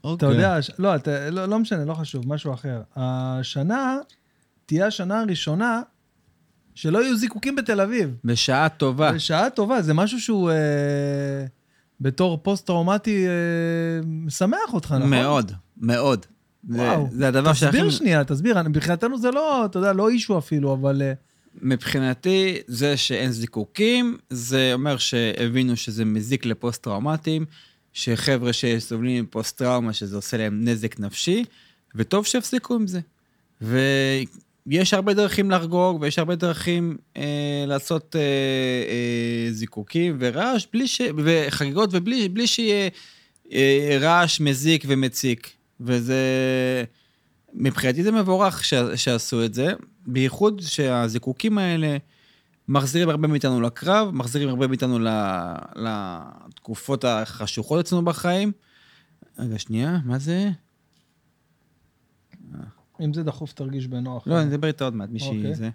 [0.00, 0.28] אתה אוקיי.
[0.28, 2.82] יודע, ש- לא, אתה, לא, לא משנה, לא חשוב, משהו אחר.
[2.96, 3.96] השנה
[4.66, 5.82] תהיה השנה הראשונה
[6.74, 8.10] שלא יהיו זיקוקים בתל אביב.
[8.24, 9.12] בשעה טובה.
[9.12, 10.56] בשעה טובה, זה משהו שהוא אה,
[12.00, 13.32] בתור פוסט-טראומטי אה,
[14.06, 15.10] משמח אותך, נכון?
[15.10, 16.26] מאוד, מאוד.
[16.68, 17.08] זה- וואו.
[17.12, 17.76] זה הדבר שהכי...
[17.76, 18.62] תסביר שנייה, תסביר.
[18.62, 21.02] מבחינתנו זה לא, אתה יודע, לא אישו אפילו, אבל...
[21.02, 21.12] אה,
[21.62, 27.44] מבחינתי, זה שאין זיקוקים, זה אומר שהבינו שזה מזיק לפוסט-טראומטיים,
[27.92, 31.44] שחבר'ה שסובלים מפוסט-טראומה, שזה עושה להם נזק נפשי,
[31.94, 33.00] וטוב שיפסיקו עם זה.
[34.66, 41.00] ויש הרבה דרכים לחגוג, ויש הרבה דרכים אה, לעשות אה, אה, זיקוקים ורעש, בלי ש...
[41.24, 42.88] וחגיגות, ובלי בלי שיהיה
[43.52, 45.50] אה, רעש מזיק ומציק.
[45.80, 46.24] וזה...
[47.54, 48.74] מבחינתי זה מבורך ש...
[48.96, 49.72] שעשו את זה,
[50.06, 51.96] בייחוד שהזיקוקים האלה
[52.68, 55.08] מחזירים הרבה מאיתנו לקרב, מחזירים הרבה מאיתנו ל...
[55.76, 58.52] לתקופות החשוכות אצלנו בחיים.
[59.38, 60.50] רגע, שנייה, מה זה?
[63.00, 64.26] אם זה דחוף, תרגיש בנוח.
[64.26, 65.54] לא, אני אדבר איתה עוד מעט, מישהי אוקיי.
[65.54, 65.70] זה.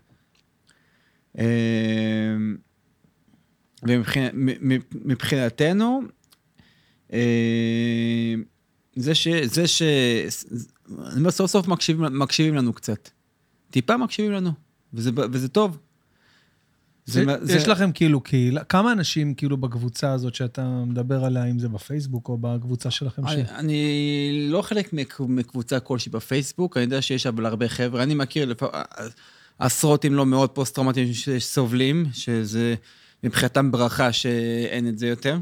[1.37, 2.57] אמ,
[3.83, 6.01] ומבחינתנו,
[8.95, 9.27] זה ש...
[9.27, 9.81] זה ש...
[11.07, 13.09] אני אומר, סוף סוף מקשיבים, מקשיבים לנו קצת.
[13.71, 14.51] טיפה מקשיבים לנו,
[14.93, 15.77] וזה, וזה טוב.
[17.09, 21.59] זה, זה- יש לכם כאילו קהילה, כמה אנשים כאילו בקבוצה הזאת שאתה מדבר עליה, אם
[21.59, 23.27] זה בפייסבוק או בקבוצה שלכם?
[23.27, 23.31] ש...
[23.31, 28.15] אני, אני לא חלק מק- מקבוצה כלשהי בפייסבוק, אני יודע שיש אבל הרבה חבר'ה, אני
[28.15, 28.63] מכיר לפ...
[29.59, 32.75] עשרות אם לא מאות פוסט-טראומטיים שסובלים, שזה
[33.23, 35.37] מבחינתם ברכה שאין את זה יותר.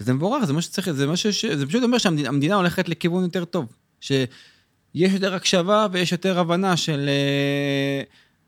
[0.00, 1.26] וזה מבורך, זה מה שצריך, זה מה ש...
[1.44, 3.66] זה פשוט אומר שהמדינה המדינה הולכת לכיוון יותר טוב.
[4.00, 4.28] שיש
[5.12, 8.02] יותר הקשבה ויש יותר הבנה של אה,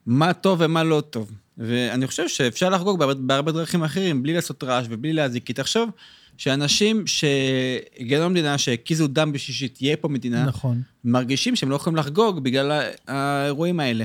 [0.06, 1.32] מה טוב ומה לא טוב.
[1.58, 5.46] ואני חושב שאפשר לחגוג בהרבה, בהרבה דרכים אחרים, בלי לעשות רעש ובלי להזיק.
[5.46, 5.90] כי תחשוב
[6.36, 10.82] שאנשים שהגענו למדינה, שהקיזו דם בשביל שתהיה פה מדינה, נכון.
[11.04, 14.04] מרגישים שהם לא יכולים לחגוג בגלל האירועים האלה.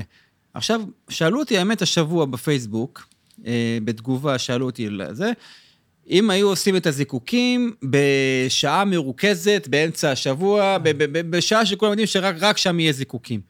[0.54, 3.08] עכשיו, שאלו אותי, האמת, השבוע בפייסבוק,
[3.46, 5.32] אה, בתגובה, שאלו אותי על זה,
[6.10, 10.78] אם היו עושים את הזיקוקים בשעה מרוכזת, באמצע השבוע,
[11.30, 13.40] בשעה שכולם יודעים שרק רק שם יהיה זיקוקים.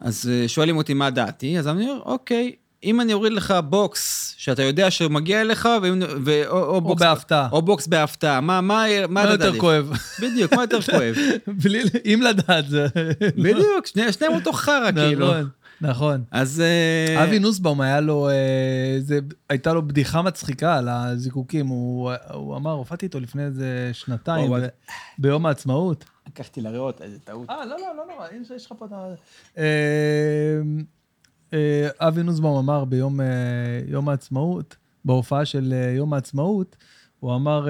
[0.00, 2.52] אז אה, שואלים אותי מה דעתי, אז אני אומר, אוקיי,
[2.84, 6.80] אם אני אוריד לך בוקס שאתה יודע שהוא מגיע אליך, ואם- ו- או, או, או
[6.80, 7.48] בוקס, בהפתעה.
[7.52, 9.58] או בוקס בהפתעה, מה, מה, מה מה אתה יותר?
[9.58, 9.92] כואב?
[10.22, 11.14] בדיוק, מה יותר כואב?
[11.62, 12.86] בלי, אם לדעת זה...
[13.44, 15.26] בדיוק, שני- שניהם אותו חרא, כאילו.
[15.26, 15.48] נכון,
[15.80, 16.24] נכון.
[16.30, 16.60] אז...
[16.60, 18.34] אה, אבי נוסבאום, היה לו, אה,
[18.98, 19.18] זה,
[19.48, 21.66] הייתה לו בדיחה מצחיקה על הזיקוקים.
[21.66, 24.66] הוא, הוא אמר, הופעתי איתו לפני איזה שנתיים, ב-
[25.18, 26.04] ביום העצמאות.
[26.28, 27.50] לקחתי לריאות, איזה טעות.
[27.50, 29.60] אה, לא, לא, לא נורא, יש יש לך פה את ה...
[31.52, 33.26] אה, אבי נוסבאום אמר ביום אה,
[33.88, 36.76] יום העצמאות, בהופעה של אה, יום העצמאות,
[37.20, 37.66] הוא אמר,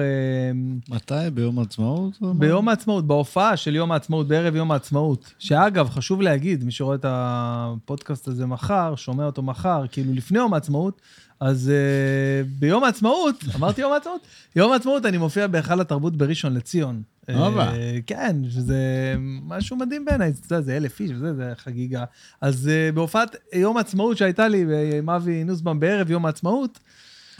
[0.89, 1.13] מתי?
[1.33, 2.13] ביום העצמאות?
[2.21, 7.05] ביום העצמאות, בהופעה של יום העצמאות, בערב יום העצמאות, שאגב, חשוב להגיד, מי שרואה את
[7.07, 11.01] הפודקאסט הזה מחר, שומע אותו מחר, כאילו לפני יום העצמאות,
[11.39, 14.21] אז uh, ביום העצמאות, אמרתי יום העצמאות?
[14.55, 17.01] יום העצמאות אני מופיע בהיכל התרבות בראשון לציון.
[17.27, 17.63] הופה.
[17.63, 22.03] אה, כן, שזה משהו מדהים בעיניי, אתה יודע, זה אלף איש וזה, זה חגיגה.
[22.41, 24.65] אז uh, בהופעת יום העצמאות שהייתה לי
[24.97, 26.79] עם אבי נוסבאום בערב יום העצמאות,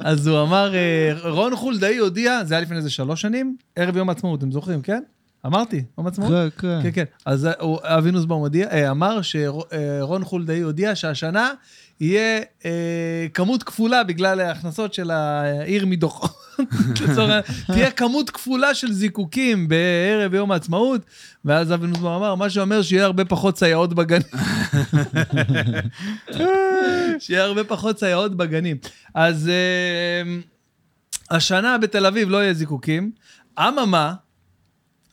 [0.00, 4.08] אז הוא אמר, אה, רון חולדאי הודיע, זה היה לפני איזה שלוש שנים, ערב יום
[4.08, 5.02] העצמאות, אתם זוכרים, כן?
[5.46, 6.30] אמרתי, יום העצמאות?
[6.30, 6.80] כן, כן.
[6.82, 7.04] כן, כן.
[7.26, 7.48] אז
[7.82, 11.52] אבי נוסבאום אה, אמר שרון חולדאי הודיע שהשנה
[12.00, 12.70] יהיה אה,
[13.34, 16.30] כמות כפולה בגלל ההכנסות של העיר מדוחות.
[17.66, 21.00] תהיה כמות כפולה של זיקוקים בערב יום העצמאות,
[21.44, 24.22] ואז אבי נוסבאום אמר, מה שאומר שיהיה הרבה פחות סייעות בגנים.
[27.18, 28.76] שיהיה הרבה פחות סייעות בגנים.
[29.14, 30.22] אז אה,
[31.36, 33.10] השנה בתל אביב לא יהיה זיקוקים.
[33.58, 34.14] אממה,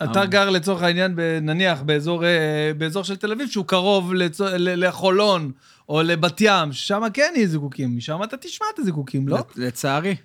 [0.03, 0.25] אתה.
[0.25, 2.29] גר לצורך העניין, נניח באזור, אה,
[2.77, 5.51] באזור של תל אביב, שהוא קרוב לצו- ל- לחולון,
[5.91, 9.37] או לבת ים, ששם כן יהיה זיקוקים, משם אתה תשמע את הזיקוקים, לא?
[9.55, 10.15] לצערי.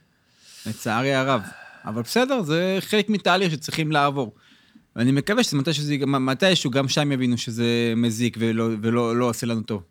[0.66, 1.42] לצערי הרב.
[1.84, 4.34] אבל בסדר, זה חלק מתהליך שצריכים לעבור.
[4.96, 9.82] ואני מקווה שמתישהו מתישהו גם שם יבינו שזה מזיק ולא, ולא לא עושה לנו טוב.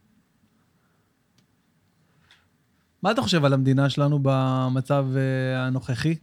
[3.04, 6.16] מה אתה חושב על המדינה שלנו במצב אה, הנוכחי?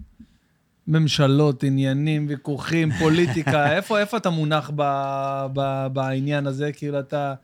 [0.88, 4.82] ממשלות, עניינים, ויכוחים, פוליטיקה, איפה, איפה אתה מונח ב,
[5.52, 6.72] ב, בעניין הזה?
[6.72, 7.34] כאילו אתה...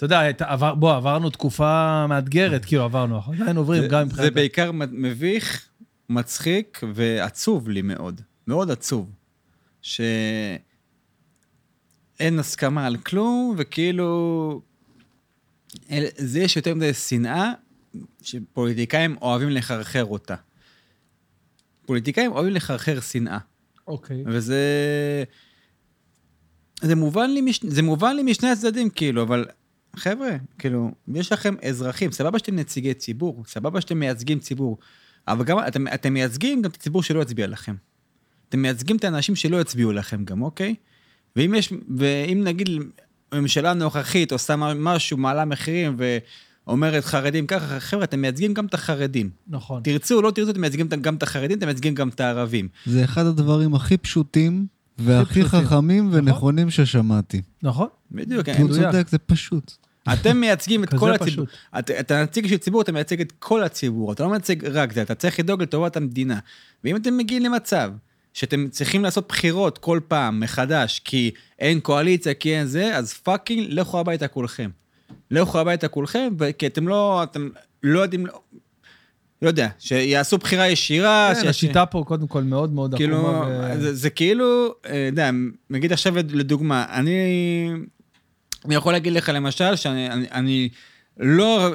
[0.00, 4.12] אתה יודע, אתה, עבר, בוא, עברנו תקופה מאתגרת, כאילו עברנו, עדיין עוברים, זה, גם זה
[4.12, 4.32] מבחינת...
[4.32, 5.68] בעיקר מ- מביך,
[6.08, 8.20] מצחיק ועצוב לי מאוד.
[8.46, 9.10] מאוד עצוב.
[9.82, 10.58] שאין
[12.38, 14.60] הסכמה על כלום, וכאילו...
[15.90, 17.52] אל- זה יש יותר מדי שנאה
[18.22, 20.34] שפוליטיקאים אוהבים לחרחר אותה.
[21.86, 23.38] פוליטיקאים אוהבים לחרחר שנאה.
[23.86, 24.22] אוקיי.
[24.26, 24.64] וזה...
[26.82, 27.60] זה מובן לי, מש...
[27.64, 29.44] זה מובן לי משני הצדדים, כאילו, אבל
[29.96, 34.78] חבר'ה, כאילו, יש לכם אזרחים, סבבה שאתם נציגי ציבור, סבבה שאתם מייצגים ציבור,
[35.28, 37.74] אבל גם אתם, אתם מייצגים גם את הציבור שלא יצביע לכם.
[38.48, 40.74] אתם מייצגים את האנשים שלא יצביעו לכם גם, אוקיי?
[41.36, 42.68] ואם יש, ואם נגיד
[43.32, 45.96] הממשלה הנוכחית עושה משהו, מעלה מחירים
[46.66, 49.30] ואומרת חרדים ככה, חבר'ה, אתם מייצגים גם את החרדים.
[49.48, 49.82] נכון.
[49.82, 52.68] תרצו או לא תרצו, אתם מייצגים גם את החרדים, אתם מייצגים גם את הערבים.
[52.86, 54.66] זה אחד הדברים הכי פשוטים
[55.04, 55.44] והכי.
[55.44, 57.42] חכמים ונכונים ששמעתי.
[57.62, 57.88] נכון?
[58.12, 58.74] בדיוק, כי הוא.
[58.74, 59.72] צודק, זה פשוט.
[60.12, 61.12] אתם מייצגים את כל.
[61.12, 61.46] הציבור.
[61.78, 65.02] אתה, אתה נציג של ציבור, אתה מייצג את כל הציבור, אתה לא מייצג רק זה,
[65.02, 66.38] אתה צריך לדאוג לטובת המדינה.
[66.84, 67.92] ואם אתם מגיעים למצב
[68.34, 73.66] שאתם צריכים לעשות בחירות כל פעם מחדש, כי אין קואליציה, כי אין זה, אז פאקינג,
[73.70, 74.70] לכו הביתה כולכם.
[75.30, 76.28] לכו הביתה כולכם,
[76.58, 77.48] כי אתם לא, אתם
[77.82, 78.26] לא יודעים,
[79.42, 81.32] לא יודע, שיעשו בחירה ישירה.
[81.34, 83.46] כן, ש- השיטה פה קודם כל מאוד מאוד כאילו, עקומה.
[83.74, 85.30] ו- זה, זה כאילו, אה, יודע,
[85.70, 87.12] נגיד עכשיו לדוגמה, אני,
[88.64, 90.68] אני יכול להגיד לך למשל שאני אני, אני
[91.18, 91.74] לא,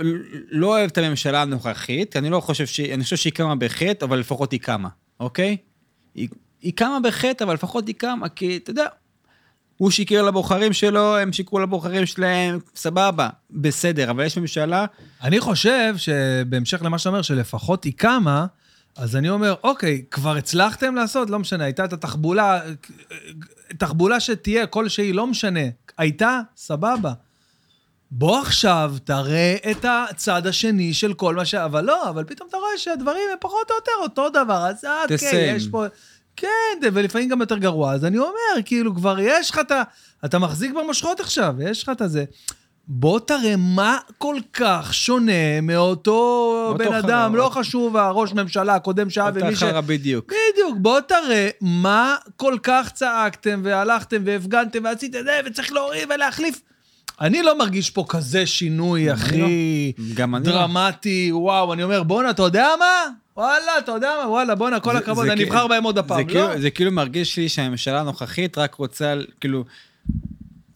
[0.51, 4.19] לא אוהב את הממשלה הנוכחית, אני לא חושב שהיא, אני חושב שהיא קמה בחטא, אבל
[4.19, 4.89] לפחות היא קמה,
[5.19, 5.57] אוקיי?
[6.15, 6.27] היא,
[6.61, 8.85] היא קמה בחטא, אבל לפחות היא קמה, כי אתה יודע,
[9.77, 14.85] הוא שיקר לבוחרים שלו, הם שיקרו לבוחרים שלהם, סבבה, בסדר, אבל יש ממשלה,
[15.23, 18.45] אני חושב שבהמשך למה שאתה אומר, שלפחות היא קמה,
[18.97, 22.61] אז אני אומר, אוקיי, כבר הצלחתם לעשות, לא משנה, הייתה את התחבולה,
[23.77, 25.60] תחבולה שתהיה, כלשהי, לא משנה,
[25.97, 27.14] הייתה, סבבה.
[28.11, 31.56] בוא עכשיו תראה את הצד השני של כל מה ש...
[31.56, 35.03] אבל לא, אבל פתאום אתה רואה שהדברים הם פחות או יותר אותו דבר, אז אה,
[35.03, 35.56] אוקיי.
[35.56, 35.85] יש פה...
[36.37, 36.47] כן,
[36.93, 39.83] ולפעמים גם יותר גרוע, אז אני אומר, כאילו, כבר יש לך את ה...
[40.25, 42.25] אתה מחזיק במושכות עכשיו, יש לך את הזה.
[42.87, 49.09] בוא תראה מה כל כך שונה מאותו בן אדם, לא אותו- חשוב, הראש ממשלה הקודם
[49.09, 49.59] שהיה אותה ומי ש...
[49.59, 50.25] חרא בדיוק.
[50.53, 56.61] בדיוק, בוא תראה מה כל כך צעקתם והלכתם והפגנתם ועשיתם זה, וצריך להוריד ולהחליף.
[57.21, 60.39] אני לא מרגיש פה כזה שינוי הכי אני לא.
[60.39, 63.09] דרמטי, וואו, אני אומר, בואנה, אתה יודע מה?
[63.37, 64.29] וואלה, אתה יודע מה?
[64.29, 66.27] וואלה, בואנה, כל הכבוד, אני אבחר בהם עוד הפעם.
[66.27, 66.59] כאילו, לא.
[66.59, 69.65] זה כאילו מרגיש לי שהממשלה הנוכחית רק רוצה, כאילו,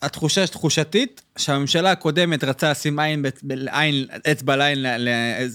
[0.01, 3.25] התחושה תחושתית, שהממשלה הקודמת רצה לשים עין,
[4.31, 4.85] אצבע לעין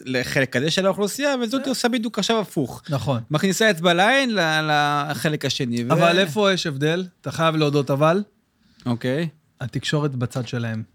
[0.05, 2.83] לחלק הזה של האוכלוסייה, וזאת עושה בדיוק עכשיו הפוך.
[2.89, 3.21] נכון.
[3.31, 4.31] מכניסה אצבע לעין
[4.69, 5.85] לחלק השני.
[5.89, 7.07] ו- אבל איפה יש הבדל?
[7.21, 8.23] אתה חייב להודות אבל,
[8.87, 9.29] אוקיי.
[9.61, 10.94] התקשורת בצד שלהם.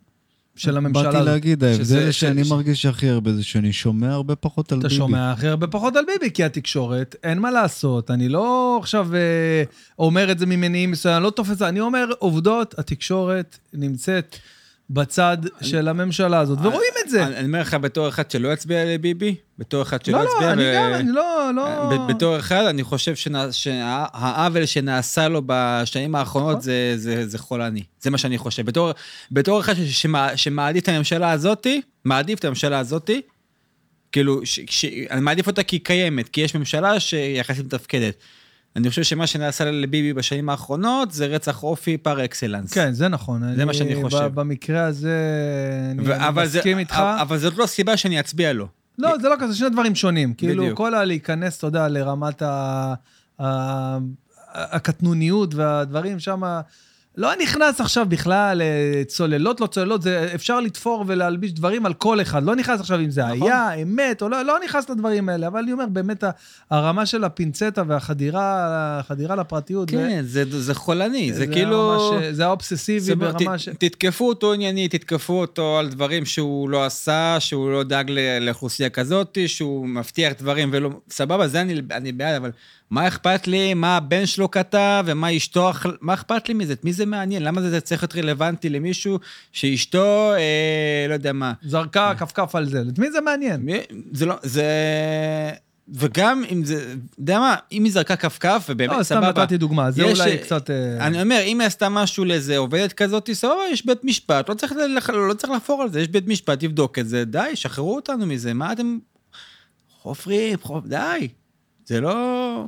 [0.60, 1.28] של הממשלה באתי הזאת.
[1.28, 4.98] להגיד, ההבדל שאני ש- מרגיש הכי הרבה זה שאני שומע הרבה פחות על אתה ביבי.
[4.98, 8.12] שומע הכי הרבה פחות על ביבי, כי התקשורת, אין מה לעשות.
[8.12, 9.64] אני לא עכשיו אה,
[10.00, 14.36] אומר את זה ממניעים מסוימים, אני לא תופס אני אומר עובדות, התקשורת נמצאת
[14.90, 17.26] בצד של הממשלה הזאת, ורואים את זה.
[17.26, 20.48] אני אני אומר לך בתור אחד שלא יצביע לביבי, בתור אחד שלא לא, יצביע...
[20.48, 21.90] לא, אני ו- גם, אני לא, לא...
[21.90, 23.14] ב- בתור אחד, אני חושב
[23.52, 26.62] שהעוול שנעשה לו בשנים האחרונות נכון.
[27.26, 27.84] זה, חולני.
[28.02, 28.66] זה מה שאני חושב.
[28.66, 28.92] בתור,
[29.32, 29.74] בתור אחד
[30.36, 33.22] שמעדיף את הממשלה הזאתי, מעדיף את הממשלה הזאתי,
[34.12, 34.42] כאילו,
[35.12, 38.16] אני מעדיף אותה כי היא קיימת, כי יש ממשלה שיחסית מתפקדת.
[38.76, 42.74] אני חושב שמה שנעשה לביבי בשנים האחרונות זה רצח אופי פר אקסלנס.
[42.74, 43.56] כן, זה נכון.
[43.56, 44.32] זה מה שאני חושב.
[44.34, 45.18] במקרה הזה,
[45.92, 46.96] אני ו- אבל זה- מסכים איתך.
[47.22, 48.68] אבל זאת לא סיבה שאני אצביע לו.
[48.98, 50.34] לא, זה לא כזה, שני דברים שונים.
[50.34, 50.78] כאילו, בדיוק.
[50.78, 52.94] כל הלהיכנס, אתה יודע, לרמת ה-
[54.54, 56.42] הקטנוניות והדברים שם,
[57.20, 62.44] לא נכנס עכשיו בכלל לצוללות, לא צוללות, זה אפשר לתפור ולהלביש דברים על כל אחד.
[62.44, 63.48] לא נכנס עכשיו אם זה נכון.
[63.48, 66.24] היה, אמת, או לא, לא נכנס לדברים האלה, אבל אני אומר, באמת,
[66.70, 68.68] הרמה של הפינצטה והחדירה
[69.00, 72.12] החדירה לפרטיות, כן, זה, זה חולני, זה, זה כאילו...
[72.14, 73.70] ממש- זה האובססיבי ברמה ת- ש...
[73.70, 79.38] תתקפו אותו עניינית, תתקפו אותו על דברים שהוא לא עשה, שהוא לא דאג לאוכלוסייה כזאת,
[79.48, 80.90] שהוא מבטיח דברים ולא...
[81.10, 82.52] סבבה, זה אני, אני בעד, אבל
[82.90, 85.72] מה אכפת לי, מה הבן שלו כתב, ומה אשתו,
[86.02, 86.74] מה אכפת לי מזה?
[86.74, 87.44] את מי זה מעניין?
[87.44, 89.20] למה זה צריך להיות רלוונטי למישהו
[89.52, 91.54] שאשתו, אה, לא יודע מה.
[91.64, 92.84] זרקה כפכף על זה.
[92.94, 93.62] את מי זה מעניין?
[93.62, 93.80] מי-
[94.12, 94.64] זה לא, זה...
[95.94, 99.42] וגם אם זה, יודע מה, אם היא זרקה כפכף, ובאמת, לא, סתם סבבה.
[99.44, 100.70] נתתי דוגמה, זה יש- אולי קצת...
[100.70, 104.54] אה, אני אומר, אם היא עשתה משהו לאיזה עובדת כזאת, סבבה, יש בית משפט, לא
[104.54, 104.74] צריך,
[105.14, 108.54] לא צריך לחפור על זה, יש בית משפט, יבדוק את זה, די, שחררו אותנו מזה,
[108.54, 108.98] מה אתם
[110.02, 110.86] חופרים, חופ...
[110.86, 111.28] די.
[111.86, 112.66] זה לא...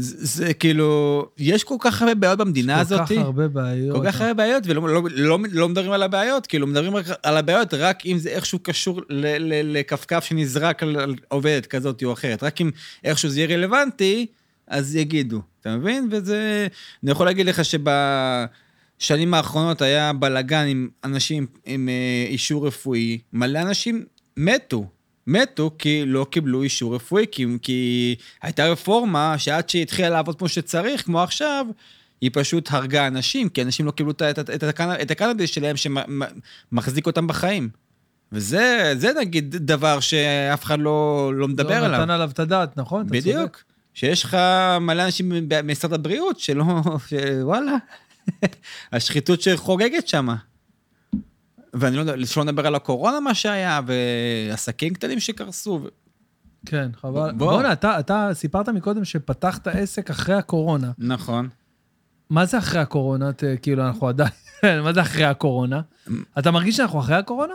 [0.00, 3.08] זה, זה כאילו, יש כל כך הרבה בעיות במדינה יש כל הזאת.
[3.08, 3.96] כך הרבה בעיות.
[3.96, 7.36] כל כך הרבה בעיות, ולא לא, לא, לא מדברים על הבעיות, כאילו, מדברים רק על
[7.36, 9.00] הבעיות רק אם זה איכשהו קשור
[9.64, 12.42] לכפכף שנזרק על, על עובדת כזאת או אחרת.
[12.42, 12.70] רק אם
[13.04, 14.26] איכשהו זה יהיה רלוונטי,
[14.66, 16.08] אז יגידו, אתה מבין?
[16.10, 16.66] וזה...
[17.02, 23.58] אני יכול להגיד לך שבשנים האחרונות היה בלאגן עם אנשים עם אה, אישור רפואי, מלא
[23.58, 24.04] אנשים
[24.36, 24.86] מתו.
[25.30, 30.48] מתו כי לא קיבלו אישור רפואי, כי, כי הייתה רפורמה שעד שהיא התחילה לעבוד כמו
[30.48, 31.66] שצריך, כמו עכשיו,
[32.20, 34.64] היא פשוט הרגה אנשים, כי אנשים לא קיבלו את, את, את,
[35.02, 37.68] את הקנאביס שלהם שמחזיק אותם בחיים.
[38.32, 42.00] וזה זה נגיד דבר שאף אחד לא, לא מדבר לא עליו.
[42.00, 43.06] נתן עליו את הדעת, נכון?
[43.06, 43.62] בדיוק.
[43.94, 44.36] שיש לך
[44.80, 46.64] מלא אנשים במשרד הבריאות שלא,
[47.08, 47.76] שוואלה,
[48.92, 50.28] השחיתות שחוגגת שם.
[51.74, 55.80] ואני לא יודע, שלא נדבר על הקורונה מה שהיה, ועסקים קטנים שקרסו.
[55.84, 55.88] ו-
[56.66, 57.32] כן, חבל.
[57.32, 57.52] בוא.
[57.52, 60.90] בוא'נה, אתה, אתה סיפרת מקודם שפתחת עסק אחרי הקורונה.
[60.98, 61.48] נכון.
[62.30, 63.32] מה זה אחרי הקורונה?
[63.32, 64.30] ת- כאילו, אנחנו עדיין...
[64.84, 65.80] מה זה אחרי הקורונה?
[66.38, 67.54] אתה מרגיש שאנחנו אחרי הקורונה?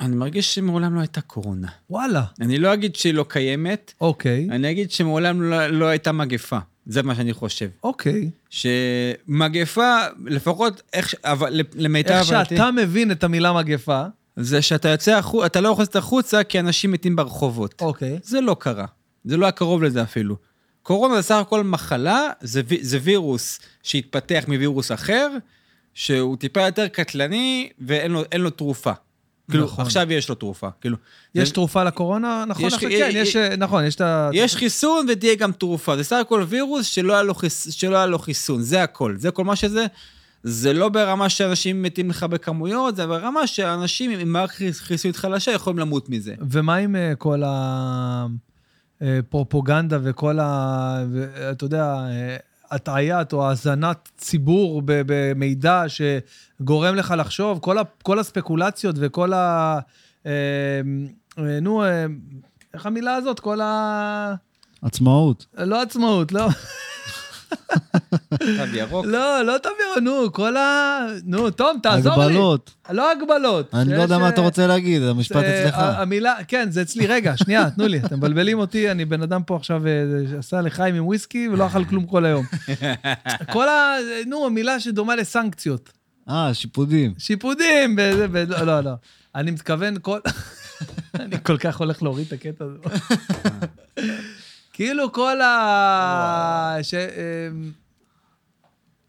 [0.00, 1.68] אני מרגיש שמעולם לא הייתה קורונה.
[1.90, 2.24] וואלה.
[2.40, 6.58] אני לא אגיד שהיא לא קיימת, אוקיי, אני אגיד שמעולם לא, לא הייתה מגפה.
[6.88, 7.68] זה מה שאני חושב.
[7.82, 8.30] אוקיי.
[8.50, 9.96] שמגפה,
[10.26, 14.04] לפחות איך, אבל למיטב איך שאתה מבין את המילה מגפה,
[14.36, 17.80] זה שאתה יוצא החוצה, אתה לא יכול לצאת החוצה כי אנשים מתים ברחובות.
[17.80, 18.18] אוקיי.
[18.22, 18.86] זה לא קרה.
[19.24, 20.36] זה לא היה קרוב לזה אפילו.
[20.82, 25.30] קורונה זה סך הכל מחלה, זה, זה וירוס שהתפתח מווירוס אחר,
[25.94, 28.92] שהוא טיפה יותר קטלני ואין לו, לו תרופה.
[29.50, 29.84] כאילו, נכון.
[29.84, 30.68] עכשיו יש לו תרופה.
[30.80, 30.96] כאילו,
[31.34, 32.44] יש זה- תרופה לקורונה?
[32.48, 34.30] נכון, יש- יש- כן, יש, נכון, יש את ה...
[34.32, 35.96] יש חיסון ותהיה גם תרופה.
[35.96, 39.14] זה סך הכל וירוס שלא היה לו, חיס, שלא היה לו חיסון, זה הכל.
[39.18, 39.86] זה כל מה שזה.
[40.42, 45.78] זה לא ברמה שאנשים מתים לך בכמויות, זה ברמה שאנשים עם מערכת חיסונית חלשה יכולים
[45.78, 46.34] למות מזה.
[46.50, 47.42] ומה עם אה, כל
[49.00, 51.04] הפרופוגנדה וכל ה...
[51.50, 52.36] אתה יודע, אה,
[52.70, 57.82] הטעיית או האזנת ציבור במידע שגורם לך לחשוב, כל, ה...
[58.02, 59.78] כל הספקולציות וכל ה...
[60.26, 60.32] אה,
[61.38, 62.06] אה, נו, אה,
[62.74, 63.40] איך המילה הזאת?
[63.40, 64.34] כל ה...
[64.82, 65.46] עצמאות.
[65.58, 66.48] לא עצמאות, לא,
[68.38, 69.06] תו ירוק.
[69.06, 70.98] לא, לא תביאו, נו, כל ה...
[71.24, 72.24] נו, תום, תעזור לי.
[72.24, 72.74] הגבלות.
[72.90, 73.74] לא הגבלות.
[73.74, 75.74] אני לא יודע מה אתה אה, רוצה להגיד, המשפט אצלך.
[75.78, 77.06] המילה, כן, זה אצלי.
[77.06, 80.94] רגע, שנייה, תנו לי, אתם מבלבלים אותי, אני בן אדם פה עכשיו אה, עשה לחיים
[80.94, 82.44] עם וויסקי ולא אכל כלום כל היום.
[83.52, 83.94] כל ה...
[84.26, 85.92] נו, המילה שדומה לסנקציות.
[86.28, 87.14] אה, שיפודים.
[87.18, 87.98] שיפודים.
[88.48, 88.92] לא, לא, לא.
[89.34, 90.18] אני מתכוון כל...
[91.14, 92.78] אני כל כך הולך להוריד את הקטע הזה.
[94.78, 96.76] כאילו כל ה...
[96.82, 96.94] ש...
[96.94, 97.70] אמ,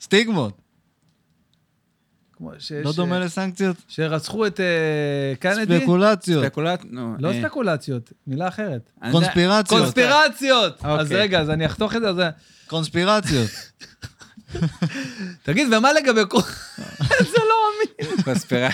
[0.02, 0.62] סטיגמות.
[2.38, 2.86] כמו שיש...
[2.86, 3.78] לא דומה לסנקציות?
[3.88, 5.80] שרצחו את אה, קנדי.
[5.80, 6.58] ספקולציות.
[7.20, 8.92] לא אה, ספקולציות, מילה אחרת.
[9.12, 9.82] קונספירציות.
[9.82, 10.78] קונספירציות!
[10.84, 11.18] אז אוקיי.
[11.22, 12.10] רגע, אז אני אחתוך את זה.
[12.10, 12.18] אז-
[12.68, 13.50] קונספירציות.
[15.44, 16.42] תגיד, ומה לגבי כל...
[17.32, 17.56] זה לא
[18.06, 18.22] אמין.
[18.24, 18.70] קונספירה...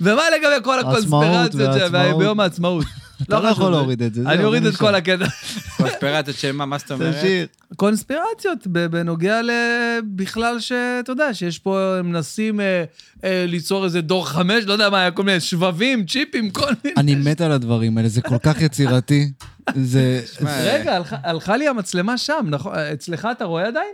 [0.00, 1.92] ומה לגבי כל הקונספירציות.
[2.18, 2.84] ביום העצמאות?
[3.22, 5.24] אתה לא חשוב, יכול להוריד את זה, אני אוריד זה את כל הקטע.
[5.76, 7.14] קונספירציות של מה, מה זאת אומרת?
[7.14, 7.48] תמשיך.
[7.76, 9.40] קונספירציות בנוגע
[10.14, 12.84] בכלל שאתה יודע, שיש פה, הם מנסים אה,
[13.24, 16.94] אה, ליצור איזה דור חמש, לא יודע מה היה, כל מיני שבבים, צ'יפים, כל מיני.
[16.96, 19.30] אני מת על הדברים האלה, זה כל כך יצירתי.
[19.74, 20.22] זה...
[20.38, 22.72] שמע, רגע, הלכה- לי המצלמה שם, נכון?
[22.74, 23.90] אצלך אתה רואה עדיין?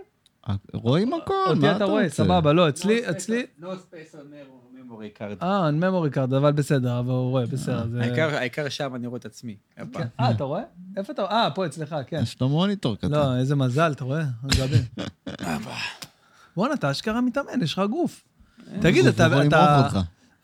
[0.75, 2.15] רואים הכל, אותי מה אתה אתה רואה, רוצה?
[2.15, 3.47] סבבה, לא, אצלי, אצלי...
[3.61, 4.54] No space on
[4.95, 5.43] memory card.
[5.45, 7.87] אה, אין memory card, אבל בסדר, אבל הוא רואה, בסדר.
[7.93, 9.57] זה- העיקר- העיקר שם אני רואה את עצמי.
[9.77, 9.83] כן.
[10.21, 10.63] אה, אתה רואה?
[10.97, 11.33] איפה אתה רואה?
[11.45, 12.21] אה, פה אצלך, כן.
[12.23, 13.11] יש לו מוניטור קטן.
[13.11, 14.25] לא, איזה מזל, אתה רואה?
[14.59, 14.77] גבי.
[16.57, 18.23] בואנה, אתה אשכרה מתאמן, יש לך גוף.
[18.81, 19.15] תגיד, גוף
[19.49, 19.89] אתה...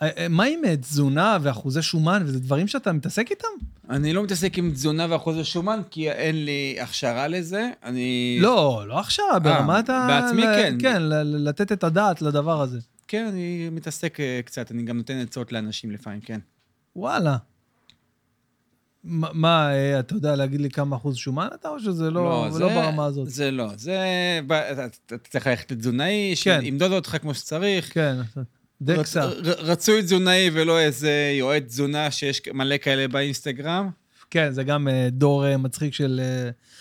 [0.02, 3.48] אה, אה, מה עם אה, תזונה ואחוזי שומן, וזה דברים שאתה מתעסק איתם?
[3.90, 7.70] אני לא מתעסק עם תזונה ואחוזי שומן, כי אין לי הכשרה לזה.
[7.84, 8.38] אני...
[8.40, 10.06] לא, לא הכשרה, ברמת ה...
[10.08, 10.76] בעצמי ל- כן.
[10.80, 12.78] כן, ל- ל- לתת את הדעת לדבר הזה.
[13.10, 16.40] כן, אני מתעסק אה, קצת, אני גם נותן עצות לאנשים לפעמים, כן.
[16.96, 17.36] וואלה.
[19.04, 23.04] מה- אה, אתה יודע להגיד לי כמה אחוז שומן אתה, או שזה לא לא ברמה
[23.04, 23.30] הזאת?
[23.30, 23.98] זה לא, זה...
[24.72, 26.60] אתה אתה צריך ללכת לתזונאי, כן.
[26.62, 27.94] שימדוד אותך כמו שצריך.
[27.94, 28.16] כן,
[28.82, 29.24] דקסה.
[29.24, 33.90] רצ- רצוי תזונאי ולא איזה יועץ תזונה שיש מלא כאלה באינסטגרם.
[34.30, 36.20] כן, זה גם אה, דור מצחיק של...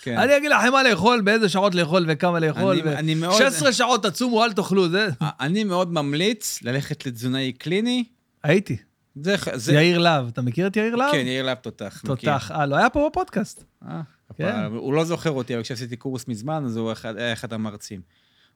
[0.02, 0.18] כן.
[0.18, 2.72] אני אגיד לכם מה לאכול, באיזה שעות לאכול וכמה לאכול.
[2.80, 5.08] אני- ו- אני מאוד- 16 שעות תצומו, אל תאכלו, זה...
[5.22, 8.04] אני מאוד ממליץ ללכת לתזונאי קליני.
[8.44, 8.78] הייתי.
[9.16, 9.36] זה...
[9.56, 11.12] זה יאיר להב, אתה מכיר את יאיר להב?
[11.12, 12.02] כן, יאיר להב תותח.
[12.06, 12.52] תותח.
[12.56, 13.64] אה, לא היה פה בפודקאסט.
[13.88, 14.02] אה,
[14.38, 14.56] כן.
[14.76, 18.02] הוא לא זוכר אותי, אבל כשעשיתי קורס מזמן, אז הוא אחד- היה אחד המרצים.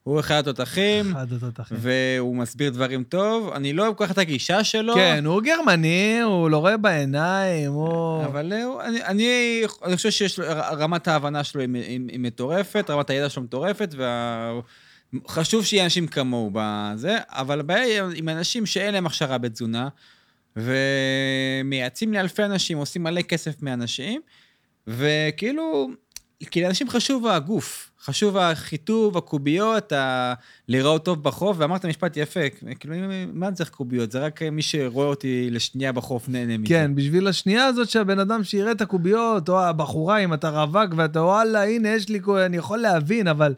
[0.04, 1.76] הוא אחד התותחים, אחד התותחים.
[1.80, 3.52] והוא מסביר דברים טוב.
[3.52, 4.94] אני לא אוהב כל כך את הגישה שלו.
[4.94, 8.24] כן, הוא גרמני, הוא לא רואה בעיניים, הוא...
[8.24, 9.28] אבל הוא- אני, אני,
[9.84, 10.44] אני חושב שיש לו,
[10.78, 13.94] רמת ההבנה שלו היא, היא, היא מטורפת, רמת הידע שלו מטורפת,
[15.14, 19.88] וחשוב שיהיה אנשים כמוהו בזה, אבל הבעיה עם אנשים שאין להם הכשרה בתזונה,
[20.56, 24.20] ומייעצים לאלפי אנשים, עושים מלא כסף מאנשים,
[24.86, 25.90] וכאילו,
[26.50, 30.34] כי לאנשים חשוב הגוף, חשוב החיטוב, הקוביות, ה...
[30.68, 32.40] להיראות טוב בחוף, ואמרת משפט יפה,
[32.80, 32.94] כאילו,
[33.32, 34.10] מה צריך קוביות?
[34.12, 36.68] זה רק מי שרואה אותי לשנייה בחוף נהנה מזה.
[36.68, 41.22] כן, בשביל השנייה הזאת שהבן אדם שיראה את הקוביות, או הבחורה, אם אתה רווק ואתה,
[41.22, 43.54] וואלה, הנה, יש לי, אני יכול להבין, אבל...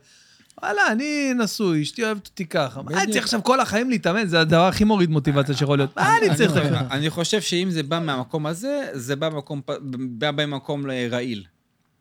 [0.62, 2.82] וואלה, אני נשוי, אשתי אוהבת אותי ככה.
[2.82, 4.26] מה, אני צריך עכשיו כל החיים להתאמן?
[4.26, 5.96] זה הדבר הכי מוריד מוטיבציה שיכול להיות.
[5.96, 6.86] מה אני צריך אני- עכשיו?
[6.90, 9.28] אני חושב שאם זה בא מהמקום הזה, זה בא
[10.32, 11.44] במקום רעיל.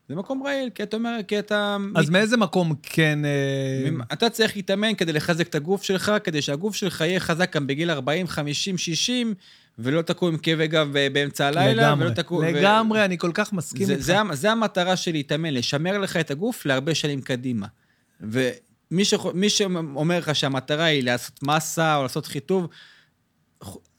[0.09, 1.77] זה מקום רעיל, כי אתה אומר, כי אתה...
[1.95, 3.19] אז מאיזה מקום כן...
[3.25, 7.67] אה, אתה צריך להתאמן כדי לחזק את הגוף שלך, כדי שהגוף שלך יהיה חזק גם
[7.67, 9.33] בגיל 40, 50, 60,
[9.79, 12.37] ולא תקום עם כאבי גב אה, באמצע הלילה, לגמרי, ולא תקום...
[12.37, 14.03] ו- לגמרי, אני כל כך מסכים זה, איתך.
[14.03, 17.67] זה, זה המטרה של להתאמן, לשמר לך את הגוף להרבה שנים קדימה.
[18.21, 19.03] ומי
[19.33, 22.67] מי שאומר לך שהמטרה היא לעשות מסה או לעשות חיטוב,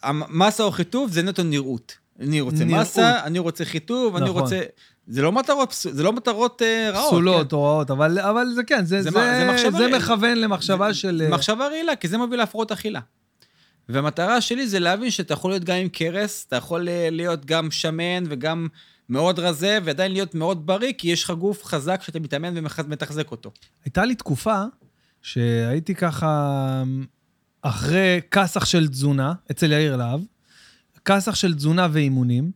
[0.02, 1.96] המסה או חיטוב זה נטו נראות.
[2.20, 2.80] אני רוצה נראות.
[2.80, 4.42] מסה, אני רוצה חיטוב, אני נכון.
[4.42, 4.60] רוצה...
[5.06, 7.06] זה לא מטרות, זה לא מטרות אה, רעות.
[7.06, 7.56] פסולות כן.
[7.56, 11.18] או רעות, אבל, אבל זה כן, זה, זה זה, זה זה, מכוון למחשבה זה- של...
[11.18, 13.00] זה מחשבה רעילה, כי זה מביא להפרעות אכילה.
[13.88, 17.70] והמטרה שלי זה להבין שאתה יכול להיות גם עם קרס, אתה יכול אה, להיות גם
[17.70, 18.68] שמן וגם
[19.08, 23.50] מאוד רזה, ועדיין להיות מאוד בריא, כי יש לך גוף חזק שאתה מתאמן ומתחזק אותו.
[23.84, 24.62] הייתה לי תקופה
[25.22, 26.82] שהייתי ככה
[27.62, 30.20] אחרי כסח של תזונה, אצל יאיר להב,
[31.04, 32.50] כסח של תזונה ואימונים,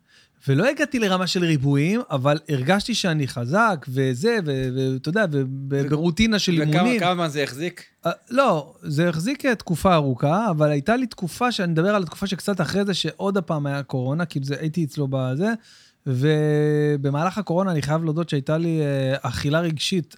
[0.49, 6.73] ולא הגעתי לרמה של ריבועים, אבל הרגשתי שאני חזק, וזה, ואתה יודע, וברוטינה של וכמה
[6.73, 7.01] אימונים.
[7.01, 7.85] כמה זמן זה החזיק?
[8.07, 12.27] אה, לא, זה החזיק אה, תקופה ארוכה, אבל הייתה לי תקופה, שאני מדבר על התקופה
[12.27, 15.53] שקצת אחרי זה, שעוד הפעם היה קורונה, כי זה, הייתי אצלו בזה,
[16.07, 20.17] ובמהלך הקורונה אני חייב להודות שהייתה לי אה, אכילה רגשית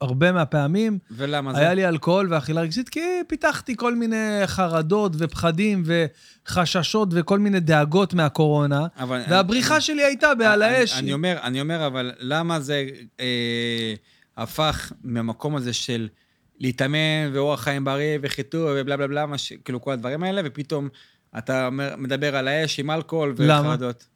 [0.00, 0.98] הרבה מהפעמים.
[1.10, 1.60] ולמה זה?
[1.60, 4.16] היה לי אלכוהול ואכילה רגשית, כי פיתחתי כל מיני
[4.46, 10.98] חרדות ופחדים וחששות וכל מיני דאגות מהקורונה, אבל- והבריחה שלי הייתה בעל אני- האש.
[10.98, 12.86] אני אומר, אני אומר, אבל למה זה
[13.20, 13.94] אה,
[14.36, 16.08] הפך מהמקום הזה של
[16.60, 16.98] להתאמן
[17.32, 20.88] ואורח חיים בריא וחיטוב ובלה בלה בלה, מה ש- כאילו כל הדברים האלה, ופתאום
[21.38, 21.68] אתה
[21.98, 23.60] מדבר על האש עם אלכוהול למה?
[23.68, 24.06] וחרדות.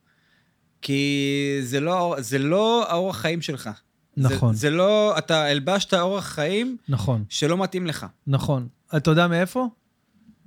[0.83, 1.21] כי
[1.63, 3.71] זה לא, זה לא האורח חיים שלך.
[4.17, 4.55] נכון.
[4.55, 7.25] זה, זה לא, אתה הלבשת אורח חיים נכון.
[7.29, 8.07] שלא מתאים לך.
[8.27, 8.69] נכון.
[8.97, 9.69] אתה יודע מאיפה?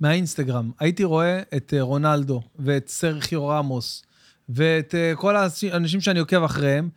[0.00, 0.70] מהאינסטגרם.
[0.80, 4.02] הייתי רואה את אה, רונלדו ואת סרחיו רמוס
[4.48, 6.88] ואת אה, כל האנשים שאני עוקב אחריהם.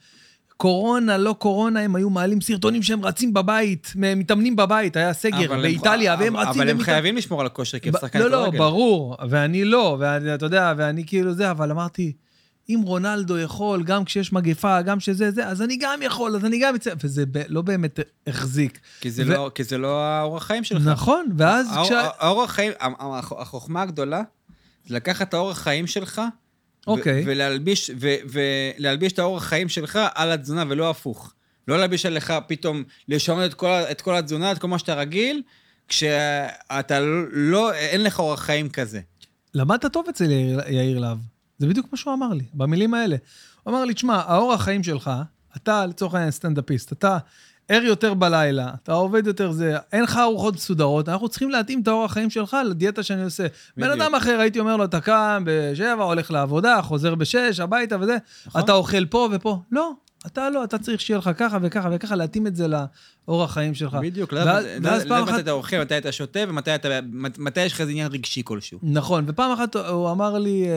[0.57, 5.55] קורונה, לא קורונה, הם היו מעלים סרטונים שהם רצים בבית, מתאמנים בבית, היה סגר אבל
[5.55, 6.79] הם- באיטליה, והם רצים אבל הם ומתאמנים.
[6.83, 8.57] חייבים לשמור על הכושר כשחקן לא, לא, כדורגל.
[8.57, 12.13] ברור, ואני לא, ואתה יודע, ואני כאילו זה, אבל אמרתי,
[12.69, 16.59] אם רונלדו יכול, גם כשיש מגפה, גם שזה זה, אז אני גם יכול, אז אני
[16.59, 18.79] גם אצא, וזה ב- לא באמת החזיק.
[19.01, 20.81] כי זה, ו- לא, כי זה לא האורח חיים שלך.
[20.85, 21.91] נכון, ואז האור- כש...
[22.19, 24.21] האורח חיים, הח- החוכמה הגדולה,
[24.87, 26.21] זה לקחת את האורח חיים שלך,
[26.87, 27.23] ו- אוקיי.
[27.27, 28.15] ולהלביש, ו-
[28.79, 31.33] ולהלביש את האורח חיים שלך על התזונה, ולא הפוך.
[31.67, 35.41] לא להלביש עליך פתאום, לשנות את כל, את כל התזונה, את כל מה שאתה רגיל,
[35.87, 36.99] כשאתה
[37.31, 38.99] לא, אין לך אורח חיים כזה.
[39.53, 41.17] למדת טוב אצל יאיר, יאיר להב.
[41.61, 43.15] זה בדיוק מה שהוא אמר לי, במילים האלה.
[43.63, 45.11] הוא אמר לי, תשמע, האורח חיים שלך,
[45.57, 47.17] אתה לצורך העניין סטנדאפיסט, אתה
[47.67, 51.87] ער יותר בלילה, אתה עובד יותר זה, אין לך ארוחות מסודרות, אנחנו צריכים להתאים את
[51.87, 53.47] האורח חיים שלך לדיאטה שאני עושה.
[53.77, 53.89] בן.
[53.89, 58.61] אדם אחר, הייתי אומר לו, אתה קם בשבע, הולך לעבודה, חוזר בשש, הביתה וזה, נכון.
[58.61, 59.61] אתה אוכל פה ופה.
[59.71, 59.91] לא,
[60.25, 62.65] אתה לא, אתה צריך שיהיה לך ככה וככה וככה, להתאים את זה
[63.27, 63.93] לאורח חיים שלך.
[64.01, 67.91] בדיוק, ואז- פעם לדעת אחת- מתי אתה אוכל, מתי אתה שותה, ומתי יש לך איזה
[67.91, 68.79] עניין רגשי כלשהו.
[68.83, 70.75] נכון, ופעם אחת הוא אמר לי, אה,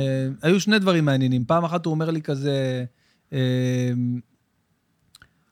[0.00, 1.44] אה, היו שני דברים מעניינים.
[1.44, 2.84] פעם אחת הוא אומר לי כזה,
[3.32, 3.38] אה,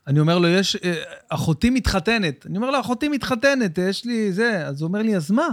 [0.07, 0.95] אני אומר לו, יש, אה,
[1.29, 2.47] אחותי מתחתנת.
[2.47, 4.67] אני אומר לו, אחותי מתחתנת, יש לי זה.
[4.67, 5.49] אז הוא אומר לי, אז מה?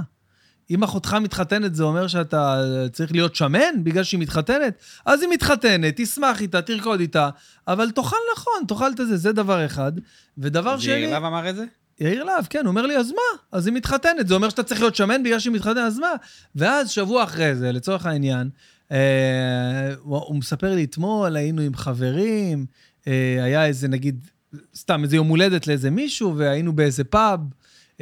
[0.74, 4.74] אם אחותך מתחתנת, זה אומר שאתה צריך להיות שמן בגלל שהיא מתחתנת?
[5.06, 7.30] אז היא מתחתנת, תשמח איתה, תרקוד איתה,
[7.68, 9.91] אבל תאכל נכון, תאכל את זה, זה דבר אחד.
[10.38, 10.94] ודבר שני...
[10.94, 11.66] יאיר להב אמר את זה?
[12.00, 13.40] יאיר להב, כן, אומר לי, אז מה?
[13.52, 16.12] אז היא מתחתנת, זה אומר שאתה צריך להיות שמן בגלל שהיא מתחתנת, אז מה?
[16.56, 18.50] ואז שבוע אחרי זה, לצורך העניין,
[18.91, 22.66] אה, הוא הוא מספר לי אתמול, היינו עם חברים,
[23.08, 24.28] אה, היה איזה, נגיד,
[24.76, 27.40] סתם איזה יום הולדת לאיזה מישהו, והיינו באיזה פאב.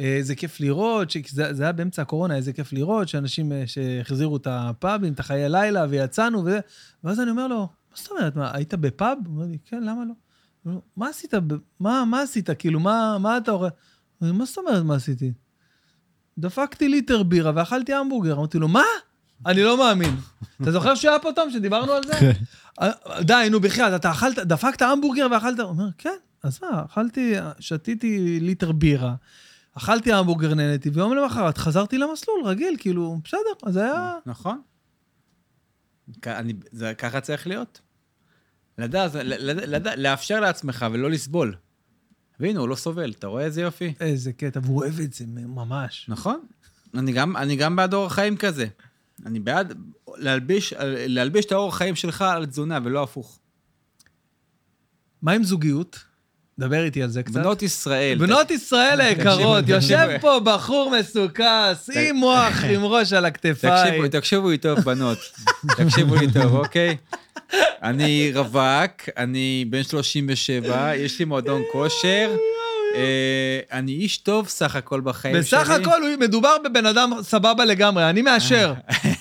[0.00, 3.62] אה, איזה כיף לראות, ש- זה, זה היה באמצע הקורונה, איזה כיף לראות, שאנשים אה,
[3.66, 6.60] שהחזירו את הפאבים, את החיי לילה, ויצאנו וזה.
[7.04, 7.66] ואז אני אומר לו, מה
[7.96, 9.18] זאת אומרת, מה, היית בפאב?
[9.26, 10.12] הוא אומר לי, כן, למה לא?
[10.66, 11.34] אומר, מה עשית?
[11.80, 12.50] מה, מה עשית?
[12.58, 13.72] כאילו, מה, מה אתה עורך?
[14.18, 15.32] הוא אומר, מה זאת אומרת, מה עשיתי?
[16.38, 18.36] דפקתי ליטר בירה ואכלתי המבורגר.
[18.36, 18.84] אמרתי לו, מה?
[19.46, 20.16] אני לא מאמין.
[20.62, 22.12] אתה זוכר שהיה פה תום, שדיברנו על זה?
[22.20, 22.32] כן.
[22.82, 22.90] אה,
[23.22, 25.58] די, נו, בחייאת, אתה אכלת, דפקת המבורגר ואכלת?
[25.60, 29.14] הוא אומר, כן, אז מה, אכלתי, שתיתי ליטר בירה,
[29.74, 34.14] אכלתי המבורגר, נהניתי, ויום למחרת חזרתי למסלול, רגיל, כאילו, בסדר, אז היה...
[34.26, 34.60] נכון.
[36.26, 37.80] אני- זה ככה צריך להיות.
[38.78, 41.54] לדעת, לדעת, לאפשר לעצמך ולא לסבול.
[42.40, 43.94] והנה, הוא לא סובל, אתה רואה איזה יופי?
[44.00, 46.06] איזה קטע, והוא אוהב את זה ממש.
[46.08, 46.40] נכון.
[46.94, 48.66] אני גם, אני גם בעד אורח חיים כזה.
[49.26, 49.78] אני בעד
[50.16, 50.74] להלביש,
[51.08, 53.38] להלביש את האורח חיים שלך על תזונה, ולא הפוך.
[55.22, 56.04] מה עם זוגיות?
[56.62, 57.34] דבר איתי על זה קצת.
[57.34, 58.18] בנות ישראל.
[58.18, 60.08] בנות ישראל היקרות, יושב.
[60.20, 64.08] פה בחור מסוכס, עם מוח, עם ראש על הכתפיים.
[64.08, 65.18] תקשיבו, לי טוב, בנות.
[65.76, 66.96] תקשיבו לי טוב, אוקיי?
[67.82, 72.36] אני רווק, אני בן 37, יש לי מועדון כושר.
[72.94, 75.42] אה, אני איש טוב סך הכל בחיים שלי.
[75.42, 78.74] בסך הכל מדובר בבן אדם סבבה לגמרי, אני מאשר.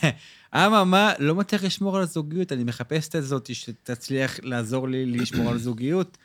[0.56, 5.58] אממה, לא מצליח לשמור על הזוגיות, אני מחפש את הזאת שתצליח לעזור לי לשמור על
[5.58, 6.18] זוגיות.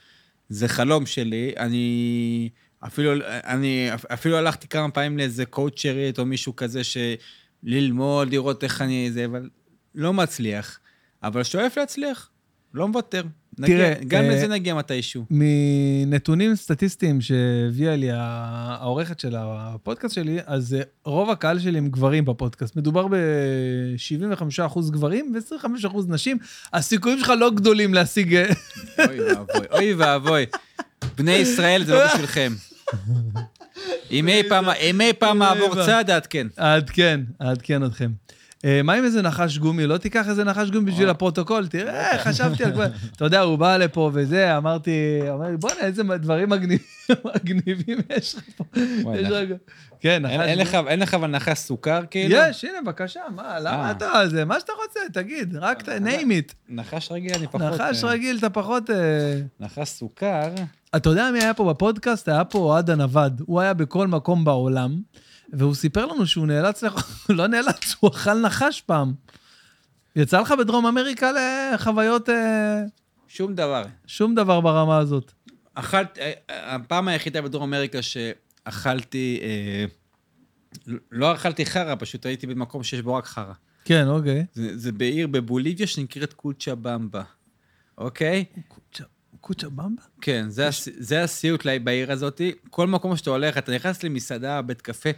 [0.49, 2.49] זה חלום שלי, אני
[2.87, 9.11] אפילו, אני אפילו הלכתי כמה פעמים לאיזה קואוצ'רית או מישהו כזה שללמוד, לראות איך אני
[9.13, 9.51] זה, אבל
[9.95, 10.81] לא מצליח.
[11.23, 12.31] אבל שואף להצליח,
[12.77, 13.23] לא מוותר.
[13.59, 15.25] נגיע, תראה, גם אה, לזה נגיע מתישהו.
[15.31, 22.25] מנתונים סטטיסטיים שהביאה לי העורכת של הפודקאסט שלי, אז אה, רוב הקהל שלי הם גברים
[22.25, 22.77] בפודקאסט.
[22.77, 26.39] מדובר ב-75% גברים ו-25% נשים.
[26.73, 28.35] הסיכויים שלך לא גדולים להשיג...
[28.35, 28.45] אה,
[28.99, 30.47] אוי ואבוי, אוי ואבוי.
[31.17, 32.53] בני ישראל זה לא בשבילכם.
[34.11, 36.47] אם אי פעם, אעבור צעד, עדכן.
[36.59, 38.11] אעדכן, אעדכן אתכם.
[38.65, 39.87] אה, מה עם איזה נחש גומי?
[39.87, 41.11] לא תיקח איזה נחש גומי בשביל או.
[41.11, 41.67] הפרוטוקול?
[41.67, 42.87] תראה, חשבתי על כבר...
[43.17, 44.91] אתה יודע, הוא בא לפה וזה, אמרתי,
[45.35, 46.79] אמר לי, בוא'נה, איזה דברים מגניבים-
[48.17, 48.65] יש לך פה.
[50.01, 50.35] כן, נחש
[50.75, 50.91] גומי.
[50.91, 52.37] אין לך אבל נחש סוכר כאילו?
[52.37, 53.91] יש, הנה, בבקשה, מה, למה אה.
[53.91, 54.45] אתה זה?
[54.45, 56.53] מה שאתה רוצה, תגיד, רק name it.
[56.69, 57.63] נחש רגיל אני פחות...
[57.63, 58.91] נחש אה, רגיל, אתה פחות...
[58.91, 60.49] אה, נחש סוכר.
[60.97, 62.29] אתה יודע מי היה פה בפודקאסט?
[62.29, 63.43] היה פה אוהד הנווד.
[63.47, 65.01] הוא היה בכל מקום בעולם,
[65.53, 66.83] והוא סיפר לנו שהוא נאלץ,
[67.29, 69.13] לא נאלץ, הוא אכל נחש פעם.
[70.17, 71.31] יצא לך בדרום אמריקה
[71.75, 72.83] לחוויות, אה,
[73.29, 73.85] שום דבר.
[74.07, 75.33] שום דבר ברמה הזאת.
[75.75, 79.85] אכלת, אה, אה, הפעם היחידה בדרום אמריקה שאכלתי, אה,
[81.13, 83.53] לא אכלתי חרא, פשוט הייתי במקום שיש בו רק חרא.
[83.85, 84.47] כן, אוקיי.
[84.55, 87.23] זה, זה בעיר בבוליביה שנקראת קוצ'ה במבה,
[87.99, 88.45] אוקיי?
[88.69, 89.05] קוצ'ה-
[89.47, 90.03] קוצ'במבה?
[90.21, 90.89] כן, זה, הס...
[90.99, 92.41] זה הסיוט בעיר הזאת.
[92.71, 95.11] כל מקום שאתה הולך, אתה נכנס למסעדה, בית קפה,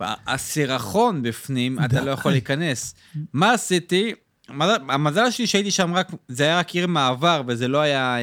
[0.00, 2.94] הסירחון בפנים, אתה לא יכול להיכנס.
[3.32, 4.14] מה עשיתי?
[4.48, 8.20] המזל- המזל שלי שהייתי שם רק, זה היה רק עיר מעבר, וזה לא היה אה,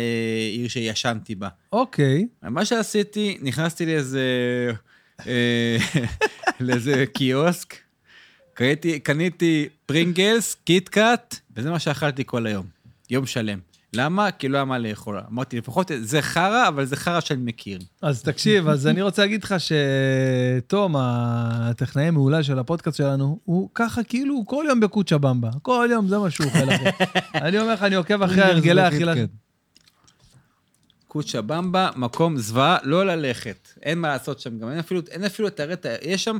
[0.51, 1.47] עיר שישנתי בה.
[1.73, 2.27] אוקיי.
[2.41, 4.21] מה שעשיתי, נכנסתי לאיזה,
[5.27, 5.77] אה,
[6.59, 7.75] לאיזה קיוסק,
[8.53, 12.65] קניתי, קניתי פרינגלס, קיטקאט, וזה מה שאכלתי כל היום,
[13.09, 13.72] יום שלם.
[13.95, 14.31] למה?
[14.31, 15.19] כי לא היה מה לאכול.
[15.31, 17.79] אמרתי, לפחות זה חרא, אבל זה חרא שאני מכיר.
[18.01, 24.03] אז תקשיב, אז אני רוצה להגיד לך שתום, הטכנאי המעולה של הפודקאסט שלנו, הוא ככה
[24.03, 25.49] כאילו הוא כל יום בקוצ'ה במבה.
[25.61, 26.87] כל יום זה מה שהוא אוכל.
[27.35, 29.13] אני אומר לך, אני עוקב אחרי הרגלי האכילה.
[31.07, 33.69] קוצ'ה במבה, מקום זוועה, לא ללכת.
[33.81, 36.37] אין מה לעשות שם גם, אין אפילו, אין אפילו את הרטה, יש שם,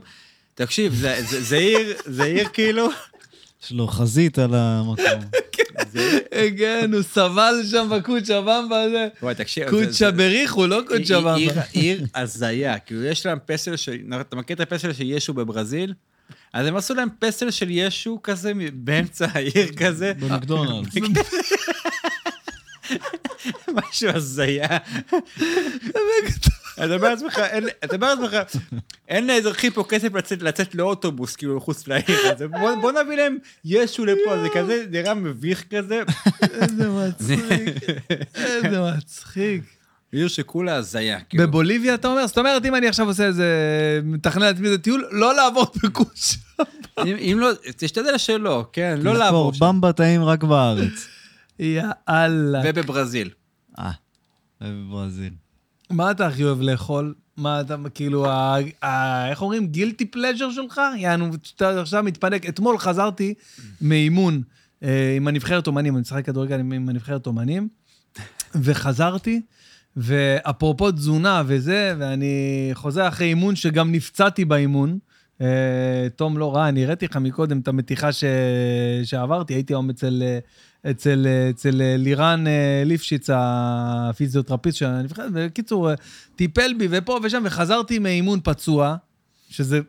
[0.56, 2.88] תקשיב, זה, זה, זה עיר, זה עיר כאילו,
[3.64, 5.06] יש לו חזית על המקום.
[6.58, 9.08] כן, הוא סבל שם בקוצ'ה במבה הזה.
[9.22, 11.62] וואי, תקשיב, קוצ'ה בריחו, לא קוצ'ה במבה.
[11.72, 15.94] עיר הזיה, כאילו יש להם פסל של, אתה מכיר את הפסל של ישו בברזיל?
[16.54, 20.94] אז הם עשו להם פסל של ישו כזה באמצע העיר כזה, במקדונלדס.
[23.76, 24.68] משהו הזיה.
[26.74, 28.38] אתה אומר לעצמך, אין- אתה אומר לעצמך,
[29.08, 32.48] אין לאזרחים פה כסף לצאת- לצאת לאוטובוס, כאילו, מחוץ לעיר הזה.
[32.48, 36.04] בוא בוא נביא להם ישו לפה, זה כזה נראה מביך כזה.
[36.62, 37.76] איזה מצחיק,
[38.36, 39.62] איזה מצחיק.
[40.12, 41.20] עיר שכולה הזיה.
[41.20, 41.48] כאילו.
[41.48, 42.28] בבוליביה אתה אומר?
[42.28, 43.46] זאת אומרת, אם אני עכשיו עושה איזה,
[44.04, 46.38] מתכנן לעצמי איזה טיול, לא לעבור בקוצ'ה.
[47.06, 49.66] אם אם לא, תשתדל שלא, כן, לא לעבור שם.
[49.66, 51.08] במבה טעים רק בארץ.
[51.60, 52.62] יא אללה.
[52.66, 53.30] ובברזיל.
[53.80, 53.92] אה,
[54.62, 55.34] בברזיל.
[55.94, 57.14] מה אתה הכי אוהב לאכול?
[57.38, 59.68] מה אתה, כאילו, ה- ה- איך אומרים?
[59.68, 60.82] גילטי פלז'ר שלך?
[60.98, 62.50] יענו, שאתה עכשיו מתפנק.
[62.50, 63.34] אתמול חזרתי
[63.82, 64.42] מאימון
[64.84, 67.68] אה, עם הנבחרת אומנים, אני משחק כדורגל עם הנבחרת אומנים,
[68.56, 69.42] וחזרתי,
[69.98, 75.00] ואפרופו תזונה וזה, ואני חוזר אחרי אימון שגם נפצעתי באימון.
[75.42, 78.24] אה, תום לא רע, אני הראיתי לך מקודם את המתיחה ש...
[79.04, 80.40] שעברתי, הייתי היום אצל, אה,
[80.92, 85.96] אצל, אצל אה, לירן אה, ליפשיץ, הפיזיותרפיסט של הנבחרת, בקיצור, אה,
[86.36, 88.96] טיפל בי ופה ושם, וחזרתי מאימון פצוע,
[89.50, 89.80] שזה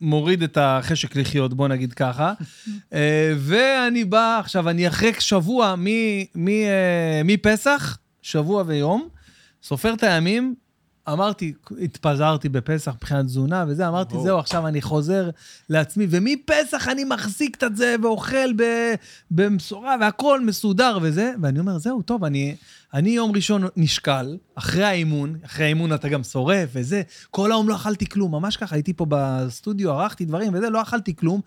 [0.00, 2.32] מוריד את החשק לחיות, בוא נגיד ככה.
[3.38, 5.74] ואני בא, עכשיו, אני אחרי שבוע
[7.24, 9.08] מפסח, שבוע ויום,
[9.62, 10.54] סופר את הימים,
[11.12, 11.52] אמרתי,
[11.82, 14.24] התפזרתי בפסח מבחינת תזונה וזה, אמרתי, ברור.
[14.24, 15.30] זהו, עכשיו אני חוזר
[15.68, 18.52] לעצמי, ומפסח אני מחזיק את זה ואוכל
[19.30, 22.56] במשורה והכול מסודר וזה, ואני אומר, זהו, טוב, אני,
[22.94, 27.74] אני יום ראשון נשקל, אחרי האימון, אחרי האימון אתה גם שורף וזה, כל היום לא
[27.74, 31.40] אכלתי כלום, ממש ככה, הייתי פה בסטודיו, ערכתי דברים וזה, לא אכלתי כלום.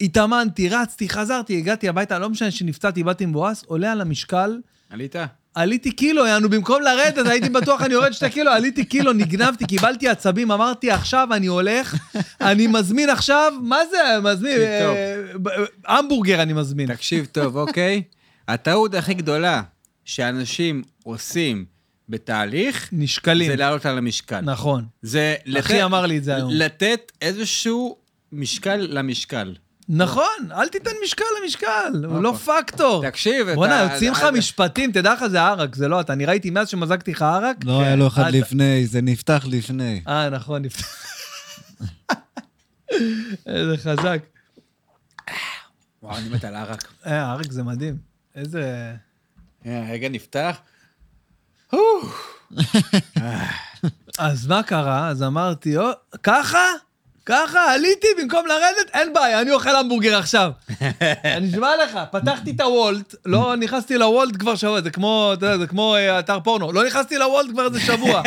[0.00, 4.60] התאמנתי, רצתי, חזרתי, הגעתי הביתה, לא משנה שנפצעתי, באתי מבואס, עולה על המשקל,
[4.90, 5.16] עלית?
[5.54, 10.08] עליתי קילו, יענו, במקום לרדת, הייתי בטוח אני יורד שתי קילו, עליתי קילו, נגנבתי, קיבלתי
[10.08, 11.96] עצבים, אמרתי, עכשיו אני הולך,
[12.40, 15.24] אני מזמין עכשיו, מה זה, מזמין, אה,
[15.86, 16.94] המבורגר אני מזמין.
[16.94, 18.02] תקשיב טוב, אוקיי?
[18.48, 19.62] הטעות הכי גדולה
[20.04, 21.64] שאנשים עושים
[22.08, 23.50] בתהליך, נשקלים.
[23.50, 24.40] זה לעלות על המשקל.
[24.40, 24.84] נכון.
[25.02, 26.50] זה אחי אמר לי את זה היום.
[26.52, 27.96] לתת איזשהו
[28.32, 29.54] משקל למשקל.
[29.88, 32.52] נכון, אל תיתן משקל למשקל, הוא לא אופה.
[32.62, 33.02] פקטור.
[33.10, 33.54] תקשיב, אתה...
[33.54, 36.12] בוא'נה, יוצאים לך משפטים, תדע לך, זה ערק, זה לא אתה.
[36.12, 37.56] אני ראיתי מאז שמזגתי לך ערק.
[37.64, 40.02] לא, היה לו אחד לפני, זה נפתח לפני.
[40.08, 41.06] אה, נכון, נפתח.
[43.46, 44.18] איזה חזק.
[46.02, 46.92] וואו, אני מת על ערק.
[47.06, 47.96] אה, ערק זה מדהים.
[48.36, 48.92] איזה...
[49.66, 50.56] אה, רגע נפתח.
[54.18, 55.08] אז מה קרה?
[55.08, 55.84] אז אמרתי, "או,
[56.22, 56.58] ככה?
[57.26, 57.72] ככה?
[57.72, 58.90] עליתי במקום לרדת?
[58.94, 60.50] אין בעיה, אני אוכל המבורגר עכשיו.
[61.36, 65.58] אני נשבע לך, פתחתי את הוולט, לא נכנסתי לוולט כבר שבוע, זה כמו, אתה יודע,
[65.58, 68.22] זה כמו אה, אתר פורנו, לא נכנסתי לוולט כבר איזה שבוע.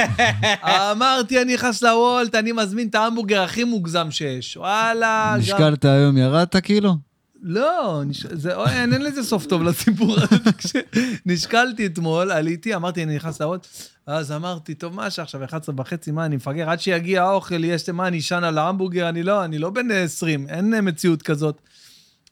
[0.92, 4.58] אמרתי, אני נכנס לוולט, אני מזמין את ההמבורגר הכי מוגזם שיש.
[4.58, 5.40] וואלה, גם...
[5.40, 7.05] נשקלת היום, ירדת כאילו?
[7.48, 8.26] לא, נש...
[8.26, 10.40] זה, אוי, אין, אין לזה סוף טוב לסיפור הזה.
[10.52, 10.82] תקשיב.
[11.26, 13.60] נשקלתי אתמול, עליתי, אמרתי, אני נכנס לעוד,
[14.08, 16.70] ואז אמרתי, טוב, מה שעכשיו, 11 וחצי, מה, אני מפגר?
[16.70, 19.10] עד שיגיע האוכל, יש, מה, אני אשן על ההמבורגר?
[19.10, 21.62] אני לא, אני לא בן 20, אין מציאות כזאת.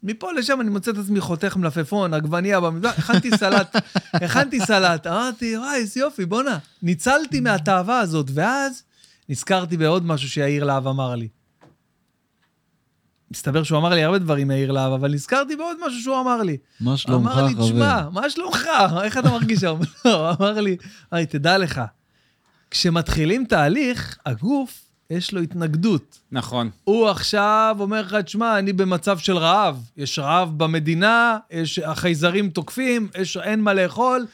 [0.03, 3.75] מפה לשם אני מוצא את עצמי חותך מלפפון, עגבנייה במזרח, הכנתי סלט,
[4.13, 6.57] הכנתי סלט, אמרתי, וואי, איזה יופי, בואנה.
[6.83, 8.83] ניצלתי מהתאווה הזאת, ואז
[9.29, 11.27] נזכרתי בעוד משהו שיאיר להב אמר לי.
[13.33, 16.57] מסתבר שהוא אמר לי הרבה דברים, יאיר להב, אבל נזכרתי בעוד משהו שהוא אמר לי.
[16.79, 18.09] מה שלומך, אמר לי, תשמע, חבר?
[18.09, 18.67] מה שלומך?
[19.03, 19.79] איך אתה מרגיש היום?
[20.05, 20.77] לא, הוא אמר לי,
[21.11, 21.81] היי, תדע לך,
[22.71, 26.19] כשמתחילים תהליך, הגוף, יש לו התנגדות.
[26.31, 26.69] נכון.
[26.83, 29.89] הוא עכשיו אומר לך, תשמע, אני במצב של רעב.
[29.97, 34.25] יש רעב במדינה, יש, החייזרים תוקפים, יש, אין מה לאכול.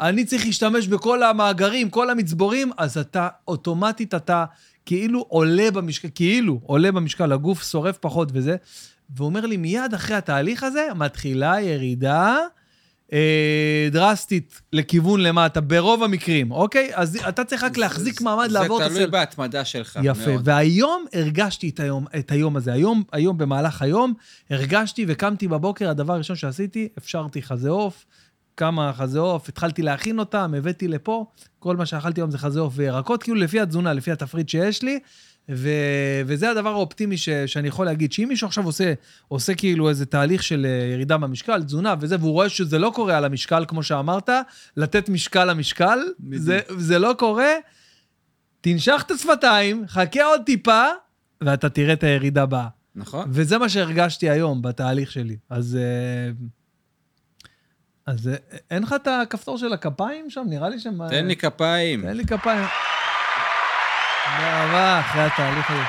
[0.00, 4.44] אני צריך להשתמש בכל המאגרים, כל המצבורים, אז אתה, אוטומטית אתה
[4.86, 8.56] כאילו עולה במשקל, כאילו עולה במשקל, הגוף שורף פחות וזה.
[9.16, 12.38] והוא אומר לי, מיד אחרי התהליך הזה, מתחילה ירידה
[13.12, 16.90] אה, דרסטית לכיוון למטה, ברוב המקרים, אוקיי?
[16.94, 19.10] אז אתה צריך רק להחזיק מעמד, לעבור את זה תלוי.
[19.10, 19.98] בהתמדה שלך.
[20.02, 20.48] יפה, מאוד.
[20.48, 22.72] והיום הרגשתי את היום, את היום הזה.
[22.72, 24.14] היום, היום, במהלך היום,
[24.50, 28.04] הרגשתי וקמתי בבוקר, הדבר הראשון שעשיתי, אפשרתי חזה עוף,
[28.56, 31.26] כמה חזה עוף, התחלתי להכין אותם, הבאתי לפה,
[31.58, 34.98] כל מה שאכלתי היום זה חזה עוף וירקות, כאילו לפי התזונה, לפי התפריט שיש לי,
[35.48, 35.68] ו...
[36.26, 37.28] וזה הדבר האופטימי ש...
[37.28, 38.92] שאני יכול להגיד, שאם מישהו עכשיו עושה,
[39.28, 43.16] עושה כאילו איזה תהליך של אה, ירידה במשקל, תזונה וזה, והוא רואה שזה לא קורה
[43.16, 44.28] על המשקל, כמו שאמרת,
[44.76, 45.98] לתת משקל למשקל,
[46.36, 47.52] זה, זה לא קורה,
[48.60, 50.84] תנשך את השפתיים, חכה עוד טיפה,
[51.40, 52.68] ואתה תראה את הירידה הבאה.
[52.94, 53.28] נכון?
[53.30, 55.36] וזה מה שהרגשתי היום בתהליך שלי.
[55.50, 55.78] אז...
[55.80, 56.46] אה,
[58.06, 58.34] אז אה,
[58.70, 60.44] אין לך את הכפתור של הכפיים שם?
[60.46, 61.08] נראה לי שם...
[61.08, 62.02] תן לי כפיים.
[62.02, 62.66] תן לי כפיים.
[64.36, 65.82] תודה רבה, אחרי התהליך הזה.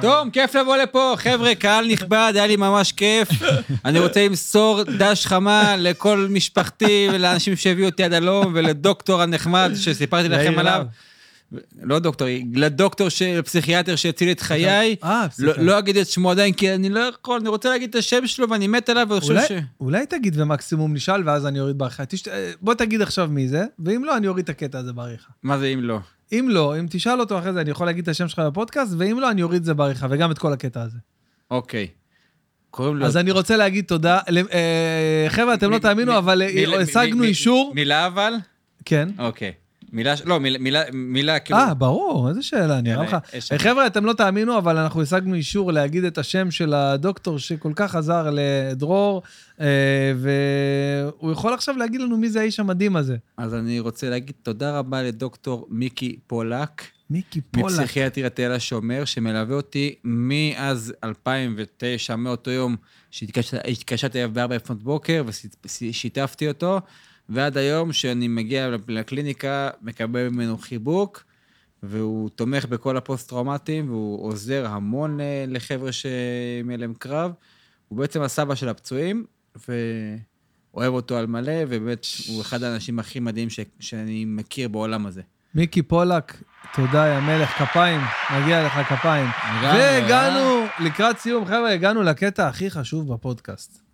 [0.00, 1.14] תום, כיף לבוא לפה.
[1.16, 3.28] חבר'ה, קהל נכבד, היה לי ממש כיף.
[3.84, 10.28] אני רוצה למסור דש חמה לכל משפחתי ולאנשים שהביאו אותי עד הלום, ולדוקטור הנחמד שסיפרתי
[10.28, 10.86] לכם עליו.
[11.82, 14.96] לא דוקטור, לדוקטור של פסיכיאטר שהציל את חיי.
[15.04, 15.62] אה, לא, פסיכיאטר.
[15.62, 18.50] לא אגיד את שמו עדיין, כי אני לא יכול, אני רוצה להגיד את השם שלו
[18.50, 19.52] ואני מת עליו, ואני חושב ש...
[19.80, 22.06] אולי תגיד ומקסימום נשאל, ואז אני אוריד בעריכה.
[22.06, 22.28] תשת...
[22.60, 25.32] בוא תגיד עכשיו מי זה, ואם לא, אני אוריד את הקטע הזה בעריכה.
[25.42, 25.98] מה זה אם לא?
[26.32, 29.20] אם לא, אם תשאל אותו אחרי זה, אני יכול להגיד את השם שלך בפודקאסט, ואם
[29.20, 30.98] לא, אני אוריד את זה בעריכה, וגם את כל הקטע הזה.
[31.50, 31.86] אוקיי.
[32.70, 33.06] קוראים לו...
[33.06, 34.18] אז אני רוצה להגיד תודה.
[34.52, 37.72] אה, חבר'ה, אתם לא תאמינו, אבל אה, השגנו אישור.
[37.74, 38.34] מילה אבל?
[38.84, 39.08] כן.
[39.18, 39.52] אוקיי.
[39.92, 41.58] מילה, לא, מילה, מילה, מילה כאילו...
[41.60, 43.10] אה, ברור, איזה שאלה, נראה לך.
[43.10, 43.58] יאללה, יש שם.
[43.58, 47.94] חבר'ה, אתם לא תאמינו, אבל אנחנו השגנו אישור להגיד את השם של הדוקטור שכל כך
[47.94, 49.22] עזר לדרור,
[49.60, 49.66] אה,
[50.16, 53.16] והוא יכול עכשיו להגיד לנו מי זה האיש המדהים הזה.
[53.36, 57.64] אז אני רוצה להגיד תודה רבה לדוקטור מיקי פולק, מיקי פולק.
[57.64, 62.76] מפסיכיאטריית תל השומר, שמלווה אותי מאז 2009, מאותו יום
[63.10, 65.24] שהתקשרתי אליו בארבע לפנות בוקר
[65.64, 66.80] ושיתפתי אותו,
[67.30, 71.24] ועד היום שאני מגיע לקליניקה, מקבל ממנו חיבוק,
[71.82, 77.32] והוא תומך בכל הפוסט-טראומטיים, והוא עוזר המון אה, לחבר'ה שהם הלומי קרב.
[77.88, 79.24] הוא בעצם הסבא של הפצועים,
[79.68, 83.60] ואוהב אותו על מלא, ובאמת הוא אחד האנשים הכי מדהים ש...
[83.80, 85.22] שאני מכיר בעולם הזה.
[85.54, 86.42] מיקי פולק,
[86.74, 88.00] תודה, יא מלך, כפיים,
[88.36, 89.26] מגיע לך כפיים.
[89.62, 93.89] והגענו, לקראת סיום, חבר'ה, הגענו לקטע הכי חשוב בפודקאסט.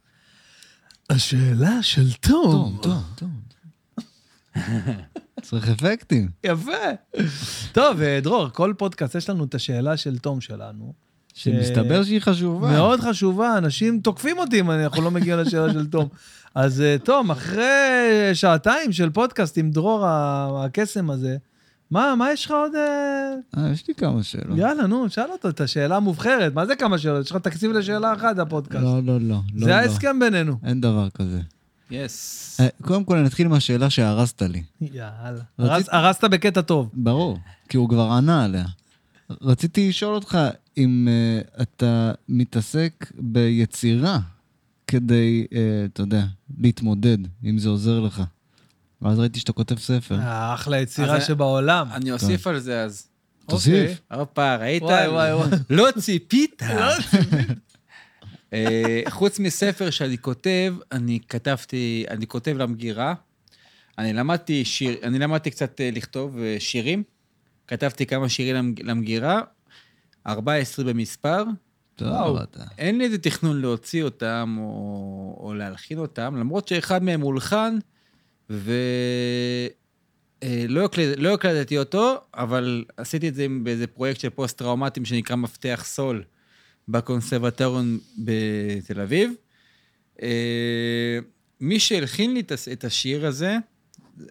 [1.11, 2.79] השאלה של תום.
[2.83, 3.29] טוב, טוב.
[5.43, 6.29] צריך אפקטים.
[6.45, 6.73] יפה.
[7.73, 10.93] טוב, אה, דרור, כל פודקאסט יש לנו את השאלה של תום שלנו.
[11.35, 12.71] שמסתבר שהיא חשובה.
[12.71, 16.09] מאוד חשובה, אנשים תוקפים אותי אם אנחנו לא מגיעים לשאלה של תום.
[16.55, 21.37] אז אה, תום, אחרי שעתיים של פודקאסט עם דרור הקסם הזה,
[21.91, 22.75] מה, מה יש לך עוד...
[22.75, 24.59] אה, אה, יש לי כמה שאלות.
[24.59, 26.55] יאללה, נו, שאל אותו את השאלה המובחרת.
[26.55, 27.25] מה זה כמה שאלות?
[27.25, 28.85] יש לך תקציב לשאלה אחת, הפודקאסט.
[28.85, 29.41] לא, לא, לא.
[29.55, 29.73] לא, זה לא.
[29.75, 30.57] ההסכם בינינו.
[30.65, 31.41] אין דבר כזה.
[31.91, 32.57] יס.
[32.61, 34.63] אה, קודם כל, אני אתחיל מהשאלה שהרסת לי.
[34.81, 35.41] יאללה.
[35.59, 36.91] רצית- הרס- הרסת בקטע טוב.
[36.95, 37.39] ברור,
[37.69, 38.65] כי הוא כבר ענה עליה.
[39.43, 40.39] רציתי לשאול אותך
[40.79, 44.19] אם uh, אתה מתעסק ביצירה
[44.87, 45.55] כדי, uh,
[45.93, 46.25] אתה יודע,
[46.61, 48.23] להתמודד, אם זה עוזר לך.
[49.03, 50.19] ואז ראיתי שאתה כותב ספר.
[50.55, 51.89] אחלה יצירה שבעולם.
[51.93, 53.09] אני אוסיף על זה אז.
[53.49, 54.01] תוסיף.
[54.13, 54.83] הופה, ראית?
[54.83, 55.49] וואי, וואי, וואי.
[55.71, 56.63] לא ציפית.
[58.53, 63.15] אה, חוץ מספר שאני כותב, אני כתבתי, אני כותב למגירה.
[63.99, 67.03] אני למדתי שיר, אני למדתי קצת אה, לכתוב אה, שירים.
[67.67, 69.41] כתבתי כמה שירים למג- למגירה,
[70.27, 71.45] 14 במספר.
[71.97, 72.63] טוב, אתה.
[72.79, 74.65] אין לי איזה תכנון להוציא אותם או,
[75.41, 77.79] או להלחין אותם, למרות שאחד מהם הולחן,
[78.51, 78.79] ולא
[80.69, 85.83] לא הקלט, לא הקלטתי אותו, אבל עשיתי את זה באיזה פרויקט של פוסט-טראומטיים שנקרא מפתח
[85.87, 86.25] סול
[86.89, 89.33] בקונסרבטוריון בתל אביב.
[90.23, 91.19] אה,
[91.61, 92.43] מי שהלחין לי
[92.73, 93.57] את השיר הזה,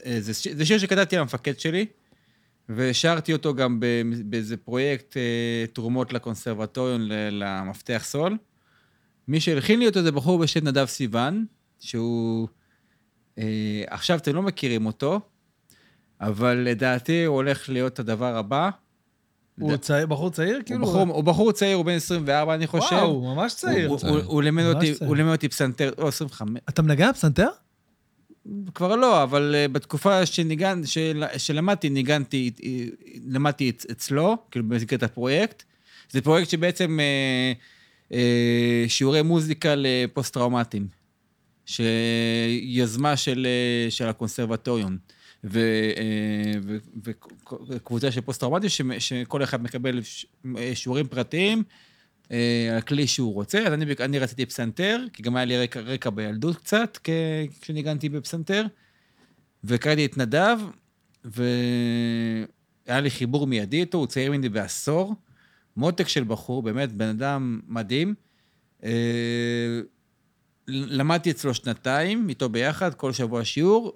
[0.06, 1.86] אה, זה, זה שיר שכתבתי למפקד שלי,
[2.70, 3.80] והשארתי אותו גם
[4.26, 7.02] באיזה פרויקט אה, תרומות לקונסרבטוריון
[7.32, 8.38] למפתח סול.
[9.28, 11.46] מי שהלחין לי אותו זה בחור בשם נדב סיוון,
[11.80, 12.48] שהוא...
[13.40, 15.20] אה, עכשיו אתם לא מכירים אותו,
[16.22, 18.70] אבל לדעתי הוא הולך להיות הדבר הבא.
[19.60, 20.56] הוא צעיר- בחור צעיר?
[20.56, 20.82] הוא כאילו?
[20.82, 22.96] בחור, הוא בחור צעיר, הוא בן 24, אני חושב.
[22.96, 23.90] וואו, ממש צעיר.
[23.90, 24.94] הוא, הוא, הוא, לימד אותי.
[25.06, 27.48] הוא לימד אותי פסנתר, או 25, אתה מנגן בפסנתר?
[28.76, 32.62] כבר לא, אבל uh, בתקופה שניגן, של, שלמדתי, ניגנתי, uh,
[33.28, 35.64] למדתי אצ, אצלו, כאילו במסגרת הפרויקט.
[36.12, 38.16] זה פרויקט שבעצם uh, uh,
[38.88, 40.88] שיעורי מוזיקה לפוסט-טראומטיים,
[41.66, 43.48] שיוזמה של,
[43.88, 44.98] uh, של הקונסרבטוריון.
[45.44, 45.60] ו,
[47.68, 50.26] וקבוצה של פוסט-טראומטיים, ש, שכל אחד מקבל ש,
[50.74, 51.64] שיעורים פרטיים.
[52.32, 55.80] אה, על הכלי שהוא רוצה, אז אני, אני רציתי פסנתר, כי גם היה לי רקע,
[55.80, 56.98] רקע בילדות קצת,
[57.62, 58.66] כשניגנתי בפסנתר,
[59.64, 60.60] והקראתי את נדב,
[61.26, 65.16] והיה לי חיבור מיידי איתו, הוא צעיר ממני בעשור,
[65.78, 68.16] מותק של בחור, באמת, בן אדם מדהים.
[70.68, 73.94] למדתי אצלו שנתיים, איתו ביחד, כל שבוע שיעור,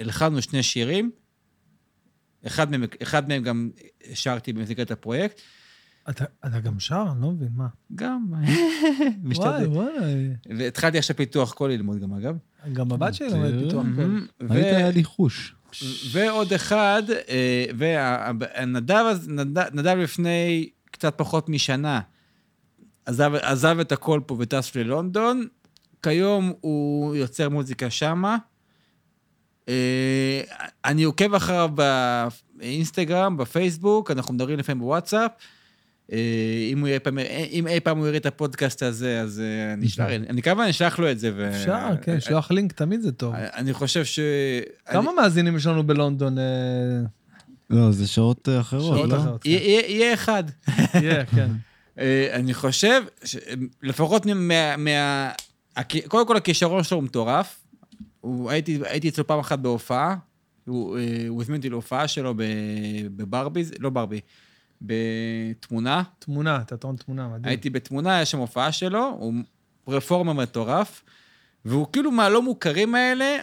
[0.00, 1.10] והלחנו שני שירים.
[2.46, 3.70] אחד מהם, אחד מהם גם
[4.14, 5.40] שרתי במסגרת הפרויקט.
[6.10, 7.04] אתה אתה גם שר?
[7.12, 7.66] אני לא מבין, מה?
[7.94, 8.46] גם, וואי,
[9.22, 9.66] משתדל.
[9.66, 10.32] וואלה.
[10.58, 12.36] והתחלתי עכשיו פיתוח קול ללמוד גם, אגב.
[12.72, 14.28] גם הבת שלי לומדת פיתוח קול.
[14.40, 15.54] ו- היית היה לי חוש.
[16.12, 19.04] ועוד אחד, אה, והנדב,
[19.72, 22.00] נדב לפני קצת פחות משנה,
[23.06, 25.46] עזב, עזב את הכל פה וטס ללונדון.
[26.02, 28.36] כיום הוא יוצר מוזיקה שמה.
[29.68, 30.40] אה,
[30.84, 31.70] אני עוקב אחריו
[32.56, 35.30] באינסטגרם, בפייסבוק, אנחנו מדברים לפעמים בוואטסאפ.
[36.12, 36.18] אה,
[36.72, 37.18] אם, הוא יהיה פעם,
[37.50, 40.98] אם אי פעם הוא יראה את הפודקאסט הזה, אז אה, אני אשלח, אני כמובן אשלח
[40.98, 41.30] לו את זה.
[41.36, 43.34] ו- אפשר, כן, שלוח לינק תמיד זה טוב.
[43.34, 44.18] אני חושב ש...
[44.86, 46.38] כמה מאזינים יש לנו בלונדון?
[46.38, 46.44] אה,
[47.70, 49.16] לא, זה שעות אחרות, שעות לא?
[49.16, 49.42] אחרות.
[49.42, 49.50] כן.
[49.50, 50.44] יהיה אחד.
[50.94, 51.48] יהיה, כן.
[51.98, 53.36] אה, אני חושב, ש-
[53.82, 54.76] לפחות מה...
[54.76, 55.30] מה-
[56.08, 57.60] קודם כל, הכישרון שלו הוא מטורף.
[58.48, 60.16] הייתי אצלו פעם אחת בהופעה,
[60.64, 61.02] הוא אה,
[61.40, 62.34] הזמין אותי להופעה שלו
[63.16, 64.20] בברבי, לא ברבי,
[64.82, 66.02] בתמונה.
[66.18, 67.44] תמונה, תיאטרון תמונה, מדהים.
[67.44, 69.34] הייתי בתמונה, יש שם הופעה שלו, הוא
[69.88, 71.02] רפורמה מטורף,
[71.64, 73.36] והוא כאילו מהלא מוכרים האלה,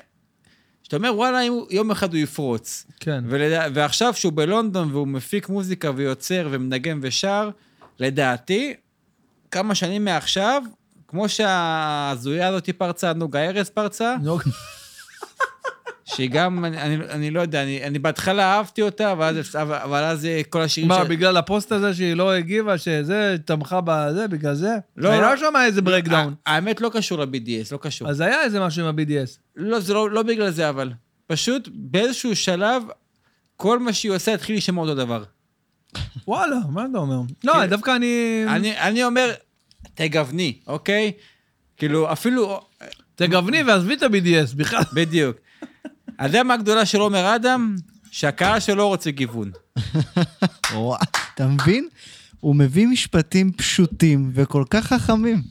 [0.83, 2.85] שאתה אומר, וואלה, יום אחד הוא יפרוץ.
[2.99, 3.23] כן.
[3.27, 3.67] ולדע...
[3.73, 7.49] ועכשיו שהוא בלונדון והוא מפיק מוזיקה ויוצר ומנגן ושר,
[7.99, 8.73] לדעתי,
[9.51, 10.63] כמה שנים מעכשיו,
[11.07, 14.15] כמו שההזויה הזאת פרצה, נוגה ארז פרצה,
[16.05, 20.03] שהיא גם, אני, אני, אני לא יודע, אני, אני בהתחלה אהבתי אותה, אבל אז, אבל,
[20.03, 21.07] אז כל השירים מה, של...
[21.07, 24.75] בגלל הפוסט הזה שהיא לא הגיבה, שזה, תמכה בזה, בגלל זה?
[24.97, 25.37] לא, היה לא.
[25.37, 26.35] שם איזה ברקדאון.
[26.45, 28.09] ה- האמת לא קשור ל-BDS, לא קשור.
[28.09, 29.37] אז היה איזה משהו עם ה-BDS.
[29.55, 30.91] לא, זה לא, לא בגלל זה, אבל.
[31.27, 32.83] פשוט באיזשהו שלב,
[33.55, 35.23] כל מה שהיא עושה התחיל להישמע אותו דבר.
[36.27, 37.21] וואלה, מה אתה אומר?
[37.43, 38.43] לא, כאילו, דווקא אני...
[38.47, 39.33] אני, אני אומר,
[39.93, 41.11] תגווני, אוקיי?
[41.77, 42.61] כאילו, אפילו...
[43.15, 44.83] תגווני ועזבי את ה-BDS בכלל.
[44.93, 45.37] בדיוק.
[46.15, 47.75] אתה יודע מה הגדולה של עומר אדם?
[48.11, 49.51] שהקהל שלו רוצה גיוון.
[50.73, 50.97] וואו,
[51.35, 51.87] אתה מבין?
[52.39, 55.41] הוא מביא משפטים פשוטים וכל כך חכמים.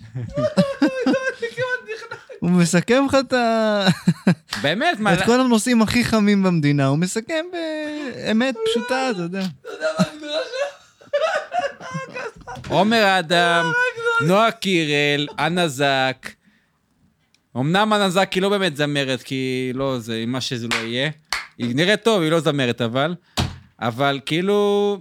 [2.41, 3.87] הוא מסכם לך את ה-
[4.62, 5.15] באמת, מה...
[5.15, 9.43] את כל הנושאים הכי חמים במדינה, הוא מסכם באמת פשוטה, אתה יודע.
[12.69, 13.73] עומר אדם,
[14.27, 16.31] נועה קירל, אנה זק.
[17.57, 21.11] אמנם אנה זק היא לא באמת זמרת, כי לא זה, מה שזה לא יהיה.
[21.59, 23.15] היא נראית טוב, היא לא זמרת אבל.
[23.81, 24.99] אבל כאילו...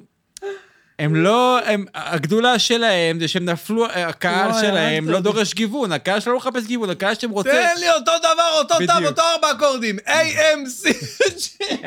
[0.99, 5.19] הם לא, הם, הגדולה שלהם זה שהם נפלו, הקהל וואי, שלהם לא.
[5.19, 7.49] דורש גיוון, הקהל שלו לא מחפש גיוון, הקהל שלהם רוצה...
[7.49, 8.75] תן לי אותו דבר, אותו.
[8.87, 9.97] טוב, אותו ארבע אקורדים.
[10.05, 10.93] AMC.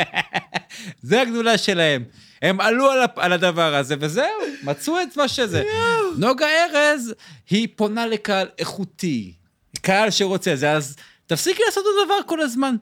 [1.03, 2.05] זה הגדולה שלהם.
[2.43, 4.27] הם עלו על, הדבר הזה, וזהו,
[4.63, 5.63] מצאו את מה שזה.
[6.17, 7.15] נוגה ארז,
[7.51, 9.33] היא פונה לקהל איכותי,
[9.83, 12.75] קהל שרוצה זה, אז תפסיקי לעשות אותו דבר כל הזמן.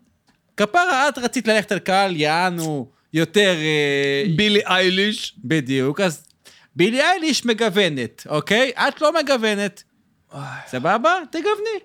[0.57, 3.55] כפרה, את רצית ללכת על קהל, יענו, יותר...
[3.57, 5.35] אה, בילי אייליש.
[5.45, 6.27] בדיוק, אז
[6.77, 8.71] בילי אייליש מגוונת, אוקיי?
[8.89, 9.83] את לא מגוונת.
[10.67, 11.11] סבבה?
[11.31, 11.81] תגווני.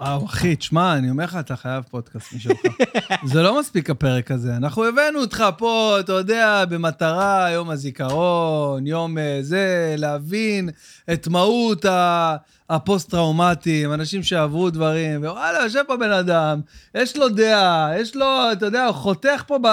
[0.00, 2.56] אה, אחי, תשמע, אני אומר לך, אתה חייב פודקאסט משלך.
[3.32, 4.56] זה לא מספיק הפרק הזה.
[4.56, 10.68] אנחנו הבאנו אותך פה, אתה יודע, במטרה, יום הזיכרון, יום אה, זה, להבין
[11.12, 12.36] את מהות ה-
[12.72, 16.60] הפוסט-טראומטיים, אנשים שעברו דברים, ווואלה, יושב פה בן אדם,
[16.94, 19.66] יש לו דעה, יש לו, אתה יודע, הוא חותך פה ב...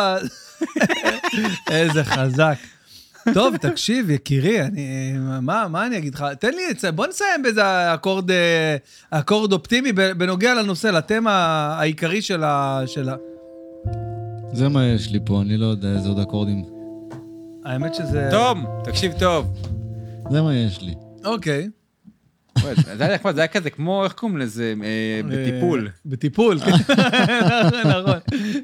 [1.71, 2.55] איזה חזק.
[3.33, 6.25] טוב, תקשיב, יקירי, אני, מה, מה אני אגיד לך?
[6.39, 8.75] תן לי, את זה, בוא נסיים באיזה אקורד, אה,
[9.09, 11.33] אקורד אופטימי בנוגע לנושא, לתמה
[11.79, 12.81] העיקרי של ה...
[12.85, 13.15] של ה...
[14.53, 16.63] זה מה יש לי פה, אני לא יודע איזה עוד אקורדים.
[17.65, 18.27] האמת שזה...
[18.31, 19.45] תום, תקשיב טוב.
[20.29, 20.93] זה מה יש לי.
[21.25, 21.59] אוקיי.
[21.61, 21.78] וואי,
[22.97, 24.73] זה היה נחמד, זה היה כזה כמו, איך קוראים לזה?
[24.83, 25.85] אה, בטיפול.
[25.87, 26.71] אה, בטיפול, כן.
[27.89, 28.19] נכון,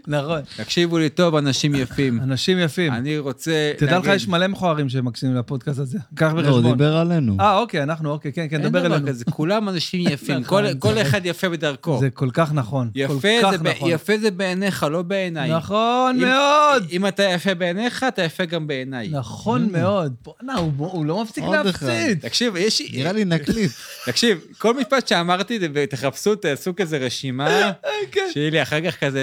[0.07, 0.41] נכון.
[0.57, 2.19] תקשיבו לי טוב, אנשים יפים.
[2.24, 2.93] אנשים יפים.
[2.93, 3.72] אני רוצה...
[3.77, 5.99] תדע לך, יש מלא מכוערים שמקשיבים לפודקאסט הזה.
[6.15, 6.72] קח לא, בחשבון.
[6.72, 7.38] דיבר עלינו.
[7.40, 9.07] אה, אוקיי, אנחנו, אוקיי, כן, כן, אין דבר דבר אלינו.
[9.07, 11.01] כזה, כולם אנשים יפים, נכון, כל-.
[11.01, 11.99] אחד יפה בדרכו.
[11.99, 12.90] זה כל כך נכון.
[12.95, 13.90] יפה זה נכון.
[13.91, 15.51] יפה זה בעיניך, לא בעיניי.
[15.56, 16.83] נכון מאוד.
[16.91, 19.07] אם אתה יפה בעיניך, אתה יפה גם בעיניי.
[19.07, 20.14] נכון מאוד.
[20.24, 21.43] בוא'נה, הוא לא מפסיק.
[21.43, 22.19] להפסיד.
[22.22, 22.82] תקשיב, יש...
[22.93, 23.72] נראה לי נקליט.
[24.05, 27.72] תקשיב, כל משפט שאמרתי, תחפשו, תעשו כזה רשימה,
[28.11, 28.27] כן.
[28.33, 29.22] שיהיה לי אחר כך כזה...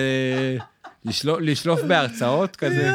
[1.04, 2.92] לשלוף- בהרצאות כזה.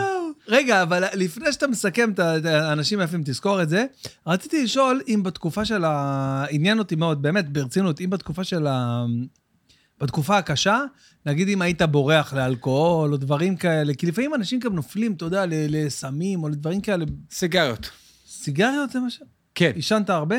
[0.48, 3.86] רגע, אבל לפני שאתה מסכם את האנשים היפים, תזכור את זה.
[4.28, 6.46] רציתי לשאול אם בתקופה של ה...
[6.50, 9.06] עניין אותי מאוד, באמת, ברצינות, אם בתקופה של ה...
[10.02, 10.80] בתקופה הקשה,
[11.26, 15.46] נגיד אם היית בורח לאלכוהול או דברים כאלה, כי לפעמים אנשים גם נופלים, אתה יודע,
[15.50, 17.06] לסמים או לדברים כאלה.
[17.32, 17.90] סיגריות.
[18.30, 19.26] סיגריות למשל?
[19.56, 20.38] כן, עישנת הרבה?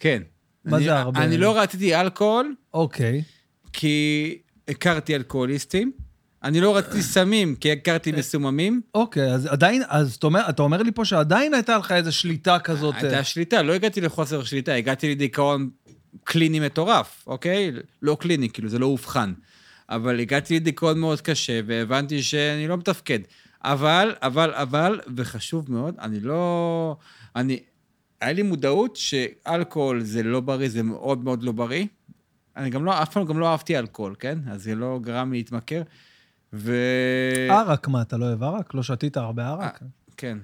[0.00, 0.22] כן.
[0.64, 1.24] מה אני- זה הרבה?
[1.24, 3.22] אני לא רציתי אלכוהול, אוקיי.
[3.72, 5.92] כי הכרתי אלכוהוליסטים.
[6.44, 8.80] אני לא רציתי סמים, כי הכרתי מסוממים.
[8.94, 12.58] אוקיי, אז עדיין, אז אתה אומר, אתה אומר לי פה שעדיין הייתה לך איזו שליטה
[12.58, 12.94] כזאת.
[12.94, 15.70] אה, הייתה שליטה, לא הגעתי לחוסר שליטה, הגעתי לדיכאון
[16.24, 17.72] קליני מטורף, אוקיי?
[18.02, 19.32] לא קליני, כאילו, זה לא אובחן.
[19.88, 23.18] אבל הגעתי לדיכאון מאוד קשה, והבנתי שאני לא מתפקד.
[23.64, 26.96] אבל, אבל, אבל, וחשוב מאוד, אני לא...
[27.36, 27.58] אני...
[28.20, 31.86] היה לי מודעות שאלכוהול זה לא בריא, זה מאוד מאוד לא בריא.
[32.56, 34.38] אני גם לא, אף פעם גם לא אהבתי אלכוהול, כן?
[34.50, 35.82] אז זה לא גרם לי להתמכר.
[36.52, 36.76] ו...
[37.50, 38.74] ערק, מה, אתה לא אוהב ערק?
[38.74, 39.80] לא שתית הרבה ערק?
[40.16, 40.38] כן.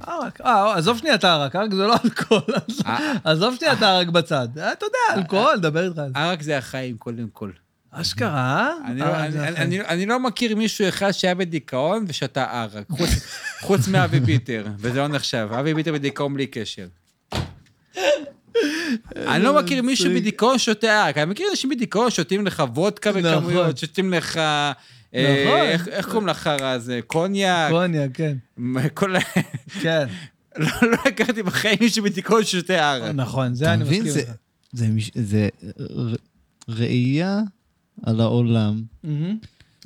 [0.00, 2.54] ערק, אה, עזוב שנייה את הערק, ערק זה לא אלכוהול.
[2.86, 3.12] אה.
[3.24, 4.48] עזוב שנייה את הערק בצד.
[4.58, 6.20] אה, אתה יודע, אלכוהול, דבר איתך על זה.
[6.20, 7.50] ערק זה החיים, קודם כל.
[7.90, 8.72] אשכרה, אה?
[8.86, 12.86] אני, אה, לא, אני, לא מכיר מישהו אחד שהיה בדיכאון ושתה ערק,
[13.60, 15.48] חוץ מאבי ביטר, וזה לא נחשב.
[15.58, 16.86] אבי ביטר בדיכאון בלי קשר.
[19.16, 20.10] אני לא מכיר מישהו.
[20.14, 23.22] בדיכאון שותה ערק, אני מכיר אנשים בדיכאון שותים לך וודקה נכון.
[23.22, 24.36] בכמויות, שותים לך...
[24.36, 24.72] אה,
[25.46, 25.60] נכון.
[25.88, 27.00] איך, קוראים לחרא הזה?
[27.06, 27.70] קוניאק?
[27.70, 28.36] קוניה, כן.
[28.94, 29.16] כל...
[29.16, 29.20] ה-
[29.82, 30.06] כן,
[30.58, 33.14] לא, לא הכרתי בחיים מישהו בדיכאון ששותה ערק.
[33.14, 33.84] נכון, זה אני?
[33.84, 34.30] מסכים זה- איתך.
[35.14, 35.48] זה
[36.68, 37.40] ראייה
[38.06, 38.82] על העולם.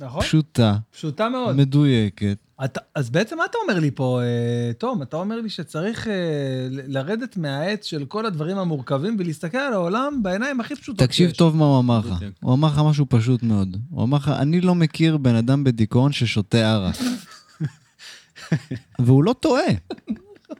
[0.01, 0.21] נכון?
[0.21, 1.55] פשוטה, פשוטה מאוד.
[1.55, 2.37] מדויקת.
[2.65, 5.01] אתה, אז בעצם מה אתה אומר לי פה, אה, תום?
[5.01, 6.13] אתה אומר לי שצריך אה,
[6.69, 11.37] לרדת מהעץ של כל הדברים המורכבים ולהסתכל על העולם בעיניים הכי פשוטות תקשיב שיש.
[11.37, 12.13] טוב מה הוא אמר לך.
[12.41, 13.77] הוא אמר לך משהו פשוט מאוד.
[13.89, 16.95] הוא אמר לך, אני לא מכיר בן אדם בדיכאון ששותה ערק.
[18.99, 19.63] והוא לא טועה.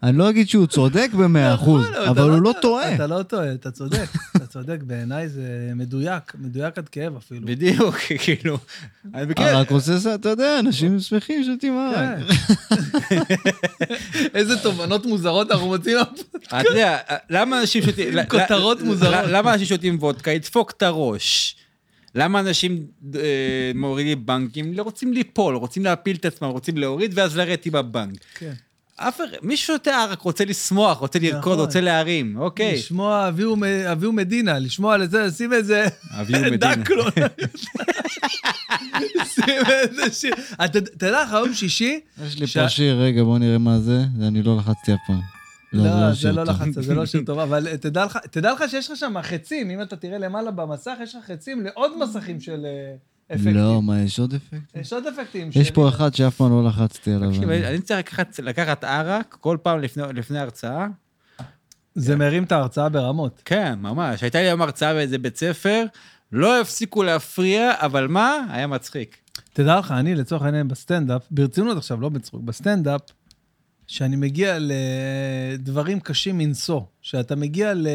[0.03, 2.95] אני לא אגיד שהוא צודק במאה אחוז, נכון, אבל אתה הוא לא טועה.
[2.95, 4.05] אתה לא טועה, אתה צודק.
[4.35, 7.41] אתה צודק, בעיניי זה מדויק, מדויק עד כאב אפילו.
[7.47, 8.57] בדיוק, כאילו.
[9.14, 12.19] אני ערק עושה, זה, אתה יודע, אנשים שמחים שותים ערק.
[13.09, 13.17] כן.
[14.35, 15.97] איזה תובנות מוזרות אנחנו מוצאים.
[16.47, 16.97] אתה יודע,
[17.30, 18.14] למה אנשים שותים...
[18.30, 19.15] כותרות מוזרות.
[19.27, 20.31] למה אנשים שותים וודקה?
[20.31, 21.55] ידפוק את הראש.
[22.15, 24.73] למה אנשים אה, מורידים בנקים?
[24.73, 28.17] לא רוצים ליפול, רוצים להפיל את עצמם, רוצים להוריד ואז לרדת עם הבנק.
[28.35, 28.53] כן.
[28.95, 31.59] אף אחד, מי ששותה ערק רוצה לשמוח, רוצה לרקוד, נכון.
[31.59, 32.74] רוצה להרים, אוקיי.
[32.74, 33.56] לשמוע אביהו
[33.91, 35.85] אביהו מדינה, לשמוע על זה, שים איזה...
[36.19, 36.75] אביהו מדינה.
[36.75, 37.11] דקלון.
[39.35, 40.33] שים איזה שיר.
[40.65, 41.99] אתה תדע לך, יום שישי...
[42.25, 44.03] יש לי ש- פה שיר, רגע, בוא נראה מה זה.
[44.27, 45.19] אני לא לחצתי אף פעם.
[45.74, 46.56] לא, זה לא טוב.
[46.56, 49.82] לחצת, זה לא שיר טוב, אבל תדע לך, תדע לך שיש לך שם חצים, אם
[49.82, 52.95] אתה תראה למעלה במסך, יש לך חצים לעוד מסכים של אה,
[53.33, 53.55] אפקטים.
[53.55, 54.75] לא, מה, יש עוד אפקט?
[54.75, 55.49] יש עוד אפקטים.
[55.55, 57.29] יש פה אחד שאף פעם לא לחצתי עליו.
[57.29, 60.87] תקשיב, אני- צריך לקחת- לקחת ערק כל פעם לפני- לפני הרצאה.
[61.95, 63.41] זה מרים את ההרצאה ברמות.
[63.45, 64.23] כן, ממש.
[64.23, 65.85] הייתה לי היום הרצאה באיזה בית ספר,
[66.31, 68.37] לא הפסיקו להפריע, אבל מה?
[68.49, 69.17] היה מצחיק.
[69.53, 73.01] תדע לך, אני לצורך העניין בסטנדאפ, ברצינות עכשיו, לא בצחוק, בסטנדאפ,
[73.87, 77.87] שאני מגיע לדברים קשים מנשוא, שאתה מגיע ל...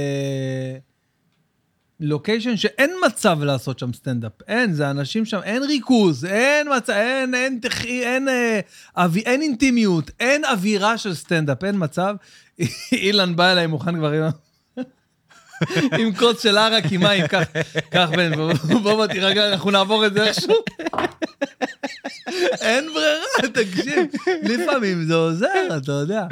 [2.01, 4.33] לוקיישן שאין מצב לעשות שם סטנדאפ.
[4.49, 8.61] אין, זה אנשים שם, אין ריכוז, אין מצב, אין, אין, אין, אין, אה,
[8.97, 12.15] אבי, אין אינטימיות, אין אווירה של סטנדאפ, אין מצב.
[12.93, 14.31] אילן בא אליי מוכן כבר עם...
[15.99, 17.43] עם כוס של ערק עם מים, קח,
[17.91, 18.33] קח בן,
[18.83, 20.55] בוא תירגע, אנחנו נעבור את זה איכשהו.
[22.61, 24.07] אין ברירה, תקשיב,
[24.43, 26.23] לפעמים זה עוזר, אתה יודע.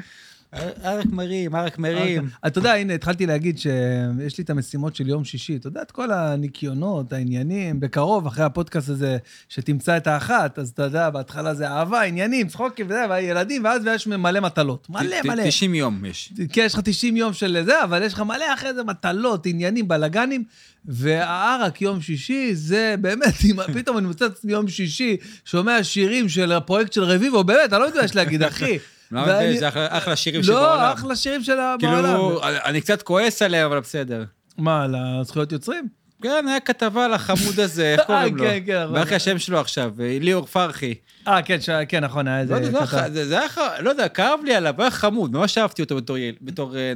[0.53, 2.29] ערק מרים, ערק מרים.
[2.47, 5.57] אתה יודע, הנה, התחלתי להגיד שיש לי את המשימות של יום שישי.
[5.57, 9.19] אתה יודע, את כל הניקיונות, העניינים, בקרוב, אחרי הפודקאסט הזה,
[9.49, 14.07] שתמצא את האחת, אז אתה יודע, בהתחלה זה אהבה, עניינים, צחוקים וזה, והילדים, ואז יש
[14.07, 14.87] מלא מטלות.
[14.91, 15.45] מלא, מלא.
[15.47, 16.33] 90 יום יש.
[16.53, 19.89] כן, יש לך 90 יום של זה, אבל יש לך מלא אחרי זה מטלות, עניינים,
[19.89, 20.45] בלאגנים,
[20.85, 26.29] והערק יום שישי, זה באמת, אם פתאום אני מוצא את עצמי יום שישי, שומע שירים
[26.29, 28.79] של הפרויקט של רביבו, באמת, אני לא מתבייש להגיד, אחי.
[29.13, 30.81] לא, ואני- זה אחלה- אחלה שירים שבעולם.
[30.81, 31.79] לא, אחלה שירים של בעולם.
[31.79, 34.25] כאילו, אני קצת כועס עליהם, אבל בסדר.
[34.59, 35.89] מה, על הזכויות יוצרים?
[36.23, 38.45] כן, היה כתבה על החמוד הזה, איך קוראים לו?
[38.45, 38.97] כן, כן, נכון.
[38.97, 39.93] איך השם שלו עכשיו?
[40.01, 40.95] אה, ליאור פרחי.
[41.29, 42.67] אה, כן, כן, נכון, היה לא איזה...
[42.67, 43.13] יודע, זה כתב.
[43.13, 43.49] זה היה,
[43.81, 45.97] לא יודע, כאב לי עליו, היה חמוד, ממש אהבתי אותו
[46.41, 46.93] בתור אה,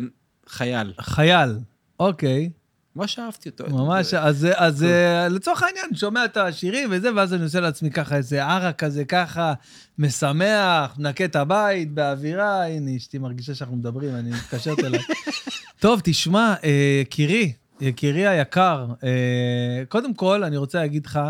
[0.48, 0.92] חייל.
[1.00, 1.54] חייל,
[2.00, 2.50] אוקיי.
[2.96, 3.64] ממש אהבתי אותו.
[3.70, 8.16] ממש, אז, אז אה, לצורך העניין, שומע את השירים וזה, ואז אני עושה לעצמי ככה
[8.16, 9.52] איזה ערק כזה, ככה,
[9.98, 15.00] משמח, מנקה את הבית, באווירה, הנה, אשתי מרגישה שאנחנו מדברים, אני מתקשרת אליי.
[15.80, 21.20] טוב, תשמע, אה, יקירי, יקירי היקר, אה, קודם כל, אני רוצה להגיד לך,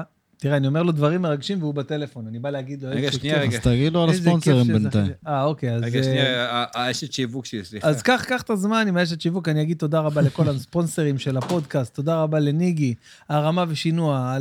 [0.43, 2.91] תראה, אני אומר לו דברים מרגשים והוא בטלפון, אני בא להגיד לו...
[2.91, 3.41] רגע, שנייה.
[3.41, 3.57] רגע.
[3.57, 4.67] אז תגיד לו על הספונסרים.
[4.67, 5.13] בינתיים.
[5.27, 5.83] אה, אוקיי, אז...
[5.83, 7.89] רגע, אה, שנייה, האשת שיווק שלי, סליחה.
[7.89, 11.37] אז קח, קח את הזמן עם האשת שיווק, אני אגיד תודה רבה לכל הספונסרים של
[11.37, 12.95] הפודקאסט, תודה רבה לניגי,
[13.29, 14.37] הרמה ושינוע,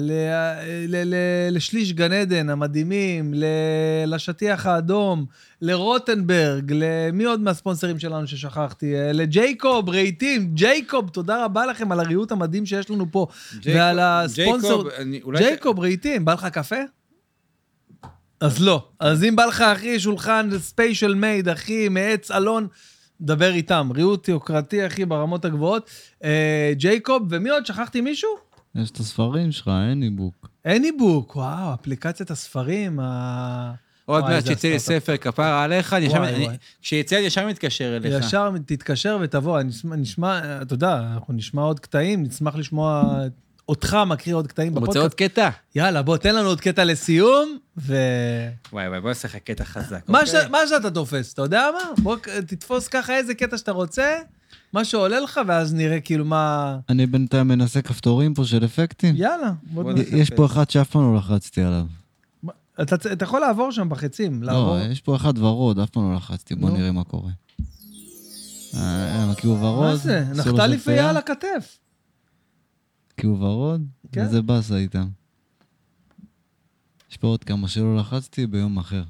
[1.52, 3.34] לשליש גן עדן המדהימים,
[4.06, 5.26] לשטיח האדום,
[5.62, 8.96] לרוטנברג, למי עוד מהספונסרים שלנו ששכחתי?
[8.96, 13.28] אה, לג'ייקוב, רהיטים, ג'ייקוב, תודה רבה לכם על הריהוט המדהים שיש לנו פה.
[13.64, 14.84] ועל הספונסר,
[15.38, 16.76] ג'ייקוב, רהיטים, בא לך קפה?
[18.40, 18.88] אז לא.
[19.00, 22.68] אז אם בא לך, אחי, שולחן special made, אחי, מעץ אלון,
[23.22, 23.90] דבר איתם.
[23.96, 25.90] ריהוט יוקרתי, אחי, ברמות הגבוהות.
[26.24, 27.66] אה, ג'ייקוב, ומי עוד?
[27.66, 28.30] שכחתי מישהו?
[28.76, 30.50] יש את הספרים שלך, אין איבוק.
[30.66, 33.74] אניבוק, וואו, אפליקציית הספרים, ה...
[34.06, 34.80] עוד מעט שיצא לי.
[34.80, 35.96] ספר, כפרה עליך.
[36.82, 38.26] כשיצא לי ישר מתקשר אליך.
[38.26, 43.18] ישר תתקשר ותבוא, אני נשמע- נשמע, אתה יודע, אנחנו נשמע עוד קטעים, נשמח לשמוע
[43.72, 45.04] אותך מקריא עוד קטעים רוצה בפודקאסט.
[45.04, 45.50] עוד קטע?
[45.76, 47.96] יאללה, בוא, תן לנו עוד קטע לסיום, ו...
[48.74, 50.10] וואי וואי, בוא נעשה לך קטע חזק.
[50.10, 50.42] מה, אוקיי?
[50.42, 50.46] ש...
[50.50, 52.04] מה שאתה תופס, אתה יודע מה?
[52.04, 52.18] בוא
[52.48, 54.18] תתפוס ככה איזה קטע שאתה רוצה,
[54.74, 56.78] מה שעולה לך, ואז נראה כאילו מה...
[56.90, 59.16] אני בינתיים מנסה כפתורים פה של אפקטים.
[59.18, 59.94] יאללה, בוא.
[59.94, 60.16] נעשה.
[60.16, 61.86] יש פה אחד שאף פעם לא לחצתי עליו.
[62.82, 64.78] אתה, יכול לעבור שם בחצים, לעבור.
[64.78, 66.78] לא, יש פה אחד ורוד, אף פעם לא לחצתי, בוא נו.
[66.78, 67.32] נראה מה קורה.
[68.76, 69.88] אה, כי הוא ורוד.
[69.88, 70.24] מה זה?
[70.36, 71.78] נפתלי שפייה, פיה על הכתף.
[73.22, 74.22] כי הוא ורוד, כן.
[74.26, 75.08] וזה באסה איתם.
[77.10, 79.04] יש פה עוד כמה שלא לחצתי ביום אחר.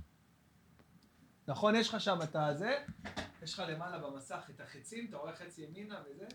[1.48, 2.78] נכון, יש לך שם את הזה,
[3.44, 6.28] יש לך למעלה במסך את החצים, אתה רואה חצי ימינה וזה?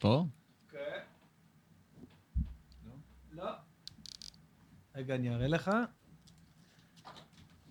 [0.00, 0.26] פה?
[0.68, 0.98] כן.
[3.30, 3.50] לא.
[4.94, 5.70] רגע, אני אראה לך.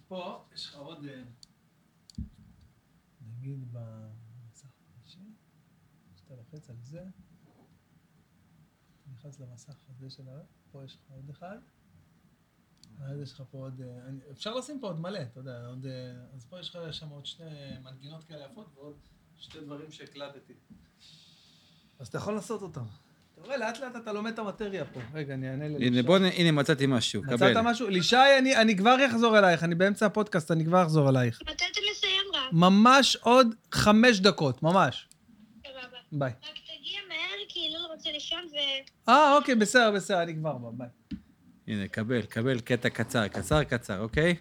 [0.07, 1.05] פה יש לך עוד...
[1.05, 1.23] אה,
[3.21, 5.29] נגיד במסך השלישי,
[6.15, 7.03] כשאתה לוחץ על זה,
[9.23, 10.39] נכנס למסך הזה של ה...
[10.71, 11.57] פה יש לך עוד אחד.
[13.05, 13.81] אז יש לך פה עוד...
[13.81, 13.87] אה,
[14.31, 15.85] אפשר לשים פה עוד מלא, אתה יודע, עוד...
[15.85, 15.91] אה,
[16.35, 17.45] אז פה יש לך שם עוד שני
[17.83, 18.95] מנגינות כאלה יפות ועוד
[19.37, 20.53] שתי דברים שהקלטתי.
[21.99, 22.83] אז אתה יכול לעשות אותם.
[23.33, 24.99] אתה רואה, לאט לאט אתה לומד את המטריה פה.
[25.13, 25.85] רגע, אני אענה ללישי.
[25.87, 27.33] הנה, בוא, נ- הנה, מצאתי משהו, קבל.
[27.35, 27.89] מצאת משהו?
[27.89, 31.41] לישי, אני, אני כבר אחזור אלייך, אני באמצע הפודקאסט, אני כבר אחזור אלייך.
[31.41, 32.53] מתי אתה מסיים רק?
[32.53, 35.07] ממש עוד חמש דקות, ממש.
[35.67, 35.97] סבבה.
[36.11, 36.31] ביי.
[36.31, 38.55] רק תגיע מהר, כי לא רוצה לישון ו...
[39.09, 41.17] אה, אוקיי, בסדר, בסדר, אני כבר בא, ביי.
[41.67, 44.35] הנה, קבל, קבל קטע קצר, קצר, קצר, אוקיי?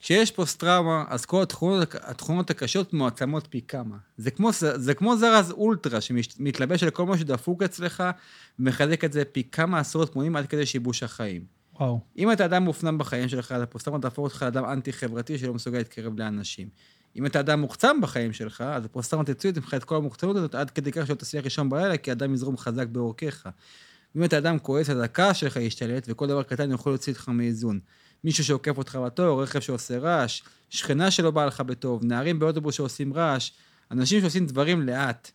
[0.00, 3.96] כשיש פוסט-טראומה, אז כל התכונות, התכונות הקשות מועצמות פי כמה.
[4.16, 8.02] זה כמו, זה כמו זרז אולטרה שמתלבש על כל מה שדפוק אצלך,
[8.58, 11.44] ומחזק את זה פי כמה עשרות מונים עד כדי שיבוש החיים.
[11.80, 12.00] וואו.
[12.18, 16.18] אם אתה אדם מופנם בחיים שלך, אז הפוסט-טראומה תהפוך אותך לאדם אנטי-חברתי שלא מסוגל להתקרב
[16.18, 16.68] לאנשים.
[17.16, 20.70] אם אתה אדם מוחצן בחיים שלך, אז הפוסט-טראומה תוציא ממך את כל המוחצנות הזאת עד
[20.70, 23.48] כדי כך שלא תצליח לישון בלילה, כי הדם יזרום חזק בעורקיך.
[24.16, 27.80] אם אתה אדם כועס, אז הכעס שלך ישתלט, וכל דבר קטן יכול להוציא אותך מאיזון.
[28.24, 33.14] מישהו שעוקף אותך בתור, רכב שעושה רעש, שכנה שלא באה לך בטוב, נערים באוטובוס שעושים
[33.14, 33.50] רעש,
[33.90, 35.30] אנשים שעושים דברים לאט,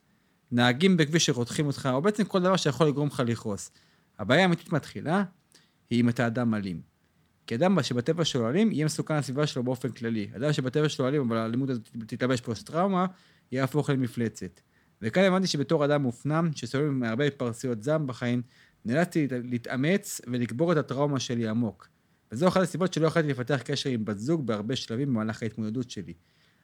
[0.52, 3.72] נהגים בכביש שרותחים אותך, או בעצם כל דבר שיכול לגרום לך לכעוס.
[4.20, 5.24] הבעיה האמיתית מתחילה,
[5.90, 6.89] היא אם אתה אדם אלים.
[7.50, 10.28] כי אדם שבטבע שלו אלים, יהיה מסוכן לסביבה שלו באופן כללי.
[10.36, 13.06] אדם שבטבע שלו אלים, אבל האלימות הזאת תתלבש פוסט-טראומה,
[13.52, 14.60] יהפוך למפלצת.
[15.02, 18.42] וכאן הבנתי שבתור אדם מופנם, שסובל מהרבה התפרצויות זעם בחיים,
[18.86, 21.88] נאלצתי להת- להתאמץ ולקבור את הטראומה שלי עמוק.
[22.32, 26.14] וזו אחת הסיבות שלא יכולתי לפתח קשר עם בת זוג בהרבה שלבים במהלך ההתמודדות שלי.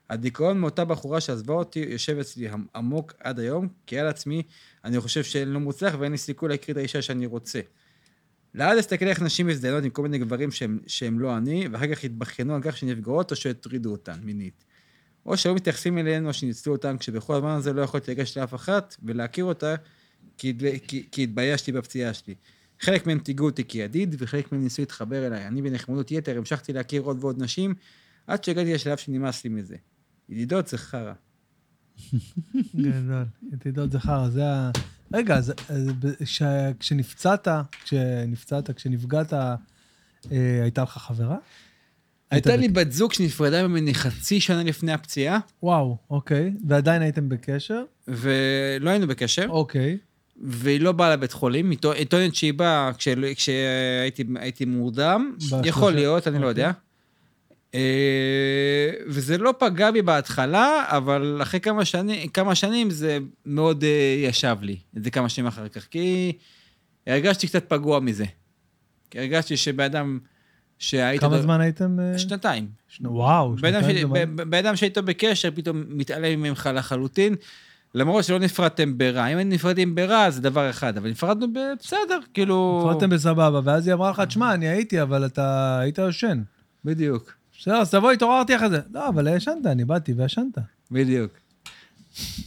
[0.09, 4.43] הדיכאון מאותה בחורה שעזבה אותי יושב אצלי עמוק עד היום, כי על עצמי
[4.83, 7.59] אני חושב שאני לא מוצלח ואין לי סיכוי להכיר את האישה שאני רוצה.
[8.55, 12.03] לעד להסתכל איך נשים מזדיינות עם כל מיני גברים שהם, שהם לא אני, ואחר כך
[12.03, 14.65] יתבכיינו על כך שנפגעות או שהטרידו אותן מינית.
[15.25, 18.95] או שהיו מתייחסים אליהן או שניצלו אותן, כשבכל הזמן הזה לא יכולתי לגשת לאף אחת
[19.03, 19.75] ולהכיר אותה,
[20.37, 22.35] כי, כי, כי התביישתי בפציעה שלי.
[22.79, 25.47] חלק מהם תיגעו אותי כידיד, וחלק מהם ניסו להתחבר אליי.
[25.47, 27.73] אני בנחמדות יתר המשכתי להכיר עוד ועוד נשים,
[28.27, 29.75] עד שהגעתי לשלב שנמאס לי מזה.
[30.29, 31.13] ידידות זה חרא.
[32.75, 33.25] גדול.
[33.51, 34.71] ידידות זכר, זה ה...
[35.13, 35.53] רגע, אז
[36.25, 36.41] ש-
[36.79, 37.47] כשנפצעת,
[37.83, 39.55] כשנפצעת, כשנפגעת, אה,
[40.61, 41.37] הייתה לך חברה?
[42.31, 46.53] הייתה לי בת זוג שנפרדה ממני חצי שנה לפני הפציעה, וואו, אוקיי.
[46.67, 47.83] ועדיין הייתם בקשר?
[48.07, 49.45] ולא היינו בקשר.
[49.49, 49.97] אוקיי.
[50.41, 55.35] והיא לא באה לבית חולים, היא טוע- היא טוענת שהיא באה כשהייתי הייתי מורדם,
[55.65, 56.63] יכול להיות, אני לא אוקיי.
[56.63, 56.71] יודע.
[57.75, 63.89] אה, וזה לא פגע בי בהתחלה, אבל אחרי כמה שנים, כמה שנים זה מאוד אה,
[64.29, 66.31] ישב לי, את זה כמה שנים אחר כך, כי
[67.07, 68.25] הרגשתי קצת פגוע מזה.
[69.11, 70.19] כי הרגשתי שבן אדם
[70.79, 71.21] שהיית...
[71.21, 71.99] כמה זמן הייתם?
[71.99, 72.67] אה, שנתיים.
[72.87, 77.35] שני- וואו, שנתיים ב- בן אדם שהיית בקשר, פתאום מתעלם ממך לחלוטין,
[77.95, 79.27] למרות שלא נפרדתם ברע.
[79.27, 82.83] אם היינו נפרדים ברע, זה דבר אחד, אבל נפרדנו בסדר, כאילו...
[82.85, 86.41] נפרדתם בסבבה, ואז היא אמרה לך, תשמע, אני הייתי, אבל אתה היית ישן.
[86.85, 88.79] בדיוק, בסדר, אז תבוא, התעוררתי אחרי זה.
[88.93, 90.57] לא, אבל ישנת, אני באתי וישנת.
[90.91, 91.31] בדיוק.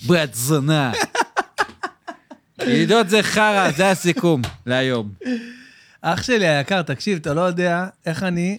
[0.06, 0.92] בת זונה.
[2.62, 5.12] ידידות זה חרא, זה הסיכום להיום.
[6.02, 8.58] אח שלי היקר, תקשיב, אתה לא יודע איך אני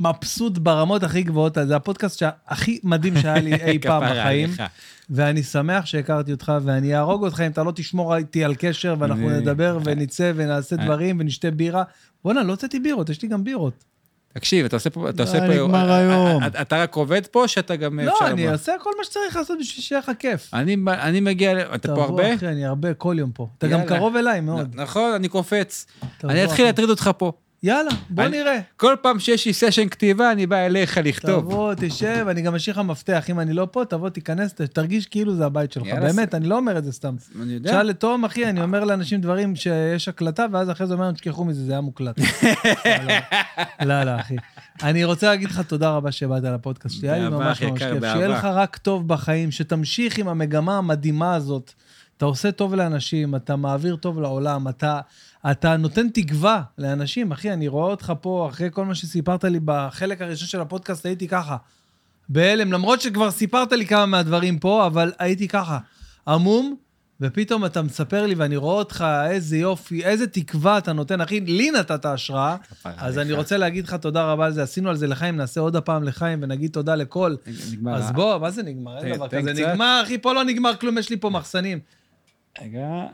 [0.00, 1.58] מבסוט ברמות הכי גבוהות.
[1.66, 4.50] זה הפודקאסט שהכי מדהים שהיה לי אי פעם בחיים.
[5.10, 9.30] ואני שמח שהכרתי אותך, ואני אהרוג אותך אם אתה לא תשמור איתי על קשר, ואנחנו
[9.30, 10.84] נדבר ונצא ונעשה אה.
[10.84, 11.82] דברים ונשתה בירה.
[12.24, 13.84] בואנה, לא הוצאתי בירות, יש לי גם בירות.
[14.32, 15.08] תקשיב, אתה עושה פה...
[15.08, 15.46] אתה עושה פה...
[15.46, 16.42] נגמר אה, היום.
[16.42, 18.00] אה, אה, אתה רק עובד פה, שאתה גם...
[18.00, 18.54] לא, אני לבוא?
[18.54, 20.54] עושה כל מה שצריך לעשות בשביל שיהיה לך כיף.
[20.54, 21.62] אני מגיע...
[21.62, 22.34] אתה פה תבוא, הרבה?
[22.34, 23.48] אחי, אני הרבה, כל יום פה.
[23.58, 23.84] אתה גם.
[23.86, 24.74] קרוב אליי מאוד.
[24.74, 25.86] נכון, אני קופץ.
[26.18, 26.64] תבוא, אני אתחיל.
[26.64, 27.32] להטריד אותך פה.
[27.64, 28.58] יאללה, בוא אני- נראה.
[28.76, 31.40] כל פעם שיש לי סשן כתיבה, אני בא אליך לכתוב.
[31.40, 33.24] תבוא, תשב, אני גם אשאיר לך מפתח.
[33.30, 35.86] אם אני לא פה, תבוא, תיכנס, תרגיש כאילו זה הבית שלך.
[35.86, 37.14] יאללה, באמת, אני לא אומר את זה סתם.
[37.42, 37.70] אני יודע.
[37.72, 41.44] שאל לתום, אחי, אני אומר לאנשים דברים שיש הקלטה, ואז אחרי זה אומר להם, תשכחו
[41.44, 42.18] מזה, זה היה מוקלט.
[43.80, 44.36] לא, לא, לא, אחי.
[44.82, 48.00] אני רוצה להגיד לך תודה רבה שבאת לפודקאסט שלי, היה לי ממש ממש כיף.
[48.00, 51.72] שיהיה לך רק טוב בחיים, שתמשיך עם המגמה המדהימה הזאת.
[52.16, 55.00] אתה עושה טוב לאנשים, אתה מעביר טוב לעולם, אתה,
[55.50, 57.32] אתה נותן תקווה לאנשים.
[57.32, 61.28] אחי, אני רואה אותך פה, אחרי כל מה שסיפרת לי בחלק הראשון של הפודקאסט, הייתי
[61.28, 61.56] ככה,
[62.28, 65.78] בהלם, למרות שכבר סיפרת לי כמה מהדברים פה, אבל הייתי ככה,
[66.28, 66.76] עמום,
[67.20, 71.70] ופתאום אתה מספר לי ואני רואה אותך, איזה יופי, איזה תקווה אתה נותן, אחי, לי
[71.70, 72.56] נתת השראה.
[72.84, 73.18] אז.
[73.18, 76.02] אני רוצה להגיד לך תודה רבה על זה, עשינו על זה לחיים, נעשה עוד הפעם
[76.02, 77.34] לחיים ונגיד תודה לכל.
[77.72, 77.94] נגמר.
[77.94, 79.04] אז בוא, מה זה נגמר?
[79.04, 79.52] אין דבר כזה.
[79.52, 81.78] נגמר, אחי, פה לא נגמר כלום, יש לי פה מחסנים.
[82.62, 83.06] רגע,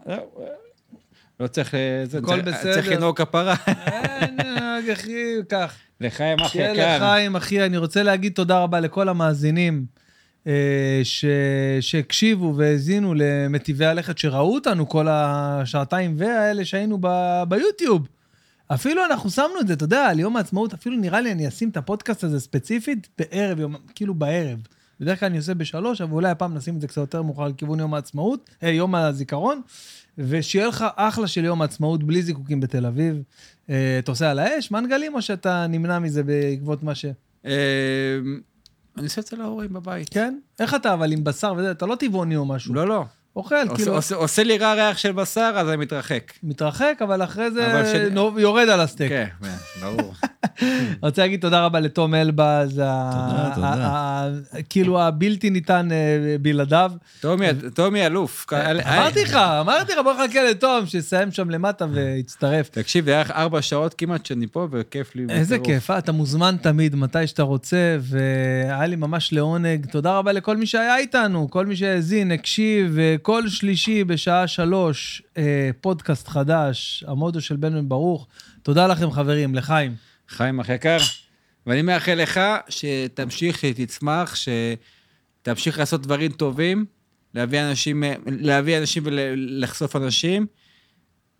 [1.41, 1.75] לא, צריך...
[1.75, 2.75] אה, הכל צריך- בסדר.
[2.75, 3.55] צריך לנהוג כפרה.
[3.67, 5.12] אין, אה, אחי,
[5.49, 5.75] קח.
[6.00, 6.97] לחיים אחי שיהיה יקר.
[6.97, 7.67] לחיים, אחי.
[7.67, 9.86] אני רוצה להגיד תודה רבה לכל המאזינים
[10.47, 11.25] אה, ש...
[11.81, 17.08] שהקשיבו והאזינו למטיבי הלכת, שראו אותנו כל השעתיים והאלה שהיינו ב...
[17.49, 18.08] ביוטיוב.
[18.75, 21.68] אפילו אנחנו שמנו את זה, אתה יודע, על יום העצמאות, אפילו נראה לי אני אשים
[21.68, 24.58] את הפודקאסט הזה ספציפית בערב, יום, כאילו בערב.
[25.00, 27.81] בדרך כלל אני עושה בשלוש, אבל אולי הפעם נשים את זה קצת יותר מאוחר לכיוון
[27.81, 29.60] יום העצמאות, אה, יום הזיכרון,
[30.18, 33.22] ושיהיה לך אחלה של יום העצמאות בלי זיקוקים בתל אביב.
[33.70, 37.05] אה, אתה עושה על האש, מנגלים, או שאתה נמנע מזה בעקבות מה ש...
[37.47, 37.52] אה,
[38.97, 40.08] אני עושה אצל ההורים בבית.
[40.08, 40.38] כן?
[40.60, 42.74] איך אתה אבל עם בשר וזה, אתה לא טבעוני או משהו.
[42.74, 43.05] לא, לא.
[43.39, 46.33] אוכל, עושה- כאילו, עושה- עושה לי רע ריח של בשר, אז אני מתרחק.
[46.42, 49.10] מתרחק, אבל אחרי זה אבל של- נו- יורד על הסטייק.
[49.12, 49.26] כן,
[49.83, 50.15] ברור.
[51.02, 53.67] רוצה להגיד תודה רבה לתום אלבז, ה- תודה, תודה.
[53.68, 54.28] ה- ה-
[54.68, 55.97] כאילו הבלתי ניתן אה,
[56.42, 56.92] בלעדיו.
[57.20, 58.47] טומי, טומי אלוף.
[58.52, 62.68] אמרתי לך, אמרתי לך, בוא נחכה לתום, שיסיים שם למטה ויצטרף.
[62.68, 65.26] תקשיב, זה היה ארבע שעות כמעט שאני פה, וכיף לי.
[65.31, 65.58] איזה.
[65.58, 65.99] כיף, אה?
[65.99, 69.86] אתה מוזמן תמיד, מתי שאתה רוצה, והיה לי ממש לעונג.
[69.86, 75.70] תודה רבה לכל מי שהיה איתנו, כל מי שהאזין, הקשיב, וכל שלישי בשעה שלוש, אה,
[75.81, 78.26] פודקאסט חדש, המודו של בן בן ברוך.
[78.62, 79.94] תודה לכם, חברים, לחיים.
[80.28, 80.97] חיים אח יקר,
[81.66, 84.34] ואני מאחל לך שתמשיך, שתצמח,
[85.42, 86.84] שתמשיך לעשות דברים טובים,
[87.34, 90.47] להביא אנשים, להביא אנשים ולחשוף אנשים,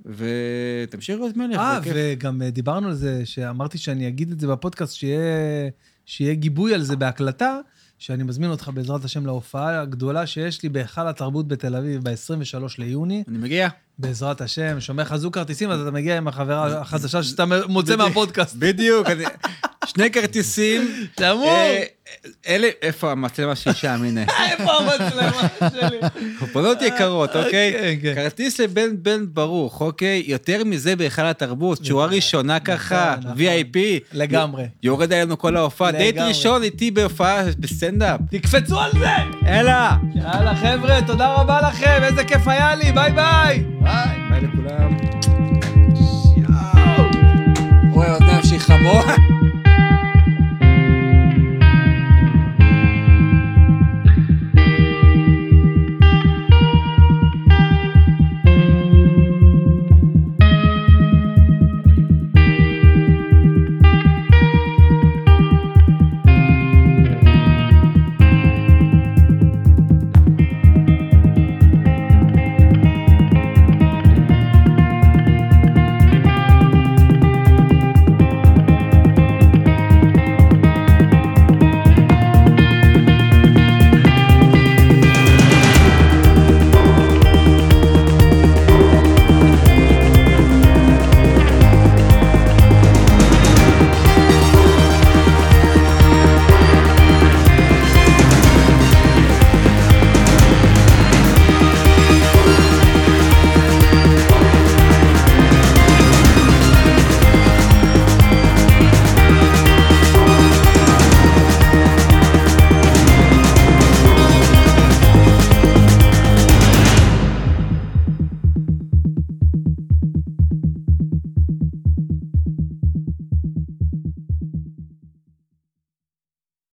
[0.05, 1.58] ותמשיך להיות מלך.
[1.58, 1.81] אה.
[1.84, 5.70] וגם אה, דיברנו על זה, שאמרתי שאני אגיד את זה בפודקאסט, שיהיה,
[6.07, 7.58] שיהיה גיבוי על זה בהקלטה,
[7.99, 13.25] שאני מזמין אותך בעזרת השם להופעה הגדולה שיש לי בהיכל התרבות בתל אביב ב-23 ליוני.
[13.28, 13.68] אני מגיע.
[13.99, 17.97] בעזרת השם, שומר לך זוג כרטיסים, אז אתה מגיע עם החברה החדשה שאתה מוצא.
[17.97, 18.57] מהפודקאסט.
[18.59, 19.07] בדיוק,
[19.86, 20.83] שני כרטיסים.
[21.17, 21.68] תמור!
[22.24, 24.24] אה, אלה, איפה המצלמה שלי שם, הנה.
[24.50, 25.98] איפה המצלמה שלי?
[26.38, 27.72] חופונות יקרות, אוקיי?
[27.72, 28.14] כן, כן.
[28.14, 30.22] כרטיס לבן בן ברוך, אוקיי?
[30.26, 33.32] יותר מזה בהיכל התרבות, שורה ראשונה ככה, נכון.
[33.38, 33.78] VIP.
[34.12, 34.64] לגמרי.
[34.82, 36.18] יורד עלינו כל ההופעה, דייט.
[36.18, 38.20] ראשון איתי בהופעה בסטנדאפ.
[38.30, 39.10] תקפצו על זה!
[39.46, 39.72] אלא!
[40.14, 43.64] יאללה, חבר'ה, תודה רבה לכם, איזה כיף היה לי, ביי ביי!
[43.80, 44.08] ביי.
[44.30, 44.96] ביי לכולם.
[46.36, 47.04] יואו!
[47.92, 49.02] רואה אוזניים שלי חמור.